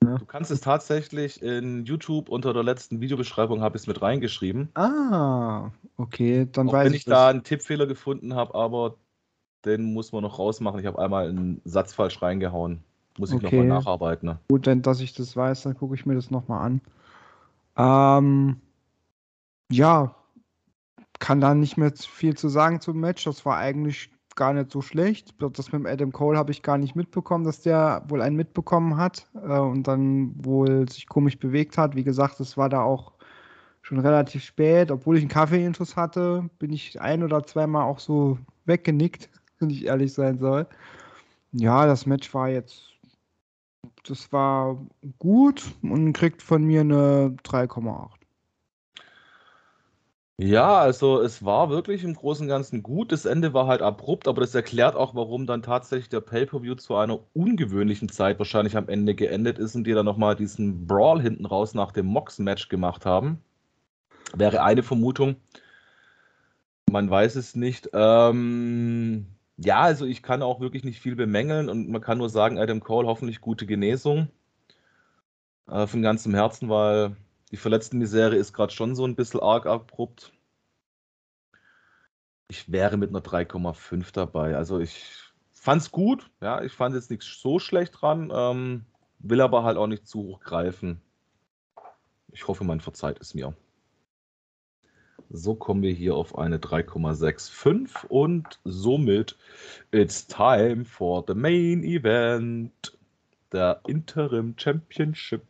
Ja. 0.02 0.16
Du 0.16 0.24
kannst 0.24 0.50
es 0.50 0.60
tatsächlich 0.60 1.42
in 1.42 1.84
YouTube 1.84 2.28
unter 2.28 2.54
der 2.54 2.62
letzten 2.62 3.00
Videobeschreibung 3.00 3.60
habe 3.60 3.76
ich 3.76 3.82
es 3.82 3.86
mit 3.86 4.00
reingeschrieben. 4.00 4.68
Ah, 4.74 5.70
okay, 5.96 6.48
dann 6.50 6.68
Auch 6.68 6.72
weiß 6.72 6.86
wenn 6.86 6.94
ich, 6.94 7.00
ich 7.00 7.04
da 7.04 7.28
einen 7.28 7.42
Tippfehler 7.42 7.86
gefunden 7.86 8.34
habe, 8.34 8.54
aber 8.54 8.96
den 9.64 9.92
muss 9.92 10.12
man 10.12 10.22
noch 10.22 10.38
rausmachen. 10.38 10.78
Ich 10.80 10.86
habe 10.86 11.00
einmal 11.00 11.28
einen 11.28 11.60
Satz 11.64 11.92
falsch 11.92 12.22
reingehauen. 12.22 12.82
Muss 13.18 13.30
ich 13.30 13.36
okay. 13.36 13.46
nochmal 13.46 13.66
nacharbeiten. 13.66 14.28
Ne? 14.28 14.38
Gut, 14.48 14.66
denn 14.66 14.82
dass 14.82 15.00
ich 15.00 15.12
das 15.14 15.36
weiß, 15.36 15.62
dann 15.62 15.76
gucke 15.76 15.96
ich 15.96 16.06
mir 16.06 16.14
das 16.14 16.30
nochmal 16.30 16.64
an. 16.64 16.80
Ähm, 17.76 18.60
ja, 19.70 20.14
kann 21.18 21.40
da 21.40 21.54
nicht 21.54 21.76
mehr 21.76 21.92
viel 21.92 22.36
zu 22.36 22.48
sagen 22.48 22.80
zum 22.80 23.00
Match. 23.00 23.24
Das 23.24 23.44
war 23.44 23.56
eigentlich 23.56 24.10
gar 24.38 24.54
nicht 24.54 24.70
so 24.70 24.80
schlecht. 24.80 25.34
Das 25.38 25.72
mit 25.72 25.86
Adam 25.86 26.12
Cole 26.12 26.38
habe 26.38 26.52
ich 26.52 26.62
gar 26.62 26.78
nicht 26.78 26.96
mitbekommen, 26.96 27.44
dass 27.44 27.60
der 27.60 28.04
wohl 28.08 28.22
einen 28.22 28.36
mitbekommen 28.36 28.96
hat 28.96 29.26
äh, 29.34 29.58
und 29.58 29.86
dann 29.86 30.32
wohl 30.36 30.88
sich 30.88 31.08
komisch 31.08 31.38
bewegt 31.38 31.76
hat. 31.76 31.96
Wie 31.96 32.04
gesagt, 32.04 32.40
es 32.40 32.56
war 32.56 32.68
da 32.68 32.80
auch 32.80 33.12
schon 33.82 33.98
relativ 33.98 34.44
spät. 34.44 34.90
Obwohl 34.90 35.16
ich 35.16 35.22
einen 35.22 35.30
Kaffeeintus 35.30 35.96
hatte, 35.96 36.48
bin 36.58 36.72
ich 36.72 37.00
ein 37.00 37.22
oder 37.22 37.44
zweimal 37.44 37.82
auch 37.82 37.98
so 37.98 38.38
weggenickt, 38.64 39.28
wenn 39.58 39.70
ich 39.70 39.84
ehrlich 39.84 40.14
sein 40.14 40.38
soll. 40.38 40.66
Ja, 41.52 41.86
das 41.86 42.06
Match 42.06 42.32
war 42.32 42.48
jetzt, 42.48 42.92
das 44.06 44.32
war 44.32 44.78
gut 45.18 45.64
und 45.82 46.12
kriegt 46.12 46.42
von 46.42 46.62
mir 46.62 46.82
eine 46.82 47.36
3,8. 47.44 48.17
Ja, 50.40 50.78
also 50.78 51.20
es 51.20 51.44
war 51.44 51.68
wirklich 51.68 52.04
im 52.04 52.14
Großen 52.14 52.44
und 52.44 52.48
Ganzen 52.48 52.82
gut. 52.84 53.10
Das 53.10 53.24
Ende 53.24 53.54
war 53.54 53.66
halt 53.66 53.82
abrupt, 53.82 54.28
aber 54.28 54.40
das 54.40 54.54
erklärt 54.54 54.94
auch, 54.94 55.16
warum 55.16 55.46
dann 55.46 55.62
tatsächlich 55.62 56.08
der 56.10 56.20
Pay-Per-View 56.20 56.76
zu 56.76 56.94
einer 56.94 57.18
ungewöhnlichen 57.34 58.08
Zeit 58.08 58.38
wahrscheinlich 58.38 58.76
am 58.76 58.88
Ende 58.88 59.16
geendet 59.16 59.58
ist 59.58 59.74
und 59.74 59.82
die 59.84 59.92
dann 59.94 60.04
nochmal 60.04 60.36
diesen 60.36 60.86
Brawl 60.86 61.20
hinten 61.20 61.44
raus 61.44 61.74
nach 61.74 61.90
dem 61.90 62.06
Mox-Match 62.06 62.68
gemacht 62.68 63.04
haben. 63.04 63.42
Wäre 64.34 64.62
eine 64.62 64.84
Vermutung. 64.84 65.36
Man 66.90 67.10
weiß 67.10 67.34
es 67.36 67.56
nicht. 67.56 67.90
Ähm, 67.92 69.26
ja, 69.56 69.80
also 69.80 70.06
ich 70.06 70.22
kann 70.22 70.42
auch 70.42 70.60
wirklich 70.60 70.84
nicht 70.84 71.00
viel 71.00 71.16
bemängeln 71.16 71.68
und 71.68 71.88
man 71.88 72.00
kann 72.00 72.18
nur 72.18 72.30
sagen, 72.30 72.58
Adam 72.60 72.80
Cole 72.80 73.08
hoffentlich 73.08 73.40
gute 73.40 73.66
Genesung. 73.66 74.28
Äh, 75.68 75.86
von 75.86 76.02
ganzem 76.02 76.34
Herzen, 76.34 76.68
weil 76.68 77.16
die 77.50 77.56
verletzten 77.56 77.98
Misere 77.98 78.36
ist 78.36 78.52
gerade 78.52 78.72
schon 78.72 78.94
so 78.94 79.04
ein 79.04 79.16
bisschen 79.16 79.40
arg 79.40 79.66
abrupt. 79.66 80.32
Ich 82.48 82.70
wäre 82.70 82.96
mit 82.96 83.10
einer 83.10 83.20
3,5 83.20 84.12
dabei. 84.12 84.56
Also 84.56 84.78
ich 84.78 85.04
fand 85.52 85.82
es 85.82 85.90
gut. 85.90 86.30
Ja, 86.40 86.62
ich 86.62 86.72
fand 86.72 86.94
jetzt 86.94 87.10
nichts 87.10 87.40
so 87.40 87.58
schlecht 87.58 88.00
dran. 88.00 88.30
Ähm, 88.34 88.86
will 89.18 89.40
aber 89.40 89.64
halt 89.64 89.76
auch 89.76 89.86
nicht 89.86 90.06
zu 90.06 90.22
hoch 90.22 90.40
greifen. 90.40 91.00
Ich 92.32 92.46
hoffe, 92.46 92.64
man 92.64 92.80
verzeiht 92.80 93.20
es 93.20 93.34
mir. 93.34 93.54
So 95.30 95.54
kommen 95.54 95.82
wir 95.82 95.92
hier 95.92 96.14
auf 96.14 96.38
eine 96.38 96.58
3,65 96.58 98.06
und 98.06 98.60
somit 98.64 99.36
it's 99.90 100.26
time 100.26 100.84
for 100.86 101.24
the 101.26 101.34
main 101.34 101.82
event. 101.84 102.96
Der 103.52 103.80
Interim 103.86 104.54
Championship. 104.56 105.42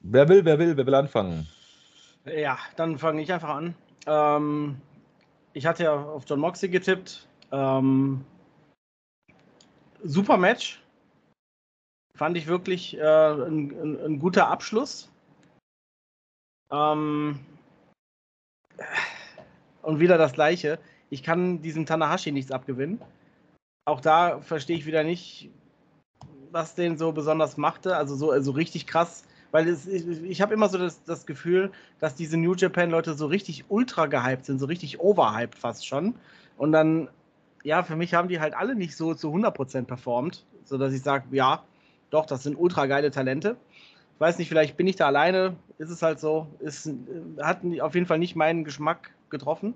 Wer 0.00 0.28
will, 0.28 0.44
wer 0.44 0.58
will, 0.58 0.76
wer 0.76 0.86
will 0.86 0.94
anfangen? 0.94 1.46
Ja, 2.24 2.58
dann 2.76 2.98
fange 2.98 3.22
ich 3.22 3.32
einfach 3.32 3.50
an. 3.50 3.74
Ähm, 4.06 4.80
ich 5.52 5.66
hatte 5.66 5.84
ja 5.84 5.94
auf 5.94 6.24
John 6.26 6.40
Moxley 6.40 6.68
getippt. 6.68 7.26
Ähm, 7.52 8.24
super 10.02 10.36
Match. 10.36 10.82
Fand 12.14 12.36
ich 12.36 12.46
wirklich 12.46 12.96
äh, 12.98 13.02
ein, 13.02 13.70
ein, 13.70 14.04
ein, 14.04 14.18
guter 14.18 14.48
Abschluss. 14.48 15.10
Ähm, 16.70 17.38
und 19.82 20.00
wieder 20.00 20.18
das 20.18 20.32
Gleiche. 20.32 20.78
Ich 21.10 21.22
kann 21.22 21.62
diesem 21.62 21.86
Tanahashi 21.86 22.32
nichts 22.32 22.50
abgewinnen. 22.50 23.00
Auch 23.84 24.00
da 24.00 24.40
verstehe 24.40 24.76
ich 24.76 24.84
wieder 24.84 25.04
nicht, 25.04 25.50
was 26.52 26.74
den 26.74 26.96
so 26.96 27.12
besonders 27.12 27.56
machte. 27.56 27.96
Also 27.96 28.16
so 28.16 28.30
also 28.30 28.52
richtig 28.52 28.86
krass. 28.86 29.24
Weil 29.50 29.66
es, 29.68 29.86
ich, 29.86 30.06
ich 30.24 30.42
habe 30.42 30.52
immer 30.52 30.68
so 30.68 30.78
das, 30.78 31.02
das 31.04 31.24
Gefühl, 31.24 31.70
dass 32.00 32.14
diese 32.14 32.36
New 32.36 32.54
Japan-Leute 32.54 33.14
so 33.14 33.26
richtig 33.26 33.64
ultra 33.68 34.06
gehypt 34.06 34.44
sind, 34.44 34.58
so 34.58 34.66
richtig 34.66 35.00
overhyped 35.00 35.56
fast 35.56 35.86
schon. 35.86 36.14
Und 36.58 36.72
dann, 36.72 37.08
ja, 37.64 37.82
für 37.82 37.96
mich 37.96 38.14
haben 38.14 38.28
die 38.28 38.40
halt 38.40 38.54
alle 38.54 38.74
nicht 38.74 38.96
so 38.96 39.14
zu 39.14 39.32
100% 39.32 39.84
performt, 39.84 40.44
sodass 40.64 40.92
ich 40.92 41.02
sage, 41.02 41.24
ja, 41.30 41.62
doch, 42.10 42.26
das 42.26 42.42
sind 42.42 42.56
ultra 42.56 42.86
geile 42.86 43.10
Talente. 43.10 43.56
Ich 44.14 44.20
weiß 44.20 44.38
nicht, 44.38 44.48
vielleicht 44.48 44.76
bin 44.76 44.86
ich 44.86 44.96
da 44.96 45.06
alleine, 45.06 45.56
ist 45.78 45.90
es 45.90 46.02
halt 46.02 46.20
so, 46.20 46.48
ist, 46.58 46.90
hat 47.40 47.60
auf 47.80 47.94
jeden 47.94 48.06
Fall 48.06 48.18
nicht 48.18 48.36
meinen 48.36 48.64
Geschmack 48.64 49.12
getroffen. 49.30 49.74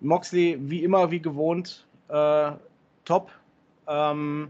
Moxley, 0.00 0.58
wie 0.60 0.82
immer, 0.82 1.10
wie 1.10 1.20
gewohnt, 1.20 1.86
äh, 2.08 2.52
top. 3.04 3.30
Ähm, 3.86 4.48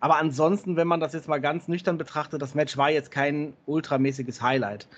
aber 0.00 0.16
ansonsten, 0.16 0.76
wenn 0.76 0.88
man 0.88 1.00
das 1.00 1.12
jetzt 1.12 1.28
mal 1.28 1.40
ganz 1.40 1.68
nüchtern 1.68 1.98
betrachtet, 1.98 2.40
das 2.42 2.54
Match 2.54 2.76
war 2.76 2.90
jetzt 2.90 3.10
kein 3.10 3.54
ultramäßiges 3.66 4.42
Highlight. 4.42 4.88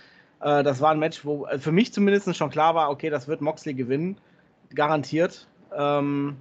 Äh, 0.41 0.63
das 0.63 0.81
war 0.81 0.91
ein 0.93 0.99
Match, 0.99 1.25
wo 1.25 1.47
äh, 1.47 1.59
für 1.59 1.73
mich 1.73 1.93
zumindest 1.93 2.35
schon 2.37 2.51
klar 2.51 2.75
war, 2.75 2.91
okay, 2.91 3.11
das 3.11 3.29
wird 3.29 3.41
Moxley 3.41 3.75
gewinnen, 3.75 4.19
garantiert. 4.75 5.49
Ähm, 5.77 6.37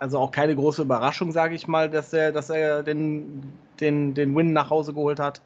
Also 0.00 0.18
auch 0.18 0.30
keine 0.30 0.54
große 0.54 0.82
Überraschung, 0.82 1.32
sage 1.32 1.54
ich 1.56 1.66
mal, 1.66 1.90
dass 1.90 2.12
er, 2.12 2.30
dass 2.32 2.50
er 2.50 2.82
den, 2.84 3.52
den, 3.80 4.14
den 4.14 4.34
Win 4.36 4.52
nach 4.52 4.70
Hause 4.70 4.94
geholt 4.94 5.18
hat. 5.18 5.42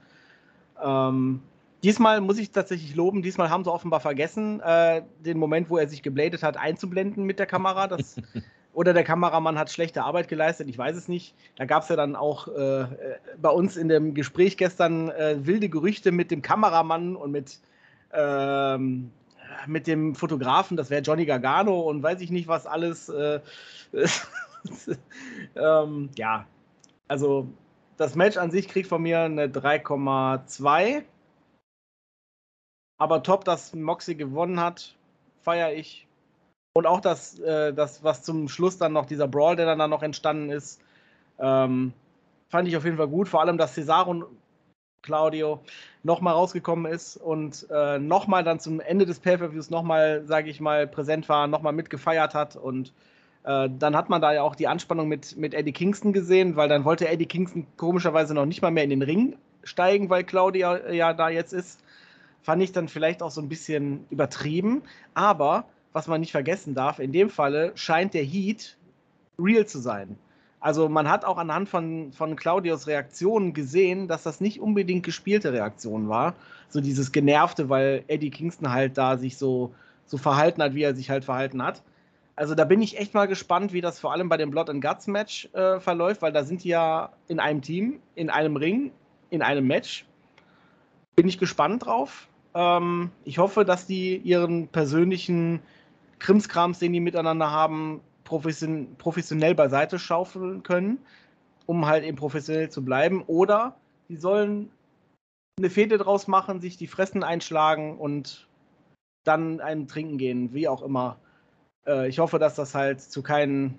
Ähm, 0.83 1.43
diesmal 1.83 2.21
muss 2.21 2.39
ich 2.39 2.51
tatsächlich 2.51 2.95
loben, 2.95 3.23
diesmal 3.23 3.49
haben 3.51 3.65
sie 3.65 3.73
offenbar 3.73 4.01
vergessen, 4.01 4.61
äh, 4.61 5.03
den 5.21 5.39
Moment, 5.39 5.71
wo 5.71 5.79
er 5.79 5.89
sich 5.89 6.03
gebladet 6.03 6.43
hat, 6.43 6.57
einzublenden 6.59 7.25
mit 7.25 7.39
der 7.39 7.47
Kamera. 7.47 7.89
Das, 7.89 8.17
oder 8.75 8.93
der 8.95 9.05
Kameramann 9.05 9.59
hat 9.59 9.71
schlechte 9.71 10.03
Arbeit 10.03 10.29
geleistet, 10.29 10.69
ich 10.69 10.79
weiß 10.79 10.97
es 10.97 11.09
nicht. 11.09 11.35
Da 11.57 11.67
gab 11.67 11.83
es 11.83 11.89
ja 11.89 11.97
dann 11.97 12.17
auch 12.17 12.49
äh, 12.49 12.87
bei 13.41 13.51
uns 13.51 13.77
in 13.77 13.89
dem 13.89 14.15
Gespräch 14.15 14.57
gestern 14.57 15.11
äh, 15.11 15.37
wilde 15.43 15.69
Gerüchte 15.69 16.11
mit 16.11 16.31
dem 16.31 16.41
Kameramann 16.41 17.15
und 17.15 17.33
mit, 17.33 17.59
ähm, 18.13 19.11
mit 19.67 19.87
dem 19.87 20.15
Fotografen, 20.15 20.77
das 20.77 20.89
wäre 20.89 21.03
Johnny 21.03 21.27
Gargano 21.27 21.81
und 21.81 22.03
weiß 22.03 22.21
ich 22.23 22.31
nicht 22.31 22.49
was 22.49 22.67
alles. 22.67 23.09
Äh, 23.11 23.41
ähm, 25.57 26.09
ja, 26.17 26.47
also 27.09 27.47
das 27.99 28.15
Match 28.15 28.39
an 28.39 28.51
sich 28.51 28.69
kriegt 28.69 28.89
von 28.89 29.03
mir 29.03 29.21
eine 29.21 29.49
3,2. 29.49 31.03
Aber 32.99 33.23
top, 33.23 33.45
dass 33.45 33.75
Moxie 33.75 34.15
gewonnen 34.15 34.61
hat, 34.61 34.95
feiere 35.43 35.73
ich. 35.75 36.07
Und 36.75 36.87
auch 36.87 37.01
das, 37.01 37.39
äh, 37.39 37.73
das, 37.75 38.03
was 38.03 38.23
zum 38.23 38.49
Schluss 38.49 38.79
dann 38.79 38.93
noch, 38.93 39.07
dieser 39.07 39.29
Brawl, 39.29 39.57
der 39.57 39.67
dann, 39.67 39.79
dann 39.79 39.91
noch 39.91 40.03
entstanden 40.03 40.51
ist, 40.51 40.81
ähm, 41.39 41.93
fand 42.49 42.69
ich 42.69 42.77
auf 42.77 42.85
jeden 42.85 42.97
Fall 42.97 43.09
gut. 43.09 43.29
Vor 43.29 43.41
allem, 43.41 43.59
dass 43.59 43.75
Cesaro 43.75 44.11
und 44.11 44.25
Claudio 45.03 45.61
nochmal 46.03 46.35
rausgekommen 46.35 46.91
ist 46.91 47.17
und 47.17 47.67
äh, 47.71 47.99
nochmal 47.99 48.45
dann 48.45 48.61
zum 48.61 48.81
Ende 48.81 49.05
des 49.05 49.19
Pay-Per-Views 49.19 49.69
nochmal, 49.69 50.23
sage 50.27 50.49
ich 50.49 50.61
mal, 50.61 50.87
präsent 50.87 51.29
war, 51.29 51.47
nochmal 51.49 51.73
mitgefeiert 51.73 52.35
hat 52.35 52.57
und 52.57 52.93
äh, 53.45 53.69
dann 53.79 53.97
hat 53.97 54.09
man 54.09 54.23
da 54.23 54.33
ja 54.33 54.43
auch 54.43 54.55
die 54.55 54.69
Anspannung 54.69 55.09
mit, 55.09 55.37
mit 55.37 55.55
Eddie 55.55 55.73
Kingston 55.73 56.13
gesehen, 56.13 56.55
weil 56.57 56.69
dann 56.69 56.85
wollte 56.85 57.09
Eddie 57.09 57.27
Kingston 57.27 57.67
komischerweise 57.77 58.35
noch 58.35 58.47
nicht 58.47 58.63
mal 58.63 58.71
mehr 58.71 58.85
in 58.85 58.91
den 58.91 59.03
Ring 59.03 59.37
steigen, 59.65 60.09
weil 60.11 60.25
Claudia 60.25 60.91
ja 60.91 61.13
da 61.13 61.29
jetzt 61.29 61.53
ist. 61.53 61.83
Fand 62.43 62.63
ich 62.63 62.73
dann 62.73 62.89
vielleicht 62.89 63.23
auch 63.23 63.31
so 63.31 63.41
ein 63.41 63.49
bisschen 63.49 64.05
übertrieben. 64.11 64.83
Aber 65.15 65.65
was 65.93 66.07
man 66.07 66.21
nicht 66.21 66.33
vergessen 66.33 66.75
darf, 66.75 66.99
in 66.99 67.13
dem 67.13 67.31
Falle 67.31 67.73
scheint 67.75 68.15
der 68.15 68.25
Heat 68.25 68.77
real 69.39 69.67
zu 69.67 69.79
sein. 69.79 70.17
Also 70.61 70.89
man 70.89 71.09
hat 71.09 71.25
auch 71.25 71.39
anhand 71.39 71.69
von, 71.69 72.13
von 72.13 72.37
Claudios 72.37 72.87
Reaktionen 72.87 73.53
gesehen, 73.53 74.07
dass 74.07 74.23
das 74.23 74.41
nicht 74.41 74.61
unbedingt 74.61 75.05
gespielte 75.05 75.53
Reaktion 75.53 76.09
war. 76.09 76.35
So 76.69 76.81
dieses 76.81 77.11
Genervte, 77.11 77.69
weil 77.69 78.05
Eddie 78.07 78.31
Kingston 78.31 78.71
halt 78.71 78.97
da 78.97 79.19
sich 79.19 79.37
so, 79.37 79.75
so 80.07 80.19
verhalten 80.19 80.63
hat, 80.63 80.75
wie 80.75 80.83
er 80.83 80.95
sich 80.95 81.11
halt 81.11 81.25
verhalten 81.25 81.63
hat. 81.63 81.83
Also 82.37 82.55
da 82.55 82.65
bin 82.65 82.81
ich 82.81 82.97
echt 82.97 83.13
mal 83.13 83.27
gespannt, 83.27 83.73
wie 83.73 83.81
das 83.81 83.99
vor 83.99 84.13
allem 84.13 84.29
bei 84.29 84.37
dem 84.37 84.51
Blood 84.51 84.71
and 84.71 84.83
Guts 84.83 85.09
Match 85.09 85.49
äh, 85.53 85.81
verläuft, 85.81 86.23
weil 86.23 86.33
da 86.33 86.45
sind 86.45 86.63
die 86.63 86.69
ja 86.69 87.11
in 87.27 87.41
einem 87.41 87.61
Team, 87.61 88.01
in 88.15 88.31
einem 88.31 88.57
Ring, 88.57 88.93
in 89.31 89.43
einem 89.43 89.67
Match. 89.67 90.07
Bin 91.17 91.27
ich 91.27 91.39
gespannt 91.39 91.87
drauf. 91.87 92.29
Ähm, 92.55 93.11
ich 93.25 93.39
hoffe, 93.39 93.65
dass 93.65 93.87
die 93.87 94.17
ihren 94.17 94.69
persönlichen 94.69 95.61
Krimskrams, 96.23 96.79
den 96.79 96.93
die 96.93 97.01
miteinander 97.01 97.51
haben, 97.51 98.01
profession 98.23 98.95
professionell 98.97 99.55
beiseite 99.55 99.99
schaufeln 99.99 100.63
können, 100.63 100.99
um 101.67 101.87
halt 101.87 102.05
eben 102.05 102.17
professionell 102.17 102.71
zu 102.71 102.85
bleiben. 102.85 103.23
Oder 103.27 103.77
die 104.09 104.17
sollen 104.17 104.71
eine 105.59 105.69
Fehde 105.69 105.99
draus 105.99 106.29
machen, 106.29 106.61
sich 106.61 106.77
die 106.77 106.87
Fressen 106.87 107.25
einschlagen 107.25 107.99
und 107.99 108.49
dann 109.25 109.61
einen 109.61 109.89
trinken 109.89 110.17
gehen, 110.17 110.55
wie 110.55 110.69
auch 110.69 110.83
immer. 110.83 111.19
Äh, 111.87 112.09
ich 112.09 112.21
hoffe, 112.21 112.39
dass 112.39 112.55
das 112.55 112.75
halt 112.75 113.01
zu 113.01 113.23
keinen 113.23 113.77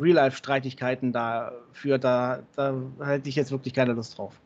Real-Life-Streitigkeiten 0.00 1.12
da 1.12 1.52
führt. 1.72 2.04
Da, 2.04 2.42
da 2.56 2.74
hätte 3.04 3.28
ich 3.28 3.36
jetzt 3.36 3.52
wirklich 3.52 3.74
keine 3.74 3.92
Lust 3.92 4.16
drauf. 4.16 4.40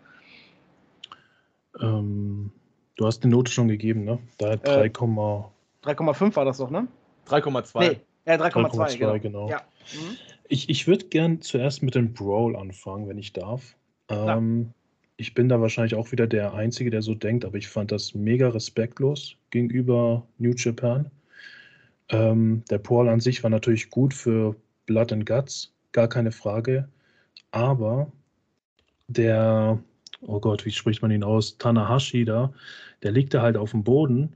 Ähm, 1.80 2.50
du 2.96 3.06
hast 3.06 3.20
die 3.20 3.28
Note 3.28 3.52
schon 3.52 3.68
gegeben, 3.68 4.04
ne? 4.04 4.18
Da 4.38 4.50
hat 4.50 4.66
3, 4.66 4.86
äh, 4.86 4.90
3,5 4.90 6.34
war 6.34 6.44
das 6.44 6.58
doch, 6.58 6.70
ne? 6.70 6.88
3,2. 7.26 7.80
Nee, 7.80 8.00
ja, 8.26 8.34
3,2, 8.34 8.98
genau. 8.98 9.18
genau. 9.18 9.50
Ja. 9.50 9.62
Mhm. 9.94 10.16
Ich, 10.48 10.68
ich 10.68 10.86
würde 10.86 11.06
gern 11.06 11.40
zuerst 11.40 11.82
mit 11.82 11.94
dem 11.94 12.12
Brawl 12.12 12.56
anfangen, 12.56 13.08
wenn 13.08 13.18
ich 13.18 13.32
darf. 13.32 13.76
Ähm, 14.08 14.72
ich 15.16 15.34
bin 15.34 15.48
da 15.48 15.60
wahrscheinlich 15.60 15.94
auch 15.94 16.12
wieder 16.12 16.26
der 16.26 16.54
Einzige, 16.54 16.90
der 16.90 17.02
so 17.02 17.14
denkt, 17.14 17.44
aber 17.44 17.56
ich 17.56 17.68
fand 17.68 17.90
das 17.90 18.14
mega 18.14 18.48
respektlos 18.48 19.36
gegenüber 19.50 20.26
New 20.38 20.52
Japan. 20.56 21.10
Ähm, 22.08 22.62
der 22.70 22.78
Paul 22.78 23.08
an 23.08 23.20
sich 23.20 23.42
war 23.42 23.50
natürlich 23.50 23.90
gut 23.90 24.14
für 24.14 24.54
Blood 24.86 25.12
and 25.12 25.26
Guts, 25.26 25.72
gar 25.92 26.08
keine 26.08 26.32
Frage. 26.32 26.88
Aber 27.50 28.12
der, 29.08 29.78
oh 30.20 30.38
Gott, 30.38 30.64
wie 30.64 30.70
spricht 30.70 31.02
man 31.02 31.10
ihn 31.10 31.24
aus? 31.24 31.58
Tanahashi 31.58 32.24
da, 32.24 32.52
der 33.02 33.12
liegt 33.12 33.34
da 33.34 33.42
halt 33.42 33.56
auf 33.56 33.72
dem 33.72 33.82
Boden. 33.82 34.34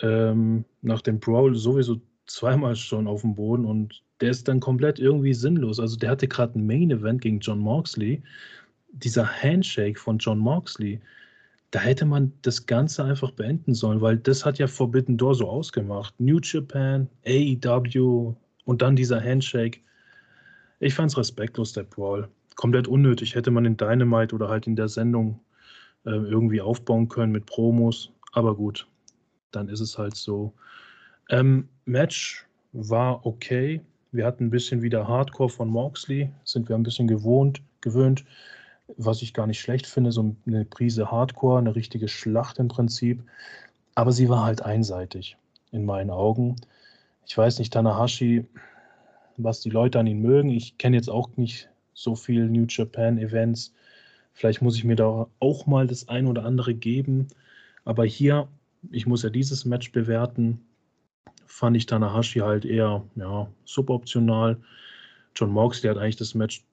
Ähm, 0.00 0.64
nach 0.82 1.02
dem 1.02 1.20
Brawl 1.20 1.54
sowieso 1.54 2.00
zweimal 2.26 2.76
schon 2.76 3.06
auf 3.06 3.22
dem 3.22 3.34
Boden 3.34 3.64
und 3.64 4.02
der 4.20 4.30
ist 4.30 4.48
dann 4.48 4.60
komplett 4.60 4.98
irgendwie 4.98 5.34
sinnlos. 5.34 5.80
Also 5.80 5.96
der 5.96 6.10
hatte 6.10 6.28
gerade 6.28 6.58
ein 6.58 6.66
Main 6.66 6.90
Event 6.90 7.20
gegen 7.20 7.40
John 7.40 7.58
Moxley. 7.58 8.22
Dieser 8.92 9.26
Handshake 9.26 9.98
von 9.98 10.18
John 10.18 10.38
Moxley, 10.38 11.00
da 11.72 11.80
hätte 11.80 12.04
man 12.04 12.32
das 12.42 12.66
Ganze 12.66 13.04
einfach 13.04 13.32
beenden 13.32 13.74
sollen, 13.74 14.00
weil 14.00 14.16
das 14.16 14.44
hat 14.44 14.58
ja 14.58 14.68
Forbidden 14.68 15.18
Door 15.18 15.34
so 15.34 15.48
ausgemacht. 15.48 16.14
New 16.18 16.38
Japan, 16.40 17.08
AEW 17.26 18.34
und 18.64 18.82
dann 18.82 18.94
dieser 18.94 19.20
Handshake. 19.20 19.80
Ich 20.78 20.94
fand 20.94 21.10
es 21.10 21.18
respektlos, 21.18 21.72
der 21.72 21.82
Brawl. 21.82 22.28
Komplett 22.54 22.86
unnötig. 22.86 23.34
Hätte 23.34 23.50
man 23.50 23.64
in 23.64 23.76
Dynamite 23.76 24.34
oder 24.34 24.48
halt 24.48 24.66
in 24.68 24.76
der 24.76 24.88
Sendung 24.88 25.40
äh, 26.04 26.10
irgendwie 26.10 26.60
aufbauen 26.60 27.08
können 27.08 27.32
mit 27.32 27.46
Promos. 27.46 28.12
Aber 28.32 28.54
gut, 28.54 28.86
dann 29.50 29.68
ist 29.68 29.80
es 29.80 29.98
halt 29.98 30.14
so. 30.14 30.54
Ähm, 31.30 31.68
Match 31.84 32.46
war 32.72 33.24
okay. 33.24 33.80
Wir 34.12 34.26
hatten 34.26 34.46
ein 34.46 34.50
bisschen 34.50 34.82
wieder 34.82 35.08
Hardcore 35.08 35.48
von 35.48 35.68
Moxley, 35.68 36.30
sind 36.44 36.68
wir 36.68 36.76
ein 36.76 36.82
bisschen 36.82 37.08
gewohnt, 37.08 37.60
gewöhnt 37.80 38.24
was 38.96 39.22
ich 39.22 39.34
gar 39.34 39.46
nicht 39.46 39.60
schlecht 39.60 39.86
finde, 39.86 40.12
so 40.12 40.34
eine 40.46 40.64
Prise 40.64 41.10
Hardcore, 41.10 41.58
eine 41.58 41.74
richtige 41.74 42.08
Schlacht 42.08 42.58
im 42.58 42.68
Prinzip. 42.68 43.22
Aber 43.94 44.12
sie 44.12 44.28
war 44.28 44.44
halt 44.44 44.62
einseitig 44.62 45.36
in 45.72 45.84
meinen 45.84 46.10
Augen. 46.10 46.56
Ich 47.26 47.36
weiß 47.36 47.58
nicht, 47.58 47.72
Tanahashi, 47.72 48.46
was 49.36 49.60
die 49.60 49.70
Leute 49.70 49.98
an 49.98 50.06
ihn 50.06 50.20
mögen. 50.20 50.50
Ich 50.50 50.78
kenne 50.78 50.96
jetzt 50.96 51.08
auch 51.08 51.36
nicht 51.36 51.68
so 51.94 52.14
viel 52.14 52.48
New 52.48 52.66
Japan 52.68 53.18
Events. 53.18 53.72
Vielleicht 54.32 54.62
muss 54.62 54.76
ich 54.76 54.84
mir 54.84 54.96
da 54.96 55.26
auch 55.38 55.66
mal 55.66 55.86
das 55.86 56.08
ein 56.08 56.26
oder 56.26 56.44
andere 56.44 56.74
geben. 56.74 57.28
Aber 57.84 58.04
hier, 58.04 58.48
ich 58.90 59.06
muss 59.06 59.22
ja 59.22 59.30
dieses 59.30 59.64
Match 59.64 59.92
bewerten, 59.92 60.60
fand 61.46 61.76
ich 61.76 61.86
Tanahashi 61.86 62.40
halt 62.40 62.64
eher 62.64 63.04
ja, 63.16 63.48
suboptional. 63.64 64.60
John 65.36 65.50
Moxley 65.50 65.90
hat 65.90 65.98
eigentlich 65.98 66.16
das 66.16 66.34
Match 66.34 66.64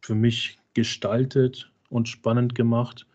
für 0.00 0.14
mich 0.14 0.58
gestaltet 0.74 1.70
und 1.90 2.08
spannend 2.08 2.54
gemacht. 2.54 3.06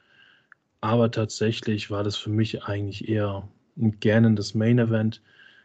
Aber 0.81 1.11
tatsächlich 1.11 1.90
war 1.91 2.03
das 2.03 2.18
für 2.18 2.30
mich 2.30 2.64
eigentlich 2.64 3.07
eher 3.07 3.48
ein 3.77 3.99
gernendes 3.99 4.53
Main 4.53 4.80
Event. 4.80 5.22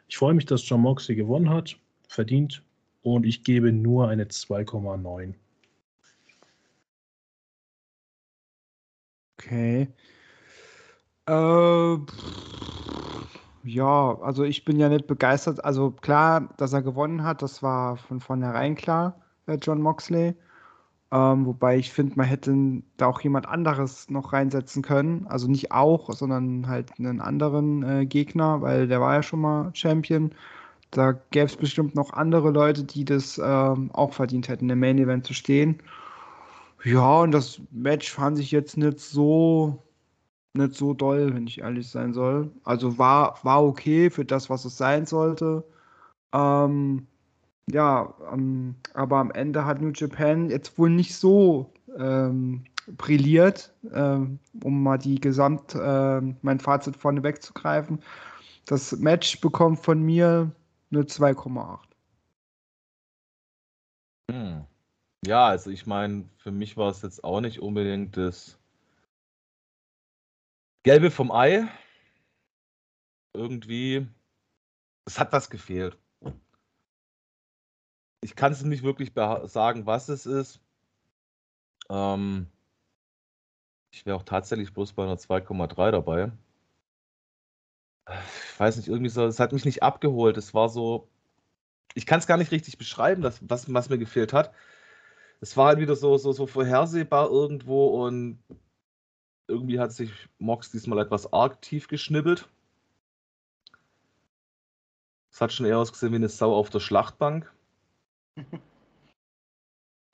Ich 0.09 0.16
freue 0.16 0.35
mich, 0.35 0.47
dass 0.47 0.69
John 0.69 0.81
Moxley 0.83 1.16
gewonnen 1.16 1.51
hat, 1.51 1.77
verdient. 2.09 2.62
Und 3.03 3.27
ich 3.27 3.43
gebe 3.45 3.73
nur 3.73 4.09
eine 4.09 4.25
2,9. 4.25 5.35
Okay. 9.39 9.89
Äh, 11.27 11.99
ja, 13.64 14.18
also 14.20 14.44
ich 14.44 14.64
bin 14.64 14.78
ja 14.78 14.89
nicht 14.89 15.06
begeistert. 15.06 15.64
Also 15.64 15.90
klar, 15.90 16.48
dass 16.56 16.72
er 16.72 16.82
gewonnen 16.82 17.22
hat, 17.24 17.43
das 17.43 17.62
war 17.62 17.97
von 17.97 18.20
vornherein 18.20 18.74
klar, 18.74 19.20
John 19.60 19.80
Moxley. 19.80 20.35
Ähm, 21.10 21.47
wobei 21.47 21.78
ich 21.78 21.93
finde, 21.93 22.16
man 22.16 22.26
hätte 22.26 22.82
da 22.98 23.06
auch 23.06 23.20
jemand 23.22 23.47
anderes 23.48 24.10
noch 24.10 24.32
reinsetzen 24.32 24.82
können. 24.82 25.26
Also 25.28 25.48
nicht 25.48 25.72
auch, 25.72 26.12
sondern 26.12 26.68
halt 26.68 26.93
einen 26.98 27.20
anderen 27.20 27.82
äh, 27.82 28.06
Gegner, 28.06 28.60
weil 28.60 28.89
der 28.89 29.01
war 29.01 29.14
ja 29.14 29.22
schon 29.22 29.40
mal 29.40 29.70
Champion. 29.74 30.32
Da 30.90 31.12
gäbe 31.12 31.47
es 31.47 31.56
bestimmt 31.56 31.94
noch 31.94 32.12
andere 32.12 32.51
Leute, 32.51 32.85
die 32.85 33.05
das 33.05 33.39
ähm, 33.43 33.90
auch 33.93 34.12
verdient 34.12 34.48
hätten, 34.48 34.70
im 34.70 34.80
Main 34.80 34.98
Event 34.98 35.26
zu 35.26 35.35
stehen. 35.35 35.80
Ja, 36.85 37.20
und 37.20 37.32
das 37.32 37.60
Match 37.72 38.12
fand 38.12 38.39
ich 38.39 38.51
jetzt 38.51 38.76
nicht 38.76 39.01
so 39.01 39.82
nicht 40.59 40.74
so 40.74 40.94
doll, 40.94 41.35
wenn 41.35 41.47
ich 41.47 41.60
ehrlich 41.60 41.89
sein 41.89 42.12
soll. 42.12 42.51
Also 42.64 42.98
war, 42.98 43.39
war 43.43 43.64
okay 43.64 44.10
für 44.10 44.24
das, 44.24 44.51
was 44.51 44.64
es 44.64 44.76
sein 44.76 45.06
sollte. 45.06 45.64
Ähm, 46.32 47.06
ja, 47.70 48.14
ähm, 48.32 48.76
aber 48.94 49.18
am 49.18 49.30
Ende 49.30 49.64
hat 49.64 49.80
New 49.80 49.93
Japan 49.94 50.51
jetzt 50.51 50.78
wohl 50.78 50.90
nicht 50.90 51.14
so 51.14 51.72
ähm, 51.97 52.64
brilliert, 52.97 53.72
ähm, 53.93 54.39
um 54.62 54.82
mal 54.82 54.98
die 54.98 55.20
Gesamt, 55.20 55.74
äh, 55.74 56.20
mein 56.43 56.60
Fazit 56.60 56.97
vorne 56.97 57.22
wegzugreifen. 57.22 58.01
Das 58.66 58.93
Match 58.98 59.40
bekommt 59.40 59.80
von 59.80 60.02
mir 60.02 60.51
eine 60.90 61.02
2,8. 61.02 61.78
Hm. 64.30 64.64
Ja, 65.26 65.47
also 65.48 65.70
ich 65.70 65.86
meine, 65.86 66.24
für 66.36 66.52
mich 66.52 66.76
war 66.76 66.90
es 66.90 67.02
jetzt 67.02 67.24
auch 67.24 67.40
nicht 67.40 67.60
unbedingt 67.60 68.16
das 68.16 68.57
Gelbe 70.89 71.10
vom 71.10 71.31
Ei. 71.31 71.69
Irgendwie, 73.35 74.09
es 75.05 75.20
hat 75.20 75.35
was 75.35 75.51
gefehlt. 75.51 75.98
Ich 78.23 78.35
kann 78.35 78.52
es 78.52 78.62
nicht 78.62 78.82
wirklich 78.82 79.12
sagen, 79.15 79.85
was 79.85 80.09
es 80.09 80.24
ist. 80.24 80.62
Ähm, 81.90 82.47
ich 83.93 84.06
wäre 84.06 84.16
auch 84.16 84.23
tatsächlich 84.23 84.73
bloß 84.73 84.94
bei 84.94 85.02
einer 85.02 85.19
2,3 85.19 85.90
dabei. 85.90 86.32
Ich 88.09 88.59
weiß 88.59 88.78
nicht, 88.78 88.89
irgendwie 88.89 89.10
so, 89.10 89.27
es 89.27 89.40
hat 89.40 89.52
mich 89.52 89.66
nicht 89.66 89.82
abgeholt. 89.82 90.39
Es 90.39 90.55
war 90.55 90.70
so, 90.70 91.06
ich 91.93 92.06
kann 92.06 92.19
es 92.19 92.27
gar 92.27 92.39
nicht 92.39 92.51
richtig 92.51 92.78
beschreiben, 92.78 93.20
das, 93.20 93.40
was, 93.43 93.70
was 93.74 93.90
mir 93.90 93.98
gefehlt 93.98 94.32
hat. 94.32 94.55
Es 95.43 95.55
war 95.55 95.66
halt 95.66 95.81
wieder 95.81 95.97
so, 95.97 96.16
so, 96.16 96.32
so 96.32 96.47
vorhersehbar 96.47 97.28
irgendwo 97.28 98.06
und 98.06 98.43
irgendwie 99.49 99.81
hat 99.81 99.93
sich 99.93 100.12
Mox 100.39 100.70
diesmal 100.70 100.99
etwas 101.01 101.33
arg 101.33 101.61
tief 101.62 101.89
geschnibbelt. 101.89 102.49
Es 105.31 105.41
hat 105.41 105.53
schon 105.53 105.66
eher 105.66 105.79
ausgesehen 105.79 106.12
wie 106.12 106.16
eine 106.16 106.29
Sau 106.29 106.55
auf 106.55 106.70
der 106.70 106.81
Schlachtbank. 106.81 107.53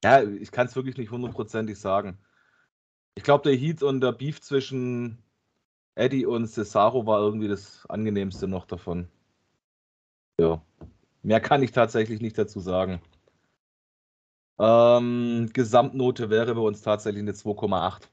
ja, 0.05 0.23
ich 0.23 0.51
kann 0.51 0.67
es 0.67 0.77
wirklich 0.77 0.97
nicht 0.97 1.11
hundertprozentig 1.11 1.79
sagen. 1.79 2.19
Ich 3.17 3.25
glaube, 3.25 3.45
der 3.45 3.59
Heat 3.59 3.83
und 3.83 4.01
der 4.01 4.13
Beef 4.13 4.41
zwischen 4.41 5.19
Eddie 5.95 6.27
und 6.27 6.47
Cesaro 6.47 7.07
war 7.07 7.21
irgendwie 7.21 7.49
das 7.49 7.87
angenehmste 7.87 8.49
noch 8.49 8.67
davon. 8.67 9.09
Ja. 10.39 10.63
Mehr 11.23 11.41
kann 11.41 11.63
ich 11.63 11.73
tatsächlich 11.73 12.21
nicht 12.21 12.37
dazu 12.37 12.61
sagen. 12.61 13.01
Ähm, 14.59 15.51
Gesamtnote 15.53 16.31
wäre 16.31 16.55
bei 16.55 16.61
uns 16.61 16.83
tatsächlich 16.83 17.23
eine 17.23 17.33
2,8. 17.33 18.09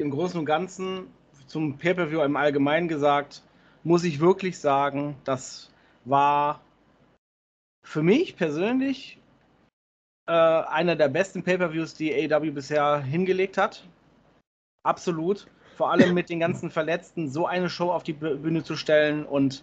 Im 0.00 0.10
Großen 0.10 0.40
und 0.40 0.46
Ganzen 0.46 1.08
zum 1.46 1.76
Pay-Per-View 1.76 2.22
im 2.22 2.34
Allgemeinen 2.34 2.88
gesagt, 2.88 3.42
muss 3.84 4.02
ich 4.02 4.18
wirklich 4.18 4.58
sagen, 4.58 5.14
das 5.24 5.70
war 6.06 6.62
für 7.84 8.02
mich 8.02 8.34
persönlich 8.34 9.18
äh, 10.26 10.32
einer 10.32 10.96
der 10.96 11.08
besten 11.08 11.42
Pay-Per-Views, 11.42 11.92
die 11.92 12.14
AEW 12.14 12.50
bisher 12.50 13.02
hingelegt 13.02 13.58
hat. 13.58 13.86
Absolut. 14.84 15.46
Vor 15.76 15.90
allem 15.90 16.14
mit 16.14 16.30
den 16.30 16.40
ganzen 16.40 16.70
Verletzten 16.70 17.28
so 17.28 17.46
eine 17.46 17.68
Show 17.68 17.92
auf 17.92 18.02
die 18.02 18.14
Bühne 18.14 18.64
zu 18.64 18.76
stellen 18.76 19.26
und 19.26 19.62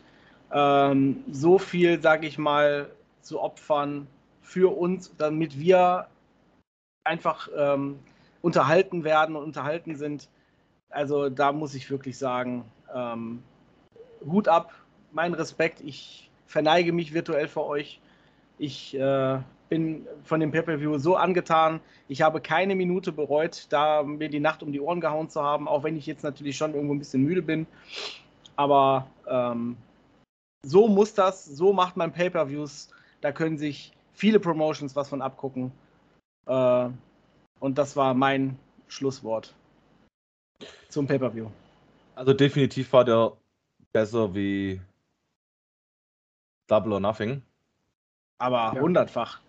ähm, 0.51 1.23
so 1.31 1.57
viel, 1.57 1.99
sage 1.99 2.27
ich 2.27 2.37
mal, 2.37 2.91
zu 3.21 3.41
opfern 3.41 4.05
für 4.43 4.77
uns, 4.77 5.11
damit 5.17 5.59
wir 5.59 6.07
einfach 7.05 7.49
ähm, 7.57 7.97
unterhalten 8.47 9.03
werden 9.03 9.35
und 9.35 9.43
unterhalten 9.43 9.97
sind. 9.97 10.29
Also 10.89 11.27
da 11.27 11.51
muss 11.51 11.75
ich 11.75 11.91
wirklich 11.91 12.17
sagen, 12.17 12.63
ähm, 12.95 13.43
Hut 14.25 14.47
ab, 14.47 14.73
mein 15.11 15.33
Respekt. 15.33 15.81
Ich 15.81 16.31
verneige 16.45 16.93
mich 16.93 17.13
virtuell 17.13 17.49
vor 17.49 17.67
euch. 17.67 17.99
Ich 18.57 18.97
äh, 18.97 19.39
bin 19.67 20.07
von 20.23 20.39
dem 20.39 20.51
Pay-Per-View 20.51 20.97
so 20.97 21.17
angetan. 21.17 21.81
Ich 22.07 22.21
habe 22.21 22.39
keine 22.39 22.75
Minute 22.75 23.11
bereut, 23.11 23.67
da 23.67 24.03
mir 24.03 24.29
die 24.29 24.39
Nacht 24.39 24.63
um 24.63 24.71
die 24.71 24.79
Ohren 24.79 25.01
gehauen 25.01 25.29
zu 25.29 25.43
haben, 25.43 25.67
auch 25.67 25.83
wenn 25.83 25.97
ich 25.97 26.05
jetzt 26.05 26.23
natürlich 26.23 26.55
schon 26.55 26.73
irgendwo 26.73 26.93
ein 26.95 26.99
bisschen 26.99 27.23
müde 27.23 27.41
bin. 27.41 27.67
Aber 28.55 29.07
ähm, 29.27 29.75
so 30.63 30.87
muss 30.87 31.13
das, 31.13 31.43
so 31.43 31.73
macht 31.73 31.97
man 31.97 32.13
Pay-Per-Views. 32.13 32.91
Da 33.19 33.33
können 33.33 33.57
sich 33.57 33.91
viele 34.13 34.39
Promotions 34.39 34.95
was 34.95 35.09
von 35.09 35.21
abgucken. 35.21 35.73
Äh, 36.45 36.89
und 37.59 37.77
das 37.77 37.95
war 37.95 38.13
mein 38.13 38.57
Schlusswort 38.87 39.53
zum 40.89 41.07
Pay-Per-View. 41.07 41.49
Also 42.15 42.33
definitiv 42.33 42.91
war 42.93 43.05
der 43.05 43.33
besser 43.91 44.33
wie 44.33 44.81
Double 46.67 46.93
or 46.93 46.99
Nothing. 46.99 47.41
Aber 48.39 48.73
ja. 48.75 48.81
hundertfach. 48.81 49.41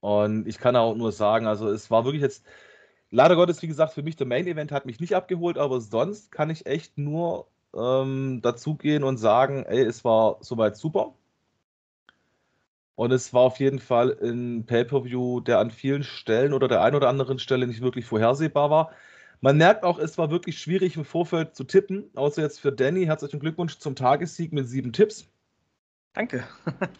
Und 0.00 0.46
ich 0.46 0.58
kann 0.58 0.76
auch 0.76 0.94
nur 0.94 1.12
sagen, 1.12 1.46
also 1.46 1.68
es 1.68 1.90
war 1.90 2.04
wirklich 2.04 2.22
jetzt, 2.22 2.44
leider 3.10 3.36
Gottes, 3.36 3.60
wie 3.62 3.66
gesagt, 3.66 3.92
für 3.92 4.02
mich 4.02 4.16
der 4.16 4.26
Main 4.26 4.46
Event 4.46 4.72
hat 4.72 4.86
mich 4.86 5.00
nicht 5.00 5.14
abgeholt, 5.14 5.58
aber 5.58 5.80
sonst 5.80 6.32
kann 6.32 6.48
ich 6.48 6.66
echt 6.66 6.96
nur 6.96 7.48
ähm, 7.74 8.40
dazugehen 8.42 9.04
und 9.04 9.18
sagen, 9.18 9.64
ey, 9.64 9.82
es 9.82 10.04
war 10.04 10.38
soweit 10.40 10.76
super. 10.76 11.14
Und 12.94 13.12
es 13.12 13.32
war 13.32 13.42
auf 13.42 13.60
jeden 13.60 13.78
Fall 13.78 14.16
ein 14.22 14.66
Pay-Per-View, 14.66 15.40
der 15.40 15.58
an 15.58 15.70
vielen 15.70 16.02
Stellen 16.02 16.52
oder 16.52 16.68
der 16.68 16.82
einen 16.82 16.96
oder 16.96 17.08
anderen 17.08 17.38
Stelle 17.38 17.66
nicht 17.66 17.80
wirklich 17.80 18.04
vorhersehbar 18.04 18.70
war. 18.70 18.92
Man 19.40 19.56
merkt 19.56 19.84
auch, 19.84 19.98
es 19.98 20.18
war 20.18 20.30
wirklich 20.30 20.58
schwierig 20.58 20.96
im 20.96 21.04
Vorfeld 21.04 21.56
zu 21.56 21.64
tippen. 21.64 22.10
Außer 22.14 22.42
jetzt 22.42 22.60
für 22.60 22.72
Danny. 22.72 23.06
Herzlichen 23.06 23.40
Glückwunsch 23.40 23.78
zum 23.78 23.96
Tagessieg 23.96 24.52
mit 24.52 24.68
sieben 24.68 24.92
Tipps. 24.92 25.26
Danke. 26.12 26.44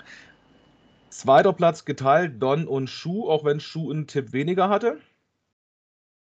Zweiter 1.10 1.52
Platz 1.52 1.84
geteilt, 1.84 2.40
Don 2.40 2.66
und 2.66 2.88
Schuh, 2.88 3.28
auch 3.28 3.44
wenn 3.44 3.60
Schuh 3.60 3.90
einen 3.90 4.06
Tipp 4.06 4.32
weniger 4.32 4.68
hatte. 4.68 4.98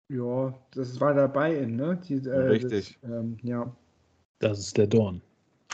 Ja, 0.08 0.54
das 0.70 0.98
war 1.00 1.12
dabei 1.12 1.56
in, 1.56 1.76
ne? 1.76 2.00
Die, 2.08 2.26
äh, 2.26 2.38
Richtig. 2.38 2.98
Das, 3.02 3.10
ähm, 3.10 3.38
ja. 3.42 3.76
Das 4.38 4.58
ist 4.58 4.78
der 4.78 4.86
Dorn. 4.86 5.20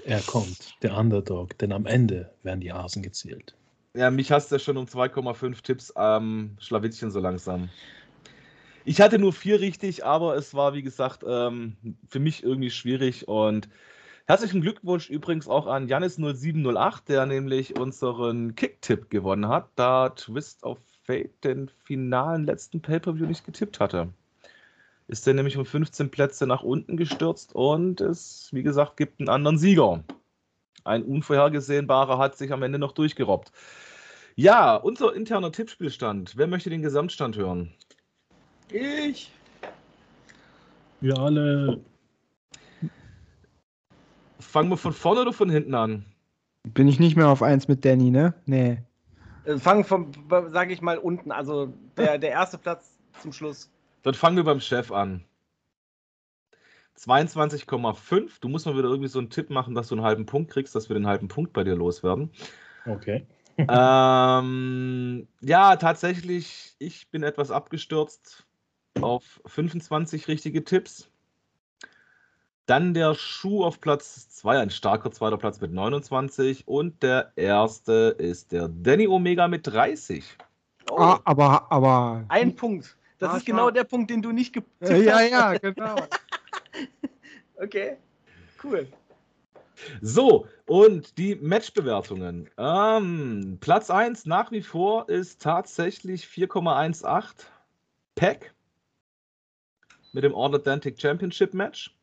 Er 0.05 0.21
kommt, 0.23 0.75
der 0.83 0.97
Underdog, 0.97 1.57
denn 1.59 1.71
am 1.71 1.87
Ende 1.87 2.33
werden 2.43 2.61
die 2.61 2.73
Hasen 2.73 3.03
gezählt. 3.03 3.55
Ja, 3.97 4.11
mich 4.11 4.33
hast 4.33 4.51
du 4.51 4.57
ja 4.57 4.59
schon 4.59 4.77
um 4.77 4.87
2,5 4.87 5.63
Tipps 5.63 5.91
am 5.93 6.57
Schlawittchen 6.59 7.11
so 7.11 7.21
langsam. 7.21 7.69
Ich 8.85 9.01
hatte 9.01 9.19
nur 9.19 9.33
vier 9.33 9.61
richtig, 9.61 10.05
aber 10.05 10.37
es 10.37 10.53
war, 10.55 10.75
wie 10.75 10.83
gesagt, 10.83 11.25
ähm, 11.27 11.77
für 12.09 12.19
mich 12.19 12.43
irgendwie 12.43 12.71
schwierig 12.71 13.29
und 13.29 13.69
Herzlichen 14.27 14.63
Glückwunsch 14.63 15.11
übrigens 15.11 15.49
auch 15.49 15.67
an 15.67 15.87
Janis0708, 15.87 17.05
der 17.09 17.27
nämlich 17.27 17.79
unseren 17.79 18.55
Kick-Tipp 18.55 19.11
gewonnen 19.11 19.49
hat, 19.49 19.69
da 19.77 20.09
Twist 20.09 20.65
of 20.65 20.79
Fate 21.03 21.45
den 21.45 21.69
finalen 21.85 22.45
letzten 22.45 22.81
Pay-Per-View 22.81 23.27
nicht 23.27 23.45
getippt 23.45 23.81
hatte. 23.81 24.09
Ist 25.09 25.27
der 25.27 25.35
nämlich 25.35 25.59
um 25.59 25.67
15 25.67 26.11
Plätze 26.11 26.47
nach 26.47 26.63
unten 26.63 26.97
gestürzt 26.97 27.55
und 27.55 28.01
es, 28.01 28.49
wie 28.53 28.63
gesagt, 28.63 28.97
gibt 28.97 29.21
einen 29.21 29.29
anderen 29.29 29.59
Sieger. 29.59 30.03
Ein 30.85 31.03
unvorhergesehenbarer 31.03 32.19
hat 32.19 32.37
sich 32.37 32.53
am 32.53 32.63
Ende 32.63 32.79
noch 32.79 32.93
durchgerobbt. 32.93 33.51
Ja, 34.37 34.77
unser 34.77 35.15
interner 35.15 35.53
Tippspielstand. 35.53 36.37
Wer 36.37 36.47
möchte 36.47 36.71
den 36.71 36.83
Gesamtstand 36.83 37.37
hören? 37.37 37.73
Ich. 38.71 39.31
Wir 41.01 41.19
alle 41.19 41.81
Fangen 44.55 44.69
wir 44.69 44.77
von 44.77 44.93
vorne 44.93 45.23
oder 45.23 45.33
von 45.33 45.51
hinten 45.51 45.75
an? 45.75 46.05
Bin 46.63 46.87
ich 46.87 47.01
nicht 47.01 47.17
mehr 47.17 47.29
auf 47.29 47.43
1 47.43 47.67
mit 47.67 47.85
Danny, 47.85 48.13
ne? 48.13 48.35
Nee. 48.47 48.79
Äh, 49.47 49.59
fangen 49.59 49.83
vom, 49.85 50.13
sage 50.29 50.73
ich 50.73 50.81
mal, 50.81 50.97
unten. 50.99 51.33
Also 51.33 51.73
der, 51.97 52.19
der 52.19 52.31
erste 52.31 52.57
Platz 52.59 52.97
zum 53.21 53.33
Schluss. 53.33 53.69
Dann 54.05 54.15
fangen 54.15 54.37
wir 54.37 54.45
beim 54.45 54.61
Chef 54.61 54.93
an. 54.93 55.25
22,5. 56.99 58.31
Du 58.41 58.49
musst 58.49 58.67
mal 58.67 58.77
wieder 58.77 58.89
irgendwie 58.89 59.09
so 59.09 59.19
einen 59.19 59.31
Tipp 59.31 59.51
machen, 59.51 59.75
dass 59.75 59.89
du 59.89 59.95
einen 59.95 60.05
halben 60.05 60.27
Punkt 60.27 60.51
kriegst, 60.51 60.75
dass 60.75 60.89
wir 60.89 60.95
den 60.95 61.07
halben 61.07 61.29
Punkt 61.29 61.53
bei 61.53 61.65
dir 61.65 61.75
loswerden. 61.75 62.31
Okay. 62.87 63.27
ähm, 63.59 65.29
ja, 65.41 65.77
tatsächlich, 65.77 66.75
ich 66.81 67.09
bin 67.11 67.23
etwas 67.23 67.53
abgestürzt 67.53 68.45
auf 69.01 69.41
25 69.47 70.29
richtige 70.29 70.65
Tipps. 70.65 71.09
Dann 72.67 72.95
der 72.95 73.15
Schuh 73.15 73.63
auf 73.63 73.81
Platz 73.81 74.29
2, 74.31 74.59
ein 74.59 74.71
starker 74.71 75.11
zweiter 75.11 75.37
Platz 75.37 75.61
mit 75.61 75.73
29. 75.73 76.67
Und 76.67 77.03
der 77.03 77.33
erste 77.37 78.17
ist 78.19 78.53
der 78.53 78.69
Danny 78.69 79.07
Omega 79.07 79.49
mit 79.49 79.67
30. 79.67 80.39
Oh. 80.91 80.97
Ah, 80.97 81.21
aber, 81.25 81.71
aber. 81.71 82.25
Ein 82.29 82.57
Punkt. 82.57 82.97
Das 83.19 83.33
ah, 83.33 83.37
ist 83.37 83.47
genau 83.47 83.71
der 83.71 83.85
Punkt, 83.85 84.11
den 84.11 84.23
du 84.23 84.33
nicht 84.33 84.53
getippt 84.53 84.83
hast. 84.83 84.91
Ja, 84.91 85.21
ja, 85.21 85.59
genau. 85.59 85.97
okay, 87.57 87.97
cool. 88.63 88.87
So, 90.01 90.47
und 90.67 91.19
die 91.19 91.35
Matchbewertungen. 91.35 92.49
Ähm, 92.59 93.59
Platz 93.61 93.91
1 93.91 94.27
nach 94.27 94.51
wie 94.53 94.63
vor 94.63 95.09
ist 95.09 95.43
tatsächlich 95.43 96.25
4,18 96.27 97.47
Pack 98.15 98.55
mit 100.13 100.25
dem 100.25 100.35
All 100.35 100.55
Atlantic 100.55 101.01
Championship 101.01 101.55
Match. 101.55 101.95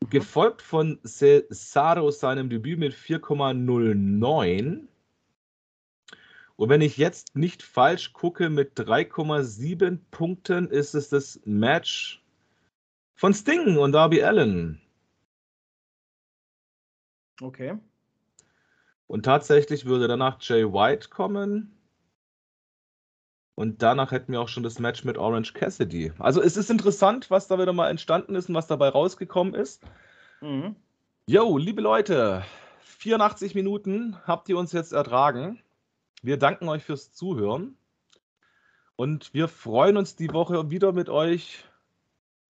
Mhm. 0.00 0.10
Gefolgt 0.10 0.62
von 0.62 0.98
Cesaro 1.04 2.10
seinem 2.10 2.48
Debüt 2.48 2.78
mit 2.78 2.94
4,09. 2.94 4.86
Und 6.56 6.70
wenn 6.70 6.80
ich 6.80 6.96
jetzt 6.96 7.36
nicht 7.36 7.62
falsch 7.62 8.12
gucke, 8.14 8.48
mit 8.48 8.78
3,7 8.78 9.98
Punkten 10.10 10.70
ist 10.70 10.94
es 10.94 11.10
das 11.10 11.40
Match 11.44 12.22
von 13.16 13.32
Sting 13.34 13.78
und 13.78 13.92
Darby 13.92 14.22
Allen. 14.22 14.80
Okay. 17.40 17.78
Und 19.06 19.24
tatsächlich 19.24 19.86
würde 19.86 20.06
danach 20.08 20.38
Jay 20.40 20.64
White 20.64 21.08
kommen. 21.08 21.72
Und 23.54 23.82
danach 23.82 24.10
hätten 24.10 24.32
wir 24.32 24.40
auch 24.40 24.48
schon 24.48 24.62
das 24.62 24.78
Match 24.78 25.04
mit 25.04 25.16
Orange 25.16 25.54
Cassidy. 25.54 26.12
Also 26.18 26.42
es 26.42 26.58
ist 26.58 26.70
interessant, 26.70 27.30
was 27.30 27.48
da 27.48 27.58
wieder 27.58 27.72
mal 27.72 27.88
entstanden 27.88 28.34
ist 28.34 28.50
und 28.50 28.54
was 28.54 28.66
dabei 28.66 28.90
rausgekommen 28.90 29.54
ist. 29.54 29.82
Mhm. 30.42 30.76
Jo, 31.26 31.56
liebe 31.56 31.80
Leute, 31.80 32.44
84 32.80 33.54
Minuten 33.54 34.16
habt 34.26 34.48
ihr 34.50 34.58
uns 34.58 34.72
jetzt 34.72 34.92
ertragen. 34.92 35.62
Wir 36.22 36.36
danken 36.36 36.68
euch 36.68 36.84
fürs 36.84 37.12
Zuhören. 37.12 37.78
Und 38.96 39.32
wir 39.32 39.48
freuen 39.48 39.96
uns 39.96 40.16
die 40.16 40.32
Woche 40.32 40.70
wieder 40.70 40.92
mit 40.92 41.08
euch 41.08 41.64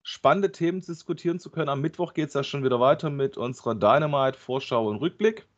spannende 0.07 0.53
Themen 0.53 0.81
diskutieren 0.81 1.41
zu 1.41 1.51
können. 1.51 1.69
Am 1.69 1.81
Mittwoch 1.81 2.15
geht 2.15 2.29
es 2.29 2.35
ja 2.35 2.45
schon 2.45 2.63
wieder 2.63 2.79
weiter 2.79 3.11
mit 3.11 3.37
unserer 3.37 3.75
Dynamite, 3.75 4.39
Vorschau 4.39 4.89
und 4.89 4.99
Rückblick. 4.99 5.49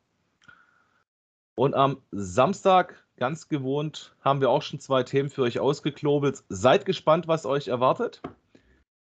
Und 1.55 1.75
am 1.75 1.99
Samstag, 2.13 3.05
ganz 3.19 3.49
gewohnt, 3.49 4.17
haben 4.23 4.41
wir 4.41 4.49
auch 4.49 4.63
schon 4.63 4.81
zwei 4.81 5.03
Themen 5.03 5.29
für 5.29 5.43
euch 5.43 5.61
ausgeklobelt. 5.61 6.45
Seid 6.49 6.87
gespannt, 6.87 7.29
was 7.29 7.45
euch 7.45 7.69
erwartet. 7.69 8.23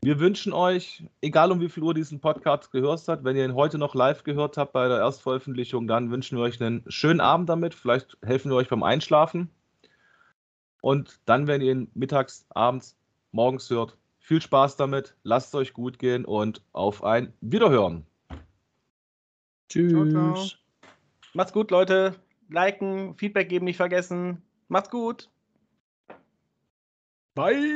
Wir 0.01 0.21
wünschen 0.21 0.53
euch, 0.53 1.03
egal 1.19 1.51
um 1.51 1.59
wie 1.59 1.67
viel 1.67 1.83
Uhr 1.83 1.93
diesen 1.93 2.21
Podcast 2.21 2.71
gehört 2.71 3.05
habt, 3.09 3.25
wenn 3.25 3.35
ihr 3.35 3.43
ihn 3.43 3.55
heute 3.55 3.77
noch 3.77 3.93
live 3.93 4.23
gehört 4.23 4.55
habt 4.55 4.71
bei 4.71 4.87
der 4.87 4.99
Erstveröffentlichung, 4.99 5.85
dann 5.85 6.11
wünschen 6.11 6.37
wir 6.37 6.45
euch 6.45 6.61
einen 6.61 6.85
schönen 6.87 7.19
Abend 7.19 7.49
damit. 7.49 7.75
Vielleicht 7.75 8.17
helfen 8.23 8.51
wir 8.51 8.55
euch 8.55 8.69
beim 8.69 8.83
Einschlafen. 8.83 9.49
Und 10.79 11.19
dann, 11.25 11.47
wenn 11.47 11.59
ihr 11.59 11.73
ihn 11.73 11.91
mittags, 11.93 12.45
abends, 12.51 12.95
morgens 13.33 13.69
hört, 13.69 13.97
viel 14.25 14.41
Spaß 14.41 14.75
damit, 14.75 15.15
lasst 15.21 15.49
es 15.49 15.55
euch 15.55 15.73
gut 15.73 15.99
gehen 15.99 16.25
und 16.25 16.63
auf 16.73 17.03
ein 17.03 17.31
Wiederhören. 17.41 18.07
Tschüss. 19.69 19.91
Ciao, 19.91 20.09
ciao. 20.09 20.47
Macht's 21.33 21.53
gut, 21.53 21.69
Leute. 21.69 22.15
Liken, 22.49 23.15
Feedback 23.15 23.49
geben 23.49 23.65
nicht 23.65 23.77
vergessen. 23.77 24.41
Macht's 24.67 24.89
gut. 24.89 25.29
Bye. 27.35 27.73